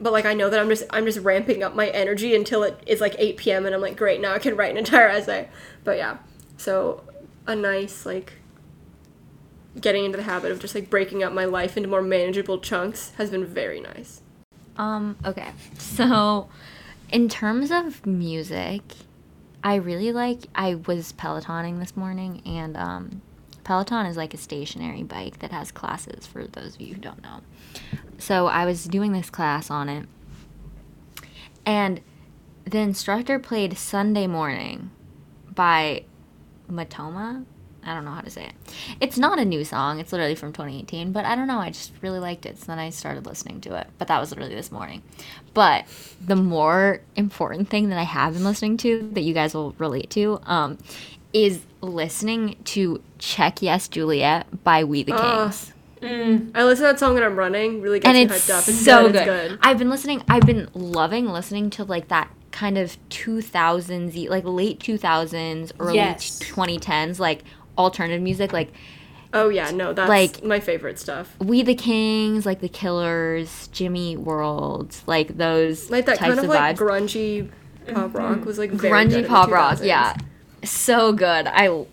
But 0.01 0.13
like 0.13 0.25
I 0.25 0.33
know 0.33 0.49
that 0.49 0.59
I'm 0.59 0.69
just 0.69 0.85
I'm 0.91 1.05
just 1.05 1.19
ramping 1.19 1.63
up 1.63 1.75
my 1.75 1.89
energy 1.89 2.35
until 2.35 2.63
it 2.63 2.81
is 2.87 3.01
like 3.01 3.15
8 3.19 3.37
p.m. 3.37 3.67
and 3.67 3.75
I'm 3.75 3.81
like 3.81 3.97
great 3.97 4.21
now 4.21 4.33
I 4.33 4.39
can 4.39 4.57
write 4.57 4.71
an 4.71 4.77
entire 4.79 5.09
essay. 5.09 5.49
But 5.85 5.99
yeah, 5.99 6.19
so 6.57 7.03
a 7.47 7.55
nice 7.55 8.07
like 8.07 8.35
getting 9.81 10.05
into 10.05 10.17
the 10.17 10.23
habit 10.25 10.51
of 10.53 10.61
just 10.61 10.75
like 10.75 10.89
breaking 10.89 11.23
up 11.23 11.33
my 11.33 11.45
life 11.45 11.77
into 11.77 11.89
more 11.89 12.03
manageable 12.03 12.59
chunks 12.59 13.13
has 13.19 13.31
been 13.31 13.45
very 13.45 13.81
nice. 13.81 14.23
Um, 14.79 15.17
okay. 15.25 15.51
So, 15.79 16.49
in 17.11 17.29
terms 17.29 17.71
of 17.71 18.07
music, 18.07 18.83
I 19.63 19.75
really 19.75 20.13
like 20.13 20.45
I 20.55 20.77
was 20.87 21.13
pelotoning 21.13 21.81
this 21.81 21.97
morning 21.97 22.43
and 22.47 22.77
um 22.77 23.23
Peloton 23.65 24.07
is 24.07 24.17
like 24.17 24.33
a 24.33 24.39
stationary 24.39 25.03
bike 25.03 25.41
that 25.41 25.51
has 25.51 25.71
classes 25.71 26.27
for 26.27 26.47
those 26.47 26.77
of 26.77 26.81
you 26.81 26.95
who 26.95 27.01
don't 27.01 27.23
know. 27.23 27.41
So, 28.19 28.47
I 28.47 28.65
was 28.65 28.85
doing 28.85 29.13
this 29.13 29.29
class 29.29 29.71
on 29.71 29.89
it. 29.89 30.09
And 31.67 32.01
the 32.65 32.79
instructor 32.79 33.39
played 33.39 33.77
Sunday 33.77 34.27
Morning 34.27 34.91
by 35.55 36.05
Matoma. 36.71 37.45
I 37.89 37.95
don't 37.95 38.05
know 38.05 38.11
how 38.13 38.21
to 38.21 38.31
say 38.31 38.45
it. 38.47 38.53
It's 39.01 39.19
not 39.19 39.39
a 39.39 39.45
new 39.45 39.65
song. 39.65 39.99
It's 40.01 40.13
literally 40.13 40.35
from 40.35 40.53
2018, 40.53 41.13
but 41.13 41.25
I 41.25 41.35
don't 41.35 41.47
know. 41.47 41.59
I 41.59 41.71
just 41.71 41.93
really 42.03 42.19
liked 42.19 42.47
it. 42.47 42.59
So 42.59 42.67
then 42.67 42.79
I 42.79 42.91
started 42.91 43.27
listening 43.27 43.61
to 43.63 43.75
it. 43.77 43.87
But 43.99 44.09
that 44.09 44.21
was 44.21 44.31
literally 44.31 44.55
this 44.55 44.71
morning. 44.71 45.03
But 45.55 45.87
the 46.25 46.37
more 46.37 47.01
important 47.17 47.69
thing 47.69 47.89
that 47.89 47.99
I 47.99 48.05
have 48.05 48.35
been 48.35 48.45
listening 48.45 48.77
to 48.79 49.11
that 49.15 49.23
you 49.23 49.35
guys 49.35 49.55
will 49.55 49.73
relate 49.79 50.11
to 50.11 50.41
um, 50.45 50.79
is 51.33 51.61
listening 51.81 52.57
to 52.65 53.03
Check 53.19 53.63
Yes 53.63 53.89
Juliet 53.89 54.65
by 54.65 54.85
We 54.85 55.03
the. 55.03 55.13
Kings. 55.13 55.73
Mm, 56.01 56.53
I 56.55 56.63
listen 56.65 56.85
to 56.87 56.93
that 56.93 56.99
song 57.01 57.15
when 57.15 57.25
I'm 57.25 57.35
running, 57.37 57.83
really 57.83 57.99
gets 57.99 58.07
and 58.07 58.17
me 58.17 58.35
it's 58.35 58.49
hyped 58.49 58.55
up. 58.57 58.69
It's 58.69 58.79
so 58.85 59.03
good. 59.07 59.13
good. 59.13 59.17
It's 59.17 59.51
good. 59.53 59.59
I've 59.63 59.79
been 59.79 59.91
listening. 59.91 60.23
I've 60.29 60.47
been 60.47 60.69
loving 60.75 61.27
listening 61.27 61.71
to 61.71 61.85
like 61.85 62.07
that 62.09 62.31
kind 62.53 62.79
of 62.79 62.97
2000s, 63.11 64.29
like 64.29 64.45
late 64.45 64.79
2000s, 64.79 65.73
early 65.81 65.97
Yes. 65.97 66.39
2010s, 66.41 67.19
like 67.19 67.43
alternative 67.79 68.21
music, 68.23 68.53
like 68.53 68.73
Oh 69.33 69.51
yeah, 69.51 69.71
no, 69.71 69.93
that's 69.93 70.09
Like- 70.09 70.43
my 70.43 70.59
favorite 70.61 70.99
stuff. 70.99 71.37
We 71.39 71.63
the 71.63 71.75
Kings, 71.75 72.47
like 72.47 72.61
the 72.61 72.69
Killers, 72.69 73.69
Jimmy 73.73 74.17
World, 74.17 74.97
like 75.07 75.37
those 75.37 75.91
Like 75.91 76.07
that 76.07 76.19
types 76.19 76.29
kind 76.29 76.39
of 76.39 76.45
of 76.45 76.51
like 76.51 76.77
vibes. 76.77 76.79
grungy 76.79 77.51
pop 77.93 78.15
rock 78.15 78.37
mm-hmm. 78.37 78.45
was 78.45 78.59
like 78.59 78.71
very 78.71 79.05
good 79.07 79.13
grungy 79.13 79.23
in 79.23 79.29
pop 79.29 79.51
rock 79.51 79.79
yeah. 79.83 80.17
So 80.65 81.13
good. 81.13 81.47
I 81.47 81.87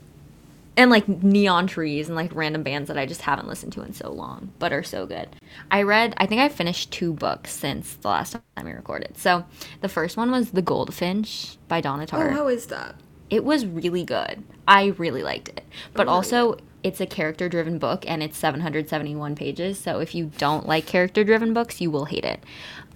and 0.78 0.92
like 0.92 1.08
neon 1.08 1.68
trees 1.68 2.08
and 2.08 2.16
like 2.18 2.36
random 2.36 2.62
bands 2.62 2.90
that 2.90 2.98
i 2.98 3.06
just 3.06 3.22
haven't 3.22 3.48
listened 3.48 3.72
to 3.72 3.82
in 3.82 3.94
so 3.94 4.12
long 4.12 4.52
but 4.60 4.74
are 4.74 4.84
so 4.84 5.06
good. 5.06 5.30
I 5.72 5.84
read 5.84 6.14
i 6.18 6.26
think 6.26 6.42
i 6.42 6.50
finished 6.50 6.92
two 6.92 7.14
books 7.14 7.52
since 7.54 7.96
the 7.96 8.10
last 8.10 8.34
time 8.34 8.66
we 8.66 8.72
recorded. 8.72 9.18
So 9.18 9.46
the 9.82 9.90
first 9.90 10.18
one 10.18 10.32
was 10.32 10.52
the 10.52 10.62
goldfinch 10.62 11.58
by 11.68 11.80
donna 11.82 12.06
Oh, 12.12 12.30
how 12.30 12.48
is 12.48 12.66
that? 12.68 12.96
It 13.30 13.44
was 13.44 13.66
really 13.66 14.04
good 14.04 14.44
i 14.68 14.86
really 14.98 15.24
liked 15.24 15.50
it 15.50 15.64
but 15.94 16.08
Oh, 16.08 16.12
also 16.12 16.58
it's 16.84 17.02
a 17.02 17.06
character 17.06 17.50
driven 17.50 17.80
book 17.80 18.04
and 18.08 18.22
it's 18.22 18.38
771 18.38 19.36
pages 19.36 19.80
so 19.80 20.00
if 20.00 20.14
you 20.14 20.32
don't 20.38 20.68
like 20.68 20.86
character 20.86 21.24
driven 21.24 21.54
books 21.54 21.82
you 21.82 21.90
will 21.90 22.06
hate 22.06 22.26
it 22.26 22.44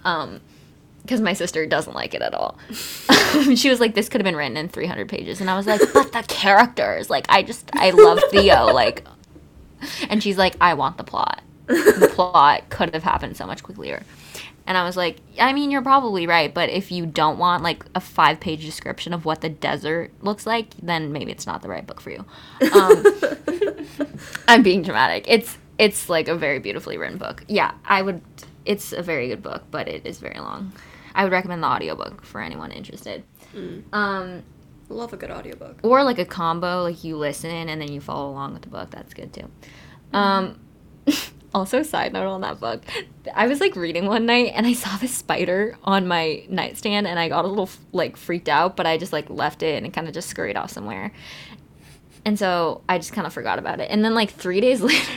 um 0.04 0.40
because 1.02 1.20
my 1.20 1.32
sister 1.32 1.64
doesn't 1.66 1.94
like 1.94 2.12
it 2.14 2.20
at 2.20 2.34
all. 2.34 2.58
she 3.54 3.70
was 3.70 3.80
like, 3.80 3.94
"This 3.94 4.10
could 4.10 4.20
have 4.20 4.24
been 4.24 4.36
written 4.36 4.58
in 4.58 4.68
300 4.68 5.08
pages," 5.08 5.40
and 5.40 5.48
I 5.48 5.56
was 5.56 5.66
like, 5.66 5.80
"But 5.94 6.12
the 6.12 6.22
characters, 6.28 7.08
like, 7.08 7.24
I 7.30 7.42
just, 7.42 7.70
I 7.72 7.90
love 7.90 8.20
Theo, 8.30 8.66
like." 8.72 9.06
And 10.10 10.22
she's 10.22 10.36
like, 10.36 10.56
"I 10.60 10.74
want 10.74 10.98
the 10.98 11.04
plot. 11.04 11.40
The 11.66 12.10
plot 12.14 12.68
could 12.68 12.92
have 12.92 13.02
happened 13.02 13.36
so 13.36 13.46
much 13.46 13.62
quicker." 13.62 14.02
And 14.70 14.78
I 14.78 14.84
was 14.84 14.96
like, 14.96 15.16
"I 15.40 15.52
mean, 15.52 15.72
you're 15.72 15.82
probably 15.82 16.28
right, 16.28 16.54
but 16.54 16.70
if 16.70 16.92
you 16.92 17.04
don't 17.04 17.38
want 17.38 17.64
like 17.64 17.84
a 17.96 18.00
five-page 18.00 18.64
description 18.64 19.12
of 19.12 19.24
what 19.24 19.40
the 19.40 19.48
desert 19.48 20.12
looks 20.22 20.46
like, 20.46 20.74
then 20.80 21.10
maybe 21.10 21.32
it's 21.32 21.44
not 21.44 21.60
the 21.60 21.68
right 21.68 21.84
book 21.84 22.00
for 22.00 22.10
you." 22.10 22.24
Um, 22.72 23.04
I'm 24.48 24.62
being 24.62 24.82
dramatic. 24.82 25.24
It's 25.26 25.58
it's 25.76 26.08
like 26.08 26.28
a 26.28 26.36
very 26.36 26.60
beautifully 26.60 26.98
written 26.98 27.18
book. 27.18 27.42
Yeah, 27.48 27.72
I 27.84 28.02
would 28.02 28.22
it's 28.64 28.92
a 28.92 29.02
very 29.02 29.26
good 29.26 29.42
book, 29.42 29.64
but 29.72 29.88
it 29.88 30.06
is 30.06 30.20
very 30.20 30.38
long. 30.38 30.72
I 31.16 31.24
would 31.24 31.32
recommend 31.32 31.64
the 31.64 31.66
audiobook 31.66 32.24
for 32.24 32.40
anyone 32.40 32.70
interested. 32.70 33.24
Um 33.92 34.44
Love 34.88 35.12
a 35.12 35.16
good 35.16 35.32
audiobook. 35.32 35.80
or 35.82 36.04
like 36.04 36.20
a 36.20 36.24
combo 36.24 36.82
like 36.84 37.02
you 37.02 37.16
listen 37.16 37.68
and 37.68 37.80
then 37.80 37.90
you 37.90 38.00
follow 38.00 38.30
along 38.30 38.52
with 38.52 38.62
the 38.62 38.68
book. 38.68 38.90
That's 38.90 39.14
good 39.14 39.32
too. 39.32 39.50
Um, 40.12 40.60
also, 41.52 41.82
side 41.82 42.12
note 42.12 42.28
on 42.28 42.42
that 42.42 42.60
book, 42.60 42.82
I 43.34 43.46
was 43.46 43.60
like 43.60 43.74
reading 43.76 44.06
one 44.06 44.26
night 44.26 44.52
and 44.54 44.66
I 44.66 44.72
saw 44.72 44.96
this 44.96 45.14
spider 45.14 45.76
on 45.84 46.06
my 46.06 46.44
nightstand 46.48 47.06
and 47.06 47.18
I 47.18 47.28
got 47.28 47.44
a 47.44 47.48
little 47.48 47.68
like 47.92 48.16
freaked 48.16 48.48
out, 48.48 48.76
but 48.76 48.86
I 48.86 48.98
just 48.98 49.12
like 49.12 49.28
left 49.28 49.62
it 49.62 49.76
and 49.76 49.86
it 49.86 49.92
kind 49.92 50.06
of 50.06 50.14
just 50.14 50.28
scurried 50.28 50.56
off 50.56 50.70
somewhere. 50.70 51.12
And 52.24 52.38
so 52.38 52.82
I 52.88 52.98
just 52.98 53.12
kind 53.12 53.26
of 53.26 53.32
forgot 53.32 53.58
about 53.58 53.80
it. 53.80 53.90
And 53.90 54.04
then 54.04 54.14
like 54.14 54.30
three 54.30 54.60
days 54.60 54.80
later, 54.82 55.12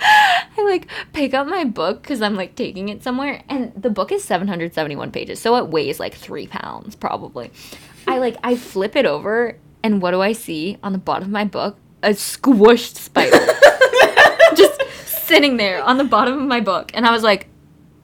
I 0.00 0.62
like 0.64 0.88
pick 1.12 1.34
up 1.34 1.46
my 1.46 1.64
book 1.64 2.02
because 2.02 2.22
I'm 2.22 2.34
like 2.34 2.54
taking 2.54 2.88
it 2.88 3.02
somewhere, 3.02 3.42
and 3.48 3.72
the 3.74 3.90
book 3.90 4.12
is 4.12 4.24
771 4.24 5.10
pages, 5.10 5.40
so 5.40 5.56
it 5.56 5.68
weighs 5.68 6.00
like 6.00 6.14
three 6.14 6.46
pounds 6.46 6.94
probably. 6.96 7.50
I 8.06 8.18
like 8.18 8.36
I 8.42 8.56
flip 8.56 8.96
it 8.96 9.06
over, 9.06 9.56
and 9.82 10.02
what 10.02 10.10
do 10.12 10.20
I 10.20 10.32
see 10.32 10.78
on 10.82 10.92
the 10.92 10.98
bottom 10.98 11.24
of 11.24 11.30
my 11.30 11.44
book? 11.44 11.78
A 12.02 12.10
squished 12.10 12.96
spider, 12.96 13.36
sitting 15.26 15.56
there 15.56 15.82
on 15.82 15.98
the 15.98 16.04
bottom 16.04 16.34
of 16.40 16.46
my 16.48 16.60
book, 16.60 16.90
and 16.94 17.06
I 17.06 17.10
was 17.12 17.22
like, 17.22 17.48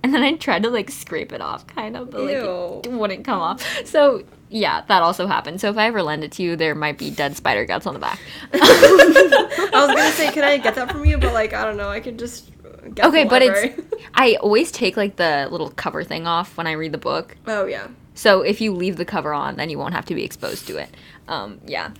and 0.02 0.12
then 0.12 0.22
I 0.22 0.34
tried 0.34 0.62
to 0.64 0.70
like 0.70 0.90
scrape 0.90 1.32
it 1.32 1.40
off, 1.40 1.66
kind 1.66 1.96
of, 1.96 2.10
but 2.10 2.22
like 2.22 2.36
it 2.36 2.90
wouldn't 2.92 3.24
come 3.24 3.40
off. 3.40 3.64
So 3.86 4.24
yeah, 4.48 4.82
that 4.88 5.02
also 5.02 5.26
happened. 5.26 5.60
So 5.60 5.70
if 5.70 5.76
I 5.78 5.86
ever 5.86 6.02
lend 6.02 6.24
it 6.24 6.32
to 6.32 6.42
you, 6.42 6.56
there 6.56 6.74
might 6.74 6.98
be 6.98 7.10
dead 7.10 7.36
spider 7.36 7.64
guts 7.64 7.86
on 7.86 7.94
the 7.94 8.00
back. 8.00 8.18
I 8.52 9.70
was 9.72 9.96
gonna 9.96 10.10
say, 10.12 10.30
can 10.32 10.44
I 10.44 10.58
get 10.58 10.74
that 10.74 10.90
from 10.90 11.04
you? 11.04 11.18
But 11.18 11.32
like, 11.32 11.52
I 11.52 11.64
don't 11.64 11.76
know. 11.76 11.88
I 11.88 12.00
could 12.00 12.18
just 12.18 12.50
get 12.94 13.06
Okay, 13.06 13.24
but 13.24 13.42
library. 13.42 13.74
it's 13.78 14.04
I 14.14 14.34
always 14.36 14.70
take 14.72 14.96
like 14.96 15.16
the 15.16 15.48
little 15.50 15.70
cover 15.70 16.04
thing 16.04 16.26
off 16.26 16.56
when 16.56 16.66
I 16.66 16.72
read 16.72 16.92
the 16.92 16.98
book. 16.98 17.36
oh 17.46 17.66
yeah. 17.66 17.88
So 18.14 18.42
if 18.42 18.60
you 18.60 18.74
leave 18.74 18.96
the 18.96 19.06
cover 19.06 19.32
on, 19.32 19.56
then 19.56 19.70
you 19.70 19.78
won't 19.78 19.94
have 19.94 20.04
to 20.06 20.14
be 20.14 20.22
exposed 20.22 20.66
to 20.66 20.76
it. 20.76 20.90
Um, 21.28 21.60
yeah. 21.66 21.92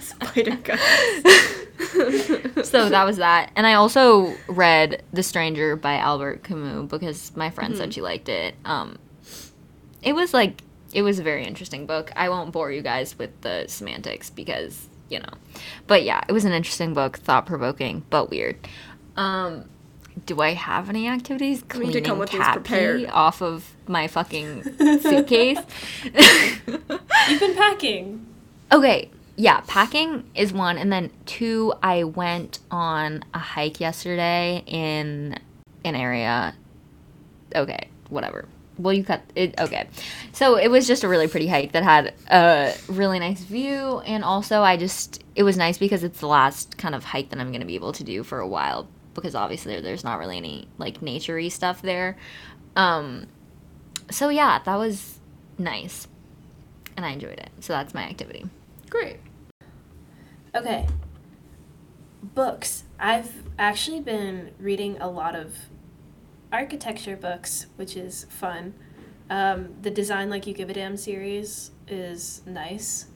Spider 0.00 0.56
guts. 0.56 0.80
so 2.68 2.88
that 2.88 3.04
was 3.04 3.16
that. 3.18 3.50
And 3.56 3.66
I 3.66 3.74
also 3.74 4.34
read 4.48 5.02
The 5.12 5.22
Stranger 5.22 5.76
by 5.76 5.96
Albert 5.96 6.44
Camus 6.44 6.88
because 6.90 7.34
my 7.36 7.50
friend 7.50 7.76
said 7.76 7.94
she 7.94 8.00
liked 8.00 8.28
it. 8.28 8.54
Um, 8.64 8.98
it 10.02 10.14
was 10.14 10.32
like 10.34 10.62
it 10.92 11.02
was 11.02 11.18
a 11.18 11.22
very 11.22 11.44
interesting 11.44 11.86
book. 11.86 12.12
I 12.16 12.28
won't 12.28 12.52
bore 12.52 12.70
you 12.70 12.82
guys 12.82 13.18
with 13.18 13.40
the 13.40 13.64
semantics 13.68 14.30
because 14.30 14.88
you 15.08 15.18
know, 15.18 15.34
but 15.86 16.02
yeah, 16.04 16.22
it 16.28 16.32
was 16.32 16.44
an 16.44 16.52
interesting 16.52 16.94
book, 16.94 17.18
thought 17.18 17.46
provoking, 17.46 18.04
but 18.10 18.30
weird. 18.30 18.56
Um, 19.16 19.68
do 20.26 20.40
I 20.40 20.54
have 20.54 20.88
any 20.88 21.08
activities 21.08 21.60
need 21.62 21.68
cleaning 21.68 21.92
to 21.92 22.00
come 22.00 22.18
with 22.18 22.30
these 22.30 22.40
cat 22.40 22.54
prepared. 22.54 23.00
pee 23.00 23.06
off 23.06 23.42
of 23.42 23.74
my 23.86 24.06
fucking 24.08 24.62
suitcase? 25.00 25.58
You've 26.04 27.40
been 27.40 27.54
packing. 27.54 28.26
Okay, 28.74 29.08
yeah, 29.36 29.60
packing 29.68 30.28
is 30.34 30.52
one, 30.52 30.78
and 30.78 30.92
then 30.92 31.12
two. 31.26 31.72
I 31.80 32.02
went 32.02 32.58
on 32.72 33.24
a 33.32 33.38
hike 33.38 33.78
yesterday 33.78 34.64
in 34.66 35.38
an 35.84 35.94
area. 35.94 36.56
Okay, 37.54 37.88
whatever. 38.08 38.48
Well, 38.76 38.92
you 38.92 39.04
cut 39.04 39.22
it. 39.36 39.54
Okay, 39.60 39.86
so 40.32 40.56
it 40.56 40.72
was 40.72 40.88
just 40.88 41.04
a 41.04 41.08
really 41.08 41.28
pretty 41.28 41.46
hike 41.46 41.70
that 41.70 41.84
had 41.84 42.14
a 42.28 42.74
really 42.88 43.20
nice 43.20 43.42
view, 43.44 44.00
and 44.00 44.24
also 44.24 44.62
I 44.62 44.76
just 44.76 45.22
it 45.36 45.44
was 45.44 45.56
nice 45.56 45.78
because 45.78 46.02
it's 46.02 46.18
the 46.18 46.26
last 46.26 46.76
kind 46.76 46.96
of 46.96 47.04
hike 47.04 47.30
that 47.30 47.38
I'm 47.38 47.52
gonna 47.52 47.66
be 47.66 47.76
able 47.76 47.92
to 47.92 48.02
do 48.02 48.24
for 48.24 48.40
a 48.40 48.48
while 48.48 48.88
because 49.14 49.36
obviously 49.36 49.80
there's 49.80 50.02
not 50.02 50.18
really 50.18 50.36
any 50.36 50.66
like 50.78 51.00
naturey 51.00 51.48
stuff 51.48 51.80
there. 51.80 52.16
Um, 52.74 53.28
so 54.10 54.30
yeah, 54.30 54.58
that 54.64 54.74
was 54.74 55.20
nice, 55.58 56.08
and 56.96 57.06
I 57.06 57.10
enjoyed 57.10 57.38
it. 57.38 57.50
So 57.60 57.72
that's 57.72 57.94
my 57.94 58.02
activity. 58.02 58.46
Great. 58.94 59.16
Okay. 60.54 60.86
Books. 62.22 62.84
I've 62.96 63.42
actually 63.58 63.98
been 63.98 64.52
reading 64.60 64.98
a 65.00 65.10
lot 65.10 65.34
of 65.34 65.56
architecture 66.52 67.16
books, 67.16 67.66
which 67.74 67.96
is 67.96 68.26
fun. 68.30 68.74
Um, 69.28 69.74
the 69.82 69.90
Design 69.90 70.30
Like 70.30 70.46
You 70.46 70.54
Give 70.54 70.70
a 70.70 70.74
Damn 70.74 70.96
series 70.96 71.72
is 71.88 72.42
nice, 72.46 73.06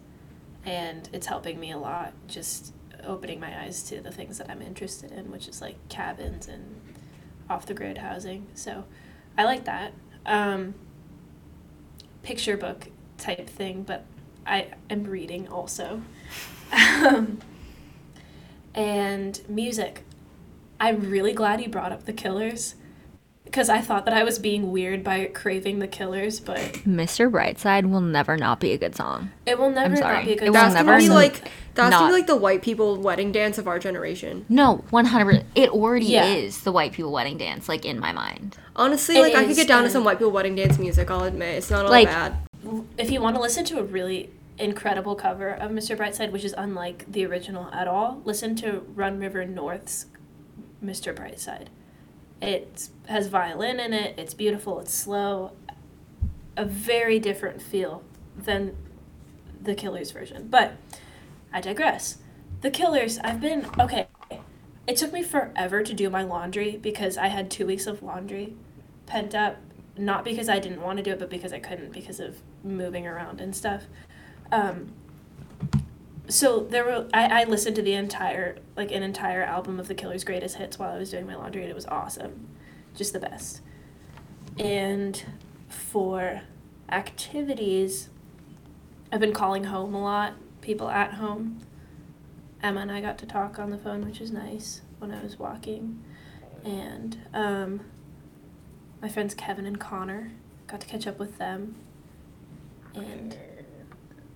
and 0.64 1.08
it's 1.12 1.28
helping 1.28 1.60
me 1.60 1.70
a 1.70 1.78
lot, 1.78 2.12
just 2.26 2.74
opening 3.04 3.38
my 3.38 3.62
eyes 3.62 3.84
to 3.84 4.00
the 4.00 4.10
things 4.10 4.38
that 4.38 4.50
I'm 4.50 4.62
interested 4.62 5.12
in, 5.12 5.30
which 5.30 5.46
is 5.46 5.60
like 5.60 5.76
cabins 5.88 6.48
and 6.48 6.74
off 7.48 7.66
the 7.66 7.74
grid 7.74 7.98
housing. 7.98 8.48
So 8.54 8.82
I 9.38 9.44
like 9.44 9.64
that. 9.66 9.92
Um, 10.26 10.74
picture 12.24 12.56
book 12.56 12.88
type 13.16 13.48
thing, 13.48 13.84
but 13.84 14.04
I 14.48 14.68
am 14.90 15.04
reading 15.04 15.46
also. 15.48 16.02
Um, 16.72 17.38
and 18.74 19.40
music. 19.48 20.04
I'm 20.80 21.10
really 21.10 21.32
glad 21.32 21.60
you 21.60 21.68
brought 21.68 21.92
up 21.92 22.04
the 22.04 22.12
Killers 22.12 22.74
because 23.44 23.68
I 23.68 23.80
thought 23.80 24.04
that 24.04 24.14
I 24.14 24.22
was 24.24 24.38
being 24.38 24.70
weird 24.70 25.02
by 25.02 25.24
craving 25.26 25.78
the 25.78 25.88
Killers, 25.88 26.38
but 26.38 26.58
Mr. 26.86 27.30
Brightside 27.30 27.90
will 27.90 28.02
never 28.02 28.36
not 28.36 28.60
be 28.60 28.72
a 28.72 28.78
good 28.78 28.94
song. 28.94 29.30
it 29.46 29.58
will 29.58 29.70
never 29.70 29.96
not 29.96 30.24
be 30.24 30.30
a 30.30 30.32
It 30.34 30.38
good 30.38 30.44
will 30.48 30.52
That's 30.52 30.74
song. 30.74 30.84
gonna 30.86 30.98
be 30.98 31.08
like 31.08 31.50
that's 31.74 31.94
gonna 31.94 32.08
be 32.08 32.12
like 32.12 32.26
the 32.26 32.36
white 32.36 32.60
people 32.62 32.96
wedding 33.00 33.32
dance 33.32 33.56
of 33.58 33.66
our 33.66 33.78
generation. 33.78 34.44
No, 34.48 34.84
100 34.90 35.44
It 35.54 35.70
already 35.70 36.06
Yeah. 36.06 36.26
is 36.26 36.60
the 36.62 36.72
white 36.72 36.92
people 36.92 37.10
wedding 37.10 37.38
dance, 37.38 37.68
like 37.68 37.84
in 37.84 37.98
my 37.98 38.12
mind. 38.12 38.56
Honestly, 38.76 39.16
It 39.16 39.22
like 39.22 39.34
I 39.34 39.44
could 39.46 39.56
get 39.56 39.66
down 39.68 39.82
to 39.84 39.90
some 39.90 40.04
white 40.04 40.18
people 40.18 40.32
wedding 40.32 40.54
dance 40.54 40.78
music. 40.78 41.10
I'll 41.10 41.24
admit 41.24 41.56
it's 41.56 41.70
not 41.70 41.86
all 41.86 41.90
Like- 41.90 42.08
bad. 42.08 42.36
If 42.98 43.10
you 43.10 43.20
want 43.20 43.34
to 43.36 43.40
listen 43.42 43.64
to 43.66 43.78
a 43.78 43.82
really 43.82 44.30
incredible 44.58 45.14
cover 45.14 45.50
of 45.50 45.70
Mr. 45.70 45.96
Brightside, 45.96 46.32
which 46.32 46.44
is 46.44 46.54
unlike 46.56 47.10
the 47.10 47.24
original 47.24 47.72
at 47.72 47.88
all, 47.88 48.20
listen 48.24 48.56
to 48.56 48.80
Run 48.94 49.18
River 49.18 49.44
North's 49.44 50.06
Mr. 50.84 51.14
Brightside. 51.14 51.66
It 52.40 52.88
has 53.08 53.26
violin 53.26 53.80
in 53.80 53.92
it, 53.92 54.18
it's 54.18 54.34
beautiful, 54.34 54.80
it's 54.80 54.94
slow, 54.94 55.52
a 56.56 56.64
very 56.64 57.18
different 57.18 57.62
feel 57.62 58.02
than 58.36 58.76
the 59.60 59.74
Killers 59.74 60.10
version. 60.10 60.48
But 60.48 60.74
I 61.52 61.60
digress. 61.60 62.18
The 62.60 62.70
Killers, 62.70 63.18
I've 63.18 63.40
been 63.40 63.66
okay. 63.78 64.08
It 64.86 64.96
took 64.96 65.12
me 65.12 65.22
forever 65.22 65.82
to 65.82 65.94
do 65.94 66.08
my 66.10 66.22
laundry 66.22 66.76
because 66.76 67.16
I 67.16 67.28
had 67.28 67.50
two 67.50 67.66
weeks 67.66 67.86
of 67.86 68.02
laundry 68.02 68.54
pent 69.06 69.34
up. 69.34 69.58
Not 69.96 70.24
because 70.24 70.48
I 70.48 70.60
didn't 70.60 70.80
want 70.80 70.98
to 70.98 71.02
do 71.02 71.10
it, 71.10 71.18
but 71.18 71.28
because 71.28 71.52
I 71.52 71.58
couldn't 71.58 71.92
because 71.92 72.20
of 72.20 72.36
moving 72.62 73.06
around 73.06 73.40
and 73.40 73.54
stuff. 73.54 73.84
Um, 74.50 74.92
so 76.28 76.60
there 76.60 76.84
were 76.84 77.08
I, 77.12 77.42
I 77.42 77.44
listened 77.44 77.76
to 77.76 77.82
the 77.82 77.94
entire 77.94 78.58
like 78.76 78.92
an 78.92 79.02
entire 79.02 79.42
album 79.42 79.80
of 79.80 79.88
the 79.88 79.94
Killers' 79.94 80.24
greatest 80.24 80.56
hits 80.56 80.78
while 80.78 80.94
I 80.94 80.98
was 80.98 81.10
doing 81.10 81.26
my 81.26 81.34
laundry 81.34 81.62
and 81.62 81.70
it 81.70 81.74
was 81.74 81.86
awesome. 81.86 82.48
Just 82.94 83.12
the 83.12 83.20
best. 83.20 83.60
And 84.58 85.22
for 85.68 86.42
activities, 86.90 88.08
I've 89.12 89.20
been 89.20 89.32
calling 89.32 89.64
home 89.64 89.94
a 89.94 90.02
lot, 90.02 90.34
people 90.60 90.88
at 90.88 91.14
home. 91.14 91.60
Emma 92.62 92.80
and 92.80 92.90
I 92.90 93.00
got 93.00 93.18
to 93.18 93.26
talk 93.26 93.58
on 93.58 93.70
the 93.70 93.78
phone, 93.78 94.04
which 94.04 94.20
is 94.20 94.32
nice 94.32 94.80
when 94.98 95.12
I 95.12 95.22
was 95.22 95.38
walking. 95.38 96.02
And 96.64 97.18
um, 97.32 97.80
my 99.00 99.08
friends 99.08 99.34
Kevin 99.34 99.64
and 99.64 99.78
Connor 99.78 100.32
got 100.66 100.80
to 100.80 100.86
catch 100.86 101.06
up 101.06 101.18
with 101.18 101.38
them. 101.38 101.76
And 102.94 103.36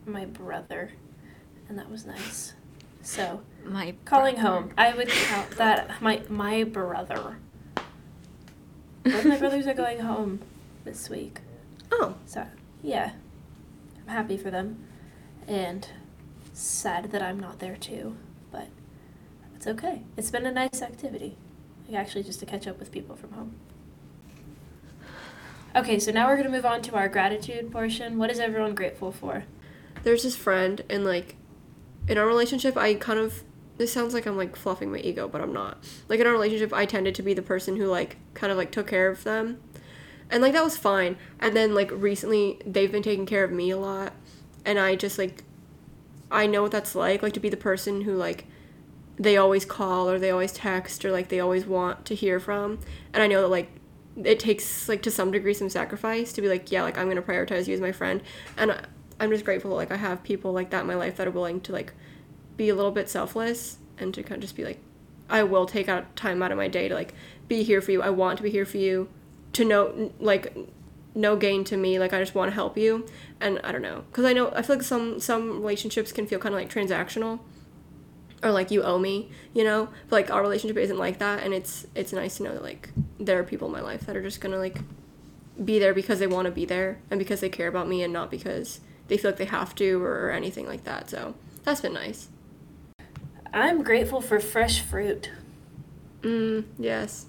my 0.07 0.24
brother. 0.24 0.92
And 1.68 1.78
that 1.78 1.90
was 1.90 2.05
nice. 2.07 2.55
So, 3.03 3.40
My 3.64 3.94
calling 4.05 4.34
brother. 4.34 4.48
home, 4.48 4.70
I 4.78 4.94
would 4.94 5.09
count 5.09 5.50
that 5.53 6.00
my 6.00 6.22
my 6.28 6.64
brother. 6.64 7.36
Both 9.05 9.24
my 9.24 9.36
brothers 9.38 9.66
are 9.66 9.74
going 9.74 10.00
home 10.00 10.40
this 10.84 11.09
week. 11.11 11.40
Oh, 11.90 12.14
So, 12.26 12.46
yeah. 12.82 13.12
I'm 14.03 14.09
happy 14.09 14.36
for 14.36 14.50
them. 14.50 14.84
And 15.48 15.88
sad 16.53 17.11
that 17.11 17.22
I'm 17.22 17.40
not 17.40 17.59
there 17.59 17.76
too, 17.76 18.16
but 18.53 18.68
it's 19.57 19.66
okay. 19.66 20.03
It's 20.16 20.30
been 20.30 20.46
a 20.46 20.53
nice 20.53 20.80
activity. 20.82 21.36
Like 21.88 21.96
actually 21.98 22.22
just 22.22 22.38
to 22.40 22.46
catch 22.46 22.66
up 22.68 22.78
with 22.78 22.92
people 22.92 23.16
from 23.16 23.32
home. 23.32 23.55
Okay, 25.74 25.98
so 25.98 26.12
now 26.12 26.26
we're 26.28 26.36
going 26.36 26.46
to 26.46 26.53
move 26.53 26.66
on 26.66 26.82
to 26.82 26.94
our 26.94 27.09
gratitude 27.09 27.72
portion. 27.72 28.18
What 28.18 28.30
is 28.30 28.38
everyone 28.38 28.74
grateful 28.74 29.11
for? 29.11 29.44
There's 30.03 30.22
this 30.22 30.36
friend 30.36 30.82
and 30.88 31.05
like 31.05 31.36
in 32.09 32.18
our 32.18 32.26
relationship 32.26 32.76
I 32.76 32.95
kind 32.95 33.18
of 33.18 33.43
this 33.78 33.93
sounds 33.93 34.14
like 34.14 34.26
I'm 34.26 34.36
like 34.36 34.55
fluffing 34.55 34.93
my 34.93 34.99
ego, 34.99 35.26
but 35.26 35.40
I'm 35.40 35.53
not. 35.53 35.82
Like 36.09 36.20
in 36.20 36.26
our 36.26 36.32
relationship 36.32 36.72
I 36.72 36.84
tended 36.84 37.14
to 37.16 37.22
be 37.22 37.34
the 37.34 37.43
person 37.43 37.76
who 37.76 37.86
like 37.86 38.16
kind 38.34 38.53
of 38.53 38.59
like 38.59 38.70
took 38.70 38.86
care 38.86 39.09
of 39.09 39.24
them. 39.24 39.61
And 40.30 40.43
like 40.43 40.53
that 40.53 40.64
was 40.64 40.76
fine. 40.76 41.16
And 41.40 41.57
then 41.57 41.74
like 41.74 41.90
recently 41.93 42.61
they've 42.66 42.93
been 42.93 43.03
taking 43.03 43.26
care 43.26 43.45
of 43.45 43.51
me 43.51 43.70
a 43.70 43.78
lot 43.78 44.12
and 44.64 44.78
I 44.78 44.95
just 44.95 45.18
like 45.18 45.45
I 46.30 46.47
know 46.47 46.62
what 46.62 46.70
that's 46.72 46.95
like, 46.95 47.22
like 47.22 47.34
to 47.34 47.40
be 47.40 47.49
the 47.49 47.57
person 47.57 48.03
who 48.03 48.14
like 48.14 48.47
they 49.18 49.36
always 49.36 49.64
call 49.64 50.09
or 50.09 50.18
they 50.18 50.30
always 50.30 50.53
text 50.53 51.05
or 51.05 51.12
like 51.12 51.28
they 51.28 51.40
always 51.40 51.66
want 51.66 52.05
to 52.07 52.14
hear 52.14 52.40
from. 52.40 52.78
And 53.12 53.22
I 53.22 53.26
know 53.26 53.43
that 53.43 53.49
like 53.49 53.70
it 54.22 54.38
takes 54.38 54.88
like 54.88 55.03
to 55.03 55.11
some 55.11 55.30
degree 55.30 55.55
some 55.55 55.68
sacrifice 55.70 56.32
to 56.34 56.43
be 56.43 56.49
like, 56.49 56.70
yeah, 56.70 56.82
like 56.82 56.99
I'm 56.99 57.09
gonna 57.09 57.22
prioritize 57.22 57.66
you 57.66 57.74
as 57.74 57.80
my 57.80 57.93
friend. 57.93 58.22
And 58.57 58.72
I- 58.72 58.84
I'm 59.22 59.30
just 59.30 59.44
grateful 59.44 59.70
like 59.70 59.92
I 59.92 59.96
have 59.96 60.24
people 60.24 60.52
like 60.52 60.70
that 60.70 60.80
in 60.80 60.88
my 60.88 60.96
life 60.96 61.16
that 61.16 61.28
are 61.28 61.30
willing 61.30 61.60
to 61.60 61.72
like 61.72 61.92
be 62.56 62.68
a 62.68 62.74
little 62.74 62.90
bit 62.90 63.08
selfless 63.08 63.78
and 63.96 64.12
to 64.14 64.22
kind 64.24 64.34
of 64.34 64.40
just 64.40 64.56
be 64.56 64.64
like, 64.64 64.80
I 65.30 65.44
will 65.44 65.64
take 65.64 65.88
out 65.88 66.16
time 66.16 66.42
out 66.42 66.50
of 66.50 66.58
my 66.58 66.66
day 66.66 66.88
to 66.88 66.94
like 66.96 67.14
be 67.46 67.62
here 67.62 67.80
for 67.80 67.92
you. 67.92 68.02
I 68.02 68.10
want 68.10 68.38
to 68.38 68.42
be 68.42 68.50
here 68.50 68.66
for 68.66 68.78
you. 68.78 69.08
To 69.52 69.64
know 69.64 70.12
like 70.18 70.56
no 71.14 71.36
gain 71.36 71.62
to 71.64 71.76
me. 71.76 72.00
Like 72.00 72.12
I 72.12 72.18
just 72.18 72.34
want 72.34 72.50
to 72.50 72.54
help 72.54 72.76
you, 72.76 73.06
and 73.40 73.60
I 73.62 73.70
don't 73.70 73.82
know 73.82 74.02
because 74.10 74.24
I 74.24 74.32
know 74.32 74.50
I 74.56 74.62
feel 74.62 74.76
like 74.76 74.84
some 74.84 75.20
some 75.20 75.60
relationships 75.60 76.10
can 76.10 76.26
feel 76.26 76.40
kind 76.40 76.52
of 76.52 76.60
like 76.60 76.68
transactional, 76.68 77.38
or 78.42 78.50
like 78.50 78.72
you 78.72 78.82
owe 78.82 78.98
me, 78.98 79.30
you 79.54 79.62
know. 79.62 79.88
But 80.08 80.16
like 80.16 80.30
our 80.32 80.42
relationship 80.42 80.78
isn't 80.78 80.98
like 80.98 81.18
that, 81.18 81.44
and 81.44 81.54
it's 81.54 81.86
it's 81.94 82.12
nice 82.12 82.38
to 82.38 82.42
know 82.42 82.54
that 82.54 82.62
like 82.62 82.88
there 83.20 83.38
are 83.38 83.44
people 83.44 83.68
in 83.68 83.72
my 83.72 83.82
life 83.82 84.06
that 84.06 84.16
are 84.16 84.22
just 84.22 84.40
gonna 84.40 84.58
like 84.58 84.78
be 85.62 85.78
there 85.78 85.94
because 85.94 86.18
they 86.18 86.26
want 86.26 86.46
to 86.46 86.50
be 86.50 86.64
there 86.64 86.98
and 87.10 87.18
because 87.18 87.40
they 87.40 87.48
care 87.48 87.68
about 87.68 87.86
me 87.86 88.02
and 88.02 88.12
not 88.12 88.30
because 88.30 88.80
they 89.09 89.16
feel 89.16 89.30
like 89.30 89.38
they 89.38 89.44
have 89.44 89.74
to 89.76 90.03
or, 90.03 90.26
or 90.26 90.30
anything 90.30 90.66
like 90.66 90.84
that. 90.84 91.11
So 91.11 91.34
that's 91.64 91.80
been 91.80 91.94
nice. 91.94 92.28
I'm 93.53 93.82
grateful 93.82 94.20
for 94.20 94.40
fresh 94.40 94.80
fruit. 94.80 95.30
Mm, 96.22 96.64
yes. 96.78 97.26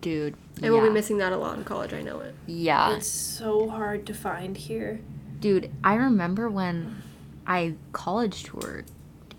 Dude. 0.00 0.34
I 0.62 0.70
will 0.70 0.82
be 0.82 0.90
missing 0.90 1.18
that 1.18 1.32
a 1.32 1.36
lot 1.36 1.56
in 1.58 1.64
college. 1.64 1.92
I 1.92 2.02
know 2.02 2.20
it. 2.20 2.34
Yeah. 2.46 2.96
It's 2.96 3.06
so 3.06 3.68
hard 3.68 4.06
to 4.06 4.14
find 4.14 4.56
here. 4.56 5.00
Dude, 5.40 5.70
I 5.84 5.94
remember 5.94 6.48
when 6.48 7.02
I 7.46 7.74
college 7.92 8.44
toured 8.44 8.86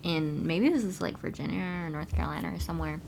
in 0.04 0.46
maybe 0.48 0.70
this 0.70 0.84
is 0.84 1.02
like 1.02 1.20
Virginia 1.20 1.62
or 1.62 1.90
North 1.90 2.16
Carolina 2.16 2.54
or 2.54 2.60
somewhere. 2.60 3.02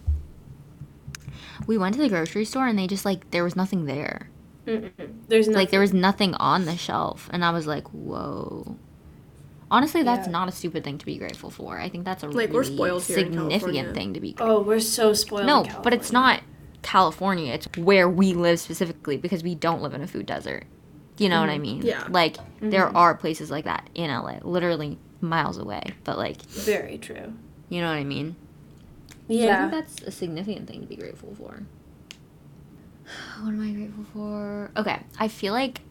We 1.67 1.77
went 1.77 1.95
to 1.95 2.01
the 2.01 2.09
grocery 2.09 2.45
store 2.45 2.67
and 2.67 2.77
they 2.77 2.87
just 2.87 3.05
like 3.05 3.31
there 3.31 3.43
was 3.43 3.55
nothing 3.55 3.85
there. 3.85 4.29
Mm-mm. 4.65 4.91
There's 5.27 5.47
nothing. 5.47 5.59
Like 5.59 5.71
there 5.71 5.79
was 5.79 5.93
nothing 5.93 6.33
on 6.35 6.65
the 6.65 6.77
shelf 6.77 7.29
and 7.31 7.43
I 7.43 7.51
was 7.51 7.67
like, 7.67 7.87
"Whoa." 7.89 8.77
Honestly, 9.69 10.03
that's 10.03 10.27
Yeah. 10.27 10.33
not 10.33 10.49
a 10.49 10.51
stupid 10.51 10.83
thing 10.83 10.97
to 10.97 11.05
be 11.05 11.17
grateful 11.17 11.49
for. 11.49 11.79
I 11.79 11.87
think 11.87 12.03
that's 12.03 12.23
a 12.23 12.27
Like, 12.27 12.49
really 12.49 12.53
we're 12.53 12.63
spoiled 12.65 13.03
here 13.03 13.17
significant 13.19 13.61
California. 13.61 13.93
thing 13.93 14.13
to 14.13 14.19
be 14.19 14.31
oh, 14.31 14.35
grateful. 14.35 14.57
Oh, 14.57 14.61
we're 14.61 14.79
so 14.81 15.13
spoiled. 15.13 15.47
no, 15.47 15.63
in 15.63 15.71
but 15.81 15.93
it's 15.93 16.11
not 16.11 16.41
California. 16.81 17.53
It's 17.53 17.67
where 17.77 18.09
we 18.09 18.33
live 18.33 18.59
specifically 18.59 19.15
because 19.15 19.43
we 19.43 19.55
don't 19.55 19.81
live 19.81 19.93
in 19.93 20.01
a 20.01 20.07
food 20.07 20.25
desert. 20.25 20.65
You 21.17 21.29
know 21.29 21.39
what 21.39 21.49
I 21.49 21.53
mm-hmm. 21.53 21.61
mean? 21.61 21.81
Yeah. 21.83 22.05
Like 22.09 22.37
there 22.59 22.87
mm-hmm. 22.87 22.97
are 22.97 23.15
places 23.15 23.49
like 23.49 23.65
that 23.65 23.89
in 23.95 24.09
LA, 24.09 24.39
literally 24.41 24.97
miles 25.21 25.57
away. 25.57 25.83
But 26.03 26.17
like, 26.17 26.41
very 26.43 26.97
true. 26.97 27.33
you 27.69 27.79
know 27.79 27.87
what 27.87 27.97
I 27.97 28.03
mean? 28.03 28.35
So 29.29 29.35
I 29.49 29.55
think 29.55 29.71
that's 29.71 30.01
a 30.01 30.11
significant 30.11 30.67
thing 30.67 30.81
to 30.81 30.87
be 30.87 30.97
grateful 30.97 31.33
for. 31.35 31.63
What 33.41 33.49
am 33.49 33.61
I 33.61 33.71
grateful 33.71 34.05
for? 34.13 34.71
Okay, 34.77 34.99
I 35.19 35.27
feel 35.27 35.53
like 35.53 35.81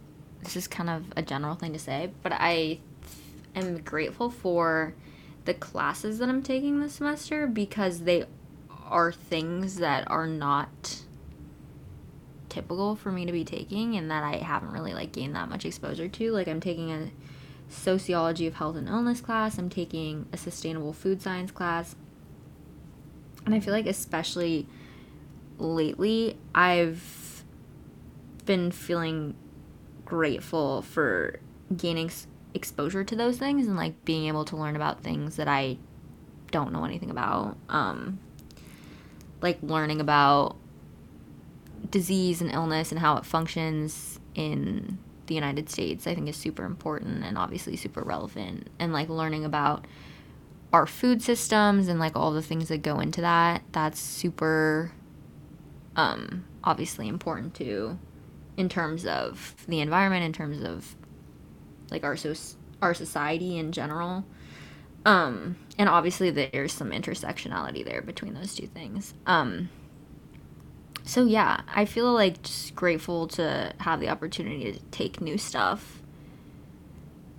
this 0.42 0.56
is 0.56 0.68
kind 0.68 0.88
of 0.88 1.04
a 1.16 1.22
general 1.22 1.54
thing 1.54 1.72
to 1.72 1.78
say, 1.78 2.11
but 2.22 2.32
I 2.32 2.78
am 3.54 3.78
grateful 3.78 4.30
for 4.30 4.94
the 5.44 5.54
classes 5.54 6.18
that 6.18 6.28
I'm 6.28 6.42
taking 6.42 6.80
this 6.80 6.94
semester 6.94 7.46
because 7.46 8.00
they 8.00 8.24
are 8.88 9.12
things 9.12 9.76
that 9.76 10.11
are 10.11 10.26
not 10.26 11.02
typical 12.48 12.96
for 12.96 13.12
me 13.12 13.24
to 13.24 13.32
be 13.32 13.44
taking 13.44 13.96
and 13.96 14.11
that 14.11 14.24
I 14.24 14.36
haven't 14.36 14.72
really 14.72 14.92
like 14.92 15.12
gained 15.12 15.36
that 15.36 15.48
much 15.48 15.64
exposure 15.64 16.08
to. 16.08 16.32
Like 16.32 16.48
I'm 16.48 16.61
taking 16.61 16.90
a 16.90 17.11
sociology 17.68 18.46
of 18.46 18.54
health 18.54 18.76
and 18.76 18.88
illness 18.88 19.20
class, 19.20 19.58
I'm 19.58 19.70
taking 19.70 20.26
a 20.32 20.36
sustainable 20.36 20.92
food 20.92 21.22
science 21.22 21.50
class. 21.50 21.94
And 23.46 23.54
I 23.54 23.61
feel 23.61 23.72
like 23.72 23.86
especially 23.86 24.66
lately 25.61 26.36
I've 26.54 27.44
been 28.46 28.70
feeling 28.70 29.34
grateful 30.04 30.82
for 30.82 31.40
gaining 31.76 32.11
exposure 32.54 33.04
to 33.04 33.14
those 33.14 33.38
things 33.38 33.66
and 33.66 33.76
like 33.76 34.04
being 34.04 34.26
able 34.26 34.44
to 34.46 34.56
learn 34.56 34.74
about 34.74 35.02
things 35.02 35.36
that 35.36 35.46
I 35.46 35.78
don't 36.50 36.72
know 36.72 36.84
anything 36.84 37.11
about. 37.11 37.56
Um 37.68 38.18
like 39.40 39.58
learning 39.62 40.00
about 40.00 40.56
disease 41.90 42.40
and 42.40 42.52
illness 42.52 42.90
and 42.90 43.00
how 43.00 43.16
it 43.16 43.24
functions 43.24 44.20
in 44.34 44.98
the 45.26 45.34
United 45.34 45.70
States, 45.70 46.06
I 46.06 46.14
think 46.14 46.28
is 46.28 46.36
super 46.36 46.64
important 46.64 47.24
and 47.24 47.38
obviously 47.38 47.76
super 47.76 48.02
relevant. 48.02 48.68
And 48.78 48.92
like 48.92 49.08
learning 49.08 49.44
about 49.44 49.86
our 50.72 50.86
food 50.86 51.22
systems 51.22 51.88
and 51.88 51.98
like 51.98 52.16
all 52.16 52.32
the 52.32 52.42
things 52.42 52.68
that 52.68 52.82
go 52.82 53.00
into 53.00 53.20
that, 53.20 53.62
that's 53.72 54.00
super 54.00 54.92
um 55.97 56.45
obviously 56.62 57.09
important 57.09 57.55
too 57.55 57.99
in 58.57 58.68
terms 58.68 59.07
of 59.07 59.55
the 59.68 59.80
environment, 59.80 60.24
in 60.24 60.32
terms 60.32 60.62
of 60.62 60.97
like 61.91 62.05
our 62.05 62.16
so 62.16 62.34
our 62.82 62.95
society 62.95 63.59
in 63.59 63.72
general. 63.72 64.24
Um, 65.07 65.57
and 65.78 65.88
obviously 65.88 66.30
there's 66.30 66.72
some 66.72 66.91
intersectionality 66.91 67.84
there 67.84 68.03
between 68.03 68.34
those 68.34 68.55
two 68.55 68.66
things. 68.66 69.14
Um, 69.26 69.70
so 71.05 71.24
yeah, 71.24 71.62
I 71.74 71.86
feel 71.86 72.12
like 72.12 72.43
just 72.43 72.74
grateful 72.74 73.26
to 73.28 73.72
have 73.78 74.01
the 74.01 74.11
opportunity 74.11 74.72
to 74.72 74.78
take 74.91 75.20
new 75.20 75.38
stuff 75.38 76.03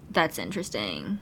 that's 0.09 0.37
interesting. 0.37 1.19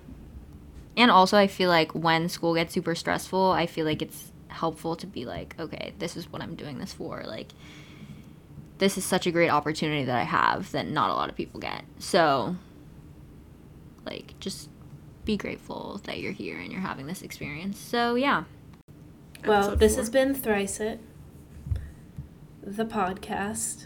And 0.98 1.12
also 1.12 1.38
I 1.38 1.48
feel 1.48 1.70
like 1.70 1.94
when 1.94 2.28
school 2.30 2.56
gets 2.56 2.74
super 2.74 2.96
stressful, 2.96 3.52
I 3.52 3.66
feel 3.68 3.86
like 3.86 4.02
it's 4.02 4.29
helpful 4.50 4.96
to 4.98 5.08
be 5.08 5.26
like, 5.26 5.56
okay, 5.60 5.94
this 6.00 6.18
is 6.18 6.32
what 6.32 6.42
I'm 6.42 6.56
doing 6.56 6.78
this 6.80 6.94
for. 6.94 7.24
Like 7.26 7.50
this 8.80 8.98
is 8.98 9.06
such 9.06 9.26
a 9.28 9.32
great 9.32 9.50
opportunity 9.50 10.06
that 10.06 10.16
I 10.18 10.24
have 10.24 10.72
that 10.72 10.88
not 10.88 11.10
a 11.10 11.14
lot 11.14 11.30
of 11.30 11.36
people 11.36 11.60
get. 11.60 11.84
So 12.00 12.56
like 14.06 14.40
just 14.40 14.70
be 15.26 15.38
grateful 15.38 16.02
that 16.06 16.20
you're 16.20 16.32
here 16.32 16.58
and 16.60 16.72
you're 16.72 16.82
having 16.82 17.06
this 17.08 17.22
experience. 17.22 17.78
So 17.80 18.16
yeah. 18.16 18.44
Well, 19.46 19.60
Episode 19.60 19.80
this 19.80 19.94
four. 19.94 20.02
has 20.02 20.10
been 20.10 20.34
Thrice 20.36 20.80
It. 20.80 21.00
The 22.62 22.86
podcast 22.86 23.86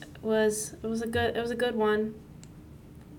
It 0.00 0.08
was 0.22 0.74
it 0.82 0.86
was 0.86 1.02
a 1.02 1.06
good 1.06 1.36
it 1.36 1.40
was 1.40 1.50
a 1.50 1.56
good 1.56 1.74
one. 1.76 2.14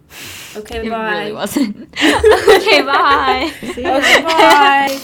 Okay, 0.56 0.88
It 0.88 0.90
bye. 0.90 1.14
It 1.14 1.20
really 1.20 1.34
wasn't. 1.34 1.78
okay, 1.94 2.82
bye. 2.82 3.52
Okay, 3.64 4.22
bye. 4.24 5.00